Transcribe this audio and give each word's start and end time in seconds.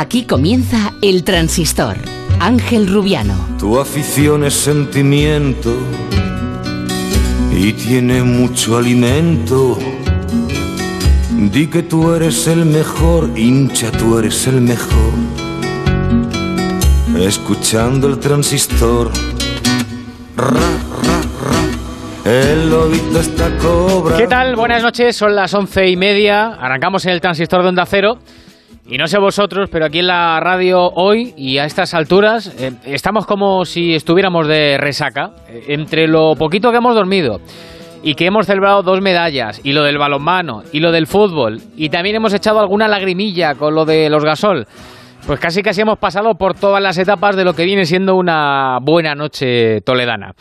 Aquí 0.00 0.24
comienza 0.24 0.94
El 1.02 1.24
Transistor. 1.24 1.98
Ángel 2.38 2.88
Rubiano. 2.88 3.34
Tu 3.58 3.78
afición 3.78 4.44
es 4.44 4.54
sentimiento 4.54 5.76
y 7.52 7.74
tiene 7.74 8.22
mucho 8.22 8.78
alimento. 8.78 9.78
Di 11.52 11.66
que 11.66 11.82
tú 11.82 12.14
eres 12.14 12.46
el 12.46 12.64
mejor, 12.64 13.28
hincha, 13.36 13.92
tú 13.92 14.16
eres 14.16 14.46
el 14.46 14.62
mejor. 14.62 15.12
Escuchando 17.18 18.08
el 18.08 18.18
transistor. 18.18 19.10
Ra, 20.34 20.48
ra, 20.48 21.20
ra. 22.24 22.32
El 22.32 22.70
lobito 22.70 23.20
está 23.20 23.54
cobra. 23.58 24.16
¿Qué 24.16 24.26
tal? 24.26 24.56
Buenas 24.56 24.82
noches, 24.82 25.14
son 25.14 25.36
las 25.36 25.52
once 25.52 25.86
y 25.90 25.98
media. 25.98 26.54
Arrancamos 26.54 27.04
en 27.04 27.12
el 27.12 27.20
transistor 27.20 27.60
de 27.60 27.68
Onda 27.68 27.84
Cero. 27.84 28.18
Y 28.90 28.98
no 28.98 29.06
sé 29.06 29.20
vosotros, 29.20 29.68
pero 29.70 29.86
aquí 29.86 30.00
en 30.00 30.08
la 30.08 30.40
radio 30.40 30.80
hoy 30.80 31.32
y 31.36 31.58
a 31.58 31.64
estas 31.64 31.94
alturas 31.94 32.52
eh, 32.60 32.72
estamos 32.86 33.24
como 33.24 33.64
si 33.64 33.94
estuviéramos 33.94 34.48
de 34.48 34.78
resaca. 34.78 35.30
Eh, 35.48 35.66
entre 35.68 36.08
lo 36.08 36.34
poquito 36.34 36.72
que 36.72 36.78
hemos 36.78 36.96
dormido 36.96 37.38
y 38.02 38.16
que 38.16 38.26
hemos 38.26 38.46
celebrado 38.46 38.82
dos 38.82 39.00
medallas, 39.00 39.60
y 39.62 39.74
lo 39.74 39.84
del 39.84 39.98
balonmano, 39.98 40.62
y 40.72 40.80
lo 40.80 40.90
del 40.90 41.06
fútbol, 41.06 41.60
y 41.76 41.90
también 41.90 42.16
hemos 42.16 42.32
echado 42.32 42.58
alguna 42.58 42.88
lagrimilla 42.88 43.54
con 43.54 43.74
lo 43.74 43.84
de 43.84 44.08
los 44.08 44.24
gasol. 44.24 44.66
Pues 45.26 45.38
casi 45.38 45.62
casi 45.62 45.82
hemos 45.82 45.98
pasado 45.98 46.34
por 46.34 46.54
todas 46.54 46.82
las 46.82 46.96
etapas 46.96 47.36
de 47.36 47.44
lo 47.44 47.52
que 47.52 47.64
viene 47.64 47.84
siendo 47.84 48.16
una 48.16 48.78
buena 48.82 49.14
noche 49.14 49.82
toledana. 49.82 50.32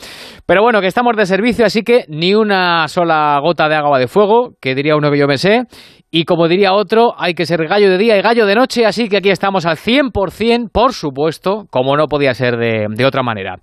Pero 0.45 0.63
bueno, 0.63 0.80
que 0.80 0.88
estamos 0.88 1.16
de 1.17 1.25
servicio, 1.25 1.66
así 1.66 1.84
que 1.84 2.05
ni 2.08 2.34
una 2.34 2.88
sola 2.88 3.39
gota 3.44 3.67
de 3.67 3.75
agua 3.75 4.00
de 4.00 4.08
fuego, 4.08 4.53
que 4.61 4.73
diría 4.73 4.95
uno 4.95 5.11
que 5.11 5.20
yo 5.20 5.27
me 5.27 5.38
sé. 5.38 5.66
Y 6.12 6.23
como 6.26 6.48
diría 6.48 6.73
otro, 6.73 7.13
hay 7.18 7.36
que 7.36 7.45
ser 7.45 7.68
gallo 7.68 7.90
de 7.90 7.99
día 7.99 8.17
y 8.17 8.22
gallo 8.22 8.48
de 8.48 8.55
noche, 8.55 8.84
así 8.86 9.08
que 9.09 9.17
aquí 9.17 9.30
estamos 9.30 9.67
al 9.67 9.77
100%, 9.77 10.72
por 10.72 10.94
supuesto, 10.94 11.67
como 11.70 11.95
no 11.95 12.08
podía 12.08 12.34
ser 12.34 12.58
de, 12.58 13.05
otra 13.05 13.22
manera. 13.22 13.58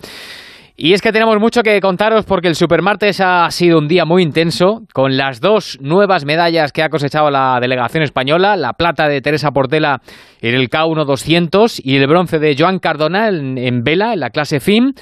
Y 0.76 0.92
es 0.92 1.02
que 1.02 1.10
tenemos 1.10 1.40
mucho 1.40 1.62
que 1.62 1.80
contaros 1.80 2.24
porque 2.24 2.46
el 2.46 2.54
Supermartes 2.54 3.20
ha 3.20 3.50
sido 3.50 3.78
un 3.78 3.88
día 3.88 4.04
muy 4.04 4.22
intenso, 4.22 4.82
con 4.92 5.16
las 5.16 5.40
dos 5.40 5.78
nuevas 5.80 6.24
medallas 6.24 6.70
que 6.70 6.84
ha 6.84 6.88
cosechado 6.88 7.30
la 7.30 7.58
delegación 7.60 8.04
española, 8.04 8.56
la 8.56 8.74
plata 8.74 9.08
de 9.08 9.20
Teresa 9.22 9.50
Portela 9.50 10.00
en 10.40 10.54
el 10.54 10.68
K1 10.68 11.04
200 11.04 11.80
y 11.84 11.96
el 11.96 12.06
bronce 12.06 12.38
de 12.38 12.54
Joan 12.56 12.78
Cardona 12.78 13.28
en, 13.28 13.58
en 13.58 13.82
vela, 13.82 14.12
en 14.12 14.20
la 14.20 14.30
clase 14.30 14.60
FIM. 14.60 14.92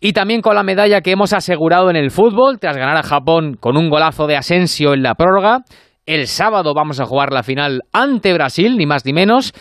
Y 0.00 0.14
también 0.14 0.40
con 0.40 0.54
la 0.56 0.62
medalla 0.62 1.02
que 1.02 1.12
hemos 1.12 1.34
asegurado 1.34 1.90
en 1.90 1.96
el 1.96 2.10
fútbol, 2.10 2.58
tras 2.58 2.78
ganar 2.78 2.96
a 2.96 3.02
Japón 3.02 3.58
con 3.60 3.76
un 3.76 3.90
golazo 3.90 4.26
de 4.26 4.38
Asensio 4.38 4.94
en 4.94 5.02
la 5.02 5.14
prórroga. 5.14 5.60
El 6.10 6.26
sábado 6.26 6.74
vamos 6.74 6.98
a 6.98 7.06
jugar 7.06 7.32
la 7.32 7.44
final 7.44 7.82
ante 7.92 8.32
Brasil, 8.32 8.76
ni 8.76 8.84
más 8.84 9.06
ni 9.06 9.12
menos 9.12 9.52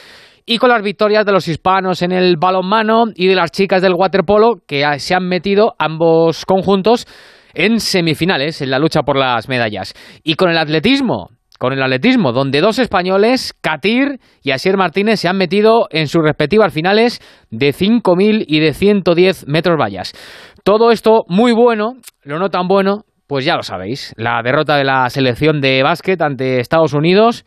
y 0.48 0.58
con 0.58 0.72
las 0.72 0.82
victorias 0.82 1.24
de 1.24 1.32
los 1.32 1.48
hispanos 1.48 2.02
en 2.02 2.12
el 2.12 2.38
balonmano 2.38 3.04
y 3.14 3.28
de 3.28 3.36
las 3.36 3.52
chicas 3.52 3.84
del 3.84 3.94
waterpolo 3.94 4.56
que 4.68 4.84
se 4.98 5.14
han 5.14 5.28
metido 5.28 5.76
ambos 5.78 6.46
conjuntos 6.48 7.06
en 7.54 7.80
semifinales 7.80 8.64
en 8.64 8.72
la 8.72 8.80
lucha 8.80 9.04
por 9.04 9.16
las 9.16 9.48
medallas. 9.48 9.94
Y 10.24 10.34
con 10.34 10.50
el 10.50 10.58
atletismo, 10.58 11.30
con 11.60 11.72
el 11.72 11.84
atletismo, 11.84 12.32
donde 12.32 12.62
dos 12.62 12.80
españoles, 12.80 13.54
Katir 13.62 14.20
y 14.42 14.50
Asier 14.50 14.76
Martínez, 14.76 15.20
se 15.20 15.28
han 15.28 15.38
metido 15.38 15.88
en 15.92 16.08
sus 16.08 16.24
respectivas 16.24 16.74
finales 16.74 17.22
de 17.52 17.76
5.000 17.76 18.46
y 18.48 18.60
de 18.60 18.74
110 18.74 19.46
metros 19.46 19.78
vallas. 19.80 20.14
Todo 20.64 20.90
esto 20.90 21.26
muy 21.28 21.52
bueno, 21.52 21.98
lo 22.24 22.40
no 22.40 22.50
tan 22.50 22.68
bueno, 22.68 23.04
pues 23.30 23.46
ya 23.46 23.56
lo 23.56 23.62
sabéis, 23.62 24.16
la 24.18 24.42
derrota 24.44 24.76
de 24.76 24.84
la 24.84 25.08
selección 25.12 25.62
de 25.62 25.84
básquet 25.84 26.20
ante 26.20 26.60
Estados 26.60 26.96
Unidos. 26.96 27.46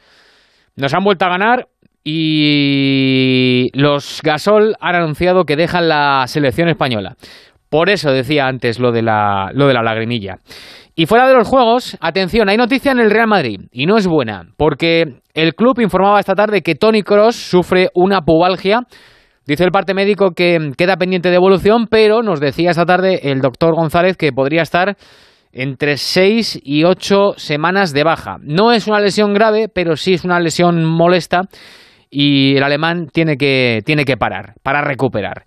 Nos 0.77 0.95
han 0.95 1.03
vuelto 1.03 1.25
a 1.25 1.31
ganar 1.31 1.67
y 2.05 3.69
los 3.75 4.21
Gasol 4.23 4.77
han 4.79 4.95
anunciado 4.95 5.43
que 5.43 5.57
dejan 5.57 5.89
la 5.89 6.23
selección 6.29 6.69
española. 6.69 7.17
Por 7.69 7.91
eso 7.91 8.13
decía 8.13 8.47
antes 8.47 8.79
lo 8.79 8.93
de 8.93 9.03
la, 9.03 9.51
lo 9.55 9.67
de 9.67 9.75
la 9.75 9.83
lagrimilla. 9.83 10.37
Y 10.95 11.07
fuera 11.07 11.27
de 11.27 11.35
los 11.35 11.49
juegos, 11.49 11.99
atención, 12.01 12.49
hay 12.49 12.57
noticia 12.57 12.93
en 12.93 13.01
el 13.01 13.11
Real 13.11 13.27
Madrid 13.27 13.63
y 13.73 13.87
no 13.87 13.97
es 13.97 14.07
buena, 14.07 14.45
porque 14.57 15.17
el 15.35 15.57
club 15.57 15.81
informaba 15.81 16.21
esta 16.21 16.37
tarde 16.37 16.63
que 16.63 16.77
Tony 16.77 17.03
Cross 17.03 17.35
sufre 17.35 17.89
una 17.95 18.21
pubalgia. 18.21 18.83
Dice 19.47 19.65
el 19.65 19.73
parte 19.73 19.95
médico 19.95 20.31
que 20.31 20.71
queda 20.79 20.97
pendiente 20.97 21.31
de 21.31 21.37
evolución, 21.37 21.89
pero 21.91 22.23
nos 22.23 22.39
decía 22.39 22.71
esta 22.71 22.87
tarde 22.87 23.33
el 23.33 23.41
doctor 23.41 23.75
González 23.75 24.17
que 24.17 24.31
podría 24.31 24.63
estar 24.63 24.97
entre 25.53 25.97
6 25.97 26.61
y 26.63 26.85
8 26.85 27.35
semanas 27.37 27.93
de 27.93 28.05
baja. 28.05 28.39
No 28.41 28.73
es 28.73 28.87
una 28.87 29.01
lesión 29.01 29.35
grave, 29.35 29.69
pero 29.69 29.97
sí 29.97 30.15
es 30.15 30.25
una 30.25 30.41
lesión 30.41 30.85
molesta 30.85 31.43
y 32.11 32.57
el 32.57 32.63
alemán 32.63 33.09
tiene 33.13 33.37
que, 33.37 33.81
tiene 33.85 34.05
que 34.05 34.17
parar 34.17 34.55
para 34.63 34.83
recuperar. 34.83 35.45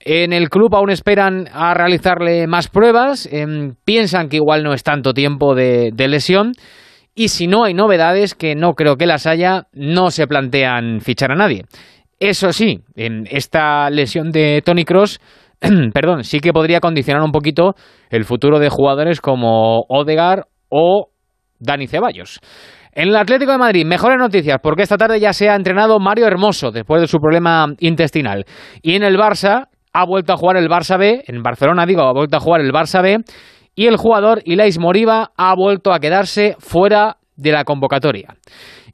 En 0.00 0.32
el 0.32 0.50
club 0.50 0.74
aún 0.74 0.90
esperan 0.90 1.48
a 1.52 1.74
realizarle 1.74 2.46
más 2.46 2.68
pruebas, 2.68 3.28
em, 3.32 3.74
piensan 3.84 4.28
que 4.28 4.36
igual 4.36 4.62
no 4.62 4.72
es 4.72 4.84
tanto 4.84 5.12
tiempo 5.12 5.54
de, 5.54 5.90
de 5.92 6.08
lesión 6.08 6.52
y 7.14 7.28
si 7.28 7.46
no 7.46 7.64
hay 7.64 7.74
novedades, 7.74 8.34
que 8.34 8.54
no 8.54 8.74
creo 8.74 8.96
que 8.96 9.06
las 9.06 9.26
haya, 9.26 9.68
no 9.72 10.10
se 10.10 10.26
plantean 10.26 11.00
fichar 11.00 11.32
a 11.32 11.34
nadie. 11.34 11.64
Eso 12.20 12.52
sí, 12.52 12.80
en 12.94 13.26
esta 13.30 13.90
lesión 13.90 14.30
de 14.30 14.62
Tony 14.64 14.84
Cross, 14.84 15.18
perdón, 15.94 16.24
sí 16.24 16.40
que 16.40 16.52
podría 16.52 16.80
condicionar 16.80 17.22
un 17.22 17.32
poquito 17.32 17.74
el 18.10 18.24
futuro 18.24 18.58
de 18.58 18.68
jugadores 18.68 19.20
como 19.20 19.80
Odegar 19.88 20.46
o 20.68 21.08
Dani 21.58 21.86
Ceballos. 21.86 22.40
En 22.92 23.08
el 23.08 23.16
Atlético 23.16 23.52
de 23.52 23.58
Madrid, 23.58 23.84
mejores 23.84 24.18
noticias, 24.18 24.58
porque 24.62 24.82
esta 24.82 24.96
tarde 24.96 25.20
ya 25.20 25.32
se 25.32 25.50
ha 25.50 25.54
entrenado 25.54 25.98
Mario 25.98 26.26
Hermoso 26.26 26.70
después 26.70 27.02
de 27.02 27.08
su 27.08 27.18
problema 27.18 27.66
intestinal. 27.80 28.46
Y 28.80 28.94
en 28.94 29.02
el 29.02 29.18
Barça, 29.18 29.68
ha 29.92 30.04
vuelto 30.04 30.32
a 30.32 30.36
jugar 30.36 30.58
el 30.58 30.68
Barça 30.68 30.98
B, 30.98 31.24
en 31.26 31.42
Barcelona 31.42 31.86
digo, 31.86 32.02
ha 32.02 32.12
vuelto 32.12 32.36
a 32.36 32.40
jugar 32.40 32.60
el 32.60 32.72
Barça 32.72 33.02
B, 33.02 33.18
y 33.74 33.86
el 33.86 33.96
jugador 33.96 34.42
Ilais 34.44 34.78
Moriba 34.78 35.32
ha 35.36 35.54
vuelto 35.54 35.92
a 35.92 36.00
quedarse 36.00 36.56
fuera 36.58 37.16
de 37.36 37.52
la 37.52 37.64
convocatoria. 37.64 38.34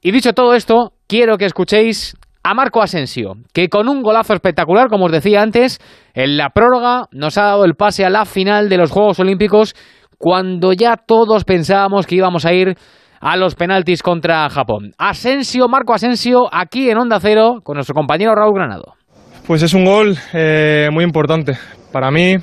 Y 0.01 0.11
dicho 0.11 0.33
todo 0.33 0.55
esto, 0.55 0.93
quiero 1.07 1.39
que 1.39 1.45
escuchéis 1.45 2.17
a 2.43 2.55
Marco 2.55 2.83
Asensio, 2.83 3.35
que 3.53 3.69
con 3.69 3.89
un 3.89 4.03
golazo 4.03 4.35
espectacular, 4.35 4.89
como 4.89 5.07
os 5.07 5.13
decía 5.13 5.43
antes, 5.43 5.79
en 6.15 6.37
la 6.37 6.51
prórroga 6.51 7.07
nos 7.13 7.39
ha 7.39 7.45
dado 7.45 7.65
el 7.65 7.75
pase 7.75 8.05
a 8.05 8.11
la 8.11 8.25
final 8.25 8.69
de 8.69 8.79
los 8.79 8.91
Juegos 8.91 9.21
Olímpicos 9.21 9.75
cuando 10.19 10.73
ya 10.73 10.97
todos 10.97 11.45
pensábamos 11.45 12.07
que 12.07 12.17
íbamos 12.17 12.45
a 12.45 12.53
ir 12.53 12.77
a 13.21 13.37
los 13.37 13.55
penaltis 13.55 14.03
contra 14.03 14.49
Japón. 14.51 14.93
Asensio, 14.99 15.69
Marco 15.69 15.95
Asensio, 15.95 16.49
aquí 16.53 16.91
en 16.91 16.99
Onda 16.99 17.21
Cero, 17.21 17.61
con 17.63 17.77
nuestro 17.77 17.95
compañero 17.95 18.35
Raúl 18.35 18.55
Granado. 18.55 18.95
Pues 19.47 19.63
es 19.63 19.75
un 19.75 19.85
gol 19.85 20.17
eh, 20.33 20.89
muy 20.93 21.05
importante 21.05 21.57
para 21.93 22.11
mí, 22.11 22.37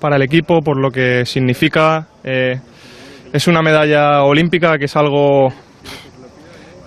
para 0.00 0.16
el 0.16 0.22
equipo, 0.22 0.60
por 0.60 0.80
lo 0.80 0.90
que 0.90 1.24
significa. 1.24 2.08
Eh, 2.24 2.60
es 3.32 3.48
una 3.48 3.62
medalla 3.62 4.22
olímpica 4.22 4.76
que 4.78 4.84
es 4.84 4.96
algo 4.96 5.48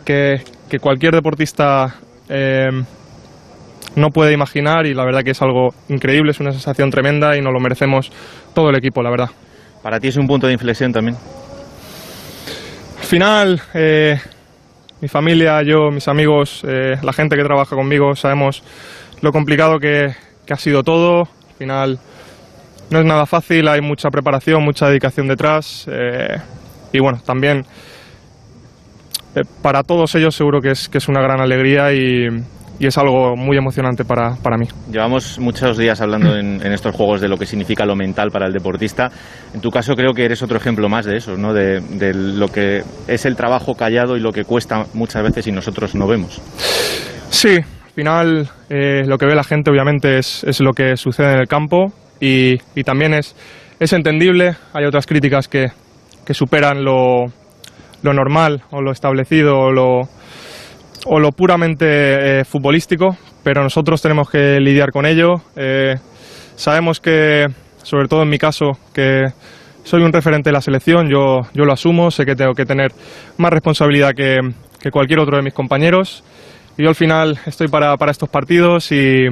que, 0.06 0.42
que 0.70 0.80
cualquier 0.80 1.14
deportista 1.14 1.96
eh, 2.30 2.70
no 3.96 4.10
puede 4.10 4.34
imaginar 4.34 4.86
y 4.86 4.94
la 4.94 5.06
verdad 5.06 5.24
que 5.24 5.32
es 5.32 5.42
algo 5.42 5.74
increíble, 5.90 6.32
es 6.32 6.40
una 6.40 6.52
sensación 6.52 6.90
tremenda 6.90 7.36
y 7.36 7.42
nos 7.42 7.52
lo 7.52 7.60
merecemos 7.60 8.12
todo 8.54 8.70
el 8.70 8.76
equipo, 8.76 9.02
la 9.02 9.10
verdad. 9.10 9.30
Para 9.82 10.00
ti 10.00 10.10
es 10.10 10.18
un 10.18 10.28
punto 10.28 10.48
de 10.48 10.54
inflexión 10.54 10.92
también. 10.92 11.18
Al 13.00 13.06
final, 13.06 13.62
eh, 13.74 14.20
mi 15.02 15.08
familia, 15.08 15.62
yo, 15.64 15.90
mis 15.92 16.08
amigos, 16.08 16.64
eh, 16.68 16.96
la 17.02 17.14
gente 17.14 17.36
que 17.36 17.44
trabaja 17.44 17.76
conmigo, 17.76 18.16
sabemos 18.16 18.64
lo 19.22 19.32
complicado 19.32 19.80
que, 19.80 20.14
que, 20.46 20.54
ha 20.54 20.58
sido 20.58 20.84
todo. 20.84 21.22
Al 21.22 21.56
final, 21.58 22.00
no 22.90 23.00
es 23.00 23.06
nada 23.06 23.26
fácil, 23.26 23.68
hay 23.68 23.82
mucha 23.82 24.10
preparación, 24.10 24.64
mucha 24.64 24.88
dedicación 24.88 25.28
detrás. 25.28 25.88
Eh, 25.92 26.38
y 26.94 27.00
bueno, 27.00 27.20
también 27.26 27.66
eh, 29.36 29.42
para 29.62 29.84
todos 29.84 30.14
ellos 30.16 30.36
seguro 30.36 30.62
que 30.62 30.72
es, 30.72 30.90
que 30.90 30.98
es 30.98 31.08
una 31.08 31.22
gran 31.22 31.42
alegría 31.42 31.94
y, 31.94 32.28
y 32.80 32.86
es 32.86 32.98
algo 32.98 33.36
muy 33.36 33.58
emocionante 33.58 34.06
para, 34.06 34.36
para, 34.36 34.58
mí. 34.58 34.68
Llevamos 34.92 35.40
muchos 35.40 35.78
días 35.78 36.00
hablando 36.02 36.36
en, 36.36 36.66
en, 36.66 36.74
estos 36.74 36.96
juegos 36.96 37.22
de 37.22 37.28
lo 37.28 37.38
que 37.38 37.46
significa 37.46 37.86
lo 37.86 37.96
mental 37.96 38.30
para 38.32 38.48
el 38.48 38.54
deportista. 38.54 39.10
En 39.54 39.62
tu 39.62 39.72
caso 39.72 39.96
creo 39.96 40.14
que 40.14 40.26
eres 40.26 40.42
otro 40.44 40.58
ejemplo 40.58 40.88
más 40.90 41.06
de 41.06 41.18
eso, 41.18 41.38
¿no? 41.38 41.54
de, 41.54 41.82
de 41.82 42.14
lo 42.14 42.48
que 42.50 42.84
es 43.08 43.26
el 43.26 43.36
trabajo 43.36 43.76
callado 43.76 44.16
y 44.16 44.20
lo 44.20 44.32
que 44.32 44.44
cuesta 44.44 44.86
muchas 44.94 45.24
veces 45.24 45.48
y 45.48 45.52
nosotros 45.52 45.96
no 45.96 46.08
vemos. 46.08 46.42
Sí, 47.30 47.56
al 47.56 47.92
final 47.94 48.50
eh, 48.70 49.04
lo 49.06 49.18
que 49.18 49.26
ve 49.26 49.36
la 49.36 49.44
gente 49.44 49.72
obviamente 49.72 50.20
es, 50.20 50.44
es, 50.44 50.60
lo 50.60 50.74
que 50.74 50.96
sucede 50.98 51.34
en 51.34 51.40
el 51.40 51.48
campo 51.48 51.92
y, 52.20 52.58
y 52.76 52.84
también 52.84 53.14
es, 53.14 53.36
es, 53.80 53.94
entendible. 53.94 54.56
Hay 54.74 54.86
otras 54.86 55.08
críticas 55.08 55.48
que, 55.48 55.72
que 56.26 56.34
superan 56.34 56.84
lo, 56.84 57.26
lo 58.08 58.14
normal 58.14 58.64
o 58.72 58.82
lo 58.82 58.92
establecido 58.92 59.58
o 59.60 59.72
lo 59.72 60.02
o 61.06 61.20
lo 61.20 61.32
puramente 61.32 62.40
eh, 62.40 62.44
futbolístico, 62.44 63.16
pero 63.44 63.64
nosotros 63.64 64.02
tenemos 64.02 64.30
que 64.30 64.60
lidiar 64.60 64.92
con 64.92 65.06
ello. 65.06 65.36
Eh, 65.56 65.96
sabemos 66.56 67.00
que, 67.00 67.46
sobre 67.84 68.08
todo 68.08 68.24
en 68.24 68.30
mi 68.30 68.38
caso, 68.38 68.72
que 68.94 69.26
soy 69.84 70.02
un 70.02 70.12
referente 70.12 70.50
de 70.50 70.54
la 70.54 70.62
selección, 70.62 71.08
yo, 71.10 71.42
yo 71.54 71.64
lo 71.64 71.72
asumo, 71.72 72.12
sé 72.12 72.26
que 72.26 72.36
tengo 72.36 72.54
que 72.54 72.66
tener 72.66 72.92
más 73.38 73.52
responsabilidad 73.54 74.12
que, 74.16 74.38
que 74.82 74.92
cualquier 74.92 75.20
otro 75.20 75.38
de 75.38 75.44
mis 75.44 75.54
compañeros, 75.54 76.24
yo 76.78 76.90
al 76.90 76.96
final 76.96 77.40
estoy 77.46 77.70
para, 77.70 77.96
para 77.96 78.12
estos 78.12 78.28
partidos 78.28 78.92
y, 78.92 79.28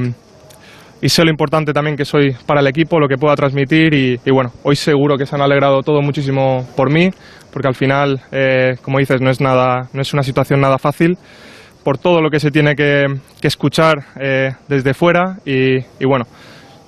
y 1.05 1.09
sé 1.09 1.23
lo 1.23 1.29
importante 1.29 1.71
también 1.71 1.95
que 1.95 2.03
soy 2.03 2.35
para 2.47 2.61
el 2.61 2.67
equipo, 2.67 2.99
lo 2.99 3.07
que 3.07 3.15
pueda 3.15 3.35
transmitir 3.35 3.93
y, 3.93 4.17
bueno, 4.31 4.51
hoy 4.63 4.75
seguro 4.75 5.19
que 5.19 5.27
se 5.27 5.35
han 5.35 5.41
alegrado 5.43 5.83
todo 5.83 6.01
muchísimo 6.01 6.67
por 6.75 6.89
mí, 6.89 7.11
porque 7.53 7.67
al 7.67 7.75
final, 7.75 8.23
eh, 8.31 8.77
como 8.81 8.97
dices, 8.97 9.21
no 9.21 9.29
es, 9.29 9.39
nada, 9.39 9.87
no 9.93 10.01
es 10.01 10.11
una 10.13 10.23
situación 10.23 10.61
nada 10.61 10.79
fácil 10.79 11.15
por 11.83 11.99
todo 11.99 12.21
lo 12.21 12.31
que 12.31 12.39
se 12.39 12.49
tiene 12.49 12.75
que, 12.75 13.05
escuchar 13.43 14.03
eh, 14.19 14.53
desde 14.67 14.95
fuera 14.95 15.37
y, 15.45 15.83
bueno, 16.03 16.25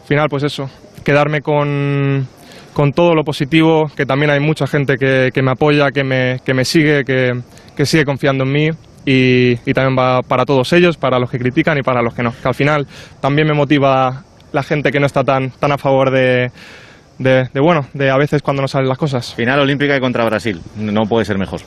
al 0.01 0.07
final 0.07 0.29
pues 0.29 0.41
eso, 0.41 0.67
quedarme 1.05 1.41
con, 1.41 2.27
con, 2.73 2.93
todo 2.93 3.13
lo 3.13 3.23
positivo, 3.23 3.91
que 3.95 4.07
también 4.07 4.31
hay 4.31 4.39
mucha 4.39 4.65
gente 4.65 4.97
que, 4.97 5.41
me 5.43 5.51
apoya, 5.51 5.91
que 5.91 6.03
me, 6.03 6.39
que 6.43 6.55
me 6.55 6.65
sigue, 6.65 7.05
que 7.05 7.85
sigue 7.85 8.03
confiando 8.03 8.45
en 8.45 8.51
mí 8.51 8.69
y, 9.09 9.55
también 9.73 9.97
va 9.97 10.21
para 10.21 10.43
todos 10.43 10.73
ellos, 10.73 10.97
para 10.97 11.17
los 11.17 11.31
que 11.31 11.39
critican 11.39 11.77
y 11.77 11.81
para 11.81 12.01
los 12.01 12.13
que 12.13 12.23
no. 12.23 12.31
Que 12.31 12.47
al 12.49 12.53
final 12.53 12.85
también 13.21 13.47
me 13.47 13.53
motiva 13.53 14.23
la 14.51 14.63
gente 14.63 14.91
que 14.91 14.99
no 14.99 15.05
está 15.05 15.23
tan, 15.23 15.51
tan 15.51 15.71
a 15.71 15.77
favor 15.77 16.11
de, 16.11 16.51
de, 17.17 17.47
bueno, 17.61 17.87
de 17.93 18.09
a 18.11 18.17
veces 18.17 18.41
cuando 18.41 18.61
no 18.61 18.67
salen 18.67 18.89
las 18.89 18.97
cosas. 18.97 19.33
Final 19.33 19.61
olímpica 19.61 19.95
y 19.95 20.01
contra 20.01 20.25
Brasil, 20.25 20.59
no 20.75 21.03
puede 21.03 21.23
ser 21.23 21.37
mejor. 21.37 21.61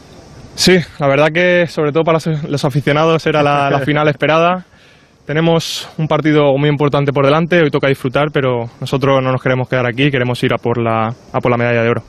Sí, 0.54 0.76
la 0.98 1.08
verdad 1.08 1.28
que 1.32 1.66
sobre 1.66 1.92
todo 1.92 2.04
para 2.04 2.18
los 2.46 2.64
aficionados 2.66 3.26
era 3.26 3.42
la, 3.42 3.70
la 3.70 3.78
final 3.86 4.06
esperada. 4.08 4.66
Tenemos 5.26 5.88
un 5.96 6.08
partido 6.08 6.54
muy 6.58 6.68
importante 6.68 7.10
por 7.10 7.24
delante, 7.24 7.62
hoy 7.62 7.70
toca 7.70 7.88
disfrutar, 7.88 8.26
pero 8.34 8.64
nosotros 8.80 9.22
no 9.22 9.32
nos 9.32 9.40
queremos 9.40 9.66
quedar 9.66 9.86
aquí, 9.86 10.10
queremos 10.10 10.42
ir 10.42 10.52
a 10.52 10.58
por 10.58 10.76
la, 10.76 11.14
a 11.32 11.40
por 11.40 11.50
la 11.50 11.56
medalla 11.56 11.82
de 11.82 11.88
oro. 11.88 12.02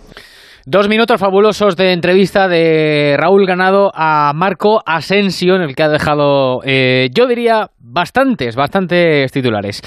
Dos 0.66 0.88
minutos 0.88 1.20
fabulosos 1.20 1.76
de 1.76 1.92
entrevista 1.92 2.48
de 2.48 3.16
Raúl 3.18 3.48
Ganado 3.48 3.92
a 3.96 4.32
Marco 4.36 4.80
Asensio, 4.86 5.56
en 5.56 5.64
el 5.64 5.76
que 5.76 5.82
ha 5.82 5.90
dejado, 5.90 6.60
eh, 6.64 7.10
yo 7.18 7.26
diría, 7.26 7.72
bastantes, 7.80 8.56
bastantes 8.56 9.32
titulares. 9.32 9.82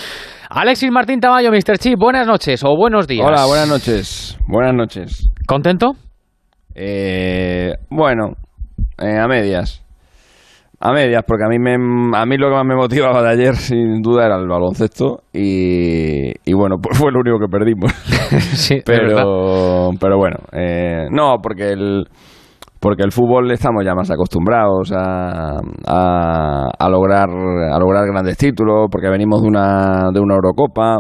Alexis 0.51 0.91
Martín 0.91 1.21
Tamayo, 1.21 1.53
Mr. 1.53 1.79
Chip, 1.79 1.97
buenas 1.97 2.27
noches 2.27 2.65
o 2.65 2.77
buenos 2.77 3.07
días. 3.07 3.25
Hola, 3.25 3.47
buenas 3.47 3.69
noches. 3.69 4.37
Buenas 4.49 4.75
noches. 4.75 5.31
¿Contento? 5.47 5.93
Eh, 6.75 7.75
bueno, 7.89 8.33
eh, 8.99 9.17
a 9.17 9.29
medias. 9.29 9.84
A 10.87 10.93
medias, 10.93 11.25
porque 11.27 11.45
a 11.45 11.49
mí, 11.49 11.59
me, 11.59 11.77
a 12.15 12.27
mí 12.27 12.37
lo 12.37 12.49
que 12.51 12.55
más 12.57 12.67
me 12.67 12.77
motivaba 12.77 13.23
de 13.23 13.31
ayer, 13.31 13.57
sin 13.57 14.03
duda, 14.03 14.27
era 14.27 14.37
el 14.37 14.47
baloncesto. 14.47 15.21
Y, 15.33 16.31
y 16.45 16.53
bueno, 16.53 16.77
pues 16.83 16.99
fue 16.99 17.11
lo 17.11 17.21
único 17.21 17.39
que 17.39 17.49
perdimos. 17.49 17.91
sí, 18.53 18.83
pero, 18.85 19.93
pero 19.99 20.19
bueno, 20.19 20.37
eh, 20.53 21.07
no, 21.11 21.37
porque 21.43 21.71
el, 21.71 22.05
porque 22.81 23.03
el 23.03 23.13
fútbol 23.13 23.51
estamos 23.51 23.83
ya 23.83 23.95
más 23.95 24.11
acostumbrados 24.11 24.93
a, 24.95 25.59
a, 25.87 26.89
lograr, 26.91 27.31
a 27.31 27.79
lograr 27.79 28.05
grandes 28.07 28.37
títulos, 28.37 28.89
porque 28.91 29.09
venimos 29.09 29.41
de 29.41 29.49
una, 29.49 30.11
de 30.13 30.21
una 30.21 30.35
Eurocopa 30.35 30.99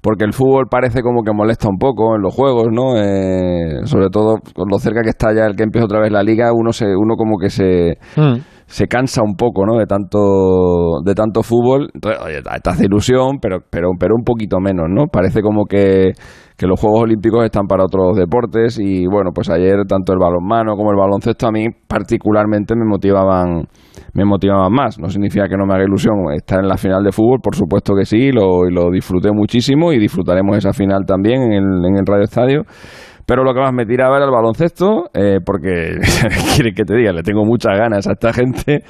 porque 0.00 0.24
el 0.24 0.34
fútbol 0.34 0.66
parece 0.70 1.02
como 1.02 1.24
que 1.24 1.32
molesta 1.32 1.68
un 1.68 1.78
poco 1.78 2.14
en 2.14 2.22
los 2.22 2.32
juegos, 2.32 2.68
¿no? 2.70 2.96
Eh, 2.96 3.80
sobre 3.86 4.08
todo 4.08 4.36
con 4.54 4.68
lo 4.70 4.78
cerca 4.78 5.02
que 5.02 5.08
está 5.08 5.34
ya 5.34 5.46
el 5.46 5.56
que 5.56 5.64
empieza 5.64 5.86
otra 5.86 5.98
vez 5.98 6.12
la 6.12 6.22
liga, 6.22 6.52
uno 6.54 6.70
se, 6.70 6.94
uno 6.94 7.16
como 7.16 7.38
que 7.38 7.50
se, 7.50 7.98
mm 8.14 8.55
se 8.66 8.88
cansa 8.88 9.22
un 9.22 9.36
poco, 9.36 9.64
¿no? 9.64 9.78
De 9.78 9.86
tanto, 9.86 11.00
de 11.04 11.14
tanto 11.14 11.42
fútbol. 11.42 11.88
Oye, 12.24 12.42
te 12.42 12.70
hace 12.70 12.86
ilusión, 12.86 13.38
pero, 13.40 13.58
pero, 13.70 13.90
pero 13.98 14.14
un 14.16 14.24
poquito 14.24 14.58
menos, 14.60 14.86
¿no? 14.90 15.06
Parece 15.06 15.40
como 15.40 15.66
que, 15.66 16.12
que 16.56 16.66
los 16.66 16.80
Juegos 16.80 17.02
Olímpicos 17.02 17.44
están 17.44 17.66
para 17.66 17.84
otros 17.84 18.16
deportes 18.16 18.78
y 18.80 19.06
bueno, 19.06 19.30
pues 19.32 19.48
ayer 19.50 19.84
tanto 19.88 20.12
el 20.12 20.18
balonmano 20.18 20.74
como 20.76 20.90
el 20.90 20.96
baloncesto 20.96 21.46
a 21.46 21.52
mí 21.52 21.66
particularmente 21.86 22.74
me 22.74 22.84
motivaban 22.84 23.68
me 24.14 24.24
motivaban 24.24 24.72
más. 24.72 24.98
No 24.98 25.08
significa 25.08 25.46
que 25.48 25.56
no 25.56 25.64
me 25.64 25.74
haga 25.74 25.84
ilusión 25.84 26.14
estar 26.34 26.58
en 26.58 26.68
la 26.68 26.76
final 26.76 27.04
de 27.04 27.12
fútbol, 27.12 27.38
por 27.40 27.54
supuesto 27.54 27.94
que 27.94 28.04
sí, 28.04 28.32
lo, 28.32 28.68
lo 28.68 28.90
disfruté 28.90 29.30
muchísimo 29.32 29.92
y 29.92 29.98
disfrutaremos 29.98 30.56
esa 30.56 30.72
final 30.72 31.04
también 31.06 31.42
en 31.42 31.52
el, 31.52 31.84
en 31.84 31.96
el 31.98 32.06
Radio 32.06 32.24
Estadio. 32.24 32.62
Pero 33.26 33.42
lo 33.42 33.52
que 33.52 33.60
más 33.60 33.72
me 33.72 33.84
tiraba 33.84 34.16
era 34.16 34.26
el 34.26 34.30
baloncesto, 34.30 35.10
eh, 35.12 35.38
porque, 35.44 35.98
quiere 36.54 36.72
que 36.72 36.84
te 36.84 36.94
diga? 36.94 37.12
Le 37.12 37.22
tengo 37.22 37.44
muchas 37.44 37.76
ganas 37.76 38.06
a 38.06 38.12
esta 38.12 38.32
gente, 38.32 38.84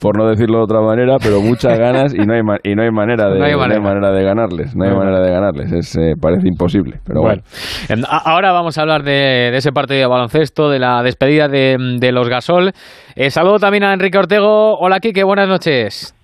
por 0.00 0.16
no 0.16 0.26
decirlo 0.26 0.58
de 0.58 0.64
otra 0.64 0.80
manera, 0.80 1.16
pero 1.22 1.42
muchas 1.42 1.78
ganas 1.78 2.14
y 2.14 2.24
no 2.24 2.32
hay, 2.32 2.40
y 2.64 2.74
no 2.74 2.82
hay, 2.82 2.90
manera, 2.90 3.28
de, 3.28 3.38
manera. 3.38 4.10
de 4.12 4.24
ganarles. 4.24 4.74
No 4.74 4.84
hay 4.84 4.94
manera 4.94 5.20
de 5.20 5.30
ganarles, 5.30 5.72
es, 5.72 5.94
eh, 5.96 6.14
parece 6.18 6.48
imposible. 6.48 7.00
Pero 7.04 7.20
bueno. 7.20 7.42
Ahora 8.08 8.52
vamos 8.52 8.78
a 8.78 8.80
hablar 8.80 9.02
de, 9.02 9.54
ese 9.54 9.72
partido 9.72 10.00
de 10.00 10.06
baloncesto, 10.06 10.70
de 10.70 10.78
la 10.78 11.02
despedida 11.02 11.48
de, 11.48 12.10
los 12.12 12.30
Gasol. 12.30 12.72
Eh, 13.14 13.30
saludo 13.30 13.58
también 13.58 13.84
a 13.84 13.92
Enrique 13.92 14.16
Ortego. 14.16 14.78
Hola, 14.78 15.00
Kike, 15.00 15.22
buenas 15.22 15.48
noches. 15.48 16.15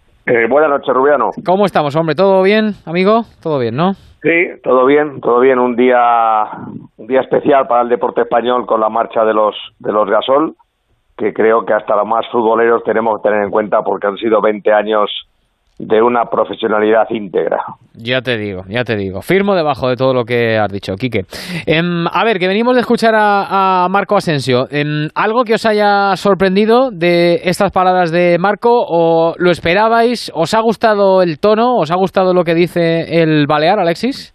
Buenas 0.48 0.70
noches, 0.70 0.94
Rubiano. 0.94 1.30
¿Cómo 1.44 1.64
estamos, 1.64 1.94
hombre? 1.96 2.14
¿Todo 2.14 2.42
bien, 2.42 2.72
amigo? 2.86 3.22
Todo 3.42 3.58
bien, 3.58 3.76
¿no? 3.76 3.94
Sí, 4.22 4.60
todo 4.62 4.86
bien, 4.86 5.20
todo 5.20 5.40
bien. 5.40 5.58
Un 5.58 5.74
día, 5.74 6.44
un 6.96 7.06
día 7.06 7.20
especial 7.20 7.66
para 7.66 7.82
el 7.82 7.88
deporte 7.88 8.22
español 8.22 8.66
con 8.66 8.80
la 8.80 8.88
marcha 8.88 9.24
de 9.24 9.34
los, 9.34 9.54
de 9.80 9.92
los 9.92 10.08
Gasol, 10.08 10.54
que 11.16 11.32
creo 11.32 11.64
que 11.64 11.72
hasta 11.72 11.96
los 11.96 12.06
más 12.06 12.24
futboleros 12.30 12.84
tenemos 12.84 13.20
que 13.20 13.28
tener 13.28 13.44
en 13.44 13.50
cuenta 13.50 13.82
porque 13.82 14.06
han 14.06 14.16
sido 14.16 14.40
20 14.40 14.72
años 14.72 15.10
de 15.78 16.02
una 16.02 16.26
profesionalidad 16.26 17.06
íntegra. 17.10 17.58
Ya 17.94 18.20
te 18.20 18.36
digo, 18.36 18.62
ya 18.68 18.84
te 18.84 18.96
digo. 18.96 19.20
Firmo 19.22 19.54
debajo 19.54 19.88
de 19.88 19.96
todo 19.96 20.14
lo 20.14 20.24
que 20.24 20.58
has 20.58 20.70
dicho, 20.70 20.94
Quique. 20.94 21.24
Em, 21.66 22.06
a 22.06 22.24
ver, 22.24 22.38
que 22.38 22.48
venimos 22.48 22.74
de 22.74 22.80
escuchar 22.80 23.14
a, 23.16 23.86
Marco 23.90 24.16
Asensio. 24.16 24.66
Em, 24.70 25.08
¿Algo 25.14 25.44
que 25.44 25.54
os 25.54 25.66
haya 25.66 26.14
sorprendido 26.16 26.90
de 26.90 27.40
estas 27.44 27.72
palabras 27.72 28.10
de 28.10 28.38
Marco 28.38 28.70
o 28.72 29.34
lo 29.38 29.50
esperabais? 29.50 30.30
¿Os 30.34 30.54
ha 30.54 30.60
gustado 30.60 31.22
el 31.22 31.38
tono? 31.38 31.76
¿Os 31.76 31.90
ha 31.90 31.96
gustado 31.96 32.32
lo 32.32 32.44
que 32.44 32.54
dice 32.54 33.22
el 33.22 33.46
Balear, 33.46 33.78
Alexis? 33.78 34.34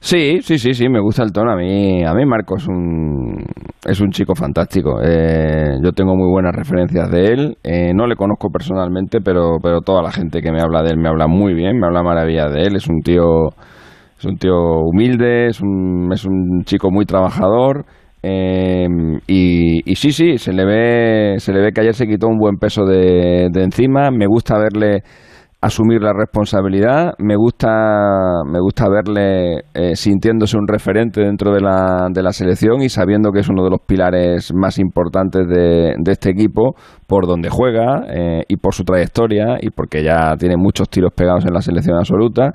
Sí, 0.00 0.40
sí, 0.42 0.58
sí, 0.58 0.74
sí, 0.74 0.88
me 0.88 1.00
gusta 1.00 1.22
el 1.22 1.32
tono. 1.32 1.50
A 1.52 1.56
mí, 1.56 2.04
a 2.04 2.14
mí 2.14 2.24
Marco 2.26 2.56
es 2.56 2.68
un, 2.68 3.44
es 3.84 4.00
un 4.00 4.10
chico 4.10 4.34
fantástico. 4.34 5.00
Eh, 5.02 5.78
yo 5.82 5.92
tengo 5.92 6.14
muy 6.14 6.30
buenas 6.30 6.54
referencias 6.54 7.10
de 7.10 7.24
él. 7.24 7.58
Eh, 7.64 7.92
no 7.94 8.06
le 8.06 8.14
conozco 8.14 8.50
personalmente, 8.50 9.20
pero, 9.20 9.56
pero 9.60 9.80
toda 9.80 10.02
la 10.02 10.12
gente 10.12 10.40
que 10.42 10.52
me 10.52 10.60
habla 10.60 10.82
de 10.82 10.90
él 10.90 10.98
me 10.98 11.08
habla 11.08 11.26
muy 11.26 11.54
bien, 11.54 11.78
me 11.78 11.86
habla 11.86 12.02
maravilla 12.02 12.48
de 12.48 12.62
él. 12.62 12.76
Es 12.76 12.88
un 12.88 13.00
tío, 13.00 13.48
es 14.18 14.24
un 14.24 14.36
tío 14.36 14.54
humilde, 14.84 15.48
es 15.48 15.60
un, 15.60 16.10
es 16.12 16.24
un 16.24 16.62
chico 16.64 16.90
muy 16.90 17.04
trabajador. 17.04 17.84
Eh, 18.22 18.86
y, 19.26 19.90
y, 19.90 19.94
sí, 19.96 20.12
sí, 20.12 20.38
se 20.38 20.52
le 20.52 20.64
ve, 20.64 21.34
se 21.38 21.52
le 21.52 21.60
ve 21.60 21.72
que 21.72 21.80
ayer 21.80 21.94
se 21.94 22.06
quitó 22.06 22.28
un 22.28 22.38
buen 22.38 22.56
peso 22.58 22.84
de, 22.84 23.48
de 23.52 23.62
encima. 23.62 24.10
Me 24.10 24.26
gusta 24.26 24.58
verle 24.58 25.02
asumir 25.60 26.02
la 26.02 26.12
responsabilidad. 26.12 27.14
Me 27.18 27.36
gusta, 27.36 28.42
me 28.46 28.60
gusta 28.60 28.88
verle 28.88 29.64
eh, 29.74 29.96
sintiéndose 29.96 30.56
un 30.56 30.68
referente 30.68 31.20
dentro 31.20 31.52
de 31.52 31.60
la, 31.60 32.08
de 32.10 32.22
la 32.22 32.32
selección 32.32 32.82
y 32.82 32.88
sabiendo 32.88 33.30
que 33.32 33.40
es 33.40 33.48
uno 33.48 33.64
de 33.64 33.70
los 33.70 33.80
pilares 33.86 34.52
más 34.54 34.78
importantes 34.78 35.46
de, 35.48 35.94
de 35.98 36.12
este 36.12 36.30
equipo 36.30 36.74
por 37.06 37.26
donde 37.26 37.48
juega 37.48 38.04
eh, 38.08 38.42
y 38.48 38.56
por 38.56 38.74
su 38.74 38.84
trayectoria 38.84 39.56
y 39.60 39.70
porque 39.70 40.02
ya 40.02 40.36
tiene 40.38 40.56
muchos 40.56 40.88
tiros 40.88 41.12
pegados 41.14 41.44
en 41.46 41.54
la 41.54 41.60
selección 41.60 41.96
absoluta. 41.96 42.52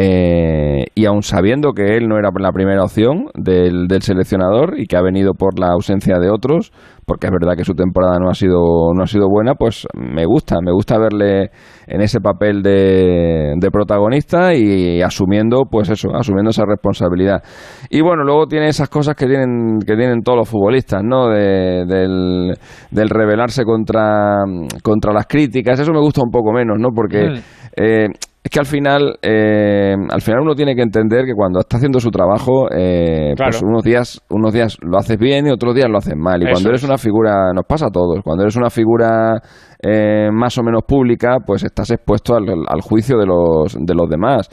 Eh, 0.00 0.84
y 0.94 1.06
aun 1.06 1.22
sabiendo 1.22 1.72
que 1.72 1.96
él 1.96 2.06
no 2.06 2.18
era 2.18 2.30
la 2.38 2.52
primera 2.52 2.84
opción 2.84 3.30
del, 3.34 3.88
del 3.88 4.02
seleccionador 4.02 4.78
y 4.78 4.86
que 4.86 4.96
ha 4.96 5.02
venido 5.02 5.32
por 5.34 5.58
la 5.58 5.72
ausencia 5.72 6.20
de 6.20 6.30
otros, 6.30 6.72
porque 7.04 7.26
es 7.26 7.32
verdad 7.32 7.56
que 7.56 7.64
su 7.64 7.74
temporada 7.74 8.20
no 8.20 8.30
ha 8.30 8.34
sido 8.34 8.94
no 8.94 9.02
ha 9.02 9.08
sido 9.08 9.28
buena, 9.28 9.56
pues 9.56 9.88
me 9.94 10.24
gusta, 10.24 10.60
me 10.62 10.70
gusta 10.70 10.98
verle 10.98 11.50
en 11.88 12.00
ese 12.00 12.20
papel 12.20 12.62
de, 12.62 13.54
de 13.58 13.70
protagonista 13.72 14.54
y 14.54 15.02
asumiendo, 15.02 15.64
pues 15.68 15.90
eso, 15.90 16.14
asumiendo 16.14 16.50
esa 16.50 16.64
responsabilidad. 16.64 17.42
Y 17.90 18.00
bueno, 18.00 18.22
luego 18.22 18.46
tiene 18.46 18.68
esas 18.68 18.88
cosas 18.88 19.16
que 19.16 19.26
tienen 19.26 19.80
que 19.80 19.96
tienen 19.96 20.22
todos 20.22 20.38
los 20.38 20.48
futbolistas, 20.48 21.02
¿no? 21.02 21.26
del, 21.28 22.54
del 22.92 23.08
rebelarse 23.08 23.64
contra 23.64 24.44
contra 24.84 25.12
las 25.12 25.26
críticas, 25.26 25.80
eso 25.80 25.92
me 25.92 25.98
gusta 25.98 26.22
un 26.22 26.30
poco 26.30 26.52
menos, 26.52 26.78
¿no? 26.78 26.90
Porque 26.94 27.40
eh, 27.76 28.08
es 28.48 28.50
que 28.50 28.60
al 28.60 28.66
final, 28.66 29.18
eh, 29.20 29.94
al 30.08 30.22
final 30.22 30.40
uno 30.40 30.54
tiene 30.54 30.74
que 30.74 30.80
entender 30.80 31.26
que 31.26 31.34
cuando 31.34 31.60
está 31.60 31.76
haciendo 31.76 32.00
su 32.00 32.10
trabajo, 32.10 32.66
eh, 32.74 33.34
pues 33.36 33.60
unos 33.62 33.82
días, 33.82 34.22
unos 34.30 34.54
días 34.54 34.78
lo 34.80 34.96
haces 34.96 35.18
bien 35.18 35.46
y 35.46 35.50
otros 35.50 35.74
días 35.74 35.90
lo 35.90 35.98
haces 35.98 36.14
mal. 36.16 36.42
Y 36.42 36.50
cuando 36.50 36.70
eres 36.70 36.82
una 36.82 36.96
figura, 36.96 37.52
nos 37.52 37.66
pasa 37.66 37.88
a 37.88 37.90
todos, 37.90 38.20
cuando 38.24 38.44
eres 38.44 38.56
una 38.56 38.70
figura 38.70 39.42
eh, 39.82 40.30
más 40.32 40.56
o 40.56 40.62
menos 40.62 40.84
pública, 40.88 41.36
pues 41.44 41.62
estás 41.62 41.90
expuesto 41.90 42.36
al, 42.36 42.46
al 42.66 42.80
juicio 42.80 43.18
de 43.18 43.26
los, 43.26 43.76
de 43.78 43.94
los 43.94 44.08
demás. 44.08 44.48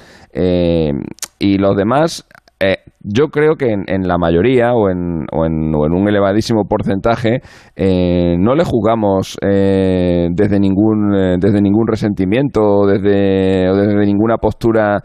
y 1.39 1.57
los 1.57 1.77
demás 1.77 2.27
eh, 2.59 2.77
yo 3.01 3.27
creo 3.27 3.55
que 3.55 3.71
en, 3.71 4.07
la 4.07 4.17
mayoría 4.17 4.73
o 4.73 4.89
en, 4.89 5.25
o 5.31 5.45
en, 5.45 5.75
un 5.75 6.07
elevadísimo 6.07 6.63
porcentaje 6.67 7.41
eh, 7.75 8.35
no 8.39 8.55
le 8.55 8.63
jugamos 8.63 9.37
eh, 9.41 10.29
desde 10.31 10.59
ningún 10.59 11.11
desde 11.39 11.61
ningún 11.61 11.85
resentimiento 11.85 12.85
desde, 12.87 13.69
o 13.69 13.75
desde 13.75 14.05
ninguna 14.05 14.37
postura 14.37 15.01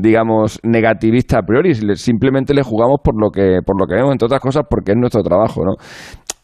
digamos 0.00 0.60
negativista 0.62 1.40
a 1.40 1.42
priori 1.42 1.74
simplemente 1.96 2.54
le 2.54 2.62
jugamos 2.62 3.00
por 3.02 3.20
lo 3.20 3.30
que 3.30 3.58
por 3.66 3.78
lo 3.78 3.86
que 3.86 3.96
vemos 3.96 4.12
entre 4.12 4.26
otras 4.26 4.40
cosas 4.40 4.62
porque 4.70 4.92
es 4.92 4.96
nuestro 4.96 5.22
trabajo 5.22 5.64
no 5.64 5.74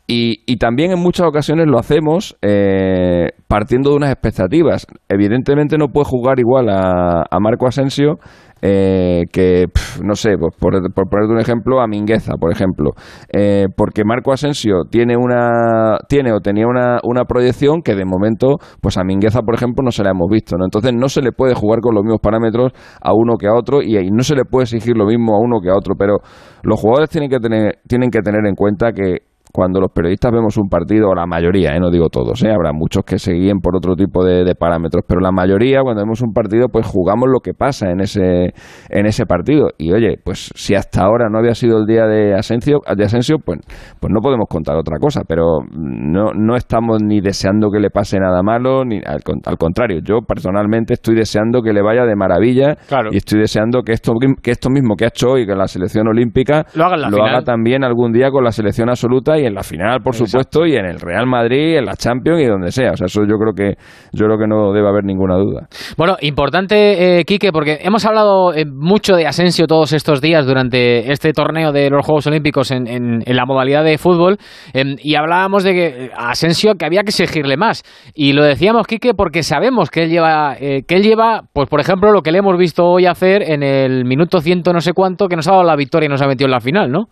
Y, 0.06 0.56
también 0.58 0.92
en 0.92 0.98
muchas 0.98 1.26
ocasiones 1.26 1.66
lo 1.66 1.78
hacemos 1.78 2.36
eh, 2.42 3.28
partiendo 3.48 3.90
de 3.90 3.96
unas 3.96 4.10
expectativas. 4.10 4.86
Evidentemente 5.08 5.78
no 5.78 5.88
puede 5.88 6.04
jugar 6.04 6.38
igual 6.38 6.68
a, 6.68 7.24
Marco 7.40 7.66
Asensio 7.66 8.18
eh, 8.66 9.24
que, 9.30 9.66
no 10.02 10.14
sé, 10.14 10.38
pues 10.38 10.56
por, 10.58 10.72
por 10.94 11.10
ponerte 11.10 11.34
un 11.34 11.38
ejemplo, 11.38 11.82
a 11.82 11.86
Mingueza, 11.86 12.32
por 12.40 12.50
ejemplo. 12.50 12.92
Eh, 13.30 13.66
porque 13.76 14.04
Marco 14.06 14.32
Asensio 14.32 14.84
tiene 14.90 15.18
una 15.18 15.98
tiene 16.08 16.32
o 16.32 16.40
tenía 16.40 16.66
una, 16.66 16.98
una 17.02 17.26
proyección 17.26 17.82
que 17.82 17.94
de 17.94 18.06
momento, 18.06 18.56
pues 18.80 18.96
a 18.96 19.04
Mingueza, 19.04 19.42
por 19.42 19.54
ejemplo, 19.54 19.84
no 19.84 19.90
se 19.90 20.02
la 20.02 20.12
hemos 20.12 20.30
visto. 20.30 20.56
¿no? 20.56 20.64
Entonces 20.64 20.94
no 20.94 21.10
se 21.10 21.20
le 21.20 21.32
puede 21.32 21.54
jugar 21.54 21.80
con 21.80 21.94
los 21.94 22.04
mismos 22.04 22.20
parámetros 22.22 22.72
a 23.02 23.12
uno 23.12 23.36
que 23.36 23.48
a 23.48 23.52
otro 23.52 23.82
y, 23.82 23.98
y 23.98 24.10
no 24.10 24.22
se 24.22 24.34
le 24.34 24.46
puede 24.46 24.62
exigir 24.62 24.96
lo 24.96 25.04
mismo 25.04 25.34
a 25.34 25.40
uno 25.40 25.60
que 25.60 25.68
a 25.68 25.76
otro. 25.76 25.94
Pero 25.98 26.20
los 26.62 26.80
jugadores 26.80 27.10
tienen 27.10 27.28
que 27.28 27.40
tener, 27.40 27.80
tienen 27.86 28.08
que 28.08 28.22
tener 28.22 28.46
en 28.46 28.54
cuenta 28.54 28.92
que 28.92 29.33
cuando 29.54 29.78
los 29.78 29.92
periodistas 29.92 30.32
vemos 30.32 30.56
un 30.56 30.68
partido, 30.68 31.10
o 31.10 31.14
la 31.14 31.26
mayoría, 31.26 31.76
¿eh? 31.76 31.78
no 31.78 31.88
digo 31.88 32.08
todos, 32.08 32.42
¿eh? 32.42 32.50
habrá 32.50 32.72
muchos 32.72 33.04
que 33.04 33.20
se 33.20 33.34
guíen 33.34 33.60
por 33.60 33.76
otro 33.76 33.94
tipo 33.94 34.24
de, 34.24 34.52
parámetros, 34.56 35.04
pero 35.06 35.20
la 35.20 35.30
mayoría 35.30 35.82
cuando 35.82 36.02
vemos 36.02 36.22
un 36.22 36.32
partido, 36.32 36.66
pues 36.68 36.84
jugamos 36.84 37.28
lo 37.32 37.38
que 37.38 37.54
pasa 37.54 37.90
en 37.90 38.00
ese, 38.00 38.52
en 38.88 39.06
ese 39.06 39.26
partido. 39.26 39.68
Y 39.78 39.92
oye, 39.92 40.16
pues 40.24 40.50
si 40.56 40.74
hasta 40.74 41.02
ahora 41.02 41.28
no 41.30 41.38
había 41.38 41.54
sido 41.54 41.78
el 41.78 41.86
día 41.86 42.06
de 42.06 42.34
Asensio, 42.34 42.80
de 42.96 43.04
Asensio 43.04 43.36
pues, 43.38 43.60
pues 44.00 44.12
no 44.12 44.20
podemos 44.20 44.46
contar 44.48 44.76
otra 44.76 44.98
cosa, 44.98 45.22
pero 45.26 45.60
no, 45.70 46.32
no 46.34 46.56
estamos 46.56 47.00
ni 47.00 47.20
deseando 47.20 47.70
que 47.70 47.78
le 47.78 47.90
pase 47.90 48.18
nada 48.18 48.42
malo, 48.42 48.84
ni 48.84 49.00
al, 49.06 49.22
contrario, 49.56 50.00
yo 50.02 50.18
personalmente 50.26 50.94
estoy 50.94 51.14
deseando 51.14 51.62
que 51.62 51.72
le 51.72 51.82
vaya 51.82 52.04
de 52.06 52.16
maravilla 52.16 52.76
y 53.12 53.16
estoy 53.16 53.38
deseando 53.38 53.82
que 53.82 53.92
esto, 53.92 54.14
que 54.42 54.50
esto 54.50 54.68
mismo 54.68 54.96
que 54.96 55.04
ha 55.04 55.08
hecho 55.08 55.30
hoy 55.30 55.46
con 55.46 55.58
la 55.58 55.68
selección 55.68 56.08
olímpica 56.08 56.66
lo, 56.74 56.86
haga, 56.86 57.42
también 57.42 57.84
algún 57.84 58.12
día 58.12 58.30
con 58.30 58.42
la 58.42 58.50
selección 58.50 58.88
absoluta 58.88 59.38
y 59.38 59.43
en 59.46 59.54
la 59.54 59.62
final, 59.62 60.00
por 60.02 60.14
supuesto, 60.14 60.66
y 60.66 60.76
en 60.76 60.86
el 60.86 61.00
Real 61.00 61.26
Madrid, 61.26 61.78
en 61.78 61.86
la 61.86 61.94
Champions 61.94 62.42
y 62.42 62.46
donde 62.46 62.70
sea. 62.70 62.92
O 62.92 62.96
sea, 62.96 63.06
eso 63.06 63.22
yo 63.28 63.36
creo 63.36 63.52
que 63.54 63.76
yo 64.12 64.26
creo 64.26 64.38
que 64.38 64.46
no 64.46 64.72
debe 64.72 64.88
haber 64.88 65.04
ninguna 65.04 65.36
duda. 65.36 65.68
Bueno, 65.96 66.16
importante, 66.20 67.18
eh, 67.20 67.24
Quique, 67.24 67.52
porque 67.52 67.78
hemos 67.82 68.04
hablado 68.04 68.52
eh, 68.54 68.64
mucho 68.64 69.16
de 69.16 69.26
Asensio 69.26 69.66
todos 69.66 69.92
estos 69.92 70.20
días 70.20 70.46
durante 70.46 71.10
este 71.12 71.32
torneo 71.32 71.72
de 71.72 71.90
los 71.90 72.04
Juegos 72.04 72.26
Olímpicos 72.26 72.70
en, 72.70 72.86
en, 72.86 73.22
la 73.26 73.46
modalidad 73.46 73.84
de 73.84 73.98
fútbol 73.98 74.38
em, 74.72 74.96
y 75.02 75.16
hablábamos 75.16 75.64
de 75.64 75.72
que 75.72 75.86
eh, 75.86 76.10
Asensio 76.16 76.74
que 76.74 76.84
había 76.84 77.02
que 77.02 77.10
exigirle 77.10 77.56
más. 77.56 77.82
Y 78.14 78.32
lo 78.32 78.44
decíamos, 78.44 78.86
Quique, 78.86 79.14
porque 79.14 79.42
sabemos 79.42 79.90
que 79.90 80.04
él 80.04 80.10
lleva, 80.10 80.56
eh, 80.58 80.82
que 80.86 80.96
él 80.96 81.02
lleva, 81.02 81.42
pues 81.52 81.68
por 81.68 81.80
ejemplo, 81.80 82.12
lo 82.12 82.22
que 82.22 82.32
le 82.32 82.38
hemos 82.38 82.56
visto 82.56 82.84
hoy 82.84 83.06
hacer 83.06 83.42
en 83.42 83.62
el 83.62 84.04
minuto 84.04 84.40
ciento 84.40 84.72
no 84.72 84.80
sé 84.80 84.92
cuánto 84.92 85.28
que 85.28 85.36
nos 85.36 85.48
ha 85.48 85.52
dado 85.52 85.64
la 85.64 85.76
victoria 85.76 86.06
y 86.06 86.10
nos 86.10 86.22
ha 86.22 86.26
metido 86.26 86.46
en 86.46 86.52
la 86.52 86.60
final, 86.60 86.90
¿no? 86.90 87.06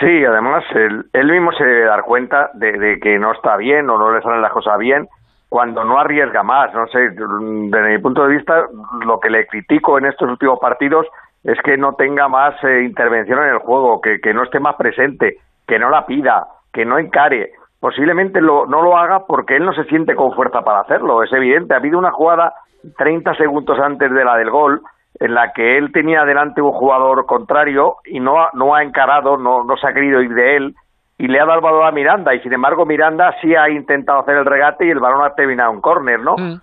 Sí, 0.00 0.24
además 0.24 0.64
él, 0.74 1.30
mismo 1.30 1.52
se 1.52 1.64
debe 1.64 1.84
dar 1.84 2.02
cuenta 2.02 2.50
de, 2.54 2.98
que 3.00 3.18
no 3.18 3.32
está 3.32 3.56
bien 3.56 3.88
o 3.88 3.96
no 3.96 4.12
le 4.12 4.22
salen 4.22 4.42
las 4.42 4.52
cosas 4.52 4.76
bien 4.78 5.06
cuando 5.48 5.84
no 5.84 5.98
arriesga 5.98 6.42
más. 6.42 6.74
No 6.74 6.86
sé, 6.88 7.10
desde 7.10 7.88
mi 7.88 7.98
punto 7.98 8.26
de 8.26 8.36
vista, 8.36 8.66
lo 9.04 9.20
que 9.20 9.30
le 9.30 9.46
critico 9.46 9.98
en 9.98 10.06
estos 10.06 10.28
últimos 10.28 10.58
partidos 10.58 11.06
es 11.44 11.60
que 11.62 11.76
no 11.76 11.94
tenga 11.94 12.26
más 12.26 12.54
eh, 12.64 12.82
intervención 12.82 13.38
en 13.44 13.50
el 13.50 13.58
juego, 13.58 14.00
que, 14.00 14.34
no 14.34 14.42
esté 14.42 14.58
más 14.58 14.74
presente, 14.74 15.36
que 15.66 15.78
no 15.78 15.90
la 15.90 16.06
pida, 16.06 16.44
que 16.72 16.84
no 16.84 16.98
encare. 16.98 17.52
Posiblemente 17.78 18.40
lo, 18.40 18.66
no 18.66 18.82
lo 18.82 18.96
haga 18.96 19.26
porque 19.26 19.56
él 19.56 19.64
no 19.64 19.74
se 19.74 19.84
siente 19.84 20.16
con 20.16 20.32
fuerza 20.32 20.62
para 20.62 20.80
hacerlo. 20.80 21.22
Es 21.22 21.32
evidente, 21.32 21.74
ha 21.74 21.76
habido 21.76 21.98
una 21.98 22.10
jugada 22.10 22.52
30 22.96 23.34
segundos 23.36 23.78
antes 23.78 24.10
de 24.10 24.24
la 24.24 24.36
del 24.36 24.50
gol 24.50 24.82
en 25.20 25.34
la 25.34 25.52
que 25.52 25.78
él 25.78 25.92
tenía 25.92 26.24
delante 26.24 26.60
un 26.60 26.72
jugador 26.72 27.26
contrario 27.26 27.96
y 28.04 28.20
no 28.20 28.40
ha, 28.40 28.50
no 28.54 28.74
ha 28.74 28.82
encarado, 28.82 29.36
no, 29.36 29.64
no 29.64 29.76
se 29.76 29.86
ha 29.86 29.94
querido 29.94 30.20
ir 30.20 30.34
de 30.34 30.56
él 30.56 30.74
y 31.18 31.28
le 31.28 31.38
ha 31.38 31.44
dado 31.44 31.58
el 31.58 31.64
balón 31.64 31.86
a 31.86 31.92
Miranda 31.92 32.34
y 32.34 32.40
sin 32.40 32.52
embargo 32.52 32.84
Miranda 32.84 33.34
sí 33.40 33.54
ha 33.54 33.68
intentado 33.70 34.20
hacer 34.20 34.36
el 34.36 34.44
regate 34.44 34.86
y 34.86 34.90
el 34.90 34.98
balón 34.98 35.24
ha 35.24 35.34
terminado 35.34 35.72
en 35.72 35.80
córner, 35.80 36.20
¿no? 36.20 36.36
Mm. 36.36 36.60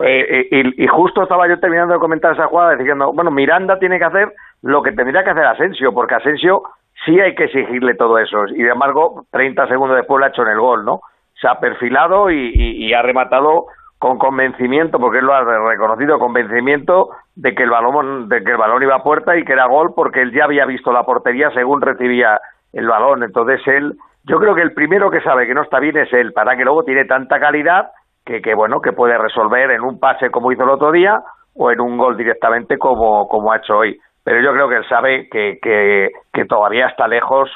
Eh, 0.00 0.48
eh, 0.50 0.72
y, 0.76 0.86
justo 0.86 1.22
estaba 1.22 1.48
yo 1.48 1.58
terminando 1.58 1.94
de 1.94 2.00
comentar 2.00 2.34
esa 2.34 2.46
jugada 2.46 2.76
diciendo, 2.76 3.12
bueno, 3.14 3.30
Miranda 3.30 3.78
tiene 3.78 3.98
que 3.98 4.04
hacer 4.04 4.32
lo 4.60 4.82
que 4.82 4.92
tendría 4.92 5.24
que 5.24 5.30
hacer 5.30 5.46
Asensio, 5.46 5.94
porque 5.94 6.16
Asensio 6.16 6.62
sí 7.06 7.18
hay 7.18 7.34
que 7.34 7.44
exigirle 7.44 7.94
todo 7.94 8.18
eso 8.18 8.44
y 8.48 8.56
sin 8.56 8.68
embargo 8.68 9.24
30 9.30 9.66
segundos 9.68 9.96
después 9.96 10.18
lo 10.18 10.26
ha 10.26 10.28
hecho 10.28 10.42
en 10.42 10.48
el 10.48 10.60
gol, 10.60 10.84
¿no? 10.84 11.00
Se 11.40 11.48
ha 11.48 11.58
perfilado 11.58 12.30
y 12.30 12.92
ha 12.92 13.02
rematado 13.02 13.66
con 14.02 14.18
convencimiento, 14.18 14.98
porque 14.98 15.18
él 15.18 15.26
lo 15.26 15.32
ha 15.32 15.44
reconocido, 15.44 16.18
convencimiento 16.18 17.10
de 17.36 17.54
que 17.54 17.62
el 17.62 17.70
balón, 17.70 18.28
de 18.28 18.42
que 18.42 18.50
el 18.50 18.56
balón 18.56 18.82
iba 18.82 18.96
a 18.96 19.02
puerta 19.04 19.36
y 19.36 19.44
que 19.44 19.52
era 19.52 19.68
gol, 19.68 19.92
porque 19.94 20.22
él 20.22 20.32
ya 20.32 20.42
había 20.42 20.66
visto 20.66 20.92
la 20.92 21.04
portería 21.04 21.52
según 21.52 21.80
recibía 21.80 22.40
el 22.72 22.88
balón. 22.88 23.22
Entonces 23.22 23.60
él, 23.68 23.94
yo 24.24 24.40
creo 24.40 24.56
que 24.56 24.62
el 24.62 24.72
primero 24.72 25.08
que 25.08 25.20
sabe 25.20 25.46
que 25.46 25.54
no 25.54 25.62
está 25.62 25.78
bien 25.78 25.96
es 25.98 26.12
él, 26.12 26.32
para 26.32 26.56
que 26.56 26.64
luego 26.64 26.82
tiene 26.82 27.04
tanta 27.04 27.38
calidad 27.38 27.90
que, 28.26 28.42
que 28.42 28.56
bueno, 28.56 28.80
que 28.80 28.90
puede 28.90 29.16
resolver 29.16 29.70
en 29.70 29.82
un 29.82 30.00
pase 30.00 30.30
como 30.30 30.50
hizo 30.50 30.64
el 30.64 30.70
otro 30.70 30.90
día 30.90 31.20
o 31.54 31.70
en 31.70 31.80
un 31.80 31.96
gol 31.96 32.16
directamente 32.16 32.78
como, 32.78 33.28
como 33.28 33.52
ha 33.52 33.58
hecho 33.58 33.76
hoy. 33.76 33.96
Pero 34.24 34.40
yo 34.40 34.52
creo 34.52 34.68
que 34.68 34.78
él 34.78 34.88
sabe 34.88 35.28
que, 35.30 35.60
que, 35.62 36.10
que 36.32 36.44
todavía 36.46 36.88
está 36.88 37.06
lejos 37.06 37.48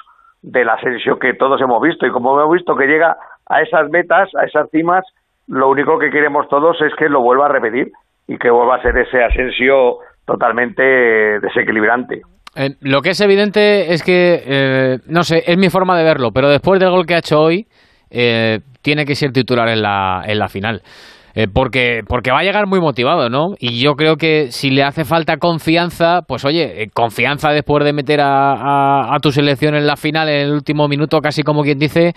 de 0.42 0.64
la 0.64 0.74
ascensión 0.74 1.18
que 1.18 1.34
todos 1.34 1.60
hemos 1.60 1.82
visto 1.82 2.06
y 2.06 2.12
como 2.12 2.40
hemos 2.40 2.52
visto 2.52 2.76
que 2.76 2.86
llega 2.86 3.16
a 3.48 3.62
esas 3.62 3.90
metas, 3.90 4.30
a 4.36 4.44
esas 4.44 4.70
cimas, 4.70 5.04
lo 5.48 5.68
único 5.70 5.98
que 5.98 6.10
queremos 6.10 6.48
todos 6.48 6.80
es 6.82 6.92
que 6.98 7.08
lo 7.08 7.22
vuelva 7.22 7.46
a 7.46 7.52
repetir 7.52 7.92
y 8.26 8.38
que 8.38 8.50
vuelva 8.50 8.76
a 8.76 8.82
ser 8.82 8.96
ese 8.98 9.22
Asensio 9.22 9.98
totalmente 10.24 10.82
desequilibrante. 11.40 12.22
Eh, 12.56 12.70
lo 12.80 13.00
que 13.02 13.10
es 13.10 13.20
evidente 13.20 13.92
es 13.92 14.02
que, 14.02 14.42
eh, 14.44 14.98
no 15.08 15.22
sé, 15.22 15.42
es 15.46 15.58
mi 15.58 15.68
forma 15.68 15.96
de 15.96 16.04
verlo, 16.04 16.32
pero 16.32 16.48
después 16.48 16.80
del 16.80 16.90
gol 16.90 17.06
que 17.06 17.14
ha 17.14 17.18
hecho 17.18 17.40
hoy, 17.40 17.66
eh, 18.10 18.60
tiene 18.82 19.04
que 19.04 19.14
ser 19.14 19.32
titular 19.32 19.68
en 19.68 19.82
la, 19.82 20.22
en 20.26 20.38
la 20.38 20.48
final. 20.48 20.82
Eh, 21.38 21.48
porque, 21.52 22.00
porque 22.08 22.30
va 22.30 22.38
a 22.38 22.42
llegar 22.42 22.66
muy 22.66 22.80
motivado, 22.80 23.28
¿no? 23.28 23.48
Y 23.58 23.78
yo 23.78 23.92
creo 23.92 24.16
que 24.16 24.50
si 24.50 24.70
le 24.70 24.82
hace 24.82 25.04
falta 25.04 25.36
confianza, 25.36 26.22
pues 26.26 26.46
oye, 26.46 26.84
eh, 26.84 26.88
confianza 26.94 27.50
después 27.50 27.84
de 27.84 27.92
meter 27.92 28.20
a, 28.22 29.14
tu 29.20 29.30
selección 29.30 29.74
en 29.74 29.86
la 29.86 29.96
final 29.96 30.30
en 30.30 30.46
el 30.46 30.52
último 30.52 30.88
minuto, 30.88 31.20
casi 31.20 31.42
como 31.42 31.62
quien 31.62 31.78
dice, 31.78 32.14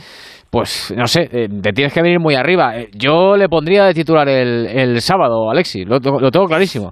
pues 0.49 0.93
no 0.95 1.05
sé, 1.05 1.27
eh, 1.33 1.49
te 1.61 1.73
tienes 1.73 1.93
que 1.93 2.01
venir 2.01 2.21
muy 2.21 2.35
arriba. 2.35 2.75
Yo 2.93 3.35
le 3.35 3.49
pondría 3.49 3.83
de 3.83 3.93
titular 3.93 4.29
el, 4.29 4.65
el 4.67 5.01
sábado, 5.01 5.51
Alexis, 5.51 5.85
lo 5.85 5.99
tengo 5.99 6.45
clarísimo. 6.45 6.89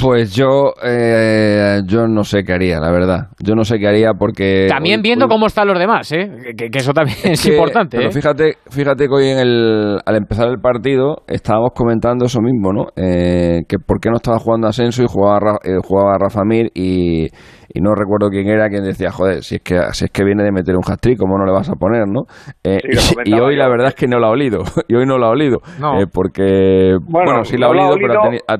Pues 0.00 0.34
yo, 0.34 0.72
eh, 0.82 1.80
yo 1.86 2.06
no 2.06 2.24
sé 2.24 2.42
qué 2.42 2.54
haría, 2.54 2.80
la 2.80 2.90
verdad. 2.90 3.28
Yo 3.38 3.54
no 3.54 3.64
sé 3.64 3.78
qué 3.78 3.86
haría 3.86 4.12
porque... 4.18 4.66
También 4.68 5.02
viendo 5.02 5.28
cómo 5.28 5.46
están 5.46 5.68
los 5.68 5.78
demás, 5.78 6.10
¿eh? 6.12 6.54
Que, 6.56 6.70
eso 6.72 6.92
también 6.92 7.18
es, 7.24 7.44
importante. 7.46 7.98
Pero 7.98 8.08
¿eh? 8.08 8.12
fíjate, 8.12 8.54
fíjate 8.70 9.06
que 9.06 9.14
hoy 9.14 9.28
en 9.28 9.38
el, 9.38 9.98
al 10.04 10.16
empezar 10.16 10.48
el 10.48 10.58
partido 10.58 11.22
estábamos 11.26 11.72
comentando 11.74 12.24
eso 12.24 12.40
mismo, 12.40 12.72
¿no? 12.72 12.86
Eh, 12.96 13.60
que 13.68 13.78
por 13.78 14.00
qué 14.00 14.08
no 14.08 14.16
estaba 14.16 14.38
jugando 14.38 14.68
Asensio 14.68 15.04
y 15.04 15.08
jugaba, 15.08 15.58
eh, 15.64 15.76
jugaba 15.82 16.16
Rafa 16.18 16.44
Mir 16.44 16.70
y, 16.74 17.26
y 17.72 17.80
no 17.80 17.94
recuerdo 17.94 18.30
quién 18.30 18.48
era 18.48 18.68
quien 18.68 18.82
decía, 18.82 19.10
joder, 19.10 19.42
si 19.42 19.56
es 19.56 19.62
que 19.62 19.78
si 19.92 20.06
es 20.06 20.10
que 20.10 20.24
viene 20.24 20.42
de 20.42 20.50
meter 20.50 20.74
un 20.76 20.82
hat 20.86 21.00
¿cómo 21.18 21.38
no 21.38 21.46
le 21.46 21.52
vas 21.52 21.68
a 21.70 21.74
poner, 21.74 22.06
no? 22.08 22.22
Eh, 22.64 22.78
y, 23.24 23.34
hoy 23.34 23.56
la 23.56 23.68
verdad 23.68 23.88
es 23.88 23.94
que 23.94 24.06
no 24.06 24.18
lo 24.18 24.26
ha 24.26 24.30
olido, 24.30 24.62
y 24.88 24.94
hoy 24.94 25.06
no 25.06 25.18
lo 25.18 25.26
ha 25.26 25.30
olido, 25.30 25.58
eh, 25.98 26.06
porque, 26.12 26.96
bueno, 27.08 27.44
sí 27.44 27.56
lo 27.56 27.66
ha 27.66 27.70
olido, 27.70 27.94
pero 28.00 28.22
ha, 28.48 28.58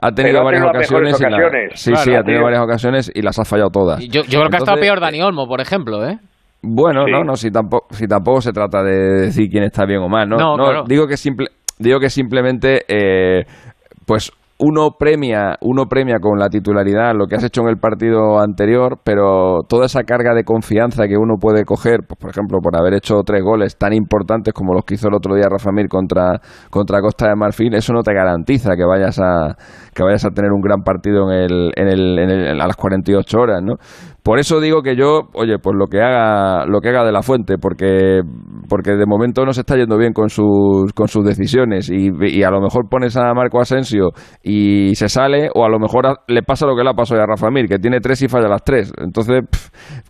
ha 0.00 0.12
tenido 0.12 0.44
varias 0.44 0.64
ocasiones. 0.64 1.20
Y 1.20 1.76
sí, 1.76 1.96
sí, 1.96 2.14
ha 2.14 2.22
tenido 2.22 2.44
varias 2.44 2.62
ocasiones 2.62 3.10
y 3.14 3.22
las 3.22 3.38
ha 3.38 3.44
fallado 3.44 3.70
todas. 3.70 4.00
Yo, 4.08 4.22
creo 4.22 4.48
que 4.48 4.56
ha 4.56 4.58
estado 4.58 4.80
peor 4.80 5.00
Dani 5.00 5.22
Olmo, 5.22 5.46
por 5.46 5.60
ejemplo, 5.60 6.06
¿eh? 6.06 6.18
Bueno, 6.62 7.06
no, 7.06 7.22
no, 7.22 7.36
si 7.36 7.50
tampoco, 7.50 7.86
si 7.90 8.06
tampoco 8.08 8.40
se 8.40 8.52
trata 8.52 8.82
de 8.82 9.26
decir 9.26 9.48
quién 9.48 9.64
está 9.64 9.84
bien 9.84 10.00
o 10.00 10.08
mal, 10.08 10.28
¿no? 10.28 10.36
No, 10.36 10.84
digo 10.84 11.06
que 11.06 11.16
simple, 11.16 11.48
digo 11.78 12.00
que 12.00 12.10
simplemente, 12.10 12.82
eh, 12.88 13.44
pues 14.04 14.32
uno 14.60 14.96
premia, 14.98 15.56
uno 15.60 15.86
premia 15.86 16.18
con 16.20 16.38
la 16.38 16.48
titularidad 16.48 17.14
lo 17.14 17.26
que 17.26 17.36
has 17.36 17.44
hecho 17.44 17.62
en 17.62 17.68
el 17.68 17.78
partido 17.78 18.40
anterior, 18.40 18.98
pero 19.04 19.60
toda 19.68 19.86
esa 19.86 20.02
carga 20.02 20.34
de 20.34 20.42
confianza 20.42 21.06
que 21.06 21.16
uno 21.16 21.36
puede 21.40 21.64
coger, 21.64 22.00
pues, 22.06 22.18
por 22.18 22.30
ejemplo, 22.30 22.58
por 22.60 22.76
haber 22.76 22.94
hecho 22.94 23.22
tres 23.24 23.42
goles 23.42 23.76
tan 23.78 23.92
importantes 23.92 24.52
como 24.52 24.74
los 24.74 24.84
que 24.84 24.94
hizo 24.94 25.08
el 25.08 25.14
otro 25.14 25.36
día 25.36 25.46
Rafa 25.48 25.70
Mir 25.70 25.88
contra, 25.88 26.40
contra 26.70 27.00
Costa 27.00 27.28
de 27.28 27.36
Marfil, 27.36 27.74
eso 27.74 27.92
no 27.92 28.02
te 28.02 28.12
garantiza 28.12 28.74
que 28.74 28.84
vayas 28.84 29.20
a, 29.20 29.54
que 29.94 30.02
vayas 30.02 30.24
a 30.24 30.30
tener 30.30 30.50
un 30.50 30.60
gran 30.60 30.82
partido 30.82 31.30
en 31.30 31.38
el, 31.38 31.72
en 31.76 31.88
el, 31.88 32.18
en 32.18 32.30
el, 32.30 32.60
a 32.60 32.66
las 32.66 32.76
48 32.76 33.38
horas, 33.38 33.62
¿no? 33.62 33.74
Por 34.28 34.38
eso 34.38 34.60
digo 34.60 34.82
que 34.82 34.94
yo, 34.94 35.30
oye, 35.32 35.58
pues 35.58 35.74
lo 35.74 35.86
que 35.86 36.02
haga, 36.02 36.66
lo 36.66 36.82
que 36.82 36.90
haga 36.90 37.02
de 37.02 37.12
la 37.12 37.22
fuente, 37.22 37.56
porque, 37.56 38.20
porque 38.68 38.90
de 38.90 39.06
momento 39.06 39.46
no 39.46 39.54
se 39.54 39.62
está 39.62 39.74
yendo 39.74 39.96
bien 39.96 40.12
con 40.12 40.28
sus, 40.28 40.92
con 40.92 41.08
sus 41.08 41.24
decisiones 41.24 41.88
y, 41.88 42.42
a 42.42 42.50
lo 42.50 42.60
mejor 42.60 42.90
pones 42.90 43.16
a 43.16 43.32
Marco 43.32 43.58
Asensio 43.58 44.10
y 44.42 44.94
se 44.96 45.08
sale, 45.08 45.48
o 45.54 45.64
a 45.64 45.70
lo 45.70 45.78
mejor 45.78 46.04
le 46.26 46.42
pasa 46.42 46.66
lo 46.66 46.76
que 46.76 46.84
le 46.84 46.90
ha 46.90 46.92
pasado 46.92 47.22
a 47.22 47.26
Rafa 47.26 47.48
Mir, 47.50 47.68
que 47.68 47.78
tiene 47.78 48.00
tres 48.00 48.20
y 48.20 48.28
falla 48.28 48.48
las 48.48 48.62
tres. 48.62 48.92
Entonces, 48.98 49.44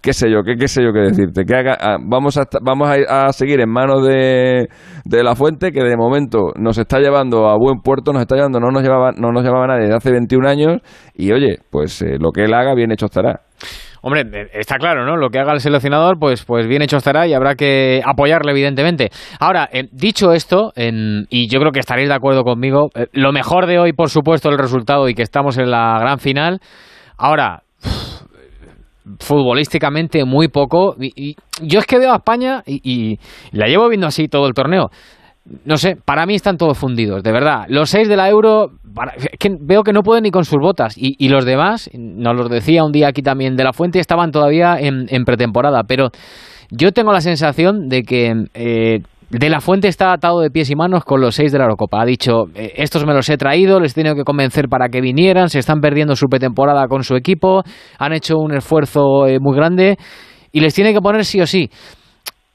qué 0.02 0.12
sé 0.12 0.28
yo, 0.28 0.42
qué, 0.42 0.56
qué 0.56 0.66
sé 0.66 0.82
yo 0.82 0.92
qué 0.92 1.02
decirte. 1.02 1.44
Que 1.44 1.54
haga, 1.54 1.78
ah, 1.80 1.98
vamos 2.04 2.38
a, 2.38 2.48
vamos 2.60 2.88
a, 2.90 3.32
seguir 3.32 3.60
en 3.60 3.70
manos 3.70 4.04
de, 4.04 4.66
de 5.04 5.22
la 5.22 5.36
fuente, 5.36 5.70
que 5.70 5.84
de 5.84 5.96
momento 5.96 6.54
nos 6.56 6.76
está 6.76 6.98
llevando 6.98 7.48
a 7.48 7.56
buen 7.56 7.82
puerto, 7.82 8.12
nos 8.12 8.22
está 8.22 8.34
llevando, 8.34 8.58
no 8.58 8.72
nos 8.72 8.82
llevaba, 8.82 9.12
no 9.12 9.30
nos 9.30 9.44
llevaba 9.44 9.68
nadie 9.68 9.82
desde 9.82 9.94
hace 9.94 10.10
21 10.10 10.48
años, 10.48 10.78
y 11.14 11.30
oye, 11.30 11.60
pues 11.70 12.02
eh, 12.02 12.16
lo 12.18 12.32
que 12.32 12.42
él 12.42 12.52
haga 12.52 12.74
bien 12.74 12.90
hecho 12.90 13.06
estará. 13.06 13.42
Hombre, 14.02 14.48
está 14.52 14.76
claro, 14.76 15.04
¿no? 15.04 15.16
Lo 15.16 15.30
que 15.30 15.38
haga 15.38 15.52
el 15.52 15.60
seleccionador, 15.60 16.18
pues, 16.18 16.44
pues 16.44 16.66
bien 16.66 16.82
hecho 16.82 16.96
estará 16.96 17.26
y 17.26 17.34
habrá 17.34 17.54
que 17.54 18.00
apoyarle, 18.04 18.52
evidentemente. 18.52 19.10
Ahora, 19.40 19.68
eh, 19.72 19.88
dicho 19.92 20.32
esto, 20.32 20.72
y 20.76 21.48
yo 21.48 21.60
creo 21.60 21.72
que 21.72 21.80
estaréis 21.80 22.08
de 22.08 22.14
acuerdo 22.14 22.44
conmigo, 22.44 22.90
eh, 22.94 23.06
lo 23.12 23.32
mejor 23.32 23.66
de 23.66 23.78
hoy, 23.78 23.92
por 23.92 24.10
supuesto, 24.10 24.48
el 24.48 24.58
resultado 24.58 25.08
y 25.08 25.14
que 25.14 25.22
estamos 25.22 25.58
en 25.58 25.70
la 25.70 25.98
gran 26.00 26.18
final. 26.18 26.60
Ahora, 27.16 27.62
futbolísticamente 29.18 30.24
muy 30.24 30.48
poco. 30.48 30.94
Y, 30.98 31.36
yo 31.62 31.80
es 31.80 31.86
que 31.86 31.98
veo 31.98 32.12
a 32.12 32.16
España 32.16 32.62
y, 32.66 33.18
la 33.52 33.66
llevo 33.66 33.88
viendo 33.88 34.06
así 34.06 34.28
todo 34.28 34.46
el 34.46 34.54
torneo. 34.54 34.90
No 35.64 35.76
sé, 35.76 35.96
para 35.96 36.26
mí 36.26 36.34
están 36.34 36.56
todos 36.56 36.76
fundidos, 36.76 37.22
de 37.22 37.32
verdad. 37.32 37.64
Los 37.68 37.90
seis 37.90 38.08
de 38.08 38.16
la 38.16 38.28
Euro, 38.28 38.72
que 39.38 39.56
veo 39.60 39.82
que 39.82 39.92
no 39.92 40.02
pueden 40.02 40.24
ni 40.24 40.30
con 40.30 40.44
sus 40.44 40.58
botas. 40.60 40.94
Y, 40.96 41.28
los 41.28 41.44
demás, 41.44 41.90
nos 41.94 42.36
los 42.36 42.50
decía 42.50 42.84
un 42.84 42.92
día 42.92 43.08
aquí 43.08 43.22
también 43.22 43.56
de 43.56 43.64
la 43.64 43.72
Fuente, 43.72 43.98
estaban 43.98 44.30
todavía 44.30 44.76
en, 44.78 45.24
pretemporada. 45.24 45.84
Pero 45.84 46.10
yo 46.70 46.92
tengo 46.92 47.12
la 47.12 47.20
sensación 47.20 47.88
de 47.88 48.02
que 48.02 48.34
eh, 48.54 49.00
de 49.30 49.50
la 49.50 49.60
Fuente 49.60 49.88
está 49.88 50.12
atado 50.12 50.40
de 50.40 50.50
pies 50.50 50.70
y 50.70 50.74
manos 50.74 51.04
con 51.04 51.20
los 51.20 51.34
seis 51.34 51.52
de 51.52 51.58
la 51.58 51.64
Eurocopa. 51.64 52.00
Ha 52.00 52.06
dicho, 52.06 52.44
eh, 52.54 52.72
estos 52.76 53.04
me 53.04 53.12
los 53.12 53.28
he 53.28 53.36
traído, 53.36 53.80
les 53.80 53.92
he 53.92 53.94
tenido 53.96 54.14
que 54.14 54.24
convencer 54.24 54.68
para 54.68 54.88
que 54.88 55.00
vinieran, 55.00 55.48
se 55.48 55.58
están 55.58 55.80
perdiendo 55.80 56.16
su 56.16 56.28
pretemporada 56.28 56.88
con 56.88 57.04
su 57.04 57.14
equipo, 57.14 57.62
han 57.98 58.12
hecho 58.12 58.38
un 58.38 58.54
esfuerzo 58.54 59.26
eh, 59.26 59.38
muy 59.40 59.54
grande 59.56 59.96
y 60.52 60.60
les 60.60 60.74
tiene 60.74 60.94
que 60.94 61.00
poner 61.00 61.24
sí 61.24 61.40
o 61.40 61.46
sí. 61.46 61.70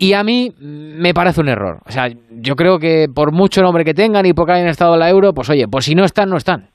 Y 0.04 0.14
a 0.14 0.24
mí 0.24 0.54
me 0.60 1.14
parece 1.14 1.40
un 1.42 1.48
error. 1.48 1.78
O 1.86 1.92
sea, 1.92 2.10
yo 2.30 2.56
creo 2.56 2.78
que 2.78 3.08
por 3.14 3.32
mucho 3.32 3.62
nombre 3.62 3.86
que 3.86 3.94
tengan 3.94 4.26
y 4.26 4.34
porque 4.34 4.54
hayan 4.54 4.68
estado 4.68 4.96
en 4.96 5.00
la 5.00 5.10
Euro, 5.10 5.34
pues 5.34 5.50
oye, 5.50 5.66
pues 5.68 5.86
si 5.86 5.96
no 5.96 6.04
están, 6.04 6.30
no 6.30 6.38
están. 6.38 6.68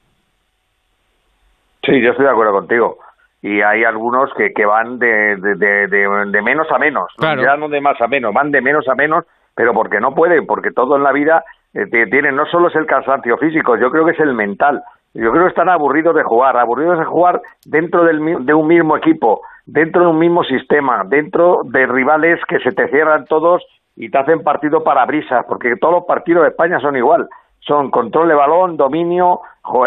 Sí, 1.85 2.01
yo 2.01 2.11
estoy 2.11 2.25
de 2.25 2.31
acuerdo 2.31 2.53
contigo. 2.53 2.99
Y 3.43 3.61
hay 3.61 3.85
algunos 3.85 4.31
que, 4.35 4.53
que 4.53 4.65
van 4.65 4.99
de, 4.99 5.37
de, 5.37 6.43
menos 6.43 6.67
a 6.73 6.79
menos, 6.79 7.09
ya 7.21 7.57
no 7.57 7.69
de 7.69 7.81
más 7.81 8.01
a 8.01 8.09
menos, 8.09 8.35
van 8.35 8.51
de 8.51 8.61
menos 8.61 8.89
a 8.89 8.95
menos 8.95 9.25
pero 9.59 9.75
porque 9.75 9.99
no 9.99 10.15
pueden, 10.15 10.47
porque 10.47 10.71
todo 10.71 10.95
en 10.95 11.03
la 11.03 11.11
vida 11.11 11.43
eh, 11.75 11.87
tiene, 11.91 12.31
no 12.31 12.47
solo 12.47 12.69
es 12.69 12.77
el 12.77 12.87
cansancio 12.87 13.37
físico, 13.39 13.77
yo 13.77 13.91
creo 13.91 14.05
que 14.05 14.13
es 14.13 14.21
el 14.21 14.33
mental. 14.33 14.85
Yo 15.15 15.31
creo 15.33 15.45
que 15.45 15.51
están 15.51 15.69
aburridos 15.69 16.15
de 16.15 16.23
jugar, 16.23 16.57
aburridos 16.57 16.99
de 16.99 17.05
jugar 17.05 17.41
dentro 17.65 18.05
del, 18.05 18.45
de 18.45 18.55
un 18.55 18.67
mismo 18.67 18.97
equipo, 18.97 19.41
dentro 19.67 20.03
de 20.03 20.09
un 20.09 20.19
mismo 20.19 20.45
sistema, 20.45 21.03
dentro 21.07 21.63
de 21.65 21.87
rivales 21.87 22.41
que 22.47 22.59
se 22.61 22.73
te 22.73 22.89
cierran 22.89 23.25
todos 23.27 23.65
y 23.97 24.11
te 24.11 24.19
hacen 24.19 24.43
partido 24.43 24.85
para 24.85 25.05
brisas, 25.07 25.45
porque 25.47 25.75
todos 25.77 25.95
los 25.95 26.05
partidos 26.05 26.43
de 26.43 26.51
España 26.51 26.79
son 26.81 26.97
igual. 26.97 27.29
Son 27.61 27.91
control 27.91 28.29
de 28.29 28.35
balón, 28.35 28.77
dominio, 28.77 29.41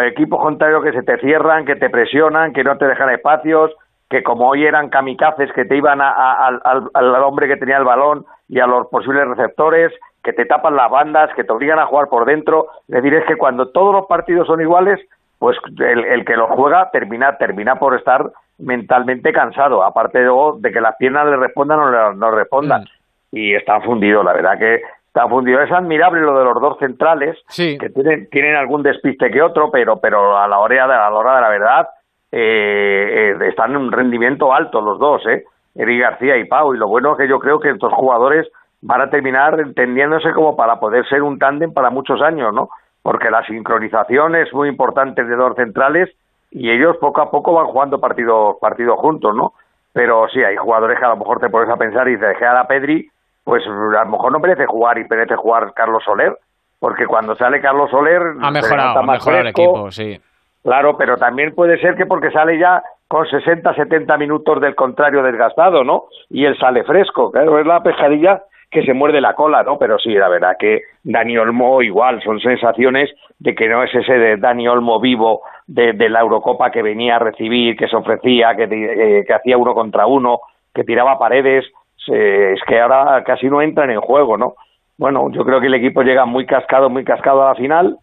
equipos 0.03 0.41
contrarios 0.41 0.83
que 0.83 0.91
se 0.91 1.03
te 1.03 1.17
cierran, 1.19 1.65
que 1.65 1.75
te 1.75 1.89
presionan, 1.89 2.51
que 2.51 2.63
no 2.63 2.77
te 2.77 2.85
dejan 2.85 3.09
espacios, 3.09 3.71
que 4.09 4.21
como 4.21 4.49
hoy 4.49 4.65
eran 4.65 4.89
kamikazes 4.89 5.51
que 5.53 5.63
te 5.63 5.77
iban 5.77 5.99
al, 6.01 7.23
hombre 7.23 7.47
que 7.47 7.55
tenía 7.55 7.77
el 7.77 7.85
balón 7.85 8.25
y 8.49 8.59
a 8.59 8.67
los 8.67 8.87
posibles 8.87 9.25
receptores, 9.25 9.93
que 10.23 10.33
te 10.33 10.45
tapan 10.45 10.75
las 10.75 10.89
bandas, 10.89 11.33
que 11.35 11.43
te 11.43 11.51
obligan 11.51 11.79
a 11.79 11.87
jugar 11.87 12.07
por 12.07 12.25
dentro. 12.25 12.67
Es 12.87 12.95
decir, 12.95 13.13
es 13.13 13.25
que 13.25 13.37
cuando 13.37 13.69
todos 13.69 13.93
los 13.93 14.05
partidos 14.05 14.47
son 14.47 14.61
iguales, 14.61 14.99
pues 15.39 15.57
el, 15.79 16.23
que 16.25 16.35
lo 16.35 16.47
juega 16.47 16.91
termina, 16.91 17.37
termina 17.37 17.77
por 17.77 17.97
estar 17.97 18.31
mentalmente 18.59 19.33
cansado, 19.33 19.83
aparte 19.83 20.19
de, 20.19 20.29
de 20.59 20.71
que 20.71 20.81
las 20.81 20.95
piernas 20.97 21.25
le 21.25 21.37
respondan 21.37 21.79
o 21.79 21.89
no, 21.89 22.13
no 22.13 22.31
respondan. 22.31 22.81
Mm. 22.81 23.35
Y 23.35 23.55
está 23.55 23.81
fundido, 23.81 24.23
la 24.23 24.33
verdad 24.33 24.59
que 24.59 24.81
está 25.07 25.27
fundido. 25.27 25.61
Es 25.61 25.71
admirable 25.71 26.21
lo 26.21 26.37
de 26.37 26.45
los 26.45 26.61
dos 26.61 26.77
centrales, 26.79 27.37
que 27.55 27.89
tienen, 27.89 28.29
tienen 28.29 28.55
algún 28.55 28.83
despiste 28.83 29.29
que 29.31 29.41
otro, 29.41 29.71
pero, 29.71 29.99
pero 29.99 30.37
a 30.37 30.47
la 30.47 30.59
hora 30.59 30.87
de, 30.87 30.93
a 30.93 31.09
la 31.09 31.17
hora 31.17 31.35
de 31.35 31.41
la 31.41 31.49
verdad 31.49 31.89
eh, 32.31 33.33
eh, 33.41 33.47
están 33.49 33.71
en 33.71 33.77
un 33.77 33.91
rendimiento 33.91 34.53
alto 34.53 34.79
los 34.79 34.99
dos, 34.99 35.25
¿eh? 35.27 35.43
Eric 35.75 36.01
García 36.01 36.37
y 36.37 36.45
Pau. 36.45 36.73
Y 36.73 36.77
lo 36.77 36.87
bueno 36.87 37.13
es 37.13 37.17
que 37.17 37.27
yo 37.27 37.39
creo 37.39 37.59
que 37.59 37.71
estos 37.71 37.91
jugadores 37.93 38.47
van 38.81 39.01
a 39.01 39.09
terminar 39.09 39.59
entendiéndose 39.59 40.31
como 40.33 40.55
para 40.55 40.79
poder 40.79 41.07
ser 41.07 41.21
un 41.21 41.37
tándem 41.37 41.73
para 41.73 41.89
muchos 41.89 42.21
años, 42.21 42.53
¿no? 42.53 42.69
Porque 43.03 43.29
la 43.29 43.45
sincronización 43.45 44.35
es 44.35 44.53
muy 44.53 44.69
importante 44.69 45.23
de 45.23 45.35
dos 45.35 45.55
centrales 45.55 46.09
y 46.51 46.69
ellos 46.69 46.97
poco 46.97 47.21
a 47.21 47.31
poco 47.31 47.53
van 47.53 47.67
jugando 47.67 47.99
partidos 47.99 48.57
partido 48.59 48.97
juntos, 48.97 49.35
¿no? 49.35 49.53
Pero 49.93 50.27
sí, 50.29 50.43
hay 50.43 50.55
jugadores 50.55 50.99
que 50.99 51.05
a 51.05 51.09
lo 51.09 51.17
mejor 51.17 51.39
te 51.39 51.49
pones 51.49 51.69
a 51.69 51.77
pensar 51.77 52.07
y 52.07 52.15
dices, 52.15 52.35
a 52.41 52.67
Pedri, 52.67 53.09
pues 53.43 53.63
a 53.65 54.03
lo 54.03 54.11
mejor 54.11 54.31
no 54.31 54.39
merece 54.39 54.65
jugar 54.65 54.97
y 54.97 55.05
merece 55.09 55.35
jugar 55.35 55.73
Carlos 55.73 56.03
Soler, 56.03 56.37
porque 56.79 57.05
cuando 57.05 57.35
sale 57.35 57.61
Carlos 57.61 57.91
Soler... 57.91 58.21
Ha 58.41 58.51
mejorado, 58.51 58.99
ha 58.99 59.03
mejorado 59.03 59.41
el 59.41 59.47
equipo, 59.47 59.91
sí. 59.91 60.19
Claro, 60.63 60.95
pero 60.95 61.17
también 61.17 61.53
puede 61.55 61.79
ser 61.79 61.95
que 61.95 62.05
porque 62.05 62.31
sale 62.31 62.57
ya 62.57 62.83
con 63.07 63.27
60, 63.27 63.73
70 63.73 64.17
minutos 64.17 64.61
del 64.61 64.75
contrario 64.75 65.23
desgastado, 65.23 65.83
¿no? 65.83 66.05
Y 66.29 66.45
él 66.45 66.57
sale 66.57 66.83
fresco, 66.83 67.31
claro, 67.31 67.59
es 67.59 67.65
la 67.65 67.83
pescadilla 67.83 68.43
que 68.71 68.83
se 68.83 68.93
muerde 68.93 69.19
la 69.19 69.35
cola, 69.35 69.63
¿no? 69.63 69.77
Pero 69.77 69.99
sí, 69.99 70.13
la 70.13 70.29
verdad 70.29 70.55
que 70.57 70.83
Dani 71.03 71.37
Olmo 71.37 71.81
igual, 71.81 72.21
son 72.23 72.39
sensaciones 72.39 73.09
de 73.37 73.53
que 73.53 73.67
no 73.67 73.83
es 73.83 73.93
ese 73.93 74.13
de 74.13 74.37
Dani 74.37 74.67
Olmo 74.67 74.99
vivo 75.01 75.41
de, 75.67 75.93
la 76.09 76.21
Eurocopa 76.21 76.71
que 76.71 76.81
venía 76.81 77.17
a 77.17 77.19
recibir, 77.19 77.75
que 77.75 77.89
se 77.89 77.95
ofrecía, 77.97 78.55
que, 78.55 78.63
eh, 78.63 79.25
que 79.27 79.33
hacía 79.33 79.57
uno 79.57 79.73
contra 79.73 80.07
uno, 80.07 80.39
que 80.73 80.85
tiraba 80.85 81.19
paredes, 81.19 81.65
es 82.07 82.59
que 82.65 82.79
ahora 82.79 83.23
casi 83.23 83.47
no 83.47 83.61
entran 83.61 83.91
en 83.91 84.01
juego, 84.01 84.37
¿no? 84.37 84.55
Bueno, 84.97 85.29
yo 85.31 85.43
creo 85.43 85.59
que 85.59 85.67
el 85.67 85.73
equipo 85.73 86.01
llega 86.01 86.25
muy 86.25 86.45
cascado, 86.45 86.89
muy 86.89 87.03
cascado 87.03 87.43
a 87.43 87.49
la 87.49 87.55
final, 87.55 87.97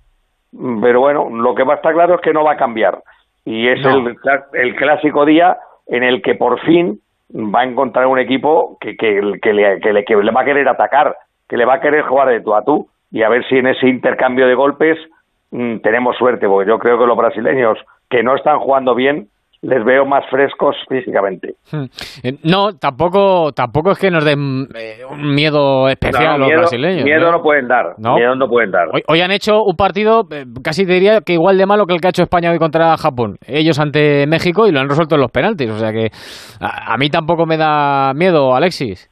pero 0.82 1.00
bueno, 1.00 1.28
lo 1.30 1.54
que 1.54 1.64
va 1.64 1.74
a 1.74 1.76
estar 1.76 1.94
claro 1.94 2.16
es 2.16 2.20
que 2.20 2.32
no 2.32 2.44
va 2.44 2.52
a 2.52 2.56
cambiar. 2.56 3.02
Y 3.44 3.68
es 3.68 3.84
el, 3.84 4.16
el, 4.52 4.76
clásico 4.76 5.24
día 5.24 5.56
en 5.86 6.02
el 6.02 6.20
que 6.22 6.34
por 6.34 6.60
fin 6.60 7.00
va 7.32 7.60
a 7.60 7.64
encontrar 7.64 8.06
un 8.06 8.18
equipo 8.18 8.78
que, 8.80 8.96
que, 8.96 9.20
le, 9.22 9.80
que 9.80 9.92
le 9.92 10.30
va 10.30 10.40
a 10.40 10.44
querer 10.44 10.68
atacar, 10.68 11.16
que 11.48 11.56
le 11.56 11.64
va 11.64 11.74
a 11.74 11.80
querer 11.80 12.02
jugar 12.02 12.28
de 12.28 12.40
tú 12.40 12.54
a 12.54 12.64
tú. 12.64 12.88
Y 13.10 13.22
a 13.22 13.28
ver 13.28 13.46
si 13.48 13.56
en 13.56 13.66
ese 13.66 13.88
intercambio 13.88 14.46
de 14.46 14.54
golpes 14.54 14.98
mm, 15.50 15.78
tenemos 15.78 16.16
suerte, 16.16 16.46
porque 16.46 16.68
yo 16.68 16.78
creo 16.78 16.98
que 16.98 17.06
los 17.06 17.16
brasileños 17.16 17.78
que 18.10 18.22
no 18.22 18.34
están 18.34 18.58
jugando 18.58 18.94
bien 18.94 19.28
les 19.62 19.84
veo 19.84 20.04
más 20.04 20.24
frescos 20.30 20.76
físicamente. 20.88 21.54
Hmm. 21.72 21.86
Eh, 22.22 22.38
no, 22.44 22.74
tampoco 22.78 23.52
tampoco 23.52 23.92
es 23.92 23.98
que 23.98 24.10
nos 24.10 24.24
den 24.24 24.68
eh, 24.74 25.00
un 25.10 25.34
miedo 25.34 25.88
especial 25.88 26.34
a 26.34 26.38
los 26.38 26.48
brasileños. 26.48 27.04
Miedo 27.04 27.32
¿no? 27.32 27.42
pueden 27.42 27.66
dar. 27.66 27.94
Miedo 27.98 28.34
no 28.36 28.48
pueden 28.48 28.70
dar. 28.70 28.88
Hoy, 29.08 29.20
han 29.20 29.32
hecho 29.32 29.62
un 29.64 29.74
partido, 29.76 30.22
eh, 30.30 30.44
casi 30.62 30.86
te 30.86 30.92
diría 30.92 31.20
que 31.22 31.32
igual 31.32 31.58
de 31.58 31.66
malo 31.66 31.86
que 31.86 31.94
el 31.94 32.00
que 32.00 32.08
ha 32.08 32.10
hecho 32.10 32.22
España 32.22 32.50
hoy 32.50 32.58
contra 32.58 32.96
Japón. 32.96 33.36
Ellos 33.46 33.80
ante 33.80 34.26
México 34.28 34.66
y 34.66 34.72
lo 34.72 34.80
han 34.80 34.88
resuelto 34.88 35.16
en 35.16 35.22
los 35.22 35.32
penaltis. 35.32 35.70
O 35.70 35.78
sea 35.78 35.92
que 35.92 36.10
a, 36.60 36.96
mí 36.96 37.10
tampoco 37.10 37.44
me 37.44 37.56
da 37.56 38.12
miedo, 38.14 38.54
Alexis. 38.54 39.10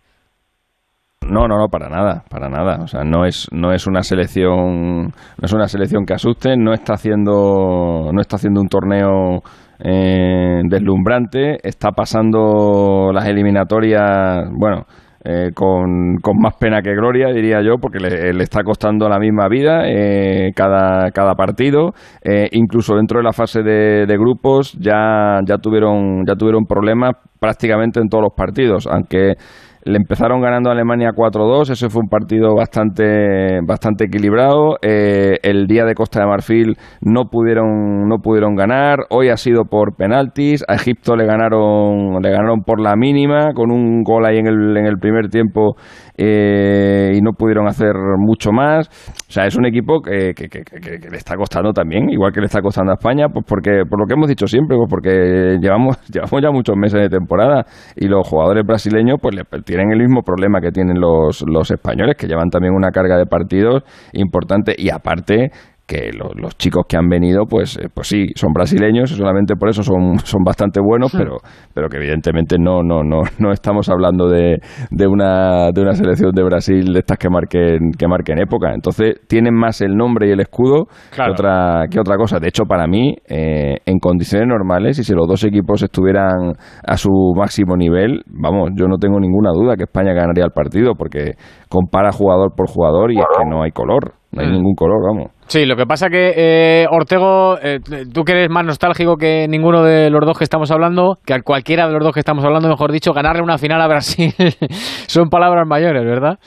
No, 1.29 1.49
no, 1.49 1.59
no, 1.59 1.67
para 1.67 1.89
nada, 1.89 2.23
para 2.31 2.49
nada. 2.49 2.85
O 2.85 2.87
sea, 2.87 3.03
no 3.03 3.25
es, 3.25 3.49
no 3.51 3.73
es 3.73 3.89
una 3.89 4.03
selección, 4.03 5.07
no 5.07 5.43
es 5.43 5.53
una 5.53 5.67
selección 5.67 6.05
que 6.07 6.15
asuste, 6.15 6.57
no 6.57 6.73
está 6.73 6.95
haciendo, 6.95 8.11
no 8.13 8.21
está 8.21 8.37
haciendo 8.37 8.61
un 8.61 8.69
torneo 8.69 9.43
eh, 9.79 10.61
deslumbrante, 10.65 11.59
está 11.63 11.91
pasando 11.93 13.11
las 13.13 13.27
eliminatorias, 13.27 14.49
bueno, 14.53 14.87
eh, 15.29 15.51
con, 15.55 16.19
con, 16.23 16.39
más 16.39 16.55
pena 16.55 16.83
que 16.83 16.95
gloria, 16.95 17.33
diría 17.33 17.61
yo, 17.61 17.79
porque 17.81 17.99
le, 17.99 18.31
está 18.45 18.63
costando 18.63 19.09
la 19.09 19.19
misma 19.19 19.49
vida 19.49 19.83
eh, 19.89 20.53
cada, 20.55 21.11
cada 21.11 21.35
partido. 21.35 21.95
Eh, 22.23 22.49
incluso 22.53 22.95
dentro 22.95 23.19
de 23.19 23.25
la 23.25 23.33
fase 23.33 23.65
de, 23.65 24.07
de, 24.07 24.19
grupos 24.19 24.75
ya, 24.75 25.41
ya, 25.45 25.59
tuvieron, 25.59 26.25
ya 26.25 26.37
tuvieron 26.37 26.65
problemas 26.65 27.17
prácticamente 27.41 27.99
en 27.99 28.09
todos 28.09 28.23
los 28.23 28.35
partidos, 28.37 28.87
aunque 28.87 29.35
le 29.87 29.99
empezaron 29.99 30.41
ganando 30.41 30.69
a 30.69 30.73
Alemania 30.73 31.13
4-2, 31.13 31.71
ese 31.71 31.89
fue 31.89 32.03
un 32.03 32.09
partido 32.09 32.57
bastante, 32.57 33.61
bastante 33.65 34.07
equilibrado. 34.07 34.79
Eh, 34.83 35.39
el 35.45 35.69
día 35.69 35.85
de 35.85 35.95
Costa 35.95 36.19
de 36.19 36.27
Marfil 36.27 36.77
no 37.01 37.27
pudieron, 37.31 38.09
no 38.09 38.19
pudieron 38.19 38.57
ganar. 38.57 39.07
Hoy 39.11 39.29
ha 39.29 39.37
sido 39.37 39.63
por 39.65 39.95
penaltis. 39.95 40.65
A 40.67 40.75
Egipto 40.75 41.15
le 41.15 41.25
ganaron, 41.25 42.21
le 42.21 42.31
ganaron 42.31 42.63
por 42.63 42.81
la 42.81 42.97
mínima, 42.97 43.53
con 43.55 43.71
un 43.71 44.03
gol 44.03 44.27
ahí 44.27 44.39
en 44.39 44.49
el, 44.49 44.77
en 44.77 44.87
el 44.87 44.99
primer 44.99 45.29
tiempo 45.29 45.77
eh, 46.17 47.13
y 47.15 47.21
no 47.21 47.33
pudieron 47.33 47.67
hacer 47.67 47.95
mucho 48.19 48.53
más. 48.53 48.89
O 49.29 49.33
sea, 49.33 49.47
es 49.47 49.57
un 49.57 49.67
equipo 49.67 50.01
que, 50.01 50.33
que, 50.35 50.49
le 51.11 51.17
está 51.17 51.37
costando 51.37 51.73
también, 51.73 52.11
igual 52.11 52.33
que 52.33 52.41
le 52.41 52.47
está 52.47 52.61
costando 52.61 52.93
a 52.93 52.95
España, 52.95 53.29
pues 53.29 53.45
porque, 53.47 53.83
por 53.89 54.01
lo 54.01 54.07
que 54.07 54.15
hemos 54.15 54.29
dicho 54.29 54.47
siempre, 54.47 54.77
pues 54.77 54.89
porque 54.89 55.59
llevamos, 55.61 55.99
llevamos 56.13 56.43
ya 56.43 56.51
muchos 56.51 56.77
meses 56.77 57.01
de 57.01 57.09
temporada 57.09 57.65
y 57.95 58.09
los 58.09 58.27
jugadores 58.27 58.65
brasileños 58.67 59.19
pues 59.21 59.37
tienen 59.65 59.93
el 59.93 59.99
mismo 59.99 60.23
problema 60.23 60.61
que 60.61 60.71
tienen 60.71 61.01
los, 61.01 61.45
los 61.47 61.71
españoles, 61.71 62.17
que 62.17 62.27
llevan 62.27 62.51
también 62.51 62.75
una 62.75 62.91
carga 62.91 63.17
de 63.17 63.27
partidos 63.27 63.83
importante 64.13 64.75
y 64.77 64.91
aparte 64.91 65.51
que 65.87 66.11
los 66.13 66.57
chicos 66.57 66.85
que 66.89 66.97
han 66.97 67.09
venido, 67.09 67.45
pues, 67.49 67.79
eh, 67.79 67.89
pues 67.93 68.09
sí, 68.09 68.27
son 68.35 68.53
brasileños 68.53 69.11
solamente 69.11 69.55
por 69.55 69.69
eso 69.69 69.83
son, 69.83 70.19
son 70.25 70.43
bastante 70.43 70.81
buenos, 70.81 71.13
pero, 71.13 71.37
pero 71.73 71.89
que 71.89 71.99
evidentemente 71.99 72.57
no, 72.59 72.83
no, 72.83 73.03
no, 73.05 73.23
no 73.39 73.53
estamos 73.53 73.89
hablando 73.89 74.29
de, 74.29 74.59
de, 74.91 75.07
una, 75.07 75.71
de 75.71 75.81
una 75.81 75.95
selección 75.95 76.33
de 76.33 76.43
Brasil 76.43 76.93
de 76.93 76.99
estas 76.99 77.19
que 77.19 77.29
marquen, 77.31 77.93
que 77.97 78.09
marquen 78.09 78.39
época. 78.39 78.75
Entonces, 78.75 79.21
tienen 79.29 79.55
más 79.55 79.81
el 79.81 79.97
nombre 79.97 80.29
y 80.29 80.33
el 80.33 80.41
escudo 80.41 80.87
que, 81.15 81.23
otra, 81.23 81.85
que 81.91 82.01
otra 82.01 82.17
cosa. 82.17 82.41
De 82.41 82.49
hecho, 82.49 82.65
para 82.65 82.87
mí, 82.87 83.15
eh, 83.29 83.77
en 83.87 83.99
condiciones 83.99 84.49
normales, 84.49 84.99
y 84.99 85.05
si 85.05 85.15
los 85.15 85.29
dos 85.29 85.45
equipos 85.45 85.83
estuvieran 85.83 86.55
a 86.85 86.97
su 86.97 87.11
máximo 87.37 87.77
nivel, 87.77 88.23
vamos, 88.27 88.71
yo 88.75 88.89
no 88.89 88.99
tengo 88.99 89.21
ninguna 89.21 89.51
duda 89.53 89.77
que 89.77 89.85
España 89.85 90.13
ganaría 90.13 90.45
el 90.45 90.53
partido, 90.53 90.95
porque 90.95 91.35
compara 91.69 92.11
jugador 92.11 92.55
por 92.57 92.69
jugador 92.69 93.13
y 93.13 93.19
es 93.19 93.27
que 93.39 93.45
no 93.49 93.63
hay 93.63 93.71
color. 93.71 94.15
No 94.33 94.43
hay 94.43 94.49
mm. 94.49 94.53
ningún 94.53 94.75
color, 94.75 94.99
vamos. 95.07 95.36
Sí, 95.49 95.65
lo 95.65 95.77
que 95.77 95.87
pasa 95.87 96.09
que 96.09 96.33
eh, 96.37 96.87
Ortego, 96.91 97.57
eh, 97.63 97.79
tú 98.13 98.25
que 98.25 98.33
eres 98.33 98.51
más 98.51 98.65
nostálgico 98.65 99.17
que 99.17 99.47
ninguno 99.49 99.85
de 99.85 100.11
los 100.11 100.21
dos 100.27 100.37
que 100.37 100.45
estamos 100.45 100.71
hablando, 100.73 101.19
que 101.25 101.35
a 101.35 101.43
cualquiera 101.43 101.87
de 101.87 101.93
los 101.93 102.03
dos 102.03 102.13
que 102.13 102.21
estamos 102.21 102.45
hablando, 102.45 102.69
mejor 102.69 102.91
dicho, 102.91 103.13
ganarle 103.13 103.43
una 103.43 103.59
final 103.59 103.81
a 103.81 103.87
Brasil 103.87 104.33
son 105.07 105.31
palabras 105.31 105.67
mayores, 105.67 106.05
¿verdad? 106.05 106.39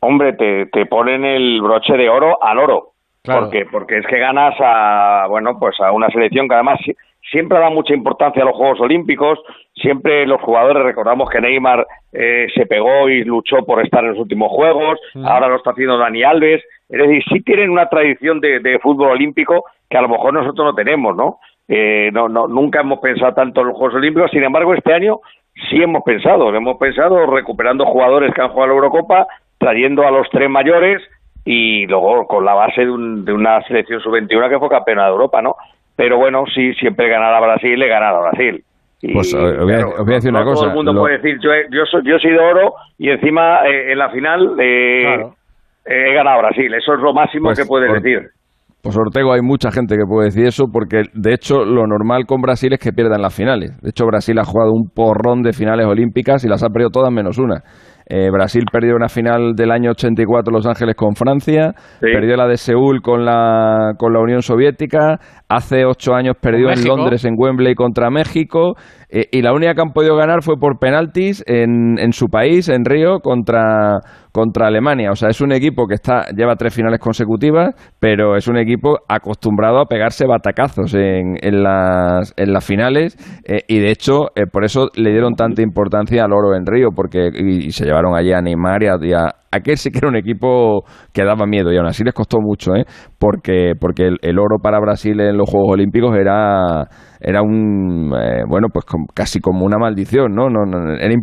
Hombre, 0.00 0.34
te, 0.34 0.66
te 0.66 0.86
ponen 0.86 1.24
el 1.24 1.60
broche 1.60 1.94
de 1.96 2.08
oro 2.08 2.42
al 2.42 2.58
oro. 2.58 2.92
Porque, 3.24 3.64
porque 3.70 3.98
es 3.98 4.06
que 4.06 4.18
ganas 4.18 4.54
a, 4.60 5.26
bueno, 5.28 5.58
pues 5.58 5.74
a 5.80 5.90
una 5.90 6.08
selección 6.10 6.48
que 6.48 6.54
además 6.54 6.78
siempre 7.30 7.58
da 7.58 7.70
mucha 7.70 7.92
importancia 7.92 8.42
a 8.42 8.46
los 8.46 8.54
Juegos 8.54 8.80
Olímpicos, 8.80 9.40
siempre 9.74 10.26
los 10.26 10.40
jugadores 10.40 10.84
recordamos 10.84 11.28
que 11.28 11.40
Neymar 11.40 11.84
eh, 12.12 12.46
se 12.54 12.66
pegó 12.66 13.08
y 13.08 13.24
luchó 13.24 13.64
por 13.66 13.84
estar 13.84 14.04
en 14.04 14.10
los 14.10 14.20
últimos 14.20 14.50
Juegos, 14.50 15.00
ahora 15.24 15.48
lo 15.48 15.56
está 15.56 15.72
haciendo 15.72 15.98
Dani 15.98 16.22
Alves, 16.22 16.62
es 16.88 16.98
decir, 16.98 17.22
sí 17.32 17.40
tienen 17.42 17.70
una 17.70 17.88
tradición 17.88 18.40
de, 18.40 18.78
fútbol 18.82 19.10
olímpico 19.10 19.64
que 19.88 19.96
a 19.96 20.02
lo 20.02 20.08
mejor 20.08 20.34
nosotros 20.34 20.66
no 20.66 20.74
tenemos, 20.74 21.16
¿no? 21.16 21.38
Eh, 21.68 22.10
no, 22.12 22.28
no, 22.28 22.46
nunca 22.46 22.80
hemos 22.80 23.00
pensado 23.00 23.34
tanto 23.34 23.60
en 23.60 23.68
los 23.68 23.76
Juegos 23.76 23.96
Olímpicos, 23.96 24.30
sin 24.30 24.44
embargo 24.44 24.72
este 24.72 24.92
año 24.92 25.18
sí 25.68 25.82
hemos 25.82 26.04
pensado, 26.04 26.54
hemos 26.54 26.76
pensado 26.78 27.26
recuperando 27.26 27.84
jugadores 27.86 28.32
que 28.32 28.40
han 28.40 28.50
jugado 28.50 28.68
la 28.68 28.74
Eurocopa, 28.74 29.26
trayendo 29.58 30.06
a 30.06 30.12
los 30.12 30.28
tres 30.30 30.48
mayores 30.48 31.02
y 31.44 31.86
luego 31.86 32.26
con 32.26 32.44
la 32.44 32.54
base 32.54 32.82
de, 32.82 32.86
de 32.86 33.32
una 33.32 33.60
selección 33.62 34.00
sub-21 34.00 34.48
que 34.48 34.58
fue 34.58 34.68
campeona 34.68 35.06
de 35.06 35.10
Europa, 35.10 35.42
¿no? 35.42 35.56
pero 35.96 36.18
bueno, 36.18 36.44
sí, 36.54 36.74
siempre 36.74 37.08
ganar 37.08 37.34
a 37.34 37.40
Brasil, 37.40 37.78
le 37.78 37.88
ganar 37.88 38.14
a 38.14 38.20
Brasil. 38.20 38.62
pues 39.12 39.34
os 39.34 39.64
voy, 39.64 39.72
a, 39.72 40.14
decir 40.14 40.30
una 40.30 40.44
cosa. 40.44 40.60
Todo 40.60 40.68
el 40.68 40.74
mundo 40.76 40.94
puede 40.94 41.18
decir, 41.18 41.38
yo, 41.42 41.50
yo, 41.70 41.86
soy, 41.86 42.02
yo 42.04 42.18
soy 42.18 42.32
de 42.32 42.38
oro 42.38 42.74
y 42.98 43.08
encima 43.08 43.66
eh, 43.66 43.92
en 43.92 43.98
la 43.98 44.10
final 44.10 44.56
eh, 44.60 45.26
he 45.86 46.14
ganado 46.14 46.40
Brasil. 46.40 46.72
Eso 46.74 46.94
es 46.94 47.00
lo 47.00 47.12
máximo 47.12 47.48
pues 47.48 47.60
que 47.60 47.66
puedes 47.66 47.92
decir. 47.92 48.30
Pues 48.82 48.96
Ortego, 48.96 49.32
hay 49.32 49.40
mucha 49.40 49.72
gente 49.72 49.96
que 49.96 50.04
puede 50.06 50.26
decir 50.26 50.46
eso 50.46 50.66
porque 50.72 51.02
de 51.12 51.34
hecho 51.34 51.64
lo 51.64 51.88
normal 51.88 52.24
con 52.24 52.40
Brasil 52.40 52.72
es 52.72 52.78
que 52.78 52.92
pierdan 52.92 53.20
las 53.20 53.34
finales. 53.34 53.76
De 53.80 53.90
hecho 53.90 54.06
Brasil 54.06 54.38
ha 54.38 54.44
jugado 54.44 54.70
un 54.72 54.90
porrón 54.94 55.42
de 55.42 55.52
finales 55.52 55.86
olímpicas 55.86 56.44
y 56.44 56.48
las 56.48 56.62
ha 56.62 56.68
perdido 56.68 56.90
todas 56.90 57.10
menos 57.10 57.36
una. 57.38 57.64
Eh, 58.08 58.30
Brasil 58.30 58.62
perdió 58.70 58.94
una 58.94 59.08
final 59.08 59.54
del 59.56 59.72
año 59.72 59.90
84 59.90 60.52
Los 60.52 60.68
Ángeles 60.68 60.94
con 60.94 61.16
Francia, 61.16 61.72
perdió 62.00 62.36
la 62.36 62.46
de 62.46 62.56
Seúl 62.56 63.02
con 63.02 63.24
la, 63.24 63.94
con 63.98 64.12
la 64.12 64.20
Unión 64.20 64.42
Soviética, 64.42 65.18
hace 65.48 65.84
ocho 65.84 66.14
años 66.14 66.36
perdió 66.40 66.70
en 66.70 66.84
Londres 66.84 67.24
en 67.24 67.34
Wembley 67.36 67.74
contra 67.74 68.10
México 68.10 68.74
eh, 69.08 69.26
y 69.30 69.42
la 69.42 69.52
única 69.52 69.74
que 69.74 69.80
han 69.80 69.92
podido 69.92 70.16
ganar 70.16 70.42
fue 70.42 70.56
por 70.56 70.78
penaltis 70.78 71.44
en, 71.46 71.98
en 71.98 72.12
su 72.12 72.26
país, 72.26 72.68
en 72.68 72.84
Río, 72.84 73.20
contra, 73.20 74.00
contra 74.32 74.66
Alemania. 74.66 75.12
O 75.12 75.14
sea, 75.14 75.28
es 75.28 75.40
un 75.40 75.52
equipo 75.52 75.86
que 75.86 75.94
está 75.94 76.26
lleva 76.36 76.56
tres 76.56 76.74
finales 76.74 76.98
consecutivas, 76.98 77.74
pero 78.00 78.36
es 78.36 78.48
un 78.48 78.56
equipo 78.56 78.98
acostumbrado 79.08 79.78
a 79.78 79.86
pegarse 79.86 80.26
batacazos 80.26 80.94
en, 80.94 81.36
en, 81.40 81.62
las, 81.62 82.34
en 82.36 82.52
las 82.52 82.64
finales 82.64 83.16
eh, 83.44 83.62
y 83.68 83.78
de 83.78 83.90
hecho 83.90 84.26
por 84.50 84.64
eso 84.64 84.88
le 84.96 85.10
dieron 85.10 85.34
tanta 85.34 85.62
importancia 85.62 86.24
al 86.24 86.32
oro 86.32 86.56
en 86.56 86.66
Río 86.66 86.90
porque 86.94 87.28
y, 87.32 87.70
se 87.70 87.84
llevaron 87.84 88.16
allí 88.16 88.32
a 88.32 88.40
Neymar 88.40 88.82
y 88.82 89.12
a, 89.12 89.30
aquel 89.56 89.76
sí 89.76 89.90
que 89.90 89.98
era 89.98 90.08
un 90.08 90.16
equipo 90.16 90.84
que 91.12 91.24
daba 91.24 91.46
miedo 91.46 91.72
y 91.72 91.76
aún 91.76 91.86
así 91.86 92.04
les 92.04 92.14
costó 92.14 92.38
mucho, 92.40 92.74
¿eh? 92.74 92.84
porque, 93.18 93.72
porque 93.80 94.10
el, 94.20 94.38
oro 94.38 94.58
para 94.62 94.80
Brasil 94.80 95.18
en 95.20 95.36
los 95.36 95.48
Juegos 95.48 95.72
Olímpicos 95.72 96.16
era, 96.16 96.88
era 97.20 97.42
un, 97.42 98.12
eh, 98.14 98.42
bueno, 98.48 98.68
pues 98.72 98.84
casi 99.14 99.40
como 99.40 99.64
una 99.64 99.78
maldición, 99.78 100.34
¿no? 100.34 100.48
no, 100.48 100.62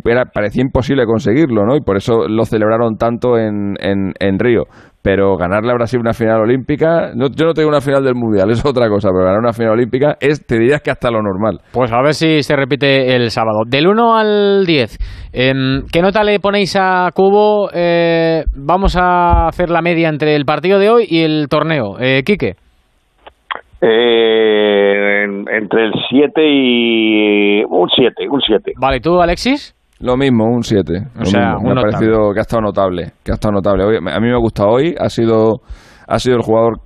era, 0.04 0.24
parecía 0.26 0.62
imposible 0.62 1.06
conseguirlo, 1.06 1.64
¿no? 1.64 1.76
Y 1.76 1.80
por 1.80 1.96
eso 1.96 2.28
lo 2.28 2.44
celebraron 2.44 2.96
tanto 2.96 3.38
en, 3.38 3.74
en, 3.80 4.12
en 4.18 4.38
Río 4.38 4.64
pero 5.04 5.36
ganarle 5.36 5.70
a 5.70 5.74
Brasil 5.74 6.00
una 6.00 6.14
final 6.14 6.40
olímpica, 6.40 7.12
no, 7.14 7.26
yo 7.28 7.44
no 7.44 7.52
tengo 7.52 7.68
una 7.68 7.82
final 7.82 8.02
del 8.02 8.14
Mundial, 8.14 8.50
es 8.50 8.64
otra 8.64 8.88
cosa, 8.88 9.10
pero 9.12 9.26
ganar 9.26 9.38
una 9.38 9.52
final 9.52 9.72
olímpica 9.72 10.16
es, 10.18 10.46
te 10.46 10.58
dirías 10.58 10.80
que 10.80 10.90
hasta 10.90 11.10
lo 11.10 11.20
normal. 11.20 11.60
Pues 11.72 11.92
a 11.92 12.00
ver 12.00 12.14
si 12.14 12.42
se 12.42 12.56
repite 12.56 13.14
el 13.14 13.28
sábado. 13.30 13.64
Del 13.66 13.86
1 13.86 14.16
al 14.16 14.64
10, 14.64 14.98
em, 15.34 15.82
¿qué 15.92 16.00
nota 16.00 16.24
le 16.24 16.40
ponéis 16.40 16.74
a 16.80 17.10
Cubo? 17.14 17.68
Eh, 17.74 18.44
vamos 18.56 18.96
a 18.96 19.46
hacer 19.46 19.68
la 19.68 19.82
media 19.82 20.08
entre 20.08 20.36
el 20.36 20.46
partido 20.46 20.78
de 20.78 20.88
hoy 20.88 21.04
y 21.06 21.20
el 21.20 21.48
torneo. 21.50 22.00
Eh, 22.00 22.22
Quique. 22.24 22.54
Eh, 23.82 25.24
entre 25.52 25.84
el 25.84 25.92
7 26.08 26.40
y... 26.42 27.62
un 27.64 27.90
7, 27.94 28.26
un 28.30 28.40
7. 28.40 28.72
Vale, 28.80 29.00
¿tú, 29.00 29.20
Alexis? 29.20 29.74
Lo 30.04 30.18
mismo, 30.18 30.44
un 30.44 30.62
7. 30.62 30.92
O 31.18 31.24
sea, 31.24 31.56
me 31.62 31.72
ha 31.72 31.74
parecido 31.74 32.34
que 32.34 32.40
ha 32.40 32.42
estado 32.42 32.60
notable. 32.60 33.12
Que 33.24 33.32
ha 33.32 33.34
estado 33.34 33.54
notable. 33.54 33.84
a 33.96 34.20
mí 34.20 34.26
me 34.26 34.34
ha 34.34 34.38
gustado 34.38 34.68
hoy. 34.68 34.94
Ha 34.98 35.08
sido, 35.08 35.62
ha 36.06 36.18
sido 36.18 36.36
el 36.36 36.42
jugador 36.42 36.80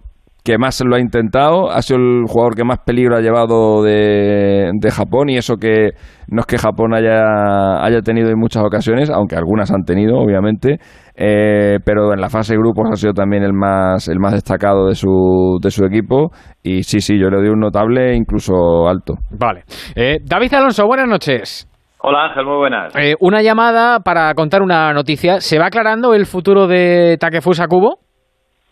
que 0.45 0.57
más 0.57 0.81
lo 0.83 0.95
ha 0.95 1.01
intentado, 1.01 1.69
ha 1.69 1.83
sido 1.83 1.99
el 1.99 2.25
jugador 2.27 2.55
que 2.55 2.65
más 2.65 2.79
peligro 2.79 3.17
ha 3.17 3.21
llevado 3.21 3.83
de, 3.83 4.71
de 4.73 4.91
Japón 4.91 5.29
y 5.29 5.37
eso 5.37 5.57
que 5.57 5.91
no 6.29 6.41
es 6.41 6.47
que 6.47 6.57
Japón 6.57 6.95
haya, 6.95 7.85
haya 7.85 8.01
tenido 8.01 8.31
en 8.31 8.39
muchas 8.39 8.63
ocasiones, 8.65 9.11
aunque 9.11 9.37
algunas 9.37 9.71
han 9.71 9.83
tenido, 9.83 10.17
obviamente, 10.17 10.79
eh, 11.17 11.81
pero 11.85 12.15
en 12.15 12.21
la 12.21 12.31
fase 12.31 12.55
de 12.55 12.61
grupos 12.61 12.89
ha 12.91 12.97
sido 12.97 13.13
también 13.13 13.43
el 13.43 13.53
más, 13.53 14.09
el 14.09 14.21
más 14.21 14.33
destacado 14.33 14.87
de 14.87 14.95
su, 14.95 15.59
de 15.61 15.71
su 15.71 15.85
equipo 15.85 16.31
y 16.63 16.83
sí, 16.83 17.01
sí, 17.01 17.19
yo 17.19 17.29
le 17.29 17.39
doy 17.39 17.49
un 17.49 17.61
notable 17.61 18.17
incluso 18.17 18.89
alto. 18.89 19.17
Vale. 19.39 19.65
Eh, 19.95 20.19
David 20.25 20.55
Alonso, 20.55 20.87
buenas 20.87 21.09
noches. 21.09 21.69
Hola 22.11 22.25
Ángel, 22.25 22.47
muy 22.47 22.57
buenas. 22.57 22.97
Eh, 22.97 23.17
una 23.21 23.43
llamada 23.43 24.01
para 24.01 24.33
contar 24.33 24.63
una 24.63 24.95
noticia. 24.95 25.43
¿Se 25.43 25.59
va 25.59 25.67
aclarando 25.67 26.15
el 26.15 26.25
futuro 26.25 26.67
de 26.67 27.19
Takefusa 27.21 27.69
Kubo? 27.69 27.99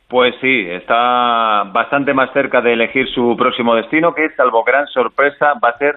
Pues 0.08 0.34
sí, 0.40 0.64
está 0.70 1.64
bastante 1.70 2.14
más 2.14 2.32
cerca 2.32 2.62
de 2.62 2.72
elegir 2.72 3.06
su 3.14 3.36
próximo 3.36 3.74
destino, 3.74 4.14
que 4.14 4.30
salvo 4.38 4.64
gran 4.64 4.86
sorpresa 4.86 5.52
va 5.62 5.68
a 5.68 5.76
ser 5.76 5.96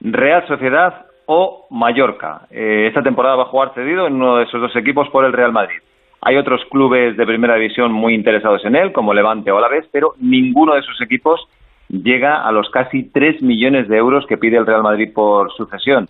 Real 0.00 0.48
Sociedad 0.48 1.04
o 1.26 1.66
Mallorca. 1.68 2.46
Eh, 2.50 2.86
esta 2.88 3.02
temporada 3.02 3.36
va 3.36 3.42
a 3.42 3.50
jugar 3.50 3.74
cedido 3.74 4.06
en 4.06 4.14
uno 4.14 4.38
de 4.38 4.44
esos 4.44 4.58
dos 4.58 4.74
equipos 4.74 5.10
por 5.10 5.26
el 5.26 5.34
Real 5.34 5.52
Madrid. 5.52 5.80
Hay 6.22 6.38
otros 6.38 6.62
clubes 6.70 7.18
de 7.18 7.26
primera 7.26 7.56
división 7.56 7.92
muy 7.92 8.14
interesados 8.14 8.64
en 8.64 8.74
él, 8.74 8.94
como 8.94 9.12
Levante 9.12 9.50
o 9.50 9.58
Alavés, 9.58 9.84
pero 9.92 10.14
ninguno 10.18 10.72
de 10.72 10.80
esos 10.80 10.98
equipos 11.02 11.38
llega 11.90 12.48
a 12.48 12.50
los 12.50 12.70
casi 12.70 13.10
3 13.10 13.42
millones 13.42 13.88
de 13.88 13.98
euros 13.98 14.24
que 14.26 14.38
pide 14.38 14.56
el 14.56 14.64
Real 14.64 14.82
Madrid 14.82 15.12
por 15.12 15.52
sucesión. 15.52 16.08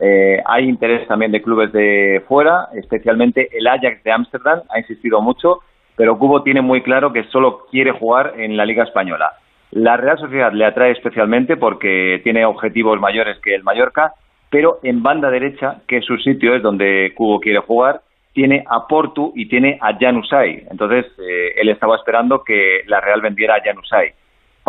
Eh, 0.00 0.42
hay 0.46 0.64
interés 0.64 1.06
también 1.06 1.30
de 1.30 1.42
clubes 1.42 1.72
de 1.72 2.22
fuera, 2.26 2.68
especialmente 2.74 3.48
el 3.52 3.66
Ajax 3.66 4.02
de 4.02 4.12
Ámsterdam 4.12 4.62
ha 4.70 4.78
insistido 4.78 5.20
mucho, 5.20 5.60
pero 5.94 6.18
Cubo 6.18 6.42
tiene 6.42 6.62
muy 6.62 6.82
claro 6.82 7.12
que 7.12 7.24
solo 7.24 7.66
quiere 7.70 7.92
jugar 7.92 8.34
en 8.38 8.56
la 8.56 8.64
Liga 8.64 8.84
Española. 8.84 9.32
La 9.72 9.98
Real 9.98 10.18
Sociedad 10.18 10.52
le 10.52 10.64
atrae 10.64 10.92
especialmente 10.92 11.56
porque 11.58 12.20
tiene 12.24 12.46
objetivos 12.46 12.98
mayores 12.98 13.38
que 13.40 13.54
el 13.54 13.62
Mallorca, 13.62 14.14
pero 14.48 14.80
en 14.82 15.02
banda 15.02 15.30
derecha, 15.30 15.82
que 15.86 15.98
es 15.98 16.04
su 16.04 16.16
sitio, 16.16 16.54
es 16.54 16.62
donde 16.62 17.12
Cubo 17.14 17.38
quiere 17.38 17.58
jugar, 17.58 18.00
tiene 18.32 18.64
a 18.68 18.86
Portu 18.86 19.32
y 19.36 19.48
tiene 19.48 19.78
a 19.80 19.96
Janusay. 19.98 20.66
Entonces, 20.70 21.06
eh, 21.18 21.52
él 21.56 21.68
estaba 21.68 21.96
esperando 21.96 22.42
que 22.42 22.80
la 22.86 23.00
Real 23.00 23.20
vendiera 23.20 23.56
a 23.56 23.62
Janusay. 23.62 24.12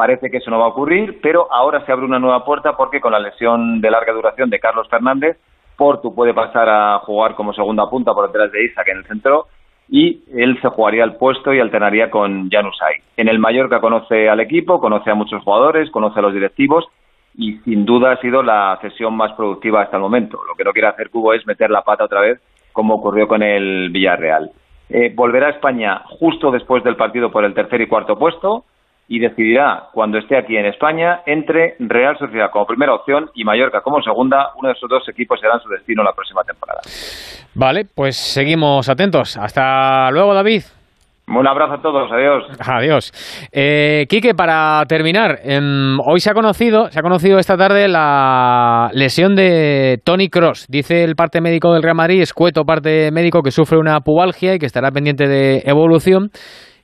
Parece 0.02 0.32
que 0.32 0.38
eso 0.38 0.50
no 0.50 0.58
va 0.58 0.66
a 0.66 0.70
ocurrir, 0.70 1.20
pero 1.22 1.46
ahora 1.54 1.86
se 1.86 1.92
abre 1.92 2.06
una 2.06 2.18
nueva 2.18 2.44
puerta 2.44 2.76
porque 2.76 3.00
con 3.00 3.12
la 3.12 3.20
lesión 3.20 3.82
de 3.82 3.92
larga 3.92 4.14
duración 4.14 4.50
de 4.50 4.60
Carlos 4.60 4.88
Fernández, 4.90 5.38
Portu 5.78 6.16
puede 6.16 6.34
pasar 6.34 6.68
a 6.70 6.98
jugar 7.06 7.36
como 7.36 7.54
segunda 7.54 7.88
punta 7.88 8.12
por 8.12 8.26
detrás 8.26 8.52
de 8.52 8.66
Isaac 8.66 8.88
en 8.88 8.98
el 8.98 9.06
centro 9.06 9.46
y 9.88 10.24
él 10.36 10.58
se 10.60 10.70
jugaría 10.70 11.04
el 11.04 11.18
puesto 11.18 11.54
y 11.54 11.60
alternaría 11.60 12.10
con 12.10 12.50
Janusay. 12.50 12.96
En 13.16 13.28
el 13.28 13.38
Mallorca 13.38 13.80
conoce 13.80 14.28
al 14.28 14.40
equipo, 14.40 14.80
conoce 14.80 15.12
a 15.12 15.14
muchos 15.14 15.44
jugadores, 15.44 15.92
conoce 15.92 16.18
a 16.18 16.24
los 16.24 16.34
directivos 16.34 16.88
y 17.38 17.60
sin 17.60 17.86
duda 17.86 18.14
ha 18.14 18.22
sido 18.22 18.42
la 18.42 18.80
cesión 18.82 19.16
más 19.16 19.34
productiva 19.34 19.84
hasta 19.84 19.98
el 19.98 20.02
momento. 20.02 20.40
Lo 20.48 20.56
que 20.56 20.64
no 20.64 20.74
quiere 20.74 20.88
hacer 20.88 21.12
Cubo 21.12 21.36
es 21.36 21.46
meter 21.46 21.70
la 21.70 21.84
pata 21.84 22.06
otra 22.06 22.22
vez 22.22 22.42
como 22.72 22.96
ocurrió 22.96 23.28
con 23.28 23.44
el 23.44 23.92
Villarreal. 23.92 24.50
Eh, 24.90 25.14
volverá 25.14 25.46
a 25.46 25.52
España 25.52 26.02
justo 26.08 26.50
después 26.50 26.84
del 26.84 26.96
partido 26.96 27.30
por 27.30 27.46
el 27.46 27.54
tercer 27.54 27.82
y 27.82 27.88
cuarto 27.88 28.18
puesto 28.18 28.66
y 29.12 29.19
decidirá 29.19 29.89
cuando 29.91 30.17
esté 30.17 30.38
aquí 30.38 30.56
en 30.56 30.65
España 30.65 31.19
entre 31.26 31.76
Real 31.80 32.17
Sociedad 32.17 32.50
como 32.50 32.65
primera 32.65 32.93
opción 32.93 33.30
y 33.36 33.43
Mallorca 33.43 33.82
como 33.82 34.02
segunda. 34.02 34.52
Uno 34.58 34.69
de 34.69 34.74
esos 34.74 34.89
dos 34.89 35.04
equipos 35.10 35.38
será 35.38 35.60
su 35.60 35.67
destino 35.67 36.02
la 36.02 36.13
próxima 36.13 36.43
temporada. 36.43 36.80
Vale, 37.54 37.84
pues 37.93 38.15
seguimos 38.15 38.88
atentos. 38.88 39.36
Hasta 39.36 40.10
luego, 40.12 40.34
David. 40.34 40.62
Un 41.28 41.45
abrazo 41.45 41.74
a 41.74 41.82
todos, 41.82 42.10
adiós. 42.10 42.45
Adiós. 42.65 43.50
Eh, 43.52 44.06
Quique, 44.10 44.34
para 44.34 44.82
terminar, 44.88 45.39
em, 45.43 45.97
hoy 46.06 46.21
se 46.21 46.32
ha 46.32 46.34
conocido, 46.34 46.89
se 46.89 46.97
ha 46.97 47.04
conocido 47.04 47.38
esta 47.38 47.58
tarde 47.58 47.89
la 47.89 48.91
lesión 48.93 49.36
de 49.36 50.00
Tony 50.06 50.30
Cross. 50.30 50.67
Dice 50.69 51.04
el 51.04 51.15
parte 51.15 51.41
médico 51.41 51.74
del 51.74 51.84
Real 51.84 51.95
Madrid, 51.95 52.21
escueto 52.21 52.63
parte 52.63 53.12
médico 53.12 53.41
que 53.43 53.52
sufre 53.52 53.78
una 53.78 54.00
pubalgia 54.00 54.56
y 54.56 54.60
que 54.60 54.65
estará 54.65 54.89
pendiente 54.91 55.28
de 55.28 55.63
evolución. 55.65 56.30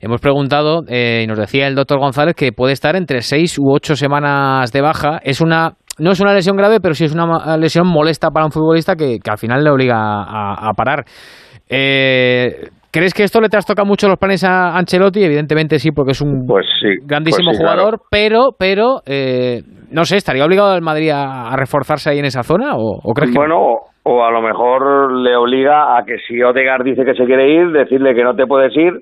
Hemos 0.00 0.20
preguntado 0.20 0.82
eh, 0.88 1.22
y 1.24 1.26
nos 1.26 1.38
decía 1.38 1.66
el 1.66 1.74
doctor 1.74 1.98
González 1.98 2.34
que 2.36 2.52
puede 2.52 2.72
estar 2.72 2.96
entre 2.96 3.20
seis 3.20 3.58
u 3.58 3.72
ocho 3.72 3.96
semanas 3.96 4.72
de 4.72 4.80
baja. 4.80 5.18
Es 5.22 5.40
una 5.40 5.72
no 5.98 6.12
es 6.12 6.20
una 6.20 6.32
lesión 6.32 6.56
grave, 6.56 6.78
pero 6.80 6.94
sí 6.94 7.04
es 7.04 7.14
una 7.14 7.56
lesión 7.56 7.86
molesta 7.88 8.30
para 8.30 8.46
un 8.46 8.52
futbolista 8.52 8.94
que, 8.94 9.18
al 9.28 9.38
final 9.38 9.64
le 9.64 9.70
obliga 9.70 9.96
a, 9.98 10.72
parar. 10.76 11.04
Eh, 11.68 12.68
¿Crees 12.90 13.12
que 13.12 13.24
esto 13.24 13.40
le 13.40 13.48
trastoca 13.48 13.84
mucho 13.84 14.08
los 14.08 14.16
planes 14.16 14.44
a 14.44 14.76
Ancelotti? 14.76 15.22
Evidentemente 15.22 15.78
sí, 15.78 15.90
porque 15.90 16.12
es 16.12 16.22
un 16.22 16.46
pues 16.46 16.66
grandísimo 17.04 17.50
pues 17.50 17.58
jugador, 17.58 18.00
pero, 18.10 18.50
pero 18.58 19.02
eh, 19.04 19.60
no 19.90 20.04
sé, 20.04 20.16
¿estaría 20.16 20.44
obligado 20.44 20.74
el 20.74 20.82
Madrid 20.82 21.10
a, 21.12 21.54
reforzarse 21.56 22.10
ahí 22.10 22.18
en 22.18 22.24
esa 22.24 22.42
zona? 22.42 22.76
¿O, 22.76 23.12
crees 23.12 23.32
que 23.32 23.38
bueno, 23.38 23.58
o 24.04 24.24
a 24.24 24.30
lo 24.30 24.40
mejor 24.40 25.12
le 25.12 25.36
obliga 25.36 25.98
a 25.98 26.04
que 26.04 26.16
si 26.26 26.42
Odegaard 26.42 26.84
dice 26.84 27.04
que 27.04 27.14
se 27.14 27.26
quiere 27.26 27.52
ir, 27.52 27.72
decirle 27.72 28.14
que 28.14 28.24
no 28.24 28.34
te 28.34 28.46
puedes 28.46 28.74
ir, 28.74 28.94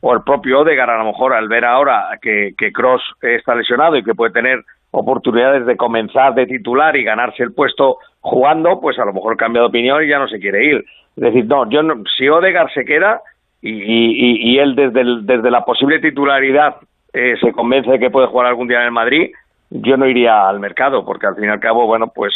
o 0.00 0.14
el 0.14 0.22
propio 0.22 0.60
Odegaard 0.60 0.90
a 0.90 0.98
lo 0.98 1.04
mejor 1.04 1.34
al 1.34 1.48
ver 1.48 1.64
ahora 1.64 2.08
que, 2.20 2.54
que 2.56 2.72
Cross 2.72 3.02
está 3.20 3.54
lesionado 3.54 3.96
y 3.96 4.04
que 4.04 4.14
puede 4.14 4.32
tener 4.32 4.60
oportunidades 4.90 5.66
de 5.66 5.76
comenzar 5.76 6.34
de 6.34 6.46
titular 6.46 6.96
y 6.96 7.04
ganarse 7.04 7.42
el 7.42 7.52
puesto 7.52 7.98
jugando, 8.20 8.80
pues 8.80 8.98
a 8.98 9.04
lo 9.04 9.12
mejor 9.12 9.36
cambia 9.36 9.62
de 9.62 9.68
opinión 9.68 10.02
y 10.02 10.08
ya 10.08 10.18
no 10.18 10.28
se 10.28 10.38
quiere 10.38 10.64
ir. 10.64 10.84
Es 11.16 11.22
decir, 11.22 11.46
no, 11.46 11.68
yo 11.68 11.82
no, 11.82 12.02
si 12.16 12.28
Odegaard 12.28 12.70
se 12.72 12.84
queda 12.84 13.20
y, 13.60 13.70
y, 13.70 14.52
y 14.52 14.58
él 14.58 14.74
desde, 14.74 15.02
desde 15.22 15.50
la 15.50 15.64
posible 15.64 15.98
titularidad 15.98 16.76
eh, 17.12 17.34
se 17.40 17.52
convence 17.52 17.90
de 17.90 17.98
que 17.98 18.10
puede 18.10 18.28
jugar 18.28 18.46
algún 18.46 18.68
día 18.68 18.78
en 18.78 18.86
el 18.86 18.92
Madrid, 18.92 19.30
yo 19.70 19.96
no 19.96 20.06
iría 20.06 20.48
al 20.48 20.60
mercado, 20.60 21.04
porque 21.04 21.26
al 21.26 21.34
fin 21.34 21.44
y 21.44 21.48
al 21.48 21.60
cabo, 21.60 21.86
bueno, 21.86 22.12
pues 22.14 22.32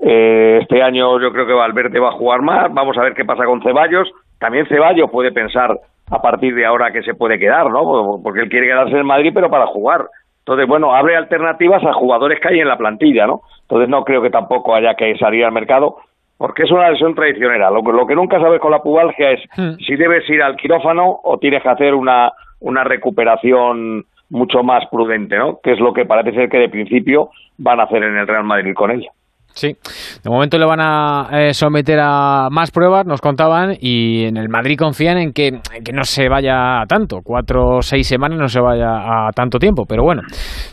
eh, 0.00 0.60
este 0.62 0.82
año 0.82 1.20
yo 1.20 1.32
creo 1.32 1.46
que 1.46 1.52
Valverde 1.52 1.98
va 2.00 2.08
a 2.08 2.18
jugar 2.18 2.42
más, 2.42 2.72
vamos 2.72 2.96
a 2.96 3.02
ver 3.02 3.14
qué 3.14 3.24
pasa 3.24 3.44
con 3.44 3.62
Ceballos, 3.62 4.10
también 4.38 4.66
Ceballos 4.66 5.10
puede 5.10 5.30
pensar 5.30 5.78
a 6.10 6.20
partir 6.20 6.54
de 6.54 6.66
ahora 6.66 6.92
que 6.92 7.02
se 7.02 7.14
puede 7.14 7.38
quedar, 7.38 7.70
¿no? 7.70 8.20
Porque 8.22 8.40
él 8.40 8.48
quiere 8.48 8.66
quedarse 8.66 8.96
en 8.96 9.06
Madrid, 9.06 9.32
pero 9.34 9.50
para 9.50 9.66
jugar. 9.66 10.06
Entonces, 10.40 10.66
bueno, 10.66 10.94
abre 10.94 11.16
alternativas 11.16 11.84
a 11.84 11.92
jugadores 11.92 12.40
que 12.40 12.48
hay 12.48 12.60
en 12.60 12.68
la 12.68 12.76
plantilla, 12.76 13.26
¿no? 13.26 13.42
Entonces 13.62 13.88
no 13.88 14.04
creo 14.04 14.20
que 14.20 14.30
tampoco 14.30 14.74
haya 14.74 14.94
que 14.94 15.16
salir 15.16 15.44
al 15.44 15.52
mercado, 15.52 15.96
porque 16.36 16.64
es 16.64 16.70
una 16.70 16.90
lesión 16.90 17.14
traicionera. 17.14 17.70
Lo, 17.70 17.80
lo 17.80 18.06
que 18.06 18.16
nunca 18.16 18.40
sabes 18.40 18.60
con 18.60 18.72
la 18.72 18.82
pubalgia 18.82 19.30
es 19.30 19.40
hmm. 19.56 19.74
si 19.86 19.96
debes 19.96 20.28
ir 20.28 20.42
al 20.42 20.56
quirófano 20.56 21.20
o 21.22 21.38
tienes 21.38 21.62
que 21.62 21.68
hacer 21.68 21.94
una, 21.94 22.32
una 22.60 22.82
recuperación 22.84 24.04
mucho 24.30 24.62
más 24.62 24.84
prudente, 24.90 25.36
¿no? 25.36 25.60
Que 25.62 25.72
es 25.72 25.78
lo 25.78 25.92
que 25.92 26.06
parece 26.06 26.32
ser 26.32 26.48
que 26.48 26.58
de 26.58 26.68
principio 26.68 27.30
van 27.58 27.80
a 27.80 27.84
hacer 27.84 28.02
en 28.02 28.16
el 28.16 28.26
Real 28.26 28.44
Madrid 28.44 28.74
con 28.74 28.90
ella. 28.90 29.10
Sí, 29.54 29.68
de 29.68 30.30
momento 30.30 30.58
le 30.58 30.64
van 30.64 30.80
a 30.80 31.28
eh, 31.32 31.54
someter 31.54 31.98
a 32.00 32.48
más 32.50 32.70
pruebas, 32.70 33.06
nos 33.06 33.20
contaban, 33.20 33.76
y 33.78 34.24
en 34.24 34.36
el 34.36 34.48
Madrid 34.48 34.76
confían 34.78 35.18
en 35.18 35.32
que, 35.32 35.60
que 35.84 35.92
no 35.92 36.04
se 36.04 36.28
vaya 36.28 36.80
a 36.80 36.86
tanto, 36.86 37.18
cuatro 37.22 37.76
o 37.76 37.82
seis 37.82 38.06
semanas 38.06 38.38
no 38.38 38.48
se 38.48 38.60
vaya 38.60 39.26
a 39.26 39.30
tanto 39.34 39.58
tiempo, 39.58 39.84
pero 39.86 40.04
bueno, 40.04 40.22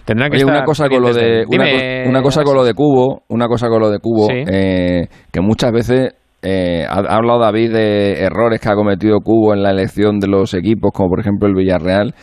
tendrán 0.05 0.31
que 0.31 0.37
estar 0.37 0.55
una 0.55 0.63
cosa 0.63 0.87
con 0.87 1.01
lo 1.01 1.13
de 1.13 1.45
una, 2.07 2.21
cosa 2.21 2.43
con 2.43 2.55
lo 2.55 2.63
de 2.63 2.73
Cubo, 2.73 3.23
una 3.29 3.47
cosa 3.47 3.67
con 3.67 3.81
lo 3.81 3.89
de 3.89 3.99
Cubo, 3.99 4.27
eh, 4.31 5.07
que 5.31 5.41
muchas 5.41 5.71
veces 5.71 6.15
eh, 6.41 6.85
ha, 6.87 6.99
ha, 6.99 7.17
hablado 7.17 7.39
David 7.39 7.73
de 7.73 8.23
errores 8.23 8.61
que 8.61 8.69
ha 8.69 8.75
cometido 8.75 9.19
Cubo 9.19 9.53
en 9.53 9.61
la 9.61 9.71
elección 9.71 10.19
de 10.19 10.27
los 10.27 10.53
equipos, 10.53 10.91
como 10.93 11.09
por 11.09 11.19
ejemplo 11.19 11.47
el 11.47 11.55
Villarreal 11.55 12.13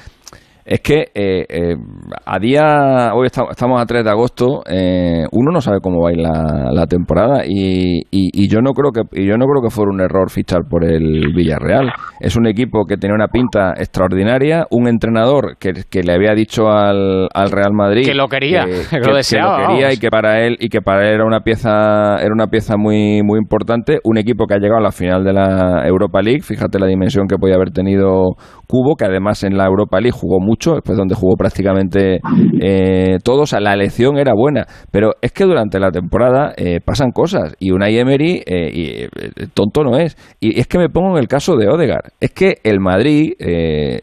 es 0.67 0.81
que 0.81 1.13
eh, 1.15 1.47
eh, 1.49 1.77
a 2.25 2.39
día, 2.41 3.13
hoy 3.15 3.29
estamos 3.29 3.81
a 3.81 3.87
3 3.87 4.03
de 4.03 4.11
agosto, 4.11 4.63
eh, 4.69 5.25
uno 5.31 5.53
no 5.53 5.61
sabe 5.61 5.79
cómo 5.81 6.03
va 6.03 6.11
a 6.11 6.13
ir 6.13 6.19
la, 6.19 6.87
temporada 6.89 7.43
y, 7.47 8.03
y, 8.11 8.49
yo 8.49 8.61
no 8.61 8.73
creo 8.73 8.93
que 8.93 9.21
y 9.21 9.27
yo 9.27 9.37
no 9.37 9.47
creo 9.47 9.63
que 9.63 9.71
fuera 9.71 9.91
un 9.91 10.01
error 10.01 10.31
fichar 10.31 10.63
por 10.69 10.85
el 10.85 11.33
Villarreal. 11.35 11.93
Es 12.21 12.37
un 12.37 12.47
equipo 12.47 12.85
que 12.85 12.97
tenía 12.97 13.15
una 13.15 13.29
pinta 13.29 13.75
extraordinaria, 13.77 14.67
un 14.71 14.89
entrenador 14.89 15.57
que, 15.59 15.73
que 15.91 16.03
le 16.03 16.15
había 16.15 16.33
dicho 16.35 16.69
al, 16.69 17.29
al, 17.33 17.51
Real 17.51 17.73
Madrid 17.73 18.05
que 18.05 18.15
lo 18.15 18.29
quería, 18.29 18.65
que, 18.65 18.99
lo 18.99 19.17
deseaba, 19.17 19.57
que 19.57 19.63
lo 19.63 19.69
quería 19.69 19.93
y 19.93 19.99
que 19.99 20.09
para 20.11 20.45
él 20.45 20.57
y 20.61 20.69
que 20.69 20.81
para 20.81 21.09
él 21.09 21.15
era 21.15 21.25
una 21.25 21.41
pieza 21.41 22.17
era 22.21 22.33
una 22.33 22.47
pieza 22.49 22.77
muy 22.77 23.23
muy 23.23 23.39
importante, 23.39 23.99
un 24.05 24.19
equipo 24.19 24.47
que 24.47 24.55
ha 24.55 24.59
llegado 24.59 24.79
a 24.79 24.83
la 24.83 24.93
final 24.93 25.25
de 25.25 25.33
la 25.33 25.87
Europa 25.87 26.23
League, 26.23 26.43
fíjate 26.43 26.79
la 26.79 26.87
dimensión 26.87 27.27
que 27.27 27.37
podía 27.37 27.57
haber 27.57 27.71
tenido 27.71 28.37
Cubo, 28.67 28.97
que 28.97 29.05
además 29.05 29.45
en 29.45 29.57
la 29.57 29.65
Europa 29.67 30.01
League 30.01 30.17
jugó 30.17 30.41
mucho, 30.41 30.56
después 30.59 30.97
donde 30.97 31.15
jugó 31.15 31.37
prácticamente 31.37 32.21
eh, 32.61 33.19
todos. 33.23 33.53
la 33.53 33.73
elección 33.73 34.19
era 34.19 34.33
buena, 34.35 34.67
pero 34.91 35.13
es 35.21 35.33
que 35.33 35.45
durante 35.45 35.79
la 35.79 35.91
temporada 35.91 36.53
eh, 36.57 36.81
pasan 36.85 37.11
cosas 37.11 37.55
y 37.59 37.71
una 37.71 37.89
Emery 37.89 38.43
eh, 38.47 38.71
y, 38.73 38.83
eh, 39.03 39.09
tonto 39.55 39.83
no 39.85 39.99
es. 39.99 40.17
Y 40.41 40.59
es 40.59 40.67
que 40.67 40.79
me 40.79 40.89
pongo 40.89 41.13
en 41.13 41.19
el 41.19 41.29
caso 41.29 41.57
de 41.57 41.69
Odegar. 41.69 42.13
Es 42.21 42.33
que 42.33 42.59
el 42.65 42.81
Madrid, 42.81 43.33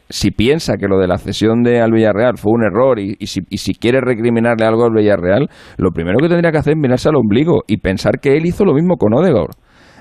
si 0.08 0.30
piensa 0.30 0.74
que 0.76 0.88
lo 0.88 0.98
de 0.98 1.08
la 1.08 1.18
cesión 1.18 1.62
de 1.62 1.80
al 1.80 1.92
Villarreal 1.92 2.38
fue 2.38 2.52
un 2.52 2.64
error 2.64 2.98
y, 2.98 3.14
si, 3.26 3.40
y 3.50 3.58
si 3.58 3.74
quiere 3.74 4.00
recriminarle 4.00 4.66
algo 4.66 4.84
al 4.84 4.92
Villarreal, 4.92 5.48
lo 5.76 5.90
primero 5.90 6.18
que 6.18 6.28
tendría 6.28 6.52
que 6.52 6.58
hacer 6.58 6.74
es 6.74 6.78
mirarse 6.78 7.08
al 7.08 7.16
ombligo 7.16 7.62
y 7.66 7.78
pensar 7.78 8.20
que 8.20 8.36
él 8.36 8.46
hizo 8.46 8.64
lo 8.64 8.74
mismo 8.74 8.96
con 8.96 9.14
Odegaard. 9.14 9.50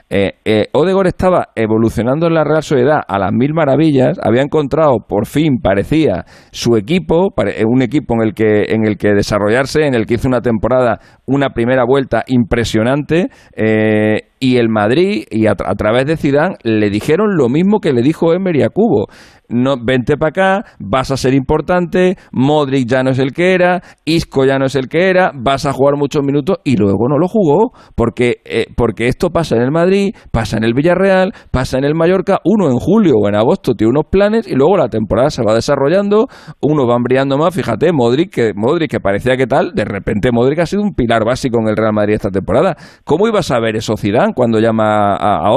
Eh, 0.10 0.34
eh 0.46 0.68
estaba 1.06 1.50
evolucionando 1.56 2.28
en 2.28 2.34
la 2.34 2.44
Real 2.44 2.64
Sociedad 2.64 3.02
a 3.08 3.20
las 3.20 3.32
mil 3.32 3.54
maravillas, 3.54 4.20
había 4.22 4.42
encontrado 4.42 5.00
por 5.08 5.26
fin, 5.26 5.60
parecía, 5.62 6.26
su 6.52 6.76
equipo, 6.78 7.34
eh, 7.46 7.64
un 7.66 7.82
equipo 7.82 8.14
en 8.16 8.22
el 8.22 8.34
que, 8.34 8.66
en 8.70 8.86
el 8.86 8.98
que 8.98 9.14
desarrollarse, 9.14 9.86
en 9.86 9.96
el 9.96 10.06
que 10.06 10.16
hizo 10.16 10.28
una 10.28 10.42
temporada, 10.42 11.00
una 11.26 11.50
primera 11.50 11.84
vuelta 11.86 12.24
impresionante, 12.28 13.28
eh, 13.56 14.30
y 14.40 14.58
el 14.58 14.70
Madrid, 14.70 15.24
y 15.32 15.48
a, 15.48 15.56
través 15.56 16.06
de 16.06 16.18
Zidane, 16.18 16.58
le 16.64 16.90
dijeron 16.90 17.38
lo 17.38 17.48
mismo 17.48 17.80
que 17.80 17.94
le 17.94 18.02
dijo 18.02 18.34
Emery 18.34 18.64
a 18.64 18.70
Cubo 18.70 19.08
no, 19.54 19.76
vente 19.84 20.18
para 20.18 20.30
acá, 20.30 20.66
vas 20.80 21.12
a 21.12 21.18
ser 21.18 21.34
importante, 21.34 22.18
Modric 22.32 22.88
ya 22.88 23.04
no 23.04 23.12
es 23.12 23.20
el 23.20 23.32
que 23.32 23.54
era, 23.54 23.82
Isco 24.06 24.46
ya 24.46 24.58
no 24.60 24.66
es 24.66 24.76
el 24.76 24.88
que 24.88 25.10
era, 25.10 25.32
vas 25.34 25.66
a 25.66 25.74
jugar 25.74 25.96
muchos 25.98 26.24
minutos 26.24 26.58
y 26.64 26.76
luego 26.76 27.08
no 27.08 27.18
lo 27.18 27.28
jugó, 27.28 27.72
porque, 27.96 28.42
eh, 28.46 28.66
porque 28.76 29.08
esto 29.08 29.30
pasa 29.30 29.56
en 29.56 29.62
el 29.62 29.72
Madrid, 29.72 30.14
pasa 30.32 30.58
en 30.58 30.64
el 30.64 30.74
Villarreal, 30.74 31.34
pasa 31.52 31.78
en 31.78 31.86
el 31.86 31.96
Mallorca, 31.96 32.40
uno 32.44 32.70
en 32.70 32.78
julio 32.78 33.14
o 33.22 33.28
en 33.28 33.36
agosto 33.36 33.74
tiene 33.74 33.92
unos 33.92 34.06
planes 34.10 34.48
y 34.48 34.56
luego 34.56 34.78
la 34.78 34.90
temporada 34.90 35.30
se 35.30 35.44
va 35.44 35.54
desarrollando, 35.54 36.28
uno 36.62 36.88
va 36.88 36.98
brillando 37.02 37.38
más, 37.38 37.54
fíjate, 37.54 37.92
Modric 37.94 38.34
que, 38.34 38.52
Modric 38.56 38.92
que 38.92 39.00
parecía 39.00 39.38
que 39.38 39.48
tal, 39.48 39.74
de 39.74 39.86
repente 39.86 40.32
Modric 40.32 40.60
ha 40.60 40.66
sido 40.66 40.82
un 40.82 40.94
pilar 40.94 41.26
básico 41.26 41.60
en 41.60 41.68
el 41.68 41.78
Real 41.78 41.94
Madrid 41.94 42.16
esta 42.16 42.30
temporada. 42.30 42.76
¿Cómo 43.04 43.28
iba 43.28 43.40
a 43.40 43.44
saber 43.44 43.76
eso 43.76 43.96
Zidane 43.98 44.34
cuando 44.34 44.60
llama 44.60 45.16
a, 45.16 45.48
a 45.48 45.52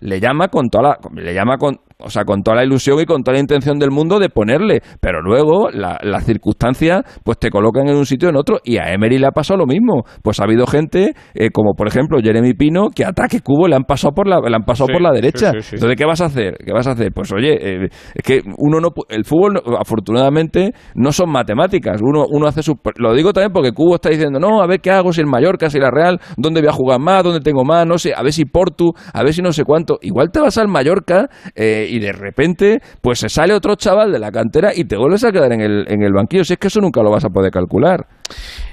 Le 0.00 0.20
llama 0.20 0.48
con 0.48 0.68
toda 0.68 0.82
la, 0.82 0.98
le 1.14 1.34
llama 1.34 1.56
con, 1.58 1.78
o 1.98 2.10
sea, 2.10 2.24
con 2.24 2.42
toda 2.42 2.56
la 2.56 2.64
ilusión 2.64 3.00
y 3.00 3.06
con 3.06 3.22
toda 3.22 3.34
la 3.34 3.40
intención 3.40 3.78
del 3.78 3.90
mundo 3.90 4.18
de 4.18 4.28
ponerle, 4.28 4.82
pero 5.00 5.22
luego 5.22 5.68
las 5.70 6.24
circunstancias 6.24 7.02
pues 7.24 7.38
te 7.38 7.50
colocan 7.50 7.88
en 7.88 7.96
un 7.96 8.04
sitio 8.04 8.28
o 8.28 8.30
en 8.30 8.36
otro 8.36 8.58
y 8.64 8.76
a 8.76 8.92
Emery 8.92 9.18
le 9.18 9.26
ha 9.26 9.30
pasado 9.30 9.58
lo 9.58 9.66
mismo. 9.66 10.04
Pues 10.22 10.40
ha 10.40 10.44
habido 10.44 10.66
gente 10.66 11.14
eh, 11.34 11.50
como 11.50 11.74
por 11.74 11.88
ejemplo 11.88 12.18
Jeremy 12.22 12.54
Pino 12.54 12.88
que 12.94 13.04
ataque 13.04 13.40
cubo 13.40 13.66
le 13.66 13.76
han 13.76 13.84
pasado 13.84 14.12
por 14.12 14.28
la 14.28 14.40
le 14.40 14.54
han 14.54 14.64
pasado 14.64 14.88
por 14.92 15.00
la 15.00 15.10
derecha. 15.10 15.52
Entonces, 15.54 15.96
¿qué 15.96 16.04
vas 16.04 16.20
a 16.20 16.26
hacer? 16.26 16.56
¿Qué 16.64 16.72
vas 16.72 16.86
a 16.86 16.92
hacer? 16.92 17.12
Pues 17.12 17.32
oye, 17.32 17.56
eh, 17.60 17.88
es 18.14 18.22
que 18.22 18.42
uno 18.58 18.80
no 18.80 18.88
el 19.08 19.24
fútbol 19.24 19.62
afortunadamente 19.78 20.72
no 20.94 21.12
son 21.12 21.30
matemáticas. 21.30 22.00
Uno 22.02 22.26
uno 22.30 22.46
hace 22.46 22.62
su 22.62 22.78
lo 22.96 23.14
digo 23.14 23.32
también 23.32 23.52
porque 23.52 23.72
Cubo 23.72 23.94
está 23.94 24.10
diciendo, 24.10 24.38
"No, 24.38 24.60
a 24.62 24.66
ver 24.66 24.80
qué 24.80 24.90
hago 24.90 25.12
si 25.12 25.20
el 25.22 25.26
Mallorca, 25.26 25.70
si 25.70 25.78
la 25.78 25.90
Real, 25.90 26.20
dónde 26.36 26.60
voy 26.60 26.68
a 26.68 26.72
jugar 26.72 27.00
más, 27.00 27.24
dónde 27.24 27.40
tengo 27.40 27.64
más, 27.64 27.86
no 27.86 27.98
sé, 27.98 28.12
a 28.14 28.22
ver 28.22 28.32
si 28.32 28.44
Portu, 28.44 28.92
a 29.12 29.22
ver 29.22 29.32
si 29.32 29.40
no 29.40 29.52
sé 29.52 29.64
cuánto." 29.64 29.98
Igual 30.02 30.30
te 30.30 30.40
vas 30.40 30.58
al 30.58 30.68
Mallorca 30.68 31.28
eh, 31.54 31.85
y 31.88 31.98
de 31.98 32.12
repente 32.12 32.80
pues 33.00 33.20
se 33.20 33.28
sale 33.28 33.54
otro 33.54 33.74
chaval 33.76 34.12
de 34.12 34.18
la 34.18 34.30
cantera 34.30 34.70
y 34.74 34.84
te 34.84 34.96
vuelves 34.96 35.24
a 35.24 35.32
quedar 35.32 35.52
en 35.52 35.60
el, 35.60 35.84
en 35.88 36.02
el 36.02 36.12
banquillo. 36.12 36.44
Si 36.44 36.54
es 36.54 36.58
que 36.58 36.68
eso 36.68 36.80
nunca 36.80 37.02
lo 37.02 37.10
vas 37.10 37.24
a 37.24 37.30
poder 37.30 37.50
calcular. 37.50 38.06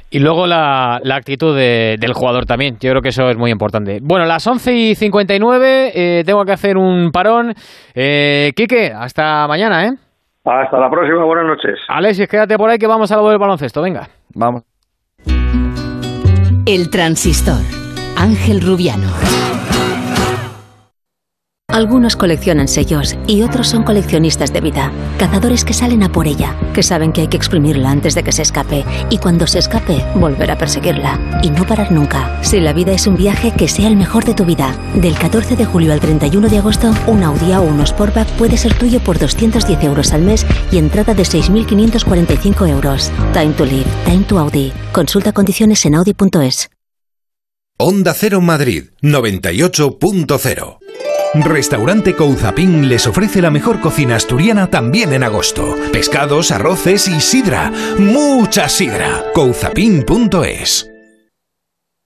Y 0.10 0.20
luego 0.20 0.46
la, 0.46 1.00
la 1.04 1.16
actitud 1.16 1.58
del 1.58 2.14
jugador 2.14 2.46
también. 2.46 2.76
Yo 2.80 2.92
creo 2.92 3.02
que 3.02 3.10
eso 3.10 3.30
es 3.30 3.38
muy 3.38 3.50
importante. 3.50 3.98
Bueno, 4.00 4.26
las 4.26 4.46
11 4.46 4.74
y 4.74 4.96
59, 4.96 5.92
eh, 5.96 6.24
tengo 6.24 6.46
que 6.46 6.52
hacer 6.52 6.78
un 6.78 7.10
parón. 7.12 7.54
Eh, 7.96 8.52
Quique, 8.56 8.92
hasta 8.96 9.48
mañana, 9.48 9.88
¿eh? 9.88 9.92
Hasta 10.46 10.78
la 10.78 10.90
próxima, 10.92 11.26
buenas 11.26 11.46
noches. 11.46 11.80
Alexis, 11.88 12.28
quédate 12.28 12.58
por 12.58 12.70
ahí 12.70 12.78
que 12.78 12.86
vamos 12.86 13.12
a 13.12 13.16
lo 13.16 13.28
del 13.28 13.40
baloncesto. 13.40 13.82
Venga. 13.82 14.08
Vamos. 14.36 14.64
El 16.66 16.90
transistor. 16.92 17.62
Ángel 18.16 18.62
Rubiano. 18.62 19.08
Algunos 21.74 22.16
coleccionan 22.16 22.68
sellos 22.68 23.18
y 23.26 23.42
otros 23.42 23.68
son 23.68 23.82
coleccionistas 23.82 24.54
de 24.54 24.62
vida, 24.62 24.92
cazadores 25.18 25.66
que 25.66 25.74
salen 25.74 26.04
a 26.04 26.12
por 26.12 26.28
ella, 26.28 26.56
que 26.72 26.84
saben 26.84 27.12
que 27.12 27.22
hay 27.22 27.28
que 27.30 27.38
exprimirla 27.38 27.90
antes 27.90 28.14
de 28.14 28.22
que 28.22 28.32
se 28.32 28.44
escape 28.44 28.86
y 29.10 29.18
cuando 29.18 29.48
se 29.48 29.58
escape 29.58 30.06
volver 30.14 30.52
a 30.52 30.58
perseguirla 30.60 31.40
y 31.42 31.50
no 31.50 31.66
parar 31.66 31.92
nunca. 31.92 32.40
Si 32.44 32.60
la 32.60 32.74
vida 32.74 32.92
es 32.92 33.08
un 33.08 33.16
viaje, 33.16 33.52
que 33.58 33.68
sea 33.68 33.88
el 33.88 33.96
mejor 33.96 34.24
de 34.24 34.36
tu 34.36 34.46
vida. 34.46 34.78
Del 34.94 35.18
14 35.18 35.56
de 35.56 35.66
julio 35.66 35.94
al 35.94 36.00
31 36.00 36.48
de 36.48 36.60
agosto, 36.60 36.94
un 37.08 37.24
Audi 37.24 37.48
A1 37.48 37.88
Sportback 37.88 38.28
puede 38.34 38.58
ser 38.58 38.78
tuyo 38.78 39.00
por 39.00 39.18
210 39.18 39.84
euros 39.84 40.14
al 40.14 40.22
mes 40.22 40.46
y 40.72 40.78
entrada 40.78 41.16
de 41.16 41.24
6.545 41.24 42.70
euros. 42.70 43.12
Time 43.34 43.54
to 43.54 43.66
live, 43.66 43.88
time 44.06 44.24
to 44.26 44.38
Audi. 44.38 44.72
Consulta 44.92 45.32
condiciones 45.32 45.84
en 45.88 45.96
audi.es. 45.96 46.70
Onda 47.80 48.14
Cero 48.14 48.42
Madrid 48.42 48.92
98.0 49.02 50.78
Restaurante 51.36 52.16
Couzapin 52.16 52.88
les 52.88 53.08
ofrece 53.08 53.42
la 53.42 53.50
mejor 53.50 53.82
cocina 53.82 54.18
asturiana 54.18 54.70
también 54.70 55.14
en 55.14 55.24
agosto. 55.24 55.76
Pescados, 55.92 56.52
arroces 56.52 57.08
y 57.08 57.20
sidra. 57.20 57.72
Mucha 57.98 58.70
sidra. 58.70 59.32
Couzapin.es 59.34 60.92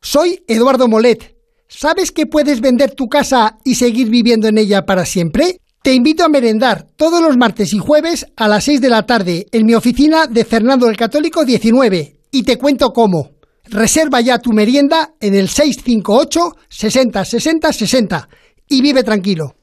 Soy 0.02 0.46
Eduardo 0.48 0.88
Molet. 0.88 1.36
¿Sabes 1.68 2.14
que 2.14 2.26
puedes 2.26 2.62
vender 2.62 2.92
tu 2.92 3.10
casa 3.10 3.58
y 3.66 3.76
seguir 3.76 4.10
viviendo 4.10 4.48
en 4.48 4.58
ella 4.58 4.86
para 4.86 5.06
siempre? 5.06 5.60
Te 5.82 5.94
invito 5.94 6.24
a 6.24 6.30
merendar 6.30 6.88
todos 6.96 7.22
los 7.22 7.36
martes 7.36 7.74
y 7.74 7.80
jueves 7.80 8.28
a 8.38 8.48
las 8.48 8.64
6 8.64 8.80
de 8.80 8.90
la 8.90 9.06
tarde 9.06 9.48
en 9.52 9.66
mi 9.66 9.76
oficina 9.76 10.28
de 10.28 10.46
Fernando 10.46 10.88
el 10.88 10.96
Católico 10.96 11.44
19 11.44 12.22
y 12.32 12.44
te 12.44 12.58
cuento 12.58 12.94
cómo. 12.94 13.32
Reserva 13.66 14.22
ya 14.22 14.40
tu 14.40 14.54
merienda 14.54 15.16
en 15.20 15.36
el 15.36 15.50
658 15.50 16.56
60 16.70 17.26
60 17.26 17.74
60 17.74 18.30
y 18.68 18.82
vive 18.82 19.04
tranquilo. 19.04 19.56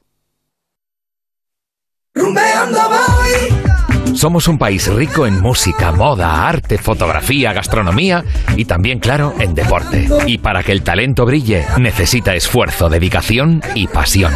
Somos 4.14 4.46
un 4.46 4.58
país 4.58 4.86
rico 4.86 5.26
en 5.26 5.40
música, 5.40 5.90
moda, 5.90 6.48
arte, 6.48 6.78
fotografía, 6.78 7.52
gastronomía 7.52 8.24
y 8.56 8.64
también, 8.64 9.00
claro, 9.00 9.34
en 9.38 9.54
deporte. 9.54 10.08
Y 10.26 10.38
para 10.38 10.62
que 10.62 10.72
el 10.72 10.82
talento 10.82 11.26
brille, 11.26 11.66
necesita 11.78 12.34
esfuerzo, 12.34 12.88
dedicación 12.88 13.60
y 13.74 13.88
pasión. 13.88 14.32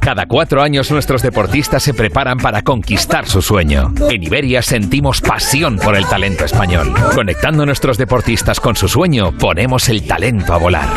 Cada 0.00 0.26
cuatro 0.26 0.62
años 0.62 0.90
nuestros 0.90 1.22
deportistas 1.22 1.84
se 1.84 1.94
preparan 1.94 2.38
para 2.38 2.62
conquistar 2.62 3.28
su 3.28 3.40
sueño. 3.40 3.94
En 4.10 4.22
Iberia 4.22 4.60
sentimos 4.60 5.20
pasión 5.20 5.78
por 5.78 5.94
el 5.94 6.06
talento 6.06 6.44
español. 6.44 6.92
Conectando 7.14 7.62
a 7.62 7.66
nuestros 7.66 7.98
deportistas 7.98 8.58
con 8.58 8.74
su 8.74 8.88
sueño, 8.88 9.30
ponemos 9.38 9.88
el 9.88 10.04
talento 10.04 10.52
a 10.54 10.58
volar. 10.58 10.88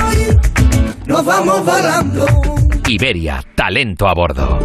Nos 1.05 1.23
vamos 1.23 1.63
volando. 1.63 2.64
Iberia, 2.87 3.43
talento 3.55 4.07
a 4.07 4.13
bordo. 4.13 4.59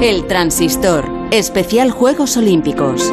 El 0.00 0.24
Transistor, 0.28 1.10
especial 1.32 1.90
Juegos 1.90 2.36
Olímpicos. 2.36 3.12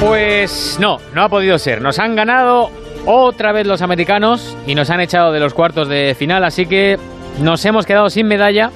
Pues 0.00 0.78
no, 0.80 0.98
no 1.14 1.22
ha 1.22 1.28
podido 1.28 1.58
ser. 1.60 1.80
Nos 1.80 2.00
han 2.00 2.16
ganado 2.16 2.72
otra 3.06 3.52
vez 3.52 3.68
los 3.68 3.80
americanos 3.80 4.56
y 4.66 4.74
nos 4.74 4.90
han 4.90 5.00
echado 5.00 5.30
de 5.30 5.38
los 5.38 5.54
cuartos 5.54 5.86
de 5.86 6.16
final, 6.18 6.42
así 6.42 6.66
que 6.66 6.98
nos 7.40 7.64
hemos 7.64 7.86
quedado 7.86 8.10
sin 8.10 8.26
medalla. 8.26 8.72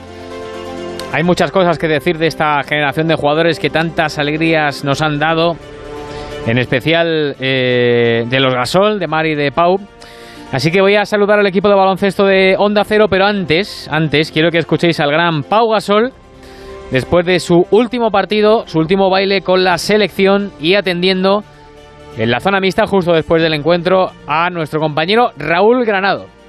Hay 1.12 1.24
muchas 1.24 1.50
cosas 1.50 1.76
que 1.76 1.88
decir 1.88 2.18
de 2.18 2.28
esta 2.28 2.62
generación 2.62 3.08
de 3.08 3.16
jugadores 3.16 3.58
que 3.58 3.68
tantas 3.68 4.18
alegrías 4.18 4.84
nos 4.84 5.02
han 5.02 5.18
dado, 5.18 5.56
en 6.46 6.56
especial 6.56 7.34
eh, 7.40 8.24
de 8.28 8.40
los 8.40 8.54
Gasol, 8.54 9.00
de 9.00 9.08
Mari 9.08 9.32
y 9.32 9.34
de 9.34 9.50
Pau. 9.50 9.78
Así 10.52 10.70
que 10.70 10.80
voy 10.80 10.94
a 10.94 11.04
saludar 11.04 11.40
al 11.40 11.46
equipo 11.46 11.68
de 11.68 11.74
baloncesto 11.74 12.24
de 12.26 12.54
Onda 12.56 12.84
Cero, 12.84 13.06
pero 13.10 13.26
antes, 13.26 13.88
antes 13.90 14.30
quiero 14.30 14.52
que 14.52 14.58
escuchéis 14.58 15.00
al 15.00 15.10
gran 15.10 15.42
Pau 15.42 15.70
Gasol 15.70 16.12
después 16.92 17.26
de 17.26 17.40
su 17.40 17.66
último 17.72 18.12
partido, 18.12 18.66
su 18.68 18.78
último 18.78 19.10
baile 19.10 19.42
con 19.42 19.64
la 19.64 19.78
selección 19.78 20.52
y 20.60 20.74
atendiendo 20.74 21.42
en 22.18 22.30
la 22.30 22.38
zona 22.38 22.60
mixta 22.60 22.86
justo 22.86 23.12
después 23.12 23.42
del 23.42 23.54
encuentro 23.54 24.12
a 24.28 24.48
nuestro 24.50 24.78
compañero 24.78 25.32
Raúl 25.36 25.84
Granado. 25.84 26.39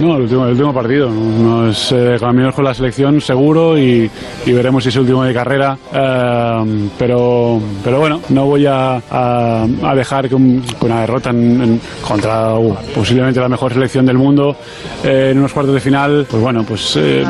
No, 0.00 0.16
el 0.16 0.22
último, 0.22 0.44
el 0.44 0.52
último 0.52 0.72
partido. 0.72 1.10
No 1.10 1.68
es 1.68 1.92
eh, 1.92 2.16
con 2.54 2.64
la 2.64 2.74
selección 2.74 3.20
seguro 3.20 3.78
y, 3.78 4.10
y, 4.46 4.52
veremos 4.52 4.82
si 4.82 4.88
es 4.88 4.96
el 4.96 5.02
último 5.02 5.24
de 5.24 5.34
carrera. 5.34 5.76
Eh, 5.92 6.88
pero, 6.98 7.60
pero 7.82 7.98
bueno, 7.98 8.20
no 8.30 8.46
voy 8.46 8.66
a, 8.66 9.00
a, 9.10 9.66
a 9.82 9.94
dejar 9.94 10.28
que, 10.28 10.34
un, 10.34 10.62
que, 10.62 10.86
una 10.86 11.00
derrota 11.00 11.30
en, 11.30 11.62
en, 11.62 11.80
contra 12.06 12.54
uh, 12.54 12.74
posiblemente 12.94 13.40
la 13.40 13.48
mejor 13.48 13.72
selección 13.72 14.06
del 14.06 14.18
mundo 14.18 14.56
eh, 15.04 15.30
en 15.32 15.38
unos 15.38 15.52
cuartos 15.52 15.74
de 15.74 15.80
final, 15.80 16.26
pues 16.30 16.42
bueno, 16.42 16.64
pues 16.66 16.96
eh, 17.00 17.24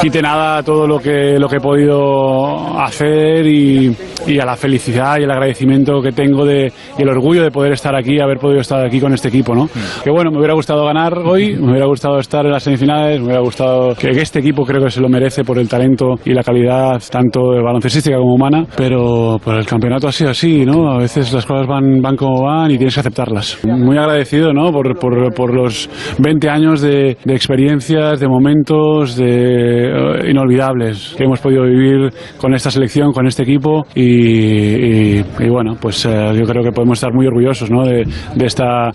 quite 0.00 0.22
nada 0.22 0.58
a 0.58 0.62
todo 0.62 0.86
lo 0.86 0.98
que, 0.98 1.38
lo 1.38 1.48
que 1.48 1.56
he 1.56 1.60
podido 1.60 2.78
hacer 2.80 3.46
y, 3.46 3.94
y, 4.26 4.38
a 4.38 4.44
la 4.44 4.56
felicidad 4.56 5.18
y 5.18 5.24
el 5.24 5.30
agradecimiento 5.30 6.00
que 6.00 6.12
tengo 6.12 6.44
de, 6.44 6.72
y 6.98 7.02
el 7.02 7.08
orgullo 7.08 7.42
de 7.42 7.50
poder 7.50 7.72
estar 7.72 7.94
aquí, 7.94 8.20
haber 8.20 8.38
podido 8.38 8.60
estar 8.60 8.84
aquí 8.84 9.00
con 9.00 9.12
este 9.12 9.28
equipo. 9.28 9.54
¿no? 9.54 9.68
Que 10.02 10.10
bueno, 10.10 10.30
me 10.30 10.38
hubiera 10.38 10.54
gustado 10.54 10.84
ganar 10.84 11.18
hoy 11.18 11.37
me 11.38 11.70
hubiera 11.70 11.86
gustado 11.86 12.18
estar 12.18 12.44
en 12.44 12.52
las 12.52 12.62
semifinales, 12.62 13.18
me 13.20 13.26
hubiera 13.26 13.40
gustado 13.40 13.94
que 13.94 14.10
este 14.10 14.40
equipo 14.40 14.64
creo 14.64 14.82
que 14.82 14.90
se 14.90 15.00
lo 15.00 15.08
merece 15.08 15.44
por 15.44 15.58
el 15.58 15.68
talento 15.68 16.14
y 16.24 16.32
la 16.32 16.42
calidad 16.42 17.02
tanto 17.10 17.52
de 17.52 17.62
baloncestística 17.62 18.16
como 18.16 18.34
humana, 18.34 18.66
pero 18.76 19.38
por 19.42 19.56
el 19.56 19.66
campeonato 19.66 20.08
ha 20.08 20.12
sido 20.12 20.30
así, 20.30 20.64
¿no? 20.64 20.90
A 20.90 20.98
veces 20.98 21.32
las 21.32 21.46
cosas 21.46 21.66
van, 21.66 22.00
van 22.02 22.16
como 22.16 22.42
van 22.42 22.70
y 22.70 22.76
tienes 22.76 22.94
que 22.94 23.00
aceptarlas. 23.00 23.58
Muy 23.64 23.96
agradecido, 23.96 24.52
¿no? 24.52 24.72
Por, 24.72 24.98
por, 24.98 25.32
por 25.34 25.54
los 25.54 25.88
20 26.18 26.48
años 26.48 26.80
de, 26.80 27.16
de, 27.24 27.34
experiencias, 27.34 28.20
de 28.20 28.28
momentos 28.28 29.16
de, 29.16 29.92
uh, 29.92 30.26
inolvidables 30.26 31.14
que 31.16 31.24
hemos 31.24 31.40
podido 31.40 31.64
vivir 31.64 32.10
con 32.38 32.54
esta 32.54 32.70
selección, 32.70 33.12
con 33.12 33.26
este 33.26 33.42
equipo 33.42 33.86
y, 33.94 34.02
y, 34.02 35.24
y 35.40 35.48
bueno, 35.48 35.76
pues 35.80 36.04
uh, 36.04 36.32
yo 36.34 36.44
creo 36.44 36.62
que 36.62 36.72
podemos 36.72 36.98
estar 36.98 37.12
muy 37.12 37.26
orgullosos, 37.26 37.70
¿no? 37.70 37.84
De, 37.84 38.04
de 38.34 38.46
esta 38.46 38.90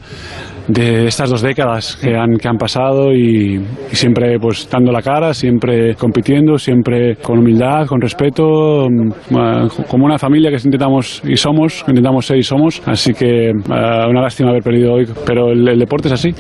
de 0.68 1.08
estas 1.08 1.30
dos 1.30 1.42
décadas 1.42 1.96
que 1.98 2.16
han, 2.16 2.38
que 2.38 2.48
han 2.48 2.58
pasado 2.58 3.14
y, 3.14 3.56
y, 3.92 3.96
siempre 3.96 4.40
pues 4.40 4.70
dando 4.70 4.92
la 4.92 5.02
cara, 5.02 5.34
siempre 5.34 5.96
compitiendo, 5.96 6.58
siempre 6.58 7.16
con 7.18 7.40
humildad, 7.40 7.86
con 7.88 8.02
respeto, 8.02 8.88
como 9.88 10.06
una 10.06 10.18
familia 10.18 10.50
que 10.50 10.58
intentamos 10.64 11.22
y 11.26 11.36
somos, 11.36 11.84
intentamos 11.88 12.26
ser 12.26 12.38
y 12.38 12.44
somos. 12.44 12.82
Así 12.86 13.14
que 13.14 13.52
uh, 13.52 14.10
una 14.10 14.22
lástima 14.22 14.50
haber 14.50 14.64
perdido 14.64 14.94
hoy, 14.94 15.06
pero 15.26 15.52
el, 15.52 15.68
el 15.68 15.80
deporte 15.80 16.08
es 16.08 16.14
así. 16.14 16.34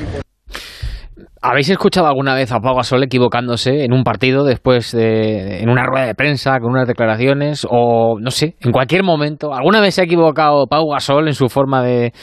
¿Habéis 1.45 1.69
escuchado 1.69 2.07
alguna 2.07 2.35
vez 2.35 2.53
a 2.53 2.61
Pau 2.61 2.73
Gasol 2.73 3.03
equivocándose 3.03 3.83
en 3.83 3.91
un 3.91 4.05
partido 4.05 4.45
después 4.45 4.93
de 4.93 5.59
en 5.59 5.69
una 5.69 5.85
rueda 5.85 6.05
de 6.05 6.15
prensa 6.15 6.57
con 6.61 6.71
unas 6.71 6.87
declaraciones 6.87 7.67
o 7.69 8.17
no 8.17 8.31
sé, 8.31 8.55
en 8.61 8.71
cualquier 8.71 9.03
momento? 9.03 9.53
¿Alguna 9.53 9.81
vez 9.81 9.95
se 9.95 10.01
ha 10.01 10.03
equivocado 10.05 10.67
Pau 10.67 10.89
Gasol 10.89 11.27
en 11.27 11.33
su 11.33 11.49
forma 11.49 11.83
de, 11.83 12.13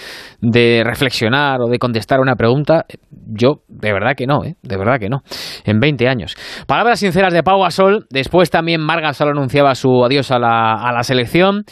reflexionar 0.86 1.60
o 1.60 1.68
de 1.68 1.78
contestar 1.78 2.18
una 2.20 2.34
pregunta? 2.34 2.86
Yo, 3.10 3.56
de 3.68 3.92
verdad 3.92 4.14
que 4.16 4.26
no, 4.26 4.42
¿eh? 4.42 4.54
de 4.62 4.76
verdad 4.78 4.98
que 4.98 5.10
no. 5.10 5.18
En 5.66 5.80
20 5.80 6.08
años. 6.08 6.34
Palabras 6.66 7.00
sinceras 7.00 7.34
de 7.34 7.42
Pau 7.42 7.60
Gasol. 7.60 8.06
Después 8.08 8.48
también 8.48 8.80
Marc 8.80 9.02
Gasol 9.02 9.28
anunciaba 9.28 9.74
su 9.74 10.02
adiós 10.02 10.30
a 10.30 10.38
la, 10.38 10.72
a 10.72 10.92
la 10.94 11.02
selección. 11.02 11.64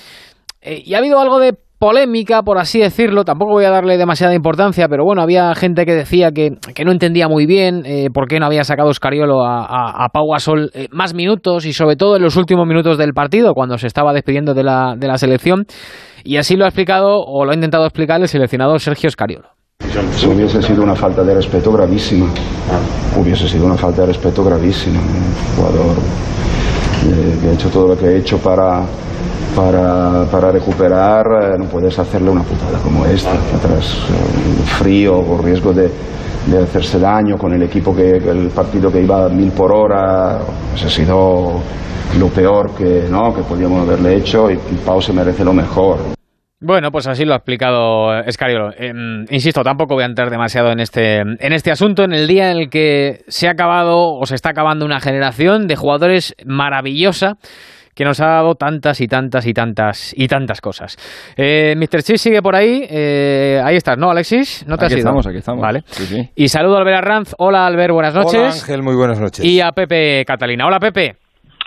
Eh, 0.61 0.83
y 0.85 0.93
ha 0.93 0.99
habido 0.99 1.19
algo 1.19 1.39
de 1.39 1.55
polémica, 1.79 2.43
por 2.43 2.59
así 2.59 2.81
decirlo. 2.81 3.25
Tampoco 3.25 3.53
voy 3.53 3.65
a 3.65 3.71
darle 3.71 3.97
demasiada 3.97 4.35
importancia, 4.35 4.89
pero 4.89 5.05
bueno, 5.05 5.23
había 5.23 5.55
gente 5.55 5.87
que 5.87 5.95
decía 5.95 6.33
que, 6.33 6.53
que 6.75 6.85
no 6.85 6.93
entendía 6.93 7.29
muy 7.29 7.47
bien 7.47 7.83
eh, 7.87 8.09
por 8.13 8.29
qué 8.29 8.41
no 8.41 8.47
había 8.47 8.65
sacado 8.65 8.93
Scariolo 8.93 9.45
a, 9.45 9.65
a, 9.65 10.05
a 10.05 10.09
Pau 10.09 10.31
Gasol 10.31 10.71
eh, 10.75 10.89
más 10.91 11.15
minutos 11.15 11.65
y 11.67 11.73
sobre 11.73 11.97
todo 11.97 12.17
en 12.17 12.23
los 12.23 12.37
últimos 12.37 12.67
minutos 12.67 12.99
del 12.99 13.13
partido, 13.13 13.55
cuando 13.55 13.79
se 13.79 13.87
estaba 13.87 14.13
despidiendo 14.13 14.55
de 14.55 14.65
la, 14.65 14.95
de 14.97 15.07
la 15.07 15.19
selección. 15.19 15.67
Y 16.25 16.37
así 16.37 16.57
lo 16.57 16.65
ha 16.65 16.69
explicado, 16.69 17.21
o 17.25 17.45
lo 17.45 17.53
ha 17.53 17.55
intentado 17.55 17.85
explicar 17.85 18.21
el 18.21 18.29
seleccionador 18.29 18.81
Sergio 18.81 19.11
Scariolo. 19.11 19.49
Hubiese 20.27 20.61
sido 20.61 20.83
una 20.83 20.95
falta 20.95 21.23
de 21.23 21.35
respeto 21.35 21.73
gravísima. 21.73 22.27
Hubiese 23.17 23.49
sido 23.49 23.67
una 23.67 23.77
falta 23.77 24.03
de 24.03 24.09
respeto 24.09 24.45
gravísima. 24.45 24.99
Un 25.01 25.57
jugador 25.57 25.97
eh, 27.07 27.39
que 27.41 27.49
ha 27.49 27.53
hecho 27.53 27.69
todo 27.69 27.89
lo 27.89 27.99
que 27.99 28.07
ha 28.07 28.13
hecho 28.13 28.39
para 28.39 28.83
para, 29.55 30.25
para 30.31 30.53
recuperar, 30.53 31.27
eh, 31.27 31.59
no 31.59 31.65
puedes 31.65 31.99
hacerle 31.99 32.31
una 32.31 32.43
putada 32.43 32.79
como 32.79 33.05
esta, 33.07 33.33
atrás 33.33 33.97
eh, 34.09 34.63
frío, 34.79 35.23
con 35.23 35.43
riesgo 35.43 35.73
de, 35.73 35.91
de, 36.47 36.63
hacerse 36.63 36.99
daño, 36.99 37.37
con 37.37 37.53
el 37.53 37.63
equipo 37.65 37.95
que 37.95 38.17
el 38.17 38.51
partido 38.51 38.93
que 38.93 39.03
iba 39.03 39.25
a 39.25 39.29
mil 39.29 39.51
por 39.51 39.73
hora, 39.73 40.39
pues 40.71 40.85
ha 40.85 40.91
sido 40.91 41.61
lo 42.19 42.29
peor 42.29 42.71
que, 42.71 43.07
¿no? 43.11 43.35
que 43.35 43.43
podíamos 43.43 43.83
haberle 43.83 44.17
hecho 44.17 44.51
y, 44.51 44.55
y 44.55 44.79
Pau 44.85 45.03
se 45.03 45.13
merece 45.13 45.45
lo 45.45 45.53
mejor. 45.53 46.18
Bueno, 46.61 46.91
pues 46.91 47.07
así 47.07 47.25
lo 47.25 47.35
ha 47.35 47.37
explicado 47.37 48.19
Escariolo. 48.21 48.73
Eh, 48.77 48.93
insisto, 49.31 49.63
tampoco 49.63 49.95
voy 49.95 50.03
a 50.03 50.07
entrar 50.07 50.29
demasiado 50.29 50.73
en 50.73 50.81
este, 50.81 51.19
en 51.19 51.53
este 51.53 51.71
asunto, 51.71 52.03
en 52.03 52.13
el 52.13 52.27
día 52.27 52.51
en 52.51 52.59
el 52.59 52.69
que 52.69 53.21
se 53.29 53.47
ha 53.47 53.53
acabado 53.53 54.15
o 54.15 54.27
se 54.27 54.35
está 54.35 54.51
acabando 54.51 54.85
una 54.85 54.99
generación 54.99 55.69
de 55.69 55.77
jugadores 55.77 56.35
maravillosa 56.45 57.35
que 57.95 58.05
nos 58.05 58.21
ha 58.21 58.27
dado 58.27 58.55
tantas 58.55 59.01
y 59.01 59.07
tantas 59.07 59.47
y 59.47 59.53
tantas 59.53 60.13
y 60.17 60.27
tantas 60.27 60.61
cosas. 60.61 60.97
Eh, 61.37 61.75
Mr. 61.77 62.03
Chis 62.03 62.21
sigue 62.21 62.43
por 62.43 62.57
ahí. 62.57 62.85
Eh, 62.89 63.61
ahí 63.65 63.77
estás, 63.77 63.97
¿no, 63.97 64.11
Alexis? 64.11 64.65
¿No 64.67 64.77
te 64.77 64.87
aquí 64.87 64.95
has 64.95 65.01
ido? 65.01 65.09
estamos, 65.09 65.27
aquí 65.29 65.39
estamos. 65.39 65.63
Vale. 65.63 65.83
Sí, 65.87 66.07
sí. 66.07 66.31
Y 66.35 66.49
saludo 66.49 66.77
a 66.77 66.79
Albert 66.81 66.99
Arranz. 66.99 67.35
Hola, 67.39 67.67
Albert, 67.67 67.93
buenas 67.93 68.15
noches. 68.15 68.35
Hola 68.35 68.51
Ángel, 68.51 68.83
muy 68.83 68.97
buenas 68.97 69.21
noches. 69.21 69.45
Y 69.45 69.61
a 69.61 69.71
Pepe 69.71 70.25
Catalina. 70.25 70.67
Hola, 70.67 70.81
Pepe. 70.81 71.17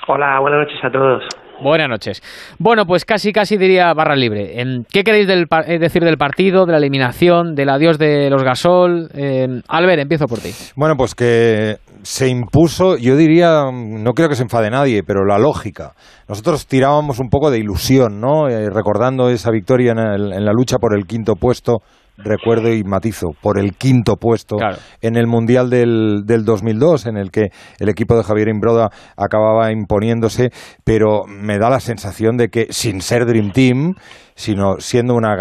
Hola, 0.08 0.40
buenas 0.42 0.68
noches 0.68 0.84
a 0.84 0.92
todos. 0.92 1.24
Buenas 1.62 1.90
noches. 1.90 2.22
Bueno, 2.58 2.86
pues 2.86 3.06
casi, 3.06 3.32
casi 3.32 3.56
diría 3.58 3.94
barra 3.94 4.16
libre. 4.16 4.60
Em, 4.60 4.84
¿Qué 4.92 5.04
queréis 5.04 5.28
del, 5.28 5.46
eh, 5.68 5.78
decir 5.80 6.04
del 6.04 6.18
partido, 6.18 6.66
de 6.66 6.72
la 6.72 6.78
eliminación, 6.80 7.54
del 7.54 7.70
adiós 7.70 7.98
de 8.00 8.30
los 8.30 8.44
Gasol? 8.44 9.10
Eh, 9.14 9.48
Albert, 9.68 10.02
empiezo 10.02 10.26
por 10.26 10.40
ti. 10.40 10.50
Bueno, 10.76 10.96
pues 10.98 11.14
que 11.14 11.78
se 12.02 12.28
impuso, 12.28 12.98
yo 12.98 13.16
diría, 13.16 13.66
no 13.72 14.12
creo 14.14 14.28
que 14.28 14.36
se 14.36 14.44
enfade 14.44 14.72
nadie, 14.72 15.04
pero 15.06 15.24
la 15.26 15.38
lógica. 15.38 15.92
Nosotros 16.28 16.66
tirábamos 16.66 17.20
un 17.20 17.30
poco 17.30 17.52
de 17.52 17.60
ilusión, 17.60 18.20
¿no? 18.20 18.48
Eh, 18.50 18.70
recordando 18.70 19.30
esa 19.30 19.52
victoria 19.52 19.92
en, 19.92 20.00
el- 20.00 20.34
en 20.34 20.46
la 20.46 20.54
lucha 20.54 20.78
por 20.80 20.98
el 20.98 21.06
quinto 21.06 21.36
puesto, 21.36 21.80
recuerdo 22.24 22.74
y 22.74 22.84
matizo, 22.84 23.36
por 23.42 23.60
el 23.60 23.74
quinto 23.74 24.18
puesto 24.18 24.58
en 25.02 25.16
el 25.16 25.28
Mundial 25.28 25.70
del, 25.70 26.24
del 26.26 26.46
2002, 26.46 27.06
en 27.08 27.18
el 27.18 27.32
que 27.32 27.52
el 27.80 27.90
equipo 27.90 28.16
de 28.18 28.24
Javier 28.24 28.48
Imbroda 28.48 28.90
acababa 29.18 29.72
imponiéndose, 29.72 30.52
pero 30.84 31.24
me 31.28 31.58
da 31.58 31.70
la 31.70 31.80
sensación 31.80 32.38
de 32.38 32.50
que 32.50 32.68
sin 32.70 33.02
ser 33.02 33.26
Dream 33.26 33.52
Team, 33.52 33.96
sino 34.42 34.80
siendo 34.80 35.14
una 35.14 35.36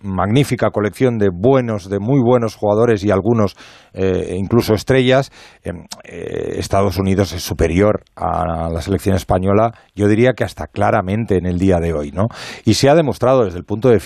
magnífica 0.00 0.70
colección 0.70 1.18
de 1.18 1.28
buenos, 1.32 1.88
de 1.90 1.98
muy 2.00 2.20
buenos 2.20 2.56
jugadores 2.56 3.04
y 3.04 3.10
algunos 3.10 3.56
eh, 3.92 4.34
incluso 4.36 4.74
estrellas, 4.74 5.30
eh, 5.62 5.72
eh, 6.04 6.54
Estados 6.58 6.98
Unidos 6.98 7.32
es 7.32 7.42
superior 7.42 8.02
a 8.16 8.70
la 8.70 8.80
selección 8.80 9.16
española, 9.16 9.72
yo 9.94 10.08
diría 10.08 10.32
que 10.32 10.44
hasta 10.44 10.66
claramente 10.66 11.36
en 11.36 11.46
el 11.46 11.58
día 11.58 11.76
de 11.78 11.92
hoy, 11.92 12.10
¿no? 12.10 12.28
Y 12.64 12.74
se 12.74 12.88
ha 12.88 12.94
demostrado 12.94 13.44
desde 13.44 13.58
el 13.58 13.64
punto 13.64 13.88
de, 13.90 13.98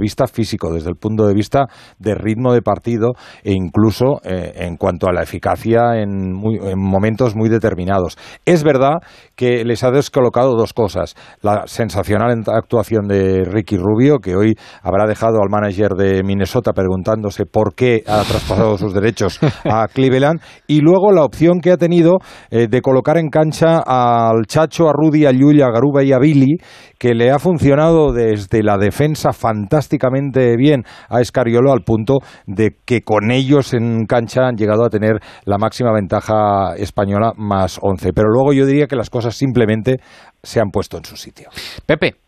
vista 0.00 0.26
físico, 0.26 0.72
desde 0.72 0.90
el 0.90 0.96
punto 0.96 1.26
de 1.26 1.34
vista 1.34 1.66
de 1.98 2.14
ritmo 2.14 2.52
de 2.52 2.62
partido 2.62 3.12
e 3.44 3.52
incluso 3.52 4.20
eh, 4.24 4.52
en 4.56 4.76
cuanto 4.76 5.06
a 5.06 5.12
la 5.12 5.22
eficacia 5.22 6.00
en, 6.00 6.32
muy- 6.32 6.58
en 6.58 6.78
momentos 6.78 7.36
muy 7.36 7.48
determinados. 7.48 8.16
Es 8.44 8.64
verdad 8.64 8.98
que 9.36 9.64
les 9.64 9.84
ha 9.84 9.90
descolocado 9.90 10.56
dos 10.56 10.72
cosas. 10.72 11.14
La 11.42 11.66
sensacional 11.66 12.42
actuación 12.46 13.06
de 13.06 13.44
Ricky 13.44 13.76
Rubio, 13.84 14.18
que 14.18 14.34
hoy 14.34 14.54
habrá 14.82 15.06
dejado 15.06 15.42
al 15.42 15.50
manager 15.50 15.90
de 15.90 16.22
Minnesota 16.24 16.72
preguntándose 16.72 17.46
por 17.46 17.74
qué 17.74 18.02
ha 18.06 18.22
traspasado 18.22 18.78
sus 18.78 18.94
derechos 18.94 19.38
a 19.64 19.86
Cleveland, 19.92 20.40
y 20.66 20.80
luego 20.80 21.12
la 21.12 21.24
opción 21.24 21.60
que 21.60 21.70
ha 21.70 21.76
tenido 21.76 22.18
eh, 22.50 22.66
de 22.68 22.80
colocar 22.80 23.18
en 23.18 23.28
cancha 23.28 23.82
al 23.84 24.46
Chacho, 24.46 24.88
a 24.88 24.92
Rudy, 24.92 25.26
a 25.26 25.32
Llull, 25.32 25.62
a 25.62 25.70
Garuba 25.70 26.02
y 26.02 26.12
a 26.12 26.18
Billy, 26.18 26.56
que 26.98 27.14
le 27.14 27.30
ha 27.30 27.38
funcionado 27.38 28.12
desde 28.12 28.62
la 28.62 28.78
defensa 28.78 29.32
fantásticamente 29.32 30.56
bien 30.56 30.84
a 31.08 31.20
Escariolo 31.20 31.72
al 31.72 31.82
punto 31.82 32.18
de 32.46 32.76
que 32.84 33.02
con 33.02 33.30
ellos 33.30 33.74
en 33.74 34.06
cancha 34.06 34.46
han 34.46 34.56
llegado 34.56 34.84
a 34.84 34.88
tener 34.88 35.20
la 35.44 35.58
máxima 35.58 35.92
ventaja 35.92 36.74
española 36.76 37.32
más 37.36 37.78
11. 37.82 38.12
Pero 38.12 38.28
luego 38.30 38.52
yo 38.52 38.66
diría 38.66 38.86
que 38.86 38.96
las 38.96 39.10
cosas 39.10 39.34
simplemente 39.34 39.96
se 40.42 40.60
han 40.60 40.70
puesto 40.70 40.96
en 40.96 41.04
su 41.04 41.16
sitio. 41.16 41.48
Pepe. 41.86 42.23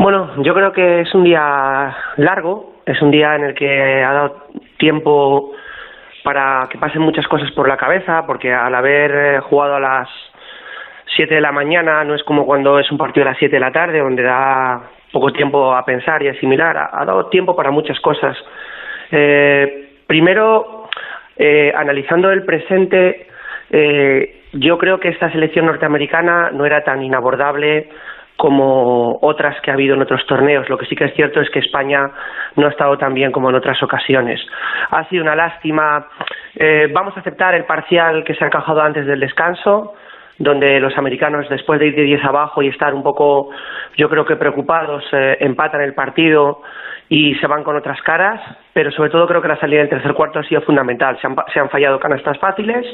Bueno, 0.00 0.42
yo 0.42 0.54
creo 0.54 0.72
que 0.72 1.02
es 1.02 1.14
un 1.14 1.24
día 1.24 1.94
largo, 2.16 2.76
es 2.86 3.02
un 3.02 3.10
día 3.10 3.36
en 3.36 3.44
el 3.44 3.54
que 3.54 4.02
ha 4.02 4.10
dado 4.14 4.46
tiempo 4.78 5.52
para 6.24 6.66
que 6.70 6.78
pasen 6.78 7.02
muchas 7.02 7.28
cosas 7.28 7.50
por 7.50 7.68
la 7.68 7.76
cabeza, 7.76 8.24
porque 8.26 8.50
al 8.50 8.74
haber 8.74 9.10
eh, 9.14 9.40
jugado 9.40 9.74
a 9.74 9.80
las 9.80 10.08
7 11.16 11.34
de 11.34 11.42
la 11.42 11.52
mañana 11.52 12.02
no 12.04 12.14
es 12.14 12.24
como 12.24 12.46
cuando 12.46 12.78
es 12.78 12.90
un 12.90 12.96
partido 12.96 13.26
a 13.26 13.32
las 13.32 13.38
7 13.38 13.54
de 13.54 13.60
la 13.60 13.72
tarde, 13.72 13.98
donde 13.98 14.22
da 14.22 14.80
poco 15.12 15.34
tiempo 15.34 15.74
a 15.74 15.84
pensar 15.84 16.22
y 16.22 16.28
asimilar. 16.28 16.78
Ha, 16.78 17.04
dado 17.04 17.26
tiempo 17.26 17.54
para 17.54 17.70
muchas 17.70 18.00
cosas. 18.00 18.38
Eh, 19.10 19.96
primero, 20.06 20.88
eh, 21.36 21.74
analizando 21.76 22.30
el 22.30 22.46
presente, 22.46 23.26
eh, 23.68 24.44
yo 24.54 24.78
creo 24.78 24.98
que 24.98 25.08
esta 25.08 25.30
selección 25.30 25.66
norteamericana 25.66 26.52
no 26.52 26.64
era 26.64 26.84
tan 26.84 27.02
inabordable 27.02 27.90
como 28.40 29.18
otras 29.20 29.60
que 29.60 29.70
ha 29.70 29.74
habido 29.74 29.94
en 29.94 30.00
otros 30.00 30.24
torneos. 30.24 30.66
Lo 30.70 30.78
que 30.78 30.86
sí 30.86 30.96
que 30.96 31.04
es 31.04 31.14
cierto 31.14 31.42
es 31.42 31.50
que 31.50 31.58
España 31.58 32.10
no 32.56 32.66
ha 32.66 32.70
estado 32.70 32.96
tan 32.96 33.12
bien 33.12 33.32
como 33.32 33.50
en 33.50 33.54
otras 33.54 33.82
ocasiones. 33.82 34.40
Ha 34.90 35.06
sido 35.10 35.22
una 35.22 35.36
lástima. 35.36 36.06
Eh, 36.54 36.88
vamos 36.90 37.14
a 37.18 37.20
aceptar 37.20 37.54
el 37.54 37.66
parcial 37.66 38.24
que 38.24 38.34
se 38.34 38.42
ha 38.42 38.46
encajado 38.46 38.80
antes 38.80 39.04
del 39.04 39.20
descanso 39.20 39.92
donde 40.38 40.80
los 40.80 40.96
americanos 40.96 41.46
después 41.50 41.78
de 41.78 41.88
ir 41.88 41.94
de 41.94 42.04
10 42.04 42.24
abajo 42.24 42.62
y 42.62 42.68
estar 42.68 42.94
un 42.94 43.02
poco, 43.02 43.50
yo 43.98 44.08
creo 44.08 44.24
que 44.24 44.36
preocupados, 44.36 45.04
eh, 45.12 45.36
empatan 45.40 45.82
el 45.82 45.92
partido 45.92 46.62
y 47.12 47.34
se 47.34 47.48
van 47.48 47.64
con 47.64 47.74
otras 47.74 48.00
caras, 48.02 48.40
pero 48.72 48.92
sobre 48.92 49.10
todo 49.10 49.26
creo 49.26 49.42
que 49.42 49.48
la 49.48 49.58
salida 49.58 49.80
del 49.80 49.88
tercer 49.88 50.14
cuarto 50.14 50.38
ha 50.38 50.44
sido 50.44 50.60
fundamental. 50.60 51.18
Se 51.20 51.26
han, 51.26 51.34
se 51.52 51.58
han 51.58 51.68
fallado 51.68 51.98
canastas 51.98 52.38
fáciles 52.38 52.86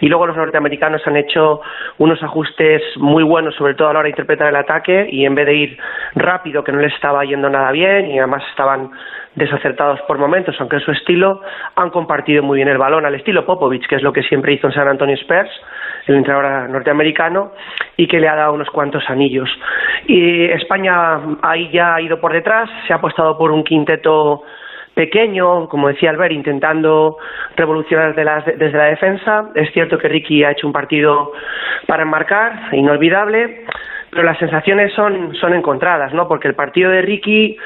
y 0.00 0.08
luego 0.08 0.26
los 0.26 0.36
norteamericanos 0.36 1.00
han 1.06 1.16
hecho 1.16 1.62
unos 1.96 2.22
ajustes 2.22 2.82
muy 2.96 3.22
buenos, 3.22 3.54
sobre 3.54 3.74
todo 3.74 3.88
a 3.88 3.94
la 3.94 4.00
hora 4.00 4.04
de 4.04 4.10
interpretar 4.10 4.48
el 4.48 4.56
ataque 4.56 5.08
y 5.10 5.24
en 5.24 5.34
vez 5.34 5.46
de 5.46 5.54
ir 5.54 5.78
rápido, 6.14 6.62
que 6.62 6.72
no 6.72 6.78
les 6.78 6.92
estaba 6.92 7.24
yendo 7.24 7.48
nada 7.48 7.72
bien 7.72 8.10
y 8.10 8.18
además 8.18 8.42
estaban 8.50 8.90
desacertados 9.34 9.98
por 10.02 10.18
momentos, 10.18 10.54
aunque 10.60 10.76
es 10.76 10.82
su 10.82 10.92
estilo, 10.92 11.40
han 11.74 11.88
compartido 11.88 12.42
muy 12.42 12.56
bien 12.56 12.68
el 12.68 12.76
balón 12.78 13.06
al 13.06 13.14
estilo 13.14 13.46
Popovich, 13.46 13.86
que 13.86 13.96
es 13.96 14.02
lo 14.02 14.12
que 14.12 14.22
siempre 14.24 14.52
hizo 14.52 14.66
en 14.66 14.74
San 14.74 14.88
Antonio 14.88 15.16
Spurs, 15.16 15.50
el 16.06 16.16
entrenador 16.16 16.70
norteamericano, 16.70 17.52
y 17.96 18.06
que 18.06 18.20
le 18.20 18.28
ha 18.28 18.34
dado 18.34 18.52
unos 18.52 18.70
cuantos 18.70 19.08
anillos. 19.08 19.48
Y 20.06 20.44
España 20.46 21.20
ahí 21.42 21.70
ya 21.70 21.94
ha 21.94 22.00
ido 22.00 22.20
por 22.20 22.32
detrás, 22.32 22.68
se 22.86 22.92
ha 22.92 22.96
apostado 22.96 23.38
por 23.38 23.50
un 23.50 23.64
quinteto 23.64 24.42
pequeño, 24.94 25.68
como 25.68 25.88
decía 25.88 26.10
Albert, 26.10 26.32
intentando 26.32 27.16
revolucionar 27.56 28.14
de 28.14 28.24
las- 28.24 28.44
desde 28.44 28.78
la 28.78 28.84
defensa. 28.84 29.50
Es 29.54 29.72
cierto 29.72 29.98
que 29.98 30.08
Ricky 30.08 30.44
ha 30.44 30.52
hecho 30.52 30.66
un 30.66 30.72
partido 30.72 31.32
para 31.86 32.02
enmarcar, 32.02 32.68
inolvidable, 32.72 33.64
pero 34.10 34.22
las 34.22 34.38
sensaciones 34.38 34.92
son, 34.92 35.34
son 35.34 35.54
encontradas, 35.54 36.14
¿no? 36.14 36.28
Porque 36.28 36.46
el 36.46 36.54
partido 36.54 36.90
de 36.92 37.02
Ricky 37.02 37.56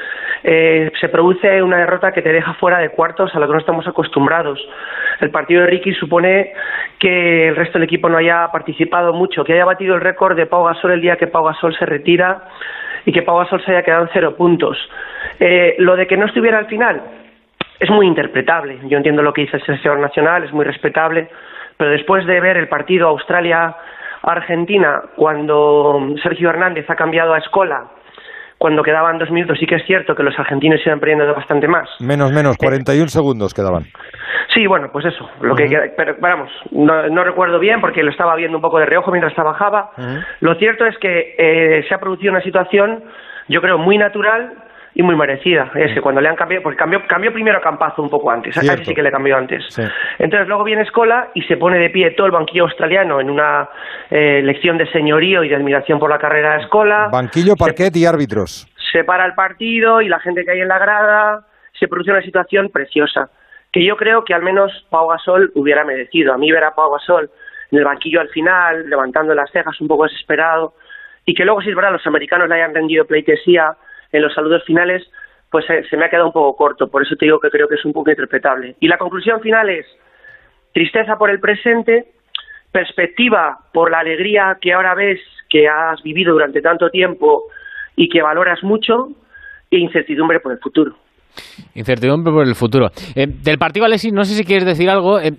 eh, 0.43 0.91
se 0.99 1.09
produce 1.09 1.61
una 1.61 1.77
derrota 1.77 2.11
que 2.11 2.21
te 2.21 2.31
deja 2.31 2.53
fuera 2.53 2.79
de 2.79 2.89
cuartos 2.89 3.33
a 3.35 3.39
lo 3.39 3.47
que 3.47 3.53
no 3.53 3.59
estamos 3.59 3.87
acostumbrados. 3.87 4.59
El 5.19 5.31
partido 5.31 5.61
de 5.61 5.67
Ricky 5.67 5.93
supone 5.93 6.53
que 6.97 7.49
el 7.49 7.55
resto 7.55 7.73
del 7.73 7.83
equipo 7.83 8.09
no 8.09 8.17
haya 8.17 8.47
participado 8.51 9.13
mucho, 9.13 9.43
que 9.43 9.53
haya 9.53 9.65
batido 9.65 9.95
el 9.95 10.01
récord 10.01 10.35
de 10.35 10.45
Pau 10.45 10.63
Gasol 10.65 10.91
el 10.91 11.01
día 11.01 11.17
que 11.17 11.27
Pau 11.27 11.43
Gasol 11.43 11.75
se 11.75 11.85
retira 11.85 12.43
y 13.05 13.11
que 13.11 13.21
Pau 13.21 13.37
Gasol 13.37 13.63
se 13.63 13.71
haya 13.71 13.83
quedado 13.83 14.03
en 14.03 14.09
cero 14.13 14.35
puntos. 14.35 14.77
Eh, 15.39 15.75
lo 15.79 15.95
de 15.95 16.07
que 16.07 16.17
no 16.17 16.25
estuviera 16.25 16.57
al 16.57 16.67
final 16.67 17.01
es 17.79 17.89
muy 17.89 18.07
interpretable. 18.07 18.79
Yo 18.83 18.97
entiendo 18.97 19.21
lo 19.21 19.33
que 19.33 19.41
dice 19.41 19.57
el 19.57 19.65
seleccionador 19.65 20.01
nacional, 20.01 20.43
es 20.43 20.53
muy 20.53 20.65
respetable, 20.65 21.29
pero 21.77 21.91
después 21.91 22.25
de 22.25 22.39
ver 22.39 22.57
el 22.57 22.67
partido 22.67 23.07
Australia-Argentina, 23.07 25.01
cuando 25.15 26.13
Sergio 26.21 26.49
Hernández 26.49 26.89
ha 26.89 26.95
cambiado 26.95 27.33
a 27.33 27.37
Escola, 27.37 27.85
cuando 28.59 28.83
quedaban 28.83 29.17
dos 29.17 29.31
minutos, 29.31 29.57
sí 29.57 29.65
que 29.65 29.75
es 29.75 29.85
cierto 29.85 30.13
que 30.13 30.21
los 30.21 30.37
argentinos 30.37 30.81
iban 30.85 30.99
perdiendo 30.99 31.33
bastante 31.33 31.67
más. 31.67 31.89
Menos, 32.01 32.31
menos, 32.33 32.57
41 32.57 33.07
segundos 33.07 33.53
quedaban. 33.53 33.85
Sí, 34.53 34.67
bueno, 34.67 34.89
pues 34.91 35.05
eso. 35.05 35.29
Lo 35.41 35.55
que, 35.55 35.65
pero 35.95 36.17
vamos, 36.19 36.51
no, 36.71 37.07
no 37.07 37.23
recuerdo 37.23 37.57
bien 37.57 37.79
porque 37.79 38.03
lo 38.03 38.11
estaba 38.11 38.35
viendo 38.35 38.57
un 38.57 38.61
poco 38.61 38.77
de 38.77 38.85
reojo 38.85 39.11
mientras 39.11 39.33
trabajaba. 39.33 39.91
Lo 40.41 40.55
cierto 40.55 40.85
es 40.85 40.97
que 40.97 41.35
eh, 41.37 41.85
se 41.87 41.95
ha 41.95 41.99
producido 41.99 42.31
una 42.31 42.41
situación, 42.41 43.03
yo 43.47 43.61
creo, 43.61 43.77
muy 43.77 43.97
natural 43.97 44.53
y 44.93 45.03
muy 45.03 45.15
merecida. 45.15 45.71
Es 45.75 45.93
que 45.93 46.01
cuando 46.01 46.21
le 46.21 46.29
han 46.29 46.35
cambiado, 46.35 46.63
porque 46.63 46.77
cambió, 46.77 47.05
cambió 47.07 47.31
primero 47.31 47.57
a 47.57 47.61
Campazo 47.61 48.01
un 48.01 48.09
poco 48.09 48.31
antes, 48.31 48.57
a 48.57 48.61
Cierto. 48.61 48.79
casi 48.79 48.89
sí 48.89 48.95
que 48.95 49.01
le 49.01 49.11
cambió 49.11 49.37
antes. 49.37 49.63
Entonces 50.17 50.47
luego 50.47 50.63
viene 50.63 50.81
Escola 50.83 51.29
y 51.33 51.41
se 51.43 51.57
pone 51.57 51.77
de 51.77 51.89
pie 51.89 52.11
todo 52.11 52.27
el 52.27 52.31
banquillo 52.31 52.63
australiano 52.63 53.19
en 53.21 53.29
una 53.29 53.69
eh, 54.09 54.41
lección 54.43 54.77
de 54.77 54.89
señorío 54.91 55.43
y 55.43 55.49
de 55.49 55.55
admiración 55.55 55.99
por 55.99 56.09
la 56.09 56.17
carrera 56.17 56.55
de 56.55 56.63
Escola. 56.63 57.09
Banquillo, 57.11 57.55
parquet 57.55 57.95
y 57.95 58.05
árbitros. 58.05 58.67
Se 58.91 59.03
para 59.03 59.25
el 59.25 59.33
partido 59.33 60.01
y 60.01 60.09
la 60.09 60.19
gente 60.19 60.43
que 60.43 60.51
hay 60.51 60.61
en 60.61 60.67
la 60.67 60.79
grada, 60.79 61.45
se 61.79 61.87
produce 61.87 62.11
una 62.11 62.21
situación 62.21 62.69
preciosa 62.69 63.29
que 63.71 63.85
yo 63.85 63.95
creo 63.95 64.23
que 64.23 64.33
al 64.33 64.41
menos 64.41 64.71
Pau 64.89 65.07
Gasol 65.09 65.51
hubiera 65.55 65.85
merecido. 65.85 66.33
A 66.33 66.37
mí 66.37 66.51
ver 66.51 66.63
a 66.63 66.73
Pau 66.73 66.91
Gasol 66.91 67.29
en 67.71 67.77
el 67.77 67.85
banquillo 67.85 68.19
al 68.19 68.29
final, 68.29 68.89
levantando 68.89 69.33
las 69.35 69.51
cejas 69.51 69.79
un 69.79 69.87
poco 69.87 70.05
desesperado, 70.05 70.73
y 71.25 71.35
que 71.35 71.45
luego, 71.45 71.61
si 71.61 71.69
es 71.69 71.75
verdad, 71.75 71.91
los 71.91 72.07
americanos 72.07 72.49
le 72.49 72.55
hayan 72.55 72.73
rendido 72.73 73.05
pleitesía 73.05 73.77
en 74.11 74.21
los 74.21 74.33
saludos 74.33 74.63
finales, 74.65 75.03
pues 75.49 75.65
eh, 75.69 75.83
se 75.89 75.97
me 75.97 76.05
ha 76.05 76.09
quedado 76.09 76.27
un 76.27 76.33
poco 76.33 76.55
corto. 76.55 76.89
Por 76.89 77.03
eso 77.03 77.15
te 77.15 77.25
digo 77.25 77.39
que 77.39 77.49
creo 77.49 77.67
que 77.67 77.75
es 77.75 77.85
un 77.85 77.93
poco 77.93 78.09
interpretable. 78.09 78.75
Y 78.79 78.87
la 78.87 78.97
conclusión 78.97 79.41
final 79.41 79.69
es 79.69 79.85
tristeza 80.73 81.17
por 81.17 81.29
el 81.29 81.39
presente, 81.39 82.07
perspectiva 82.71 83.59
por 83.73 83.91
la 83.91 83.99
alegría 83.99 84.57
que 84.61 84.73
ahora 84.73 84.95
ves 84.95 85.19
que 85.49 85.67
has 85.67 86.01
vivido 86.03 86.33
durante 86.33 86.61
tanto 86.61 86.89
tiempo 86.89 87.45
y 87.95 88.07
que 88.07 88.21
valoras 88.21 88.63
mucho, 88.63 89.09
e 89.71 89.77
incertidumbre 89.77 90.39
por 90.39 90.51
el 90.51 90.59
futuro. 90.59 90.95
Incertidumbre 91.75 92.31
por 92.31 92.47
el 92.47 92.55
futuro. 92.55 92.91
Eh, 93.15 93.27
del 93.27 93.57
partido, 93.57 93.85
Alexis, 93.85 94.13
no 94.13 94.25
sé 94.25 94.35
si 94.35 94.43
quieres 94.43 94.65
decir 94.65 94.89
algo. 94.89 95.19
Eh, 95.19 95.33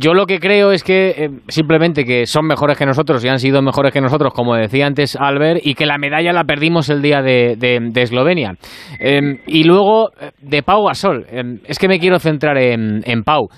yo 0.00 0.14
lo 0.14 0.26
que 0.26 0.38
creo 0.38 0.72
es 0.72 0.82
que 0.82 1.10
eh, 1.10 1.30
simplemente 1.48 2.04
que 2.04 2.26
son 2.26 2.46
mejores 2.46 2.78
que 2.78 2.86
nosotros 2.86 3.24
y 3.24 3.28
han 3.28 3.38
sido 3.38 3.60
mejores 3.62 3.92
que 3.92 4.00
nosotros, 4.00 4.32
como 4.32 4.54
decía 4.54 4.86
antes 4.86 5.16
Albert, 5.16 5.60
y 5.62 5.74
que 5.74 5.86
la 5.86 5.98
medalla 5.98 6.32
la 6.32 6.44
perdimos 6.44 6.88
el 6.88 7.02
día 7.02 7.22
de, 7.22 7.56
de, 7.56 8.02
Eslovenia. 8.02 8.54
Em, 8.98 9.38
y 9.46 9.64
luego, 9.64 10.10
eh, 10.20 10.30
de 10.40 10.62
Pau 10.62 10.86
Gasol. 10.86 11.26
Em, 11.30 11.58
es 11.64 11.78
que 11.78 11.88
me 11.88 11.98
quiero 11.98 12.18
centrar 12.18 12.56
en, 12.56 13.02
en 13.04 13.22
Pau 13.22 13.48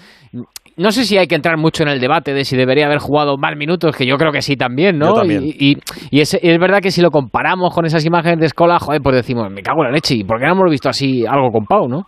no 0.77 0.91
sé 0.91 1.05
si 1.05 1.19
hay 1.19 1.27
que 1.27 1.35
entrar 1.35 1.59
mucho 1.59 1.83
en 1.83 1.91
el 1.91 2.01
debate 2.01 2.33
de 2.33 2.45
si 2.45 2.57
debería 2.57 2.87
haber 2.87 2.99
jugado 2.99 3.37
más 3.37 3.57
minutos, 3.57 3.97
que 3.97 4.07
yo 4.07 4.17
creo 4.17 4.33
que 4.33 4.43
sí 4.43 4.57
también, 4.57 4.99
¿no? 4.99 5.23
Y, 5.25 5.79
es, 6.11 6.39
verdad 6.59 6.81
que 6.81 6.91
si 6.91 7.03
lo 7.03 7.11
comparamos 7.11 7.75
con 7.75 7.85
esas 7.85 8.05
imágenes 8.07 8.41
de 8.41 8.47
Escola, 8.47 8.79
joder, 8.79 9.01
pues 9.03 9.17
decimos, 9.17 9.51
me 9.51 9.63
cago 9.63 9.83
en 9.83 9.91
la 9.91 9.95
leche, 9.95 10.15
¿y 10.15 10.25
por 10.25 10.39
qué 10.39 10.47
no 10.47 10.53
hemos 10.53 10.71
visto 10.71 10.89
así 10.89 11.27
algo 11.27 11.51
con 11.51 11.67
Pau, 11.67 11.89
no? 11.89 12.05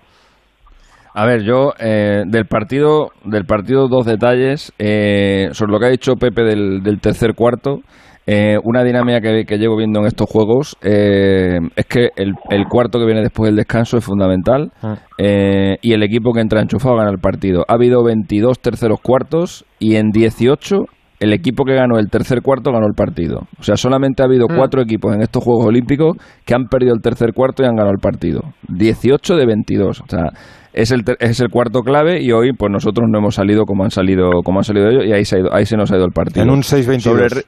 A 1.16 1.26
ver, 1.26 1.44
yo 1.44 1.72
eh, 1.78 2.24
del 2.26 2.46
partido, 2.46 3.12
del 3.24 3.44
partido 3.44 3.86
dos 3.86 4.04
detalles 4.04 4.72
eh, 4.80 5.48
sobre 5.52 5.72
lo 5.72 5.78
que 5.78 5.86
ha 5.86 5.90
dicho 5.90 6.16
Pepe 6.16 6.42
del, 6.42 6.82
del 6.82 7.00
tercer 7.00 7.34
cuarto. 7.34 7.80
Eh, 8.26 8.56
una 8.64 8.82
dinámica 8.82 9.20
que, 9.20 9.44
que, 9.44 9.58
llevo 9.58 9.76
viendo 9.76 10.00
en 10.00 10.06
estos 10.06 10.28
juegos 10.30 10.78
eh, 10.80 11.58
es 11.76 11.84
que 11.84 12.08
el, 12.16 12.32
el, 12.48 12.64
cuarto 12.64 12.98
que 12.98 13.04
viene 13.04 13.20
después 13.20 13.48
del 13.48 13.56
descanso 13.56 13.98
es 13.98 14.04
fundamental 14.04 14.72
ah. 14.82 14.96
eh, 15.18 15.76
y 15.82 15.92
el 15.92 16.02
equipo 16.02 16.32
que 16.32 16.40
entra 16.40 16.62
enchufado 16.62 16.96
gana 16.96 17.10
el 17.10 17.18
partido. 17.18 17.66
Ha 17.68 17.74
habido 17.74 18.02
22 18.02 18.60
terceros 18.60 19.00
cuartos 19.02 19.66
y 19.78 19.96
en 19.96 20.08
18 20.08 20.86
el 21.20 21.32
equipo 21.34 21.64
que 21.64 21.74
ganó 21.74 21.98
el 21.98 22.08
tercer 22.08 22.40
cuarto 22.40 22.72
ganó 22.72 22.86
el 22.86 22.94
partido. 22.94 23.46
O 23.58 23.62
sea, 23.62 23.76
solamente 23.76 24.22
ha 24.22 24.26
habido 24.26 24.46
ah. 24.48 24.54
cuatro 24.56 24.80
equipos 24.80 25.14
en 25.14 25.20
estos 25.20 25.44
Juegos 25.44 25.66
Olímpicos 25.66 26.16
que 26.46 26.54
han 26.54 26.64
perdido 26.64 26.94
el 26.94 27.02
tercer 27.02 27.34
cuarto 27.34 27.62
y 27.62 27.66
han 27.66 27.76
ganado 27.76 27.92
el 27.92 28.00
partido. 28.00 28.40
18 28.68 29.36
de 29.36 29.46
22. 29.46 30.00
O 30.00 30.04
sea, 30.08 30.30
es 30.75 30.91
el, 30.91 31.05
es 31.20 31.41
el 31.41 31.49
cuarto 31.49 31.81
clave 31.81 32.20
y 32.20 32.33
hoy 32.33 32.53
pues 32.53 32.70
nosotros 32.70 33.09
no 33.11 33.18
hemos 33.18 33.37
salido 33.37 33.64
como 33.64 33.85
han 33.85 33.91
salido 33.91 34.43
como 34.45 34.59
han 34.59 34.64
salido 34.64 34.89
ellos 34.89 35.05
y 35.07 35.12
ahí 35.12 35.25
se, 35.25 35.39
ahí 35.53 35.64
se 35.64 35.77
nos 35.77 35.91
ha 35.93 35.97
ido 35.97 36.05
el 36.05 36.12
partido. 36.12 36.43
En 36.43 36.51
un 36.51 36.62
6-22. 36.62 37.45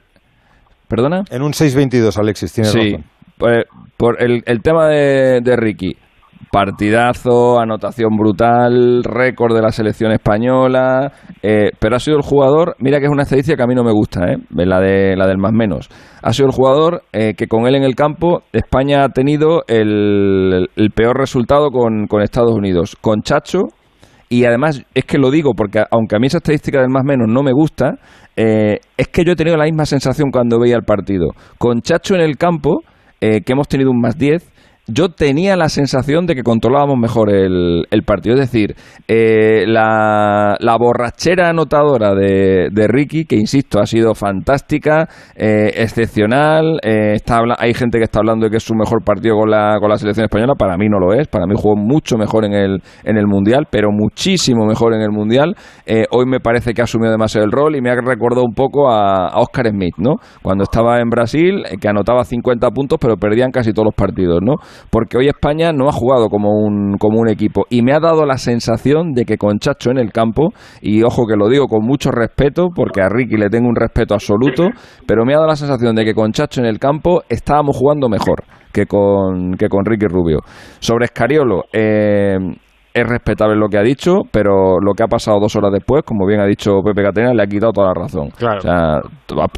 ¿Perdona? 0.87 1.23
En 1.29 1.41
un 1.41 1.51
6-22, 1.51 2.17
Alexis, 2.17 2.53
tienes 2.53 2.71
sí, 2.71 2.79
razón. 2.79 3.05
Pues, 3.37 3.65
por 3.97 4.23
el, 4.23 4.41
el 4.45 4.61
tema 4.61 4.87
de, 4.87 5.41
de 5.43 5.55
Ricky. 5.57 5.97
Partidazo, 6.51 7.59
anotación 7.59 8.15
brutal, 8.17 9.03
récord 9.03 9.55
de 9.55 9.61
la 9.61 9.71
selección 9.71 10.11
española, 10.11 11.11
eh, 11.43 11.71
pero 11.79 11.95
ha 11.95 11.99
sido 11.99 12.17
el 12.17 12.23
jugador, 12.23 12.75
mira 12.79 12.99
que 12.99 13.05
es 13.05 13.11
una 13.11 13.23
estadística 13.23 13.57
que 13.57 13.63
a 13.63 13.67
mí 13.67 13.75
no 13.75 13.83
me 13.83 13.91
gusta, 13.91 14.31
¿eh? 14.31 14.37
la, 14.49 14.79
de, 14.79 15.15
la 15.15 15.27
del 15.27 15.37
más 15.37 15.53
menos. 15.53 15.89
Ha 16.21 16.33
sido 16.33 16.47
el 16.47 16.53
jugador 16.53 17.03
eh, 17.13 17.33
que 17.35 17.47
con 17.47 17.67
él 17.67 17.75
en 17.75 17.83
el 17.83 17.95
campo 17.95 18.43
España 18.53 19.03
ha 19.03 19.09
tenido 19.09 19.63
el, 19.67 20.67
peor 20.95 21.17
resultado 21.17 21.69
con, 21.69 22.07
con 22.07 22.21
Estados 22.21 22.53
Unidos. 22.55 22.95
Con 22.99 23.21
Chacho, 23.21 23.63
y 24.29 24.45
además 24.45 24.83
es 24.93 25.05
que 25.05 25.17
lo 25.17 25.31
digo 25.31 25.53
porque 25.55 25.83
aunque 25.89 26.15
a 26.15 26.19
mí 26.19 26.27
esa 26.27 26.37
estadística 26.37 26.81
del 26.81 26.89
más 26.89 27.03
menos 27.03 27.27
no 27.29 27.43
me 27.43 27.53
gusta, 27.53 27.95
eh, 28.35 28.79
es 28.97 29.07
que 29.07 29.23
yo 29.23 29.31
he 29.31 29.35
tenido 29.35 29.57
la 29.57 29.65
misma 29.65 29.85
sensación 29.85 30.31
cuando 30.31 30.59
veía 30.59 30.75
el 30.75 30.83
partido. 30.83 31.29
Con 31.57 31.81
Chacho 31.81 32.15
en 32.15 32.21
el 32.21 32.37
campo, 32.37 32.81
eh, 33.21 33.41
que 33.41 33.53
hemos 33.53 33.67
tenido 33.67 33.89
un 33.89 33.99
más 33.99 34.17
10, 34.17 34.47
yo 34.87 35.09
tenía 35.09 35.57
la 35.57 35.67
sensación 35.67 36.25
de 36.25 36.35
que 36.35 36.43
controlábamos 36.43 36.97
mejor 36.97 37.29
el, 37.29 37.85
partido. 38.05 38.35
Es 38.35 38.51
decir, 38.51 38.75
eh, 39.07 39.65
la, 39.67 40.57
borrachera 40.79 41.49
anotadora 41.49 42.15
de, 42.15 42.87
Ricky, 42.87 43.25
que 43.25 43.35
insisto, 43.35 43.79
ha 43.79 43.85
sido 43.85 44.15
fantástica, 44.15 45.09
eh, 45.35 45.73
excepcional. 45.75 46.79
Eh, 46.83 47.17
hay 47.57 47.73
gente 47.73 47.97
que 47.97 48.05
está 48.05 48.19
hablando 48.19 48.45
de 48.45 48.51
que 48.51 48.57
es 48.57 48.63
su 48.63 48.75
mejor 48.75 49.03
partido 49.03 49.35
con 49.35 49.49
la, 49.49 49.77
con 49.79 49.89
la 49.89 49.97
selección 49.97 50.25
española. 50.25 50.53
Para 50.57 50.77
mí 50.77 50.87
no 50.87 50.99
lo 50.99 51.13
es. 51.13 51.27
Para 51.27 51.45
mí 51.45 51.53
jugó 51.57 51.75
mucho 51.75 52.17
mejor 52.17 52.45
en 52.45 52.53
el, 52.53 52.81
en 53.03 53.17
el 53.17 53.27
Mundial, 53.27 53.67
pero 53.69 53.89
muchísimo 53.91 54.65
mejor 54.65 54.93
en 54.93 55.01
el 55.01 55.11
Mundial. 55.11 55.55
hoy 56.11 56.25
me 56.25 56.39
parece 56.39 56.73
que 56.73 56.81
ha 56.81 56.85
asumido 56.85 57.11
demasiado 57.11 57.45
el 57.45 57.51
rol 57.51 57.75
y 57.75 57.81
me 57.81 57.89
ha 57.89 57.95
recordado 57.95 58.43
un 58.45 58.53
poco 58.53 58.89
a, 58.89 59.27
a 59.27 59.39
Oscar 59.39 59.67
Smith, 59.67 59.95
¿no? 59.97 60.15
Cuando 60.41 60.63
estaba 60.63 60.99
en 60.99 61.09
Brasil, 61.09 61.63
que 61.81 61.89
anotaba 61.89 62.23
50 62.23 62.69
puntos, 62.71 62.97
pero 63.01 63.17
perdían 63.17 63.51
casi 63.51 63.73
todos 63.73 63.87
los 63.87 63.95
partidos, 63.95 64.39
¿no? 64.41 64.55
Porque 64.89 65.17
hoy 65.17 65.27
España 65.27 65.71
no 65.71 65.87
ha 65.89 65.91
jugado 65.91 66.29
como 66.29 66.49
un, 66.51 66.97
como 66.97 67.19
un 67.19 67.29
equipo 67.29 67.65
y 67.69 67.81
me 67.81 67.93
ha 67.93 67.99
dado 67.99 68.25
la 68.25 68.37
sensación 68.37 69.13
de 69.13 69.25
que 69.25 69.37
con 69.37 69.59
Chacho 69.59 69.91
en 69.91 69.97
el 69.97 70.11
campo, 70.11 70.53
y 70.81 71.03
ojo 71.03 71.25
que 71.27 71.35
lo 71.35 71.49
digo 71.49 71.67
con 71.67 71.85
mucho 71.85 72.11
respeto, 72.11 72.69
porque 72.73 73.01
a 73.01 73.09
Ricky 73.09 73.37
le 73.37 73.49
tengo 73.49 73.67
un 73.67 73.75
respeto 73.75 74.13
absoluto, 74.13 74.69
pero 75.07 75.25
me 75.25 75.33
ha 75.33 75.37
dado 75.37 75.47
la 75.47 75.55
sensación 75.55 75.95
de 75.95 76.05
que 76.05 76.13
con 76.13 76.31
Chacho 76.31 76.61
en 76.61 76.67
el 76.67 76.79
campo 76.79 77.21
estábamos 77.29 77.75
jugando 77.77 78.09
mejor 78.09 78.43
que 78.71 78.85
con, 78.85 79.53
que 79.53 79.69
con 79.69 79.85
Ricky 79.85 80.05
Rubio. 80.07 80.39
Sobre 80.79 81.05
Escariolo, 81.05 81.63
eh, 81.73 82.37
es 82.97 83.07
respetable 83.07 83.55
lo 83.55 83.67
que 83.67 83.77
ha 83.77 83.83
dicho, 83.83 84.21
pero 84.31 84.79
lo 84.79 84.93
que 84.93 85.03
ha 85.03 85.07
pasado 85.07 85.39
dos 85.39 85.55
horas 85.55 85.71
después, 85.71 86.03
como 86.03 86.25
bien 86.25 86.39
ha 86.39 86.45
dicho 86.45 86.81
Pepe 86.83 87.03
Catena, 87.03 87.31
le 87.31 87.43
ha 87.43 87.45
quitado 87.45 87.71
toda 87.71 87.89
la 87.89 87.93
razón. 87.93 88.29
Claro. 88.31 88.57
O 88.57 88.61
sea, 88.61 89.01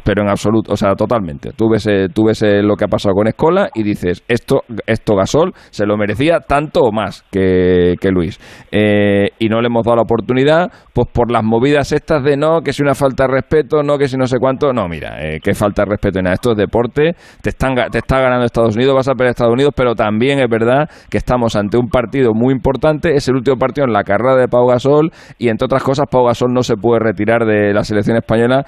pero 0.04 0.22
en 0.22 0.28
absoluto, 0.28 0.72
o 0.72 0.76
sea, 0.76 0.94
totalmente. 0.94 1.52
Tú 1.56 1.70
ves, 1.70 1.86
eh, 1.86 2.08
tú 2.12 2.26
ves 2.26 2.42
eh, 2.42 2.62
lo 2.62 2.76
que 2.76 2.84
ha 2.84 2.88
pasado 2.88 3.14
con 3.14 3.26
Escola 3.28 3.70
y 3.74 3.82
dices, 3.82 4.22
esto, 4.28 4.60
esto 4.86 5.16
Gasol 5.16 5.52
se 5.70 5.86
lo 5.86 5.96
merecía 5.96 6.40
tanto 6.40 6.80
o 6.82 6.92
más 6.92 7.24
que, 7.30 7.94
que 7.98 8.10
Luis. 8.10 8.38
Eh, 8.70 9.30
y 9.38 9.48
no 9.48 9.62
le 9.62 9.68
hemos 9.68 9.84
dado 9.84 9.96
la 9.96 10.02
oportunidad, 10.02 10.70
pues 10.92 11.08
por 11.10 11.32
las 11.32 11.42
movidas 11.42 11.92
estas 11.92 12.22
de 12.22 12.36
no, 12.36 12.60
que 12.60 12.74
si 12.74 12.82
una 12.82 12.94
falta 12.94 13.24
de 13.24 13.32
respeto, 13.32 13.82
no, 13.82 13.96
que 13.96 14.06
si 14.06 14.18
no 14.18 14.26
sé 14.26 14.36
cuánto. 14.38 14.74
No, 14.74 14.86
mira, 14.86 15.16
que 15.42 15.54
falta 15.54 15.84
de 15.84 15.92
respeto 15.92 16.18
en 16.18 16.24
nada. 16.24 16.34
Esto 16.34 16.52
es 16.52 16.58
deporte, 16.58 17.14
te, 17.40 17.48
están, 17.48 17.74
te 17.90 17.98
está 17.98 18.20
ganando 18.20 18.44
Estados 18.44 18.76
Unidos, 18.76 18.94
vas 18.94 19.08
a 19.08 19.14
perder 19.14 19.30
Estados 19.30 19.54
Unidos, 19.54 19.72
pero 19.74 19.94
también 19.94 20.40
es 20.40 20.48
verdad 20.50 20.90
que 21.08 21.16
estamos 21.16 21.56
ante 21.56 21.78
un 21.78 21.88
partido 21.88 22.32
muy 22.34 22.52
importante. 22.52 23.14
Es 23.14 23.29
el 23.30 23.36
último 23.36 23.56
partido 23.56 23.86
en 23.86 23.92
la 23.92 24.04
carrera 24.04 24.36
de 24.36 24.48
Pau 24.48 24.66
Gasol 24.66 25.10
y 25.38 25.48
entre 25.48 25.66
otras 25.66 25.82
cosas 25.82 26.06
Pau 26.10 26.26
Gasol 26.26 26.52
no 26.52 26.62
se 26.62 26.76
puede 26.76 27.00
retirar 27.00 27.44
de 27.44 27.72
la 27.72 27.84
selección 27.84 28.16
española 28.16 28.64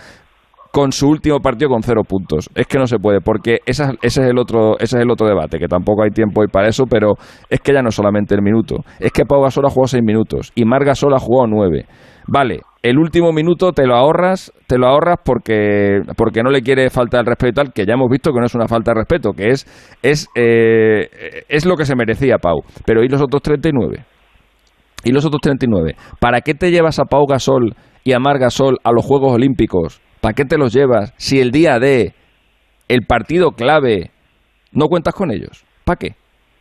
con 0.72 0.90
su 0.90 1.06
último 1.06 1.38
partido 1.40 1.68
con 1.70 1.82
cero 1.82 2.02
puntos. 2.02 2.48
Es 2.54 2.66
que 2.66 2.78
no 2.78 2.86
se 2.86 2.98
puede, 2.98 3.20
porque 3.20 3.58
ese 3.66 3.84
es 4.00 4.16
el 4.16 4.38
otro, 4.38 4.78
ese 4.78 4.96
es 4.96 5.02
el 5.02 5.10
otro 5.10 5.26
debate, 5.28 5.58
que 5.58 5.68
tampoco 5.68 6.02
hay 6.02 6.10
tiempo 6.10 6.40
hoy 6.40 6.48
para 6.48 6.68
eso, 6.68 6.86
pero 6.86 7.12
es 7.50 7.60
que 7.60 7.74
ya 7.74 7.82
no 7.82 7.90
solamente 7.90 8.34
el 8.34 8.42
minuto, 8.42 8.76
es 8.98 9.12
que 9.12 9.24
Pau 9.26 9.42
Gasol 9.42 9.66
ha 9.66 9.70
jugado 9.70 9.88
seis 9.88 10.02
minutos 10.02 10.50
y 10.54 10.64
Mar 10.64 10.84
Gasol 10.84 11.14
ha 11.14 11.18
jugado 11.18 11.46
nueve. 11.46 11.84
Vale, 12.26 12.60
el 12.82 12.98
último 12.98 13.32
minuto 13.32 13.72
te 13.72 13.86
lo 13.86 13.94
ahorras, 13.94 14.52
te 14.66 14.78
lo 14.78 14.86
ahorras 14.86 15.18
porque, 15.24 16.00
porque 16.16 16.42
no 16.42 16.50
le 16.50 16.62
quiere 16.62 16.88
falta 16.88 17.20
el 17.20 17.26
respeto 17.26 17.62
tal, 17.62 17.72
que 17.72 17.84
ya 17.84 17.94
hemos 17.94 18.08
visto 18.08 18.32
que 18.32 18.40
no 18.40 18.46
es 18.46 18.54
una 18.54 18.66
falta 18.66 18.92
de 18.92 19.00
respeto, 19.00 19.32
que 19.32 19.50
es, 19.50 19.66
es, 20.02 20.28
eh, 20.34 21.44
es 21.48 21.66
lo 21.66 21.76
que 21.76 21.84
se 21.84 21.94
merecía 21.94 22.38
Pau. 22.38 22.62
Pero 22.86 23.02
¿y 23.02 23.08
los 23.08 23.20
otros 23.20 23.42
39? 23.42 24.04
¿Y 25.04 25.10
los 25.10 25.24
otros 25.24 25.40
39? 25.40 25.96
¿Para 26.20 26.40
qué 26.40 26.54
te 26.54 26.70
llevas 26.70 26.98
a 26.98 27.04
Pau 27.04 27.26
Gasol 27.26 27.74
y 28.04 28.12
a 28.12 28.18
Mar 28.18 28.38
Gasol 28.38 28.78
a 28.84 28.92
los 28.92 29.04
Juegos 29.04 29.32
Olímpicos? 29.32 30.00
¿Para 30.20 30.34
qué 30.34 30.44
te 30.44 30.58
los 30.58 30.72
llevas 30.72 31.12
si 31.16 31.40
el 31.40 31.50
día 31.50 31.78
de 31.78 32.14
el 32.88 33.06
partido 33.06 33.50
clave 33.52 34.10
no 34.72 34.86
cuentas 34.86 35.14
con 35.14 35.32
ellos? 35.32 35.64
¿Para 35.84 35.96
qué? 35.96 36.14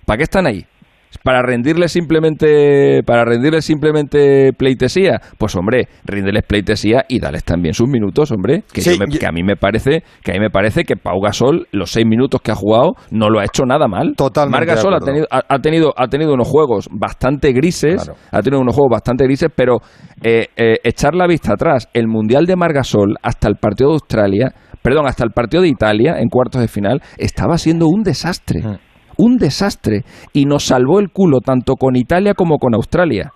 ¿Para 0.05 0.17
qué 0.17 0.23
están 0.23 0.47
ahí? 0.47 0.65
Para 1.23 1.41
rendirle 1.41 1.87
simplemente 1.87 3.03
para 3.03 3.25
rendirles 3.25 3.65
simplemente 3.65 4.53
pleitesía 4.53 5.19
pues 5.37 5.55
hombre 5.55 5.87
ríndeles 6.05 6.43
pleitesía 6.43 7.05
y 7.07 7.19
dales 7.19 7.43
también 7.43 7.73
sus 7.73 7.87
minutos 7.87 8.31
hombre 8.31 8.63
que, 8.71 8.81
que, 8.81 9.25
a 9.25 9.31
mí 9.31 9.43
me 9.43 9.55
parece 9.55 10.03
que 10.23 10.31
a 10.31 10.33
mí 10.33 10.39
me 10.39 10.49
parece 10.49 10.83
que 10.83 10.95
Pau 10.95 11.19
Gasol 11.21 11.67
los 11.71 11.91
seis 11.91 12.05
minutos 12.05 12.41
que 12.41 12.51
ha 12.51 12.55
jugado 12.55 12.91
no 13.11 13.29
lo 13.29 13.39
ha 13.39 13.45
hecho 13.45 13.65
nada 13.65 13.87
mal. 13.87 14.13
Totalmente 14.15 14.65
Mar 14.65 14.75
Gasol 14.75 14.93
ha 14.93 14.99
tenido 14.99 15.27
ha, 15.29 15.59
tenido 15.59 15.93
ha 15.95 16.07
tenido 16.07 16.33
unos 16.33 16.47
juegos 16.47 16.87
bastante 16.91 17.51
grises 17.51 18.09
ha 18.31 18.41
tenido 18.41 18.61
unos 18.61 18.75
juegos 18.75 18.91
bastante 18.91 19.25
grises 19.25 19.49
pero 19.55 19.77
eh, 20.21 20.47
eh, 20.55 20.77
echar 20.83 21.15
la 21.15 21.27
vista 21.27 21.53
atrás 21.53 21.89
el 21.93 22.07
mundial 22.07 22.45
de 22.45 22.55
Margasol 22.55 23.15
hasta 23.21 23.47
el 23.47 23.55
partido 23.55 23.89
de 23.89 23.93
Australia 23.95 24.53
perdón 24.81 25.07
hasta 25.07 25.23
el 25.23 25.31
partido 25.31 25.63
de 25.63 25.69
Italia 25.69 26.15
en 26.19 26.29
cuartos 26.29 26.61
de 26.61 26.67
final 26.67 27.01
estaba 27.17 27.57
siendo 27.57 27.87
un 27.87 28.03
desastre. 28.03 28.61
Mm 28.61 28.90
un 29.21 29.37
desastre 29.37 30.03
y 30.33 30.45
nos 30.45 30.65
salvó 30.65 30.99
el 30.99 31.09
culo 31.11 31.39
tanto 31.39 31.75
con 31.75 31.95
Italia 31.95 32.33
como 32.33 32.57
con 32.57 32.73
Australia. 32.73 33.31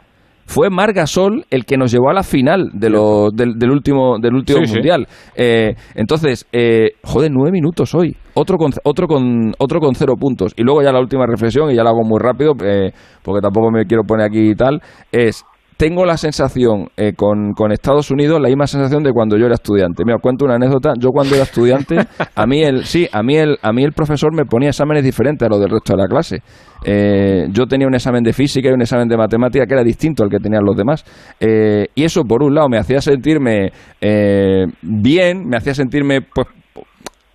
Fue 0.47 0.69
Margasol 0.69 1.45
el 1.49 1.65
que 1.65 1.77
nos 1.77 1.91
llevó 1.91 2.09
a 2.09 2.13
la 2.13 2.21
final 2.21 2.69
de 2.73 2.89
lo, 2.89 3.29
del, 3.31 3.71
último, 3.71 4.17
del 4.19 4.36
último 4.36 4.59
mundial. 4.61 5.07
Eh, 5.36 5.73
entonces, 5.95 6.45
eh, 6.51 6.91
joder, 7.03 7.31
nueve 7.31 7.51
minutos 7.51 7.95
hoy. 7.95 8.15
Otro 8.36 8.57
con, 8.57 8.71
otro, 8.83 9.07
con, 9.07 9.53
otro 9.57 9.79
con 9.79 9.95
cero 9.95 10.13
puntos. 10.19 10.53
Y 10.55 10.63
luego 10.63 10.83
ya 10.83 10.91
la 10.91 10.99
última 10.99 11.25
reflexión, 11.25 11.71
y 11.71 11.75
ya 11.75 11.83
la 11.83 11.89
hago 11.89 12.03
muy 12.03 12.19
rápido, 12.19 12.53
eh, 12.63 12.91
porque 13.23 13.41
tampoco 13.41 13.71
me 13.71 13.86
quiero 13.86 14.03
poner 14.03 14.27
aquí 14.27 14.51
y 14.51 14.55
tal, 14.55 14.81
es 15.11 15.43
tengo 15.78 16.05
la 16.05 16.17
sensación 16.17 16.88
eh, 16.95 17.13
con, 17.13 17.53
con, 17.53 17.71
Estados 17.71 18.09
Unidos, 18.09 18.39
la 18.41 18.47
misma 18.47 18.67
sensación 18.67 19.03
de 19.03 19.11
cuando 19.11 19.38
yo 19.38 19.45
era 19.45 19.55
estudiante. 19.55 20.03
Mira, 20.05 20.19
cuento 20.19 20.45
una 20.45 20.55
anécdota. 20.55 20.93
Yo 20.97 21.09
cuando 21.09 21.36
era 21.36 21.43
estudiante, 21.43 21.97
a 22.36 22.45
mí 22.45 22.63
el, 22.63 22.86
sí, 22.86 23.07
a 23.11 23.21
mí 23.21 23.36
el, 23.36 23.57
a 23.61 23.73
mí 23.73 23.84
el 23.84 23.91
profesor 23.91 24.34
me 24.34 24.45
ponía 24.45 24.69
exámenes 24.69 25.03
diferentes 25.03 25.45
a 25.45 25.49
los 25.49 25.59
del 25.59 25.69
resto 25.69 25.93
de 25.93 26.01
la 26.01 26.07
clase. 26.07 26.41
Eh, 26.86 27.47
yo 27.51 27.65
tenía 27.65 27.88
un 27.88 27.95
examen 27.95 28.23
de 28.23 28.32
física 28.32 28.69
y 28.69 28.71
un 28.71 28.82
examen 28.82 29.07
de 29.07 29.17
matemática 29.17 29.65
que 29.65 29.73
era 29.73 29.84
distinto 29.84 30.23
al 30.23 30.30
que 30.30 30.39
tenían 30.39 30.63
los 30.63 30.78
demás. 30.78 31.03
Eh, 31.39 31.88
y 31.93 32.03
eso, 32.03 32.23
por 32.23 32.43
un 32.43 32.55
lado, 32.55 32.69
me 32.69 32.78
hacía 32.78 33.01
sentirme 33.01 33.71
bien, 34.82 35.47
me 35.47 35.57
hacía 35.57 35.73
sentirme, 35.73 36.21
pues, 36.21 36.47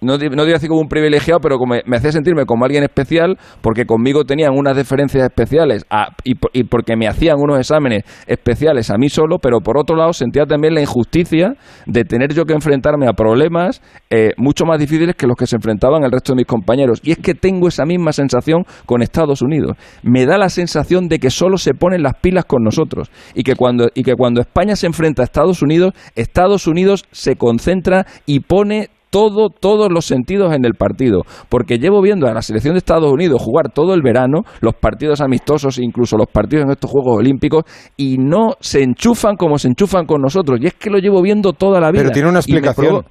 no, 0.01 0.17
no 0.17 0.45
digo 0.45 0.57
así 0.57 0.69
como 0.69 0.81
un 0.81 0.89
privilegiado, 0.89 1.41
pero 1.41 1.59
como 1.59 1.75
me 1.85 1.97
hacía 1.97 2.13
sentirme 2.13 2.45
como 2.47 2.65
alguien 2.65 2.83
especial, 2.83 3.39
porque 3.61 3.85
conmigo 3.85 4.25
tenían 4.25 4.53
unas 4.57 4.77
deferencias 4.77 5.25
especiales 5.25 5.85
y, 6.25 6.35
y 6.53 6.65
porque 6.65 6.97
me 6.97 7.09
hacían 7.09 7.37
unos 7.39 7.59
exámenes 7.59 8.05
especiales 8.27 8.91
a 8.91 8.97
mí 8.97 9.09
solo, 9.09 9.39
pero 9.39 9.61
por 9.61 9.79
otro 9.79 9.97
lado 9.97 10.13
sentía 10.13 10.45
también 10.47 10.75
la 10.75 10.81
injusticia 10.81 11.55
de 11.87 12.05
tener 12.05 12.33
yo 12.35 12.45
que 12.45 12.55
enfrentarme 12.55 13.07
a 13.09 13.13
problemas 13.13 13.83
eh, 14.11 14.33
mucho 14.37 14.65
más 14.65 14.79
difíciles 14.79 15.15
que 15.17 15.27
los 15.27 15.37
que 15.37 15.47
se 15.47 15.57
enfrentaban 15.57 16.05
el 16.05 16.11
resto 16.11 16.33
de 16.33 16.37
mis 16.37 16.47
compañeros. 16.47 17.01
Y 17.03 17.13
es 17.13 17.19
que 17.19 17.35
tengo 17.35 17.69
esa 17.69 17.85
misma 17.85 18.13
sensación 18.13 18.65
con 18.87 19.03
Estados 19.03 19.43
Unidos. 19.43 19.77
Me 20.03 20.27
da 20.27 20.39
la 20.39 20.49
sensación 20.49 21.09
de 21.09 21.19
que 21.19 21.31
solo 21.31 21.59
se 21.59 21.75
ponen 21.75 22.03
las 22.03 22.15
pilas 22.21 22.45
con 22.45 22.63
nosotros 22.63 23.11
y 23.35 23.43
que 23.43 23.55
cuando, 23.55 23.89
y 23.95 24.03
que 24.03 24.15
cuando 24.15 24.41
España 24.41 24.77
se 24.77 24.87
enfrenta 24.87 25.23
a 25.23 25.25
Estados 25.25 25.63
Unidos, 25.63 25.95
Estados 26.15 26.67
Unidos 26.67 27.05
se 27.11 27.37
concentra 27.37 28.07
y 28.27 28.41
pone 28.41 28.91
todo, 29.11 29.49
todos 29.51 29.89
los 29.93 30.07
sentidos 30.07 30.55
en 30.55 30.65
el 30.65 30.75
partido, 30.75 31.23
porque 31.49 31.79
llevo 31.79 32.01
viendo 32.01 32.27
a 32.27 32.33
la 32.33 32.43
selección 32.43 32.75
de 32.75 32.79
Estados 32.79 33.13
Unidos 33.13 33.43
jugar 33.43 33.73
todo 33.73 33.95
el 33.95 34.03
verano, 34.03 34.43
los 34.61 34.75
partidos 34.75 35.21
amistosos, 35.21 35.79
incluso 35.79 36.17
los 36.17 36.29
partidos 36.29 36.65
en 36.65 36.71
estos 36.71 36.91
Juegos 36.91 37.19
Olímpicos, 37.19 37.65
y 37.97 38.17
no 38.19 38.55
se 38.61 38.83
enchufan 38.83 39.37
como 39.37 39.59
se 39.59 39.69
enchufan 39.69 40.07
con 40.07 40.23
nosotros. 40.23 40.59
Y 40.61 40.67
es 40.67 40.75
que 40.75 40.91
lo 40.91 40.99
llevo 40.99 41.21
viendo 41.23 41.53
toda 41.53 41.81
la 41.81 41.91
vida. 41.91 42.03
Pero 42.03 42.13
tiene 42.13 42.29
una 42.29 42.39
explicación. 42.39 43.05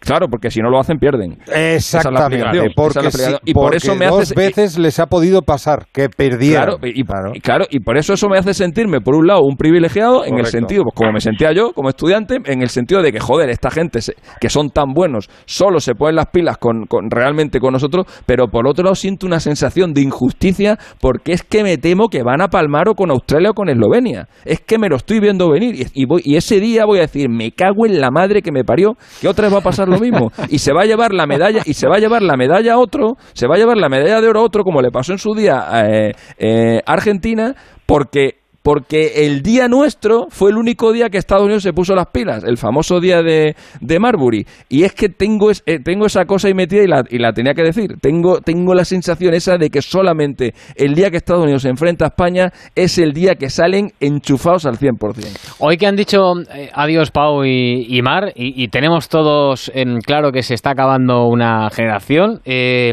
Claro, 0.00 0.28
porque 0.28 0.50
si 0.50 0.60
no 0.60 0.70
lo 0.70 0.78
hacen, 0.78 0.98
pierden. 0.98 1.38
Esa 1.46 1.52
es 1.52 1.54
la 1.56 1.76
Exactamente, 1.76 2.36
esa 2.58 2.72
porque, 2.74 2.98
es 2.98 3.04
la 3.04 3.08
explicación. 3.08 3.32
sí, 3.44 3.50
y 3.50 3.54
por 3.54 3.62
porque 3.64 3.76
eso 3.78 3.94
me 3.94 4.06
dos 4.06 4.22
hace 4.22 4.34
veces 4.34 4.78
les 4.78 4.98
ha 5.00 5.06
podido 5.06 5.42
pasar 5.42 5.86
que 5.92 6.08
perdieron. 6.08 6.78
Claro 6.78 6.78
y, 6.86 7.00
y 7.36 7.40
claro, 7.40 7.66
y 7.70 7.80
por 7.80 7.96
eso 7.96 8.12
eso 8.14 8.28
me 8.28 8.38
hace 8.38 8.54
sentirme, 8.54 9.00
por 9.00 9.14
un 9.16 9.26
lado, 9.26 9.40
un 9.42 9.56
privilegiado, 9.56 10.24
en 10.24 10.38
el 10.38 10.46
sentido, 10.46 10.82
pues 10.84 10.94
como 10.94 11.12
me 11.12 11.20
sentía 11.20 11.52
yo 11.52 11.72
como 11.72 11.88
estudiante, 11.88 12.38
en 12.44 12.62
el 12.62 12.68
sentido 12.68 13.02
de 13.02 13.12
que, 13.12 13.20
joder, 13.20 13.50
esta 13.50 13.70
gente 13.70 14.00
se- 14.00 14.14
que 14.40 14.48
son 14.48 14.70
tan 14.70 14.92
buenos, 14.94 15.28
solo 15.44 15.80
se 15.80 15.94
ponen 15.94 16.16
las 16.16 16.26
pilas 16.26 16.58
con, 16.58 16.86
con- 16.86 17.10
realmente 17.10 17.60
con 17.60 17.72
nosotros, 17.72 18.06
pero 18.26 18.48
por 18.48 18.66
otro 18.68 18.84
lado 18.84 18.94
siento 18.94 19.26
una 19.26 19.40
sensación 19.40 19.92
de 19.92 20.02
injusticia 20.02 20.78
porque 21.00 21.32
es 21.32 21.42
que 21.42 21.62
me 21.62 21.78
temo 21.78 22.08
que 22.08 22.22
van 22.22 22.40
a 22.40 22.48
palmar 22.48 22.88
o 22.88 22.94
con 22.94 23.10
Australia 23.10 23.50
o 23.50 23.54
con 23.54 23.68
Eslovenia. 23.68 24.28
Es 24.44 24.60
que 24.60 24.78
me 24.78 24.88
lo 24.88 24.96
estoy 24.96 25.20
viendo 25.20 25.50
venir 25.50 25.74
y, 25.74 26.02
y 26.02 26.06
voy, 26.06 26.22
y 26.24 26.36
ese 26.36 26.60
día 26.60 26.84
voy 26.84 26.98
a 26.98 27.02
decir, 27.02 27.28
me 27.28 27.52
cago 27.52 27.86
en 27.86 28.00
la 28.00 28.10
madre 28.10 28.42
que 28.42 28.52
me 28.52 28.64
parió, 28.64 28.96
que 29.20 29.28
otra 29.28 29.46
vez 29.46 29.54
va 29.54 29.58
a 29.58 29.62
pasar 29.62 29.88
lo 29.88 29.98
mismo. 29.98 30.30
Y 30.48 30.58
se 30.58 30.72
va 30.72 30.82
a 30.82 30.86
llevar 30.86 31.12
la 31.12 31.26
medalla, 31.26 31.62
y 31.64 31.74
se 31.74 31.88
va 31.88 31.96
a 31.96 31.98
llevar 31.98 32.22
la 32.22 32.36
medalla 32.36 32.74
a 32.74 32.78
otro, 32.78 33.16
se 33.32 33.46
va 33.46 33.54
a 33.56 33.58
llevar 33.58 33.76
la 33.76 33.88
medalla 33.88 34.20
de 34.20 34.28
oro 34.28 34.40
a 34.40 34.44
otro, 34.44 34.64
como 34.64 34.80
le 34.82 34.90
pasó 34.90 35.12
en 35.12 35.18
su 35.18 35.34
día 35.34 35.66
eh, 35.84 36.12
eh, 36.38 36.80
a 36.84 36.92
Argentina, 36.92 37.54
porque 37.86 38.40
porque 38.66 39.24
el 39.26 39.42
día 39.42 39.68
nuestro 39.68 40.26
fue 40.28 40.50
el 40.50 40.56
único 40.56 40.90
día 40.92 41.08
que 41.08 41.18
Estados 41.18 41.44
Unidos 41.44 41.62
se 41.62 41.72
puso 41.72 41.94
las 41.94 42.08
pilas, 42.08 42.42
el 42.42 42.56
famoso 42.58 42.98
día 42.98 43.22
de, 43.22 43.54
de 43.80 43.98
Marbury. 44.00 44.44
Y 44.68 44.82
es 44.82 44.92
que 44.92 45.08
tengo, 45.08 45.52
es- 45.52 45.62
eh, 45.66 45.78
tengo 45.78 46.06
esa 46.06 46.24
cosa 46.24 46.48
ahí 46.48 46.54
metida 46.54 46.82
y 46.82 46.88
la, 46.88 47.04
y 47.08 47.18
la 47.18 47.32
tenía 47.32 47.54
que 47.54 47.62
decir. 47.62 47.94
Tengo, 48.00 48.40
tengo 48.40 48.74
la 48.74 48.84
sensación 48.84 49.34
esa 49.34 49.56
de 49.56 49.70
que 49.70 49.82
solamente 49.82 50.52
el 50.74 50.96
día 50.96 51.12
que 51.12 51.16
Estados 51.18 51.44
Unidos 51.44 51.62
se 51.62 51.68
enfrenta 51.68 52.06
a 52.06 52.08
España 52.08 52.52
es 52.74 52.98
el 52.98 53.12
día 53.12 53.36
que 53.36 53.50
salen 53.50 53.92
enchufados 54.00 54.66
al 54.66 54.78
100%. 54.78 55.54
Hoy 55.60 55.76
que 55.76 55.86
han 55.86 55.94
dicho 55.94 56.32
eh, 56.52 56.68
adiós 56.74 57.12
Pau 57.12 57.44
y, 57.44 58.00
Mar 58.02 58.32
y, 58.34 58.66
tenemos 58.66 59.08
todos 59.08 59.70
en 59.76 60.00
claro 60.00 60.32
que 60.32 60.42
se 60.42 60.54
está 60.54 60.70
acabando 60.70 61.28
una 61.28 61.70
generación, 61.70 62.40
eh, 62.44 62.92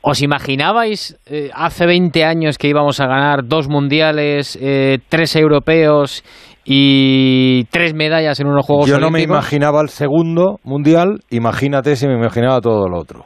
¿os 0.00 0.22
imaginabais 0.22 1.18
eh, 1.26 1.50
hace 1.52 1.86
20 1.86 2.24
años 2.24 2.56
que 2.56 2.68
íbamos 2.68 3.00
a 3.00 3.08
ganar 3.08 3.48
dos 3.48 3.66
mundiales, 3.66 4.56
tres 5.08 5.34
europeos 5.36 6.24
y 6.64 7.64
tres 7.70 7.94
medallas 7.94 8.40
en 8.40 8.46
unos 8.46 8.66
Juegos 8.66 8.86
Yo 8.86 8.98
no 8.98 9.10
me 9.10 9.22
imaginaba 9.22 9.80
el 9.80 9.88
segundo 9.88 10.58
mundial, 10.64 11.20
imagínate 11.30 11.96
si 11.96 12.06
me 12.06 12.14
imaginaba 12.14 12.60
todo 12.60 12.88
lo 12.88 12.98
otro. 13.00 13.24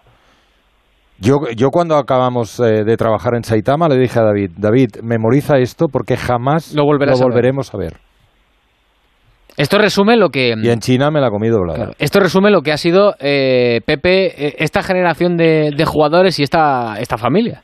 Yo, 1.19 1.37
yo 1.57 1.69
cuando 1.71 1.97
acabamos 1.97 2.59
eh, 2.61 2.85
de 2.85 2.97
trabajar 2.97 3.35
en 3.37 3.45
Saitama 3.45 3.89
le 3.89 3.97
dije 3.97 4.19
a 4.19 4.23
David, 4.25 4.51
David, 4.57 4.89
memoriza 5.03 5.59
esto 5.59 5.87
porque 5.87 6.17
jamás 6.17 6.75
Lo 6.75 6.85
volverás 6.85 7.21
a 7.21 7.25
ver". 7.25 7.31
volveremos 7.33 7.73
a 7.75 7.79
ver. 7.79 7.97
Esto 9.57 9.77
resume 9.79 10.17
lo 10.17 10.31
que 10.31 10.55
Y 10.61 10.71
en 10.71 10.81
China 10.81 11.11
me 11.11 11.21
la 11.21 11.29
comí 11.31 11.49
doblada. 11.49 11.93
esto 11.99 12.21
resume 12.21 12.51
lo 12.51 12.63
que 12.63 12.73
ha 12.73 12.77
sido 12.79 13.15
eh, 13.21 13.81
Pepe 13.85 14.47
eh, 14.47 14.55
esta 14.59 14.83
generación 14.83 15.37
de, 15.37 15.71
de 15.77 15.85
jugadores 15.85 16.39
y 16.39 16.43
esta 16.43 16.97
esta 16.99 17.19
familia. 17.19 17.63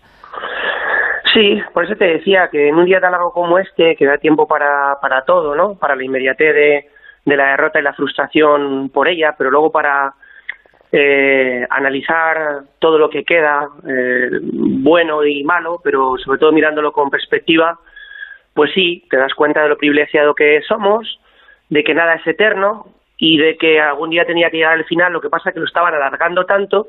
Sí, 1.34 1.60
por 1.72 1.84
eso 1.84 1.96
te 1.96 2.06
decía 2.06 2.48
que 2.50 2.68
en 2.68 2.76
un 2.76 2.84
día 2.84 3.00
tan 3.00 3.12
largo 3.12 3.32
como 3.32 3.58
este, 3.58 3.96
que 3.96 4.06
da 4.06 4.18
tiempo 4.18 4.46
para, 4.46 4.96
para 5.00 5.22
todo, 5.24 5.54
¿no? 5.54 5.74
Para 5.74 5.96
la 5.96 6.04
inmediatez 6.04 6.54
de, 6.54 6.88
de 7.24 7.36
la 7.36 7.50
derrota 7.50 7.80
y 7.80 7.82
la 7.82 7.92
frustración 7.92 8.88
por 8.90 9.08
ella, 9.08 9.34
pero 9.36 9.50
luego 9.50 9.70
para 9.70 10.14
eh, 10.90 11.66
analizar 11.68 12.62
todo 12.78 12.98
lo 12.98 13.10
que 13.10 13.24
queda, 13.24 13.68
eh, 13.86 14.30
bueno 14.42 15.24
y 15.24 15.44
malo, 15.44 15.80
pero 15.84 16.16
sobre 16.16 16.38
todo 16.38 16.52
mirándolo 16.52 16.92
con 16.92 17.10
perspectiva, 17.10 17.78
pues 18.54 18.72
sí, 18.72 19.04
te 19.10 19.18
das 19.18 19.34
cuenta 19.34 19.62
de 19.62 19.68
lo 19.68 19.76
privilegiado 19.76 20.34
que 20.34 20.62
somos, 20.66 21.20
de 21.68 21.84
que 21.84 21.94
nada 21.94 22.14
es 22.14 22.26
eterno 22.26 22.86
y 23.18 23.36
de 23.36 23.56
que 23.58 23.80
algún 23.80 24.10
día 24.10 24.24
tenía 24.24 24.50
que 24.50 24.58
llegar 24.58 24.72
al 24.72 24.86
final, 24.86 25.12
lo 25.12 25.20
que 25.20 25.28
pasa 25.28 25.50
es 25.50 25.54
que 25.54 25.60
lo 25.60 25.66
estaban 25.66 25.94
alargando 25.94 26.46
tanto 26.46 26.86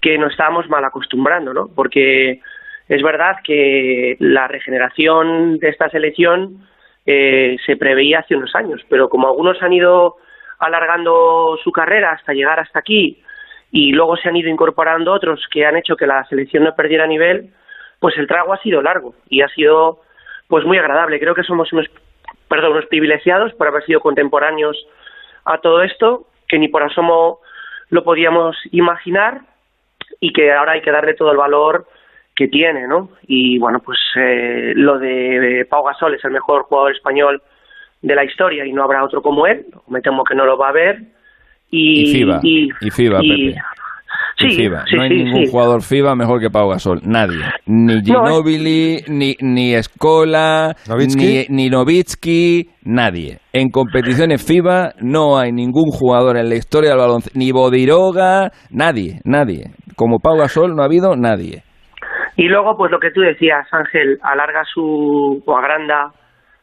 que 0.00 0.18
nos 0.18 0.32
estábamos 0.32 0.68
mal 0.68 0.84
acostumbrando, 0.84 1.54
¿no? 1.54 1.68
Porque 1.74 2.42
es 2.88 3.02
verdad 3.02 3.36
que 3.42 4.16
la 4.18 4.46
regeneración 4.46 5.58
de 5.58 5.68
esta 5.68 5.88
selección 5.88 6.66
eh, 7.06 7.56
se 7.64 7.76
preveía 7.76 8.20
hace 8.20 8.36
unos 8.36 8.54
años, 8.54 8.82
pero 8.88 9.08
como 9.08 9.28
algunos 9.28 9.62
han 9.62 9.72
ido 9.72 10.16
alargando 10.58 11.58
su 11.62 11.72
carrera 11.72 12.12
hasta 12.12 12.32
llegar 12.32 12.60
hasta 12.60 12.78
aquí 12.78 13.22
y 13.70 13.92
luego 13.92 14.16
se 14.16 14.28
han 14.28 14.36
ido 14.36 14.48
incorporando 14.48 15.12
otros 15.12 15.44
que 15.50 15.66
han 15.66 15.76
hecho 15.76 15.96
que 15.96 16.06
la 16.06 16.24
selección 16.26 16.64
no 16.64 16.74
perdiera 16.74 17.06
nivel, 17.06 17.50
pues 17.98 18.16
el 18.18 18.26
trago 18.26 18.52
ha 18.52 18.58
sido 18.58 18.82
largo 18.82 19.14
y 19.28 19.42
ha 19.42 19.48
sido 19.48 20.02
pues 20.48 20.64
muy 20.64 20.78
agradable. 20.78 21.18
Creo 21.18 21.34
que 21.34 21.42
somos 21.42 21.72
unos, 21.72 21.86
perdón, 22.48 22.72
unos 22.72 22.86
privilegiados 22.86 23.52
por 23.54 23.66
haber 23.66 23.84
sido 23.84 24.00
contemporáneos 24.00 24.76
a 25.44 25.58
todo 25.58 25.82
esto, 25.82 26.26
que 26.46 26.58
ni 26.58 26.68
por 26.68 26.82
asomo 26.82 27.40
lo 27.88 28.04
podíamos 28.04 28.56
imaginar 28.70 29.40
y 30.20 30.32
que 30.32 30.52
ahora 30.52 30.72
hay 30.72 30.82
que 30.82 30.92
darle 30.92 31.14
todo 31.14 31.32
el 31.32 31.36
valor 31.36 31.86
que 32.36 32.48
tiene, 32.48 32.86
¿no? 32.88 33.10
Y 33.26 33.58
bueno, 33.58 33.78
pues 33.84 33.98
eh, 34.16 34.72
lo 34.74 34.98
de 34.98 35.66
Pau 35.70 35.84
Gasol 35.84 36.14
es 36.14 36.24
el 36.24 36.32
mejor 36.32 36.64
jugador 36.64 36.92
español 36.92 37.40
de 38.02 38.14
la 38.14 38.24
historia 38.24 38.66
y 38.66 38.72
no 38.72 38.82
habrá 38.84 39.04
otro 39.04 39.22
como 39.22 39.46
él, 39.46 39.64
me 39.88 40.00
temo 40.00 40.24
que 40.24 40.34
no 40.34 40.44
lo 40.44 40.58
va 40.58 40.66
a 40.66 40.70
haber. 40.70 40.98
Y, 41.70 42.02
Y 42.02 42.12
FIBA, 42.12 42.40
y- 42.42 42.68
y 42.80 42.90
FIBA, 42.90 43.18
y- 43.22 43.28
Pepe. 43.52 43.60
Sí, 44.36 44.46
Y 44.48 44.50
FIBA. 44.56 44.84
sí, 44.86 44.96
no 44.96 45.02
hay 45.02 45.08
sí, 45.10 45.14
ningún 45.16 45.44
sí. 45.46 45.50
jugador 45.50 45.82
FIBA 45.82 46.14
mejor 46.16 46.40
que 46.40 46.50
Pau 46.50 46.68
Gasol. 46.68 47.00
Nadie. 47.04 47.38
Ni 47.66 47.94
No, 47.94 47.98
es- 47.98 48.04
Ginobili, 48.04 48.96
ni, 49.08 49.34
ni 49.40 49.74
Escola, 49.74 50.74
ni, 51.16 51.46
ni 51.48 51.68
Nowitzki, 51.70 52.68
nadie. 52.84 53.38
En 53.52 53.70
competiciones 53.70 54.44
FIBA 54.44 54.94
no 55.00 55.38
hay 55.38 55.52
ningún 55.52 55.90
jugador 55.90 56.36
en 56.36 56.48
la 56.48 56.56
historia 56.56 56.90
del 56.90 56.98
baloncesto, 56.98 57.38
ni 57.38 57.52
Bodiroga, 57.52 58.50
nadie, 58.70 59.20
nadie. 59.24 59.70
Como 59.96 60.18
Pau 60.18 60.36
Gasol 60.36 60.74
no 60.74 60.82
ha 60.82 60.86
habido 60.86 61.14
nadie. 61.16 61.62
Y 62.36 62.48
luego, 62.48 62.76
pues 62.76 62.90
lo 62.90 62.98
que 62.98 63.10
tú 63.12 63.20
decías, 63.20 63.66
Ángel, 63.72 64.18
alarga 64.22 64.64
su, 64.64 65.42
o 65.46 65.56
agranda 65.56 66.12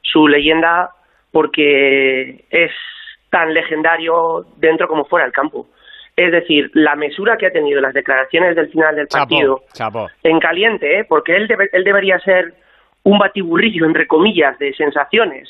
su 0.02 0.28
leyenda 0.28 0.90
porque 1.32 2.46
es 2.50 2.72
tan 3.30 3.54
legendario 3.54 4.46
dentro 4.58 4.88
como 4.88 5.06
fuera 5.06 5.26
del 5.26 5.34
campo. 5.34 5.68
Es 6.16 6.32
decir, 6.32 6.70
la 6.74 6.96
mesura 6.96 7.38
que 7.38 7.48
ha 7.48 7.52
tenido 7.52 7.78
en 7.80 7.84
las 7.84 7.94
declaraciones 7.94 8.56
del 8.56 8.70
final 8.70 8.96
del 8.96 9.08
partido, 9.08 9.62
chapo. 9.74 10.10
en 10.24 10.40
caliente, 10.40 11.00
¿eh? 11.00 11.06
porque 11.08 11.36
él, 11.38 11.48
debe- 11.48 11.70
él 11.72 11.84
debería 11.86 12.20
ser 12.20 12.54
un 13.04 13.18
batiburrillo, 13.18 13.86
entre 13.86 14.08
comillas, 14.08 14.60
de 14.60 14.74
sensaciones 14.74 15.50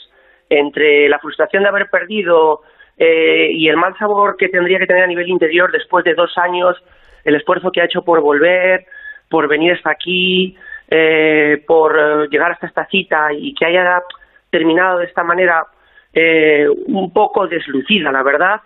entre 0.49 1.09
la 1.09 1.17
frustración 1.19 1.63
de 1.63 1.69
haber 1.69 1.88
perdido 1.89 2.61
eh, 2.97 3.49
y 3.51 3.67
el 3.69 3.78
mal 3.78 3.97
sabor 3.97 4.36
que 4.38 4.49
tendría 4.49 4.78
que 4.78 4.86
tener 4.86 5.03
a 5.03 5.07
nivel 5.07 5.28
interior 5.30 5.72
después 5.72 6.03
de 6.05 6.13
dos 6.13 6.38
años, 6.38 6.76
el 7.24 7.36
esfuerzo 7.36 7.72
que 7.72 7.82
ha 7.82 7.86
hecho 7.86 8.03
por 8.03 8.22
volver, 8.22 8.86
por 9.32 9.47
venir 9.47 9.73
hasta 9.73 9.89
aquí, 9.89 10.55
eh, 10.89 11.63
por 11.65 11.97
eh, 11.97 12.27
llegar 12.29 12.51
hasta 12.51 12.67
esta 12.67 12.86
cita 12.88 13.34
y 13.34 13.55
que 13.55 13.65
haya 13.65 14.03
terminado 14.51 14.99
de 14.99 15.05
esta 15.05 15.23
manera 15.23 15.65
eh, 16.13 16.67
un 16.88 17.11
poco 17.13 17.47
deslucida, 17.47 18.11
la 18.11 18.21
verdad, 18.21 18.59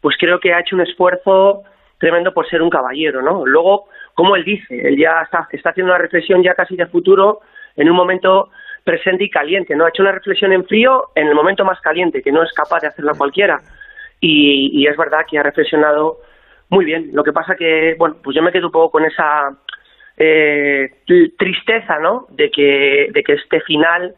pues 0.00 0.16
creo 0.18 0.38
que 0.38 0.52
ha 0.52 0.60
hecho 0.60 0.76
un 0.76 0.82
esfuerzo 0.82 1.62
tremendo 1.98 2.32
por 2.34 2.46
ser 2.48 2.60
un 2.60 2.68
caballero, 2.68 3.22
¿no? 3.22 3.46
Luego, 3.46 3.88
como 4.14 4.36
él 4.36 4.44
dice, 4.44 4.78
él 4.86 4.98
ya 4.98 5.22
está, 5.22 5.48
está 5.50 5.70
haciendo 5.70 5.92
una 5.92 6.02
reflexión 6.02 6.42
ya 6.42 6.54
casi 6.54 6.76
de 6.76 6.86
futuro 6.86 7.40
en 7.76 7.88
un 7.88 7.96
momento 7.96 8.50
presente 8.84 9.24
y 9.24 9.30
caliente, 9.30 9.74
¿no? 9.74 9.86
Ha 9.86 9.88
hecho 9.88 10.02
una 10.02 10.12
reflexión 10.12 10.52
en 10.52 10.66
frío 10.66 11.08
en 11.14 11.28
el 11.28 11.34
momento 11.34 11.64
más 11.64 11.80
caliente, 11.80 12.22
que 12.22 12.32
no 12.32 12.42
es 12.42 12.52
capaz 12.52 12.80
de 12.80 12.88
hacerla 12.88 13.12
cualquiera. 13.16 13.58
Y, 14.20 14.70
y 14.74 14.86
es 14.86 14.96
verdad 14.98 15.24
que 15.28 15.38
ha 15.38 15.42
reflexionado 15.42 16.18
muy 16.68 16.84
bien. 16.84 17.10
Lo 17.12 17.24
que 17.24 17.32
pasa 17.32 17.56
que, 17.56 17.94
bueno, 17.98 18.16
pues 18.22 18.36
yo 18.36 18.42
me 18.42 18.52
quedo 18.52 18.66
un 18.66 18.72
poco 18.72 18.90
con 18.90 19.04
esa 19.04 19.50
eh, 20.20 20.86
tr- 21.06 21.32
tristeza, 21.38 21.98
¿no? 22.00 22.26
De 22.30 22.50
que, 22.54 23.06
de 23.12 23.22
que 23.22 23.32
este 23.32 23.60
final 23.66 24.14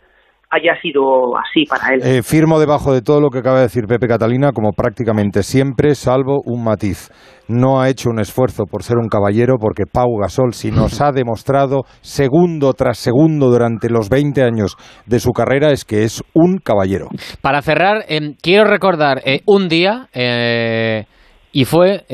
haya 0.55 0.79
sido 0.83 1.35
así 1.39 1.65
para 1.65 1.95
él. 1.95 2.01
Eh, 2.05 2.23
firmo 2.23 2.61
debajo 2.61 2.93
de 2.93 3.01
todo 3.01 3.23
lo 3.23 3.31
que 3.31 3.39
acaba 3.39 3.57
de 3.57 3.63
decir 3.63 3.85
Pepe 3.87 4.07
Catalina, 4.07 4.51
como 4.53 4.73
prácticamente 4.73 5.43
siempre, 5.43 5.95
salvo 5.95 6.43
un 6.45 6.63
matiz. 6.63 7.09
No 7.49 7.81
ha 7.81 7.89
hecho 7.89 8.11
un 8.11 8.21
esfuerzo 8.21 8.65
por 8.71 8.83
ser 8.83 8.99
un 8.99 9.09
caballero, 9.09 9.55
porque 9.59 9.85
Pau 9.91 10.15
Gasol, 10.21 10.53
si 10.53 10.71
nos 10.71 11.01
ha 11.01 11.11
demostrado 11.11 11.85
segundo 12.03 12.75
tras 12.75 12.99
segundo 12.99 13.49
durante 13.49 13.89
los 13.89 14.11
20 14.11 14.43
años 14.43 14.77
de 15.07 15.21
su 15.21 15.31
carrera, 15.33 15.71
es 15.71 15.87
que 15.87 16.03
es 16.03 16.23
un 16.35 16.59
caballero. 16.59 17.07
Para 17.41 17.63
cerrar, 17.63 18.05
em, 18.09 18.35
quiero 18.43 18.65
recordar 18.65 19.23
eh, 19.25 19.41
un 19.47 19.69
día, 19.71 20.09
eh, 20.13 21.05
y 21.53 21.65
fue 21.65 22.05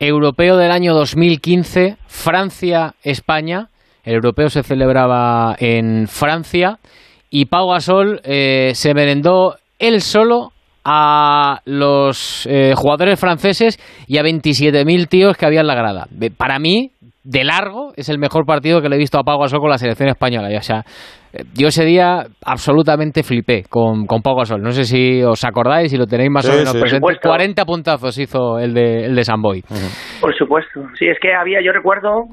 europeo 0.00 0.56
del 0.56 0.70
año 0.70 0.94
2015, 0.94 1.96
Francia-España. 2.06 3.70
El 4.04 4.14
europeo 4.14 4.48
se 4.48 4.62
celebraba 4.62 5.56
en 5.58 6.06
Francia 6.08 6.78
y 7.30 7.46
Pau 7.46 7.70
Gasol 7.70 8.20
eh, 8.24 8.72
se 8.74 8.94
merendó 8.94 9.56
él 9.78 10.00
solo 10.00 10.52
a 10.84 11.60
los 11.64 12.46
eh, 12.46 12.74
jugadores 12.76 13.18
franceses 13.18 13.78
y 14.06 14.18
a 14.18 14.22
27.000 14.22 15.08
tíos 15.08 15.36
que 15.36 15.44
había 15.44 15.60
en 15.60 15.66
la 15.66 15.74
grada. 15.74 16.06
Para 16.36 16.58
mí, 16.60 16.92
de 17.26 17.44
largo, 17.44 17.92
es 17.96 18.08
el 18.08 18.18
mejor 18.18 18.46
partido 18.46 18.80
que 18.80 18.88
le 18.88 18.94
he 18.94 18.98
visto 18.98 19.18
a 19.18 19.24
Pau 19.24 19.40
Gasol 19.40 19.60
con 19.60 19.70
la 19.70 19.78
selección 19.78 20.08
española. 20.08 20.48
o 20.56 20.62
sea, 20.62 20.82
eh, 21.32 21.42
yo 21.58 21.68
ese 21.68 21.84
día 21.84 22.22
absolutamente 22.44 23.24
flipé 23.24 23.64
con, 23.68 24.06
con 24.06 24.22
Pau 24.22 24.36
Gasol. 24.36 24.62
No 24.62 24.70
sé 24.70 24.84
si 24.84 25.22
os 25.22 25.44
acordáis, 25.44 25.90
si 25.90 25.98
lo 25.98 26.06
tenéis 26.06 26.30
más 26.30 26.48
o 26.48 26.52
menos 26.52 26.76
presente. 26.76 27.18
40 27.20 27.64
puntazos 27.64 28.16
hizo 28.18 28.58
el 28.58 28.72
de, 28.74 29.06
el 29.06 29.16
de 29.16 29.24
Samboy. 29.24 29.62
Por 30.20 30.34
supuesto. 30.36 30.82
Sí, 30.94 31.06
es 31.08 31.18
que 31.20 31.34
había, 31.34 31.60
yo 31.60 31.72
recuerdo 31.72 32.26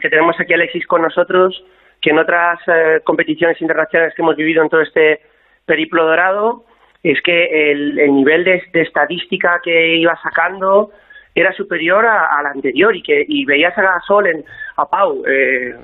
que 0.00 0.08
tenemos 0.08 0.36
aquí 0.40 0.52
a 0.52 0.56
Alexis 0.56 0.86
con 0.86 1.02
nosotros, 1.02 1.62
que 2.00 2.10
en 2.10 2.18
otras 2.18 2.60
eh, 2.68 3.00
competiciones 3.04 3.60
internacionales 3.60 4.14
que 4.14 4.22
hemos 4.22 4.36
vivido 4.36 4.62
en 4.62 4.68
todo 4.68 4.80
este 4.80 5.20
periplo 5.66 6.04
dorado, 6.04 6.64
es 7.02 7.20
que 7.22 7.72
el, 7.72 7.96
nivel 7.96 8.44
de, 8.44 8.62
estadística 8.74 9.60
que 9.62 9.96
iba 9.96 10.16
sacando 10.22 10.90
era 11.34 11.52
superior 11.52 12.06
al 12.06 12.46
anterior 12.46 12.94
y 12.94 13.02
que 13.02 13.24
y 13.26 13.44
veías 13.44 13.76
a 13.76 13.82
Gasol 13.82 14.26
en, 14.28 14.44
a 14.76 14.88
Pau 14.88 15.24
eh, 15.26 15.74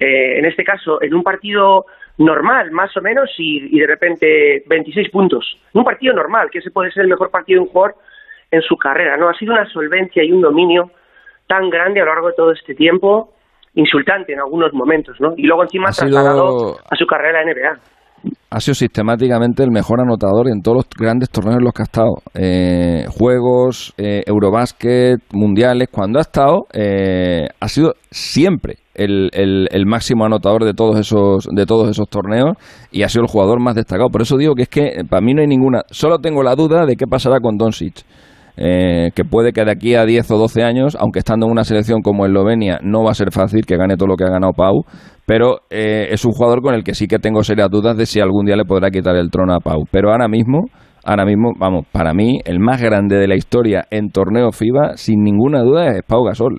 eh, 0.00 0.38
en 0.38 0.44
este 0.44 0.64
caso 0.64 1.00
en 1.00 1.14
un 1.14 1.22
partido 1.22 1.86
normal 2.18 2.70
más 2.72 2.96
o 2.96 3.02
menos 3.02 3.30
y, 3.38 3.78
de 3.78 3.86
repente 3.86 4.64
26 4.66 5.10
puntos 5.10 5.58
un 5.74 5.84
partido 5.84 6.14
normal 6.14 6.50
que 6.50 6.58
ese 6.58 6.70
puede 6.70 6.90
ser 6.90 7.02
el 7.02 7.10
mejor 7.10 7.30
partido 7.30 7.60
de 7.60 7.66
un 7.66 7.72
jugador 7.72 7.96
en 8.50 8.62
su 8.62 8.76
carrera 8.76 9.16
no 9.16 9.28
ha 9.28 9.34
sido 9.34 9.52
una 9.52 9.68
solvencia 9.70 10.24
y 10.24 10.32
un 10.32 10.40
dominio 10.40 10.90
tan 11.46 11.70
grande 11.70 12.00
a 12.00 12.04
lo 12.04 12.12
largo 12.12 12.28
de 12.28 12.34
todo 12.34 12.52
este 12.52 12.74
tiempo 12.74 13.32
insultante 13.76 14.32
en 14.32 14.40
algunos 14.40 14.72
momentos, 14.72 15.20
¿no? 15.20 15.34
Y 15.36 15.42
luego 15.42 15.62
encima 15.62 15.90
ha 15.90 15.92
trasladado 15.92 16.78
a 16.90 16.96
su 16.96 17.06
carrera 17.06 17.42
en 17.42 17.50
NBA. 17.50 17.78
Ha 18.50 18.60
sido 18.60 18.74
sistemáticamente 18.74 19.62
el 19.62 19.70
mejor 19.70 20.00
anotador 20.00 20.48
en 20.48 20.62
todos 20.62 20.76
los 20.76 20.86
grandes 20.98 21.30
torneos 21.30 21.58
en 21.58 21.64
los 21.64 21.72
que 21.72 21.82
ha 21.82 21.84
estado. 21.84 22.14
Eh, 22.34 23.06
juegos, 23.08 23.92
eh, 23.98 24.22
Eurobásquet, 24.26 25.20
mundiales, 25.32 25.88
cuando 25.90 26.18
ha 26.18 26.22
estado, 26.22 26.66
eh, 26.72 27.48
ha 27.60 27.68
sido 27.68 27.94
siempre 28.10 28.76
el, 28.94 29.30
el, 29.32 29.86
máximo 29.86 30.24
anotador 30.24 30.64
de 30.64 30.72
todos 30.72 30.98
esos 30.98 31.46
de 31.52 31.66
todos 31.66 31.90
esos 31.90 32.08
torneos 32.08 32.56
y 32.90 33.02
ha 33.02 33.08
sido 33.08 33.24
el 33.24 33.30
jugador 33.30 33.60
más 33.60 33.74
destacado. 33.74 34.08
Por 34.08 34.22
eso 34.22 34.36
digo 34.36 34.54
que 34.54 34.62
es 34.62 34.68
que 34.68 35.04
para 35.08 35.20
mí 35.20 35.34
no 35.34 35.42
hay 35.42 35.48
ninguna. 35.48 35.82
Solo 35.90 36.18
tengo 36.18 36.42
la 36.42 36.54
duda 36.54 36.86
de 36.86 36.96
qué 36.96 37.06
pasará 37.06 37.40
con 37.40 37.58
Doncic 37.58 38.04
eh, 38.56 39.10
que 39.14 39.24
puede 39.24 39.52
que 39.52 39.64
de 39.64 39.70
aquí 39.70 39.94
a 39.94 40.04
10 40.04 40.30
o 40.30 40.38
12 40.38 40.62
años, 40.62 40.96
aunque 40.98 41.18
estando 41.18 41.46
en 41.46 41.52
una 41.52 41.64
selección 41.64 42.02
como 42.02 42.24
Eslovenia, 42.26 42.78
no 42.82 43.04
va 43.04 43.10
a 43.10 43.14
ser 43.14 43.30
fácil 43.32 43.66
que 43.66 43.76
gane 43.76 43.96
todo 43.96 44.08
lo 44.08 44.16
que 44.16 44.24
ha 44.24 44.30
ganado 44.30 44.52
Pau, 44.52 44.84
pero 45.26 45.58
eh, 45.70 46.08
es 46.10 46.24
un 46.24 46.32
jugador 46.32 46.62
con 46.62 46.74
el 46.74 46.84
que 46.84 46.94
sí 46.94 47.06
que 47.06 47.18
tengo 47.18 47.42
serias 47.42 47.70
dudas 47.70 47.96
de 47.96 48.06
si 48.06 48.20
algún 48.20 48.46
día 48.46 48.56
le 48.56 48.64
podrá 48.64 48.90
quitar 48.90 49.16
el 49.16 49.30
trono 49.30 49.54
a 49.54 49.60
Pau. 49.60 49.84
Pero 49.90 50.10
ahora 50.10 50.28
mismo, 50.28 50.66
ahora 51.04 51.24
mismo, 51.24 51.52
vamos, 51.58 51.84
para 51.92 52.14
mí, 52.14 52.40
el 52.44 52.60
más 52.60 52.80
grande 52.80 53.16
de 53.16 53.28
la 53.28 53.36
historia 53.36 53.84
en 53.90 54.10
torneo 54.10 54.52
FIBA, 54.52 54.96
sin 54.96 55.22
ninguna 55.22 55.62
duda, 55.62 55.88
es 55.90 56.02
Pau 56.06 56.24
Gasol. 56.24 56.58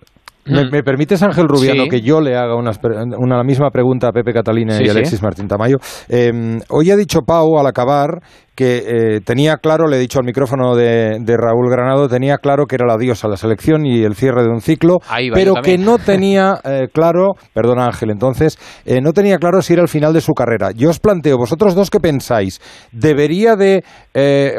¿Me, 0.49 0.83
permites, 0.83 1.21
Ángel 1.23 1.47
Rubiano, 1.47 1.87
que 1.89 2.01
yo 2.01 2.21
le 2.21 2.35
haga 2.37 2.55
una, 2.55 2.71
una, 3.17 3.43
misma 3.43 3.69
pregunta 3.69 4.07
a 4.07 4.11
Pepe 4.11 4.31
Catalina 4.31 4.81
y 4.81 4.87
Alexis 4.87 5.21
Martín 5.21 5.47
Tamayo? 5.47 5.77
Eh, 6.07 6.31
hoy 6.69 6.91
ha 6.91 6.95
dicho 6.95 7.21
Pau 7.21 7.59
al 7.59 7.67
acabar 7.67 8.21
que 8.57 8.77
eh, 8.87 9.21
tenía 9.21 9.57
claro, 9.57 9.87
le 9.87 9.97
he 9.97 9.99
dicho 9.99 10.17
al 10.17 10.25
micrófono 10.25 10.75
de, 10.75 11.19
Raúl 11.37 11.69
Granado, 11.69 12.09
tenía 12.09 12.39
claro 12.39 12.65
que 12.65 12.73
era 12.73 12.85
el 12.85 12.91
adiós 12.91 13.23
a 13.23 13.27
la 13.27 13.37
selección 13.37 13.85
y 13.85 14.03
el 14.03 14.15
cierre 14.15 14.41
de 14.41 14.49
un 14.49 14.61
ciclo, 14.61 14.97
pero 15.31 15.53
que 15.61 15.77
no 15.77 15.97
tenía 16.05 16.59
eh, 16.63 16.87
claro, 16.91 17.33
perdona 17.53 17.85
Ángel, 17.85 18.09
entonces, 18.09 18.57
eh, 18.83 18.99
no 18.99 19.13
tenía 19.13 19.37
claro 19.37 19.61
si 19.61 19.73
era 19.73 19.83
el 19.83 19.87
final 19.87 20.11
de 20.11 20.21
su 20.21 20.33
carrera. 20.33 20.71
Yo 20.71 20.89
os 20.89 20.99
planteo, 20.99 21.37
vosotros 21.37 21.75
dos, 21.75 21.91
¿qué 21.91 21.99
pensáis? 21.99 22.59
¿Debería 22.91 23.55
de 23.55 23.83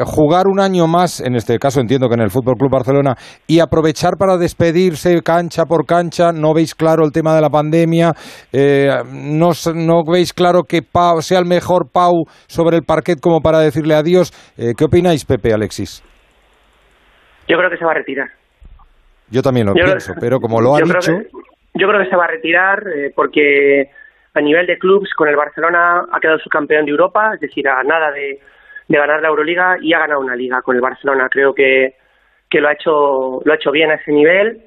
jugar 0.05 0.47
un 0.47 0.61
año 0.61 0.87
más, 0.87 1.19
en 1.19 1.35
este 1.35 1.59
caso 1.59 1.81
entiendo 1.81 2.07
que 2.07 2.13
en 2.13 2.21
el 2.21 2.31
Fútbol 2.31 2.55
Club 2.55 2.71
Barcelona, 2.71 3.17
y 3.47 3.59
aprovechar 3.59 4.15
para 4.17 4.37
despedirse 4.37 5.21
cancha 5.21 5.65
por 5.65 5.85
cancha? 5.85 6.31
¿No 6.31 6.53
veis 6.53 6.73
claro 6.73 7.03
el 7.03 7.11
tema 7.11 7.35
de 7.35 7.41
la 7.41 7.49
pandemia? 7.49 8.13
no, 9.11 9.49
¿No 9.75 10.03
veis 10.09 10.31
claro 10.31 10.63
que 10.63 10.81
Pau 10.83 11.21
sea 11.21 11.39
el 11.39 11.45
mejor 11.45 11.89
Pau 11.91 12.23
sobre 12.47 12.77
el 12.77 12.83
parquet 12.83 13.19
como 13.19 13.41
para 13.41 13.59
decirle 13.59 13.88
adiós. 13.95 14.31
Eh, 14.57 14.73
¿Qué 14.77 14.85
opináis, 14.85 15.25
Pepe, 15.25 15.53
Alexis? 15.53 16.03
Yo 17.47 17.57
creo 17.57 17.69
que 17.69 17.77
se 17.77 17.85
va 17.85 17.91
a 17.91 17.95
retirar. 17.95 18.29
Yo 19.29 19.41
también 19.41 19.67
lo 19.67 19.73
pienso, 19.73 20.13
pero 20.19 20.39
como 20.39 20.61
lo 20.61 20.75
ha 20.75 20.81
dicho... 20.81 21.11
yo 21.75 21.87
creo 21.87 22.03
que 22.03 22.09
se 22.09 22.15
va 22.15 22.25
a 22.25 22.29
retirar 22.29 22.83
eh, 22.87 23.11
porque 23.15 23.89
a 24.33 24.41
nivel 24.41 24.65
de 24.65 24.77
clubes 24.77 25.13
con 25.13 25.27
el 25.27 25.35
Barcelona 25.35 26.05
ha 26.11 26.19
quedado 26.19 26.39
subcampeón 26.39 26.85
de 26.85 26.91
Europa, 26.91 27.31
es 27.35 27.39
decir, 27.39 27.67
a 27.67 27.83
nada 27.83 28.11
de, 28.11 28.39
ganar 28.87 29.21
la 29.21 29.27
Euroliga 29.27 29.77
y 29.81 29.93
ha 29.93 29.99
ganado 29.99 30.21
una 30.21 30.35
liga 30.35 30.61
con 30.61 30.75
el 30.75 30.81
Barcelona. 30.81 31.27
Creo 31.29 31.53
que, 31.53 31.95
que 32.49 32.59
lo 32.59 32.69
ha 32.69 32.73
hecho 32.73 33.41
lo 33.43 33.51
ha 33.51 33.55
hecho 33.55 33.71
bien 33.71 33.91
a 33.91 33.95
ese 33.95 34.11
nivel. 34.11 34.65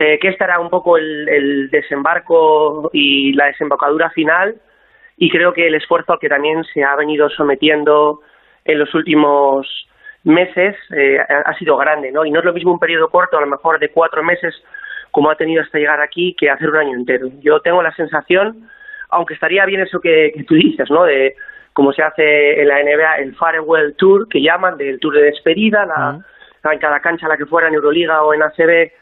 Eh, 0.00 0.18
que 0.20 0.28
estará 0.28 0.60
un 0.60 0.70
poco 0.70 0.96
el, 0.96 1.68
desembarco 1.70 2.88
y 2.92 3.32
la 3.32 3.46
desembocadura 3.46 4.10
final 4.10 4.54
y 5.16 5.28
creo 5.28 5.52
que 5.52 5.66
el 5.66 5.74
esfuerzo 5.74 6.12
al 6.12 6.20
que 6.20 6.28
también 6.28 6.62
se 6.72 6.84
ha 6.84 6.94
venido 6.94 7.28
sometiendo 7.30 8.20
en 8.68 8.78
los 8.78 8.94
últimos 8.94 9.66
meses 10.24 10.76
eh, 10.94 11.18
ha 11.18 11.54
sido 11.54 11.76
grande, 11.76 12.12
¿no? 12.12 12.24
Y 12.24 12.30
no 12.30 12.40
es 12.40 12.44
lo 12.44 12.52
mismo 12.52 12.72
un 12.72 12.78
periodo 12.78 13.08
corto, 13.08 13.38
a 13.38 13.40
lo 13.40 13.46
mejor 13.46 13.78
de 13.78 13.88
cuatro 13.88 14.22
meses, 14.22 14.54
como 15.10 15.30
ha 15.30 15.36
tenido 15.36 15.62
hasta 15.62 15.78
llegar 15.78 16.00
aquí, 16.02 16.36
que 16.38 16.50
hacer 16.50 16.68
un 16.68 16.76
año 16.76 16.94
entero. 16.96 17.28
Yo 17.40 17.60
tengo 17.60 17.82
la 17.82 17.94
sensación, 17.94 18.68
aunque 19.08 19.34
estaría 19.34 19.64
bien 19.64 19.80
eso 19.80 20.00
que, 20.00 20.44
tú 20.46 20.54
dices, 20.54 20.90
¿no? 20.90 21.04
De 21.04 21.34
como 21.72 21.92
se 21.92 22.02
hace 22.02 22.60
en 22.60 22.68
la 22.68 22.82
NBA, 22.82 23.16
el 23.18 23.36
Farewell 23.36 23.94
Tour, 23.96 24.28
que 24.28 24.42
llaman, 24.42 24.76
del 24.76 25.00
tour 25.00 25.14
de 25.14 25.22
despedida, 25.22 25.86
la, 25.86 26.20
en 26.70 26.78
cada 26.78 27.00
cancha 27.00 27.24
a 27.24 27.30
la 27.30 27.36
que 27.36 27.46
fuera 27.46 27.68
en 27.68 27.74
Euroliga 27.74 28.22
o 28.22 28.34
en 28.34 28.42
ACB, 28.42 28.92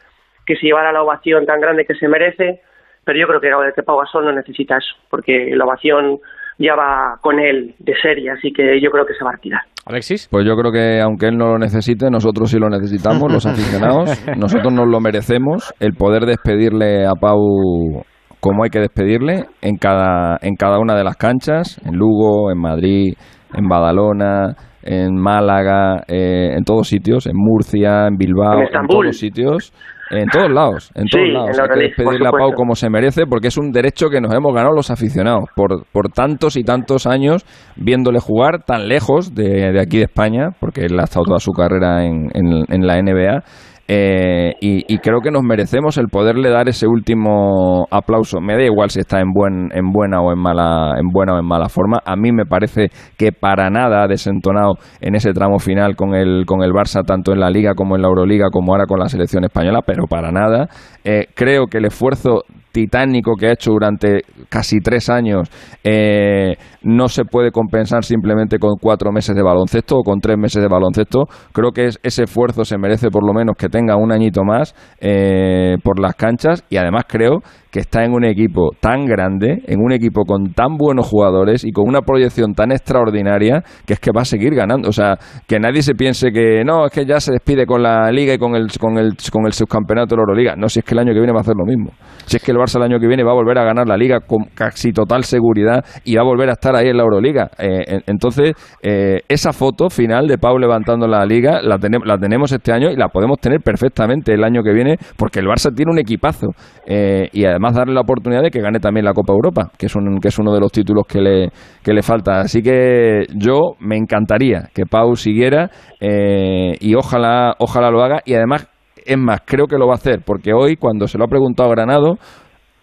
que 0.45 0.55
se 0.55 0.67
llevara 0.67 0.93
la 0.93 1.03
ovación 1.03 1.45
tan 1.45 1.59
grande 1.59 1.85
que 1.85 1.95
se 1.95 2.07
merece, 2.07 2.61
pero 3.03 3.19
yo 3.19 3.27
creo 3.27 3.41
que, 3.41 3.73
que 3.73 3.83
Pau 3.83 3.97
Gasol 3.97 4.25
no 4.25 4.31
necesita 4.31 4.77
eso, 4.77 4.95
porque 5.09 5.51
la 5.55 5.65
ovación 5.65 6.19
ya 6.59 6.75
va 6.75 7.17
con 7.21 7.39
él 7.39 7.75
de 7.79 7.93
serie, 8.01 8.31
así 8.31 8.51
que 8.51 8.81
yo 8.81 8.89
creo 8.89 9.05
que 9.05 9.13
se 9.13 9.23
va 9.23 9.31
a 9.31 9.33
retirar. 9.33 9.61
Alexis. 9.85 10.27
Pues 10.29 10.45
yo 10.45 10.55
creo 10.55 10.71
que 10.71 10.99
aunque 10.99 11.27
él 11.27 11.37
no 11.37 11.47
lo 11.47 11.57
necesite, 11.57 12.09
nosotros 12.09 12.51
sí 12.51 12.59
lo 12.59 12.69
necesitamos, 12.69 13.31
los 13.31 13.45
aficionados. 13.47 14.21
Nosotros 14.37 14.73
nos 14.73 14.87
lo 14.87 14.99
merecemos, 14.99 15.73
el 15.79 15.93
poder 15.93 16.25
despedirle 16.25 17.05
a 17.05 17.13
Pau 17.13 18.03
como 18.39 18.63
hay 18.63 18.69
que 18.69 18.79
despedirle 18.79 19.45
en 19.61 19.77
cada, 19.77 20.37
en 20.41 20.55
cada 20.55 20.79
una 20.79 20.95
de 20.95 21.03
las 21.03 21.15
canchas, 21.15 21.81
en 21.85 21.95
Lugo, 21.95 22.51
en 22.51 22.59
Madrid, 22.59 23.13
en 23.53 23.67
Badalona, 23.67 24.55
en 24.83 25.15
Málaga, 25.15 26.03
eh, 26.07 26.53
en 26.55 26.63
todos 26.63 26.87
sitios, 26.87 27.25
en 27.25 27.33
Murcia, 27.35 28.07
en 28.07 28.17
Bilbao, 28.17 28.59
en, 28.59 28.75
en 28.75 28.87
todos 28.87 29.17
sitios. 29.17 29.73
En 30.09 30.27
todos 30.27 30.51
lados, 30.51 30.91
en 30.95 31.07
todos 31.07 31.27
lados. 31.29 31.59
Hay 31.59 31.67
que 31.67 31.85
despedirle 31.87 32.27
a 32.27 32.31
Pau 32.31 32.53
como 32.53 32.75
se 32.75 32.89
merece 32.89 33.25
porque 33.25 33.47
es 33.47 33.57
un 33.57 33.71
derecho 33.71 34.09
que 34.09 34.21
nos 34.21 34.33
hemos 34.33 34.53
ganado 34.53 34.73
los 34.73 34.89
aficionados 34.89 35.45
por, 35.55 35.85
por 35.91 36.09
tantos 36.09 36.55
y 36.55 36.63
tantos 36.63 37.07
años 37.07 37.45
viéndole 37.75 38.19
jugar 38.19 38.63
tan 38.63 38.87
lejos 38.87 39.35
de, 39.35 39.71
de 39.71 39.81
aquí 39.81 39.97
de 39.97 40.03
España, 40.03 40.49
porque 40.59 40.85
él 40.85 40.99
ha 40.99 41.03
estado 41.03 41.25
toda 41.25 41.39
su 41.39 41.51
carrera 41.51 42.05
en, 42.05 42.29
en, 42.33 42.65
en 42.69 42.87
la 42.87 43.01
NBA 43.01 43.43
eh, 43.89 44.53
y, 44.59 44.97
creo 44.97 45.21
que 45.21 45.31
nos 45.31 45.43
merecemos 45.43 45.97
el 45.97 46.09
poderle 46.09 46.49
dar 46.49 46.67
ese 46.67 46.87
último 46.87 47.87
aplauso. 47.89 48.41
Me 48.41 48.55
da 48.55 48.63
igual 48.63 48.89
si 48.89 48.99
está 48.99 49.21
en, 49.21 49.31
buen, 49.31 49.69
en 49.73 49.91
buena 49.91 50.19
o 50.21 50.33
en 50.33 50.39
mala, 50.39 50.95
en 50.99 51.07
buena 51.07 51.35
o 51.35 51.39
en 51.39 51.45
mala 51.45 51.69
forma. 51.69 51.99
A 52.05 52.17
mí 52.17 52.33
me 52.33 52.45
parece 52.45 52.89
que 53.17 53.31
para 53.31 53.69
nada 53.69 54.03
ha 54.03 54.07
desentonado 54.07 54.75
en 54.99 55.15
ese 55.15 55.31
tramo 55.31 55.59
final 55.59 55.95
con 55.95 56.15
el, 56.15 56.45
con 56.45 56.63
el 56.63 56.71
Barça, 56.71 57.05
tanto 57.05 57.31
en 57.31 57.39
la 57.39 57.49
Liga 57.49 57.75
como 57.75 57.95
en 57.95 58.01
la 58.01 58.09
Euroliga, 58.09 58.49
como 58.51 58.73
ahora 58.73 58.87
con 58.87 58.99
la 58.99 59.07
selección 59.07 59.45
española, 59.45 59.81
pero 59.85 60.05
para 60.07 60.31
nada. 60.31 60.67
Eh, 61.09 61.27
creo 61.33 61.67
que 61.67 61.77
el 61.77 61.85
esfuerzo 61.85 62.43
titánico 62.73 63.35
que 63.39 63.47
ha 63.47 63.53
hecho 63.53 63.71
durante 63.71 64.23
casi 64.49 64.81
tres 64.81 65.09
años 65.09 65.49
eh, 65.81 66.57
no 66.83 67.07
se 67.07 67.23
puede 67.23 67.49
compensar 67.49 68.03
simplemente 68.03 68.59
con 68.59 68.75
cuatro 68.77 69.13
meses 69.13 69.33
de 69.33 69.41
baloncesto 69.41 69.99
o 69.99 70.03
con 70.03 70.19
tres 70.19 70.37
meses 70.37 70.61
de 70.61 70.67
baloncesto. 70.67 71.27
Creo 71.53 71.71
que 71.71 71.87
ese 72.03 72.23
esfuerzo 72.23 72.65
se 72.65 72.77
merece 72.77 73.07
por 73.09 73.25
lo 73.25 73.33
menos 73.33 73.55
que 73.57 73.69
tenga 73.69 73.95
un 73.95 74.11
añito 74.11 74.43
más 74.43 74.75
eh, 74.99 75.77
por 75.81 75.97
las 75.97 76.13
canchas 76.15 76.65
y 76.69 76.75
además 76.75 77.05
creo 77.07 77.39
que 77.77 77.81
está 77.81 78.03
en 78.03 78.11
un 78.11 78.25
equipo 78.25 78.71
tan 78.79 79.05
grande, 79.05 79.61
en 79.67 79.79
un 79.79 79.91
equipo 79.91 80.23
con 80.25 80.51
tan 80.53 80.77
buenos 80.77 81.07
jugadores 81.07 81.63
y 81.63 81.71
con 81.71 81.87
una 81.87 82.01
proyección 82.01 82.55
tan 82.55 82.71
extraordinaria 82.71 83.63
que 83.85 83.93
es 83.93 83.99
que 83.99 84.09
va 84.09 84.21
a 84.21 84.25
seguir 84.25 84.55
ganando. 84.55 84.89
O 84.89 84.91
sea, 84.91 85.19
que 85.47 85.59
nadie 85.59 85.83
se 85.83 85.93
piense 85.93 86.31
que 86.31 86.63
no, 86.65 86.87
es 86.87 86.91
que 86.91 87.05
ya 87.05 87.19
se 87.19 87.33
despide 87.33 87.67
con 87.67 87.83
la 87.83 88.11
Liga 88.11 88.33
y 88.33 88.39
con 88.39 88.55
el, 88.55 88.69
con 88.79 88.97
el, 88.97 89.11
con 89.31 89.45
el 89.45 89.53
subcampeonato 89.53 90.15
de 90.15 90.17
la 90.17 90.21
Euroliga. 90.21 90.55
No, 90.55 90.69
si 90.69 90.79
es 90.79 90.85
que 90.85 90.95
el 90.95 91.01
año 91.01 91.13
que 91.13 91.19
viene 91.19 91.33
va 91.33 91.37
a 91.37 91.41
hacer 91.41 91.53
lo 91.55 91.65
mismo. 91.65 91.91
Si 92.25 92.37
es 92.37 92.43
que 92.43 92.51
el 92.51 92.57
Barça 92.57 92.77
el 92.77 92.81
año 92.81 92.99
que 92.99 93.05
viene 93.05 93.23
va 93.23 93.29
a 93.29 93.35
volver 93.35 93.59
a 93.59 93.63
ganar 93.63 93.87
la 93.87 93.95
Liga 93.95 94.21
con 94.21 94.45
casi 94.55 94.91
total 94.91 95.23
seguridad 95.23 95.85
y 96.03 96.15
va 96.15 96.23
a 96.23 96.25
volver 96.25 96.49
a 96.49 96.53
estar 96.53 96.75
ahí 96.75 96.87
en 96.87 96.97
la 96.97 97.03
Euroliga. 97.03 97.51
Eh, 97.59 97.99
entonces, 98.07 98.53
eh, 98.81 99.19
esa 99.27 99.53
foto 99.53 99.91
final 99.91 100.27
de 100.27 100.39
Pau 100.39 100.57
levantando 100.57 101.05
la 101.05 101.23
Liga 101.27 101.61
la, 101.61 101.77
la 102.05 102.17
tenemos 102.17 102.51
este 102.51 102.71
año 102.71 102.89
y 102.89 102.95
la 102.95 103.09
podemos 103.09 103.37
tener 103.39 103.59
perfectamente 103.61 104.33
el 104.33 104.43
año 104.43 104.63
que 104.63 104.73
viene 104.73 104.97
porque 105.15 105.41
el 105.41 105.45
Barça 105.45 105.71
tiene 105.75 105.91
un 105.91 105.99
equipazo. 105.99 106.47
Eh, 106.87 107.29
y 107.33 107.45
además 107.45 107.66
darle 107.73 107.93
la 107.93 108.01
oportunidad 108.01 108.41
de 108.41 108.51
que 108.51 108.61
gane 108.61 108.79
también 108.79 109.05
la 109.05 109.13
Copa 109.13 109.33
Europa, 109.33 109.71
que 109.77 109.87
es, 109.87 109.95
un, 109.95 110.19
que 110.19 110.27
es 110.29 110.39
uno 110.39 110.53
de 110.53 110.59
los 110.59 110.71
títulos 110.71 111.05
que 111.07 111.21
le, 111.21 111.49
que 111.83 111.93
le 111.93 112.01
falta. 112.01 112.41
Así 112.41 112.61
que 112.61 113.25
yo 113.35 113.75
me 113.79 113.97
encantaría 113.97 114.69
que 114.73 114.85
Pau 114.85 115.15
siguiera 115.15 115.69
y 115.99 116.95
ojalá, 116.95 117.53
ojalá 117.59 117.89
lo 117.89 118.01
haga 118.01 118.21
y 118.25 118.33
además 118.33 118.67
es 119.07 119.17
más, 119.17 119.41
creo 119.45 119.67
que 119.67 119.77
lo 119.77 119.87
va 119.87 119.93
a 119.93 119.95
hacer, 119.95 120.21
porque 120.25 120.51
hoy, 120.53 120.75
cuando 120.75 121.07
se 121.07 121.17
lo 121.17 121.23
ha 121.23 121.27
preguntado 121.27 121.69
Granado, 121.69 122.17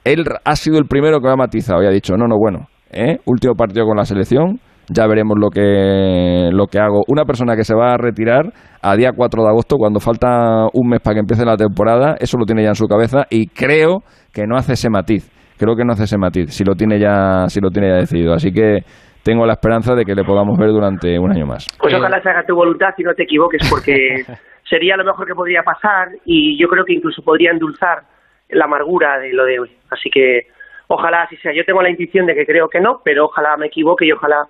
él 0.05 0.25
ha 0.45 0.57
sido 0.57 0.79
el 0.79 0.87
primero 0.87 1.21
que 1.21 1.27
lo 1.27 1.33
ha 1.33 1.37
matizado 1.37 1.83
y 1.83 1.87
ha 1.87 1.91
dicho, 1.91 2.17
no, 2.17 2.27
no, 2.27 2.37
bueno, 2.39 2.69
¿eh? 2.91 3.19
último 3.27 3.55
partido 3.55 3.85
con 3.87 3.97
la 3.97 4.05
selección, 4.05 4.59
ya 4.89 5.07
veremos 5.07 5.39
lo 5.39 5.51
que, 5.51 6.51
lo 6.53 6.67
que 6.67 6.79
hago. 6.79 7.03
Una 7.09 7.25
persona 7.25 7.57
que 7.57 7.65
se 7.65 7.75
va 7.75 7.95
a 7.95 7.97
retirar 7.97 8.53
a 8.83 8.97
día 8.97 9.13
4 9.17 9.43
de 9.43 9.49
agosto, 9.49 9.77
cuando 9.77 10.01
falta 10.01 10.67
un 10.73 10.89
mes 10.89 11.01
para 11.01 11.15
que 11.15 11.21
empiece 11.21 11.45
la 11.45 11.57
temporada, 11.57 12.17
eso 12.19 12.37
lo 12.39 12.45
tiene 12.45 12.63
ya 12.63 12.71
en 12.71 12.75
su 12.75 12.87
cabeza 12.87 13.25
y 13.31 13.47
creo 13.49 14.03
que 14.33 14.47
no 14.47 14.57
hace 14.57 14.75
ese 14.75 14.91
matiz. 14.91 15.31
Creo 15.57 15.77
que 15.77 15.85
no 15.85 15.93
hace 15.93 16.05
ese 16.05 16.19
matiz, 16.19 16.53
si 16.53 16.65
lo 16.65 16.75
tiene 16.75 16.99
ya, 16.99 17.47
si 17.47 17.61
lo 17.61 17.71
tiene 17.71 17.89
ya 17.89 17.97
decidido. 17.97 18.35
Así 18.35 18.51
que 18.51 18.81
tengo 19.23 19.47
la 19.47 19.55
esperanza 19.55 19.95
de 19.95 20.05
que 20.05 20.15
le 20.15 20.25
podamos 20.25 20.59
ver 20.59 20.71
durante 20.71 21.19
un 21.19 21.31
año 21.31 21.47
más. 21.47 21.67
Pues 21.79 21.95
ojalá 21.95 22.21
se 22.21 22.29
haga 22.29 22.45
tu 22.45 22.55
voluntad 22.55 22.91
y 22.99 23.05
no 23.05 23.15
te 23.15 23.23
equivoques, 23.23 23.63
porque 23.71 24.25
sería 24.69 24.97
lo 24.97 25.05
mejor 25.05 25.27
que 25.27 25.35
podría 25.35 25.63
pasar 25.63 26.09
y 26.25 26.61
yo 26.61 26.69
creo 26.69 26.85
que 26.85 26.95
incluso 26.95 27.23
podría 27.23 27.53
endulzar 27.53 28.03
la 28.51 28.65
amargura 28.65 29.19
de 29.19 29.33
lo 29.33 29.45
de 29.45 29.61
hoy. 29.61 29.71
Así 29.91 30.11
que 30.11 30.49
ojalá 30.89 31.23
así 31.23 31.37
sea. 31.37 31.53
Yo 31.55 31.65
tengo 31.65 31.81
la 31.83 31.91
intuición 31.91 32.27
de 32.27 32.35
que 32.35 32.45
creo 32.45 32.69
que 32.69 32.81
no, 32.81 33.01
pero 33.05 33.27
ojalá 33.27 33.57
me 33.57 33.67
equivoque 33.67 34.07
y 34.07 34.13
ojalá 34.13 34.45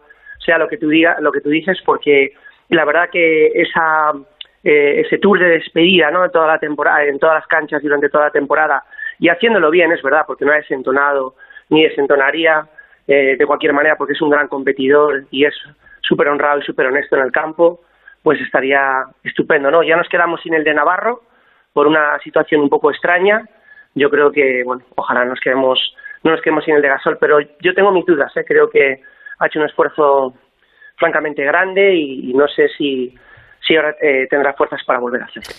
sea 0.44 0.58
lo 0.58 0.68
que 0.68 0.78
tú 0.78 0.88
digas, 0.88 1.20
lo 1.20 1.32
que 1.32 1.40
tú 1.40 1.50
dices, 1.50 1.78
porque 1.84 2.32
la 2.68 2.84
verdad 2.84 3.10
que 3.10 3.46
esa 3.54 4.12
eh, 4.62 5.02
ese 5.04 5.18
tour 5.18 5.38
de 5.38 5.48
despedida, 5.48 6.10
¿no? 6.10 6.24
En 6.24 6.30
toda 6.30 6.46
la 6.46 6.58
temporada, 6.58 7.04
en 7.04 7.18
todas 7.18 7.36
las 7.36 7.46
canchas 7.46 7.82
durante 7.82 8.08
toda 8.08 8.24
la 8.24 8.30
temporada 8.30 8.84
y 9.18 9.28
haciéndolo 9.28 9.70
bien, 9.70 9.92
es 9.92 10.02
verdad, 10.02 10.24
porque 10.26 10.44
no 10.44 10.52
ha 10.52 10.56
desentonado 10.56 11.34
ni 11.68 11.82
desentonaría 11.82 12.66
eh, 13.06 13.36
de 13.38 13.46
cualquier 13.46 13.72
manera, 13.72 13.96
porque 13.96 14.14
es 14.14 14.22
un 14.22 14.30
gran 14.30 14.48
competidor 14.48 15.24
y 15.30 15.44
es 15.44 15.54
súper 16.00 16.28
honrado 16.28 16.60
y 16.60 16.62
súper 16.62 16.86
honesto 16.86 17.16
en 17.16 17.22
el 17.22 17.32
campo 17.32 17.80
pues 18.24 18.40
estaría 18.40 19.04
estupendo, 19.22 19.70
¿no? 19.70 19.82
Ya 19.82 19.96
nos 19.96 20.08
quedamos 20.08 20.40
sin 20.40 20.54
el 20.54 20.64
de 20.64 20.72
Navarro 20.72 21.20
por 21.74 21.86
una 21.86 22.18
situación 22.20 22.62
un 22.62 22.70
poco 22.70 22.90
extraña. 22.90 23.44
Yo 23.94 24.08
creo 24.08 24.32
que, 24.32 24.62
bueno, 24.64 24.82
ojalá 24.96 25.26
nos 25.26 25.38
quedemos, 25.40 25.94
no 26.22 26.30
nos 26.30 26.40
quedemos 26.40 26.64
sin 26.64 26.74
el 26.74 26.80
de 26.80 26.88
Gasol, 26.88 27.18
pero 27.18 27.38
yo 27.60 27.74
tengo 27.74 27.92
mis 27.92 28.06
dudas, 28.06 28.34
¿eh? 28.38 28.44
Creo 28.48 28.70
que 28.70 29.02
ha 29.38 29.46
hecho 29.46 29.60
un 29.60 29.66
esfuerzo 29.66 30.34
francamente 30.96 31.44
grande 31.44 31.94
y, 31.94 32.32
no 32.34 32.46
sé 32.48 32.68
si, 32.76 33.14
si 33.66 33.76
ahora 33.76 33.94
eh, 34.00 34.26
tendrá 34.28 34.52
fuerzas 34.54 34.80
para 34.86 35.00
volver 35.00 35.22
a 35.22 35.24
hacerlo. 35.24 35.50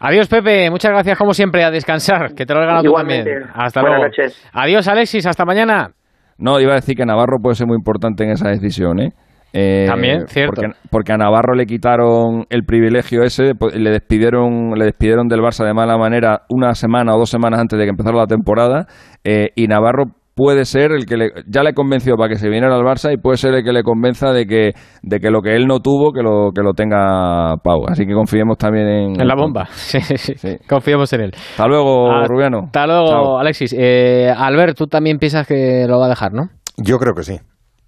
Adiós, 0.00 0.28
Pepe. 0.28 0.70
Muchas 0.70 0.90
gracias, 0.92 1.16
como 1.16 1.32
siempre, 1.32 1.64
a 1.64 1.70
descansar. 1.70 2.34
Que 2.34 2.44
te 2.44 2.52
lo 2.52 2.60
has 2.60 2.66
ganado 2.66 2.84
tú 2.84 2.92
también. 2.92 3.26
Hasta 3.54 3.80
Buenas 3.80 4.00
luego. 4.00 4.10
noches. 4.10 4.50
Adiós, 4.52 4.88
Alexis. 4.88 5.26
Hasta 5.26 5.44
mañana. 5.44 5.90
No, 6.36 6.60
iba 6.60 6.72
a 6.72 6.76
decir 6.76 6.96
que 6.96 7.06
Navarro 7.06 7.38
puede 7.40 7.54
ser 7.54 7.66
muy 7.66 7.76
importante 7.76 8.24
en 8.24 8.30
esa 8.30 8.48
decisión, 8.48 9.00
¿eh? 9.00 9.12
Eh, 9.56 9.86
También, 9.86 10.26
cierto. 10.26 10.62
Porque, 10.90 11.12
a 11.12 11.16
Navarro 11.16 11.54
le 11.54 11.64
quitaron 11.64 12.44
el 12.50 12.64
privilegio 12.64 13.22
ese, 13.22 13.54
pues, 13.54 13.76
le 13.76 13.90
despidieron, 13.90 14.72
le 14.76 14.86
despidieron 14.86 15.28
del 15.28 15.40
Barça 15.40 15.64
de 15.64 15.72
mala 15.72 15.96
manera 15.96 16.40
una 16.48 16.74
semana 16.74 17.14
o 17.14 17.18
dos 17.18 17.30
semanas 17.30 17.60
antes 17.60 17.78
de 17.78 17.84
que 17.84 17.90
empezara 17.90 18.16
la 18.16 18.26
temporada, 18.26 18.86
eh, 19.22 19.50
y 19.54 19.68
Navarro 19.68 20.06
puede 20.34 20.64
ser 20.64 20.92
el 20.92 21.06
que 21.06 21.16
le, 21.16 21.30
ya 21.46 21.62
le 21.62 21.74
convenció 21.74 22.16
para 22.16 22.28
que 22.28 22.36
se 22.36 22.48
viniera 22.48 22.74
al 22.74 22.82
Barça 22.82 23.12
y 23.12 23.16
puede 23.16 23.36
ser 23.36 23.54
el 23.54 23.64
que 23.64 23.72
le 23.72 23.82
convenza 23.82 24.32
de 24.32 24.46
que, 24.46 24.72
de 25.02 25.20
que 25.20 25.30
lo 25.30 25.40
que 25.40 25.54
él 25.54 25.66
no 25.66 25.80
tuvo, 25.80 26.12
que 26.12 26.22
lo, 26.22 26.50
que 26.54 26.62
lo 26.62 26.72
tenga 26.72 27.56
Pau. 27.62 27.86
Así 27.88 28.04
que 28.04 28.14
confiemos 28.14 28.58
también 28.58 28.86
en... 28.86 29.20
En 29.20 29.28
la 29.28 29.34
bomba, 29.34 29.66
sí, 29.70 30.00
sí, 30.00 30.56
confiemos 30.68 31.12
en 31.12 31.20
él. 31.22 31.30
Hasta 31.34 31.66
luego, 31.66 32.24
Rubiano. 32.26 32.64
Hasta 32.66 32.86
luego, 32.86 33.38
Alexis. 33.38 33.74
Eh, 33.78 34.32
Albert, 34.36 34.76
tú 34.76 34.86
también 34.86 35.18
piensas 35.18 35.46
que 35.46 35.86
lo 35.88 35.98
va 35.98 36.06
a 36.06 36.10
dejar, 36.10 36.32
¿no? 36.32 36.48
Yo 36.76 36.98
creo 36.98 37.14
que 37.14 37.22
sí. 37.22 37.38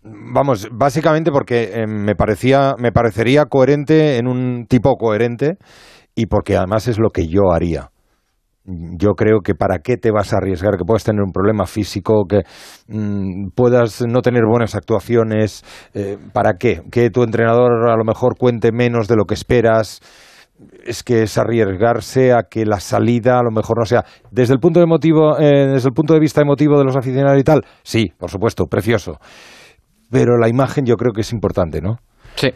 Vamos, 0.05 0.69
básicamente 0.71 1.33
porque 1.33 1.71
eh, 1.75 1.87
me 1.89 2.15
parecía, 2.15 2.75
me 2.79 2.93
parecería 2.93 3.47
coherente 3.47 4.19
en 4.19 4.29
un 4.29 4.67
tipo 4.69 4.95
coherente 4.97 5.57
y 6.15 6.27
porque 6.27 6.57
además 6.57 6.87
es 6.87 6.99
lo 7.01 7.11
que 7.11 7.27
yo 7.27 7.51
haría. 7.53 7.89
Yo 8.67 9.15
creo 9.15 9.41
que 9.41 9.55
para 9.55 9.79
qué 9.79 9.97
te 9.97 10.11
vas 10.11 10.33
a 10.33 10.39
arriesgar, 10.39 10.77
que 10.77 10.85
puedas 10.85 11.05
tener 11.05 11.23
un 11.23 11.33
problema 11.33 11.67
físico, 11.67 12.25
que 12.29 12.43
mm, 12.89 13.51
puedas 13.55 14.03
no 14.07 14.23
tener 14.23 14.43
buenas 14.45 14.75
actuaciones, 14.75 15.65
eh, 15.95 16.19
¿para 16.33 16.55
qué? 16.59 16.83
Que 16.91 17.11
tu 17.11 17.23
entrenador 17.23 17.89
a 17.89 17.97
lo 17.97 18.05
mejor 18.05 18.37
cuente 18.37 18.73
menos 18.73 19.09
de 19.09 19.17
lo 19.17 19.25
que 19.25 19.35
esperas 19.35 20.01
es 20.85 21.03
que 21.03 21.23
es 21.23 21.37
arriesgarse 21.37 22.33
a 22.33 22.45
que 22.51 22.65
la 22.65 22.81
salida 22.81 23.39
a 23.39 23.43
lo 23.43 23.51
mejor 23.51 23.79
no 23.79 23.85
sea 23.85 24.05
desde 24.31 24.55
el 24.55 24.59
punto 24.59 24.81
de 24.81 24.87
motivo, 24.87 25.39
eh, 25.39 25.67
desde 25.67 25.89
el 25.89 25.95
punto 25.95 26.15
de 26.15 26.21
vista 26.21 26.41
emotivo 26.41 26.79
de 26.79 26.85
los 26.85 26.97
aficionados 26.97 27.39
y 27.39 27.45
tal 27.45 27.61
sí 27.83 28.11
por 28.17 28.31
supuesto 28.31 28.65
precioso 28.65 29.19
pero 30.11 30.39
la 30.39 30.49
imagen 30.49 30.85
yo 30.87 30.97
creo 30.97 31.13
que 31.13 31.23
es 31.23 31.33
importante, 31.33 31.81
¿no? 31.81 31.99
Sí. 32.37 32.51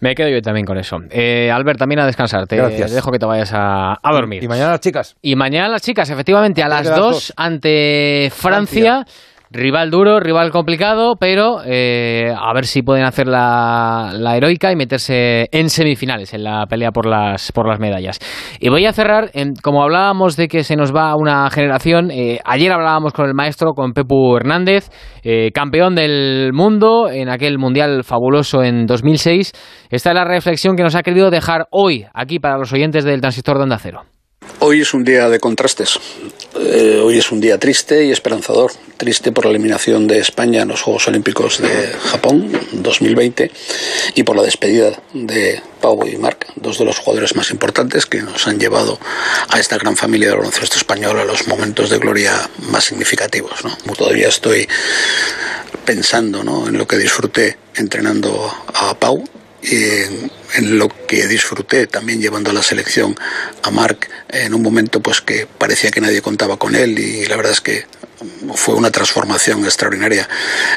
Me 0.00 0.14
quedo 0.14 0.28
yo 0.28 0.42
también 0.42 0.66
con 0.66 0.78
eso. 0.78 1.00
Eh, 1.10 1.50
Albert, 1.52 1.78
también 1.78 2.00
a 2.00 2.06
descansar. 2.06 2.46
Te 2.46 2.56
dejo 2.56 3.12
que 3.12 3.18
te 3.18 3.26
vayas 3.26 3.52
a, 3.54 3.98
dormir. 4.02 4.42
Y, 4.42 4.48
mañana 4.48 4.72
las 4.72 4.80
chicas. 4.80 5.16
Y 5.22 5.36
mañana 5.36 5.68
las 5.68 5.82
chicas, 5.82 6.08
efectivamente, 6.10 6.62
a, 6.62 6.68
las 6.68 6.84
2 6.84 7.34
ante 7.36 8.30
Francia 8.34 9.06
Rival 9.52 9.90
duro, 9.90 10.20
rival 10.20 10.52
complicado, 10.52 11.16
pero 11.18 11.62
eh, 11.66 12.32
a 12.38 12.54
ver 12.54 12.66
si 12.66 12.82
pueden 12.82 13.04
hacer 13.04 13.26
la, 13.26 14.12
heroica 14.36 14.70
y 14.70 14.76
meterse 14.76 15.48
en 15.50 15.68
semifinales 15.70 16.32
en 16.34 16.44
la 16.44 16.66
pelea 16.66 16.92
por 16.92 17.04
las, 17.04 17.50
por 17.50 17.66
las 17.66 17.80
medallas. 17.80 18.20
Y 18.60 18.68
voy 18.68 18.86
a 18.86 18.92
cerrar, 18.92 19.32
como 19.60 19.82
hablábamos 19.82 20.36
de 20.36 20.46
que 20.46 20.62
se 20.62 20.76
nos 20.76 20.94
va 20.94 21.16
una 21.16 21.50
generación, 21.50 22.12
eh, 22.12 22.38
ayer 22.44 22.70
hablábamos 22.70 23.12
con 23.12 23.26
el 23.26 23.34
maestro, 23.34 23.72
con 23.72 23.92
Pepu 23.92 24.36
Hernández, 24.36 24.88
eh, 25.24 25.50
campeón 25.52 25.96
del 25.96 26.52
mundo 26.52 27.10
en 27.10 27.28
aquel 27.28 27.58
mundial 27.58 28.04
fabuloso 28.04 28.62
en 28.62 28.86
2006. 28.86 29.50
Esta 29.90 30.10
es 30.10 30.14
la 30.14 30.24
reflexión 30.24 30.76
que 30.76 30.84
nos 30.84 30.94
ha 30.94 31.02
querido 31.02 31.28
dejar 31.28 31.66
hoy 31.72 32.06
aquí 32.14 32.38
para 32.38 32.56
los 32.56 32.72
oyentes 32.72 33.02
del 33.02 33.20
transistor 33.20 33.56
de 33.56 33.64
Onda 33.64 33.78
Cero. 33.78 34.02
Hoy 34.58 34.82
es 34.82 34.92
un 34.92 35.04
día 35.04 35.28
de 35.28 35.40
contrastes. 35.40 35.98
Eh, 36.58 37.00
hoy 37.02 37.18
es 37.18 37.30
un 37.30 37.40
día 37.40 37.58
triste 37.58 38.04
y 38.04 38.10
esperanzador. 38.10 38.72
Triste 38.96 39.32
por 39.32 39.44
la 39.44 39.52
eliminación 39.52 40.06
de 40.06 40.18
España 40.18 40.62
en 40.62 40.68
los 40.68 40.82
Juegos 40.82 41.08
Olímpicos 41.08 41.60
de 41.62 41.94
Japón 42.10 42.52
2020 42.72 43.50
y 44.14 44.22
por 44.22 44.36
la 44.36 44.42
despedida 44.42 45.00
de 45.14 45.62
Pau 45.80 46.06
y 46.06 46.16
Marc, 46.16 46.46
dos 46.56 46.78
de 46.78 46.84
los 46.84 46.98
jugadores 46.98 47.34
más 47.34 47.50
importantes 47.50 48.04
que 48.04 48.20
nos 48.22 48.46
han 48.46 48.58
llevado 48.58 48.98
a 49.48 49.58
esta 49.58 49.78
gran 49.78 49.96
familia 49.96 50.28
del 50.28 50.38
baloncesto 50.38 50.76
español 50.76 51.18
a 51.18 51.24
los 51.24 51.46
momentos 51.46 51.88
de 51.88 51.98
gloria 51.98 52.50
más 52.70 52.84
significativos. 52.84 53.64
¿no? 53.64 53.94
Todavía 53.94 54.28
estoy 54.28 54.68
pensando 55.86 56.44
¿no? 56.44 56.68
en 56.68 56.76
lo 56.76 56.86
que 56.86 56.98
disfruté 56.98 57.56
entrenando 57.76 58.52
a 58.74 58.94
Pau 58.98 59.24
en, 59.62 60.30
lo 60.78 60.88
que 61.06 61.26
disfruté 61.26 61.86
también 61.86 62.20
llevando 62.20 62.50
a 62.50 62.52
la 62.52 62.62
selección 62.62 63.16
a 63.62 63.70
Marc 63.70 64.10
en 64.28 64.54
un 64.54 64.62
momento 64.62 65.00
pues 65.00 65.20
que 65.20 65.46
parecía 65.46 65.90
que 65.90 66.00
nadie 66.00 66.22
contaba 66.22 66.56
con 66.56 66.74
él 66.74 66.98
y 66.98 67.26
la 67.26 67.36
verdad 67.36 67.52
es 67.52 67.60
que 67.60 67.86
fue 68.54 68.74
una 68.74 68.90
transformación 68.90 69.64
extraordinaria 69.64 70.28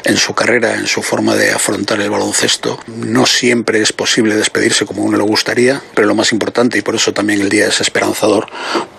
en 0.04 0.16
su 0.16 0.34
carrera, 0.34 0.74
en 0.76 0.86
su 0.86 1.02
forma 1.02 1.34
de 1.36 1.50
afrontar 1.50 2.00
el 2.00 2.10
baloncesto. 2.10 2.78
No 2.86 3.26
siempre 3.26 3.82
es 3.82 3.92
posible 3.92 4.34
despedirse 4.34 4.86
como 4.86 5.02
uno 5.02 5.18
le 5.18 5.24
gustaría, 5.24 5.82
pero 5.94 6.06
lo 6.06 6.14
más 6.14 6.32
importante, 6.32 6.78
y 6.78 6.82
por 6.82 6.94
eso 6.94 7.12
también 7.12 7.40
el 7.40 7.50
día 7.50 7.68
es 7.68 7.80
esperanzador, 7.80 8.48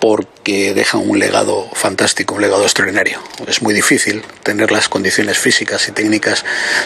porque 0.00 0.74
deja 0.74 0.98
un 0.98 1.18
legado 1.18 1.68
fantástico, 1.74 2.34
un 2.34 2.42
legado 2.42 2.62
extraordinario. 2.62 3.20
Es 3.48 3.62
muy 3.62 3.74
difícil 3.74 4.22
tener 4.42 4.70
las 4.70 4.88
condiciones 4.88 5.38
físicas 5.38 5.88
y 5.88 5.92
técnicas 5.92 6.44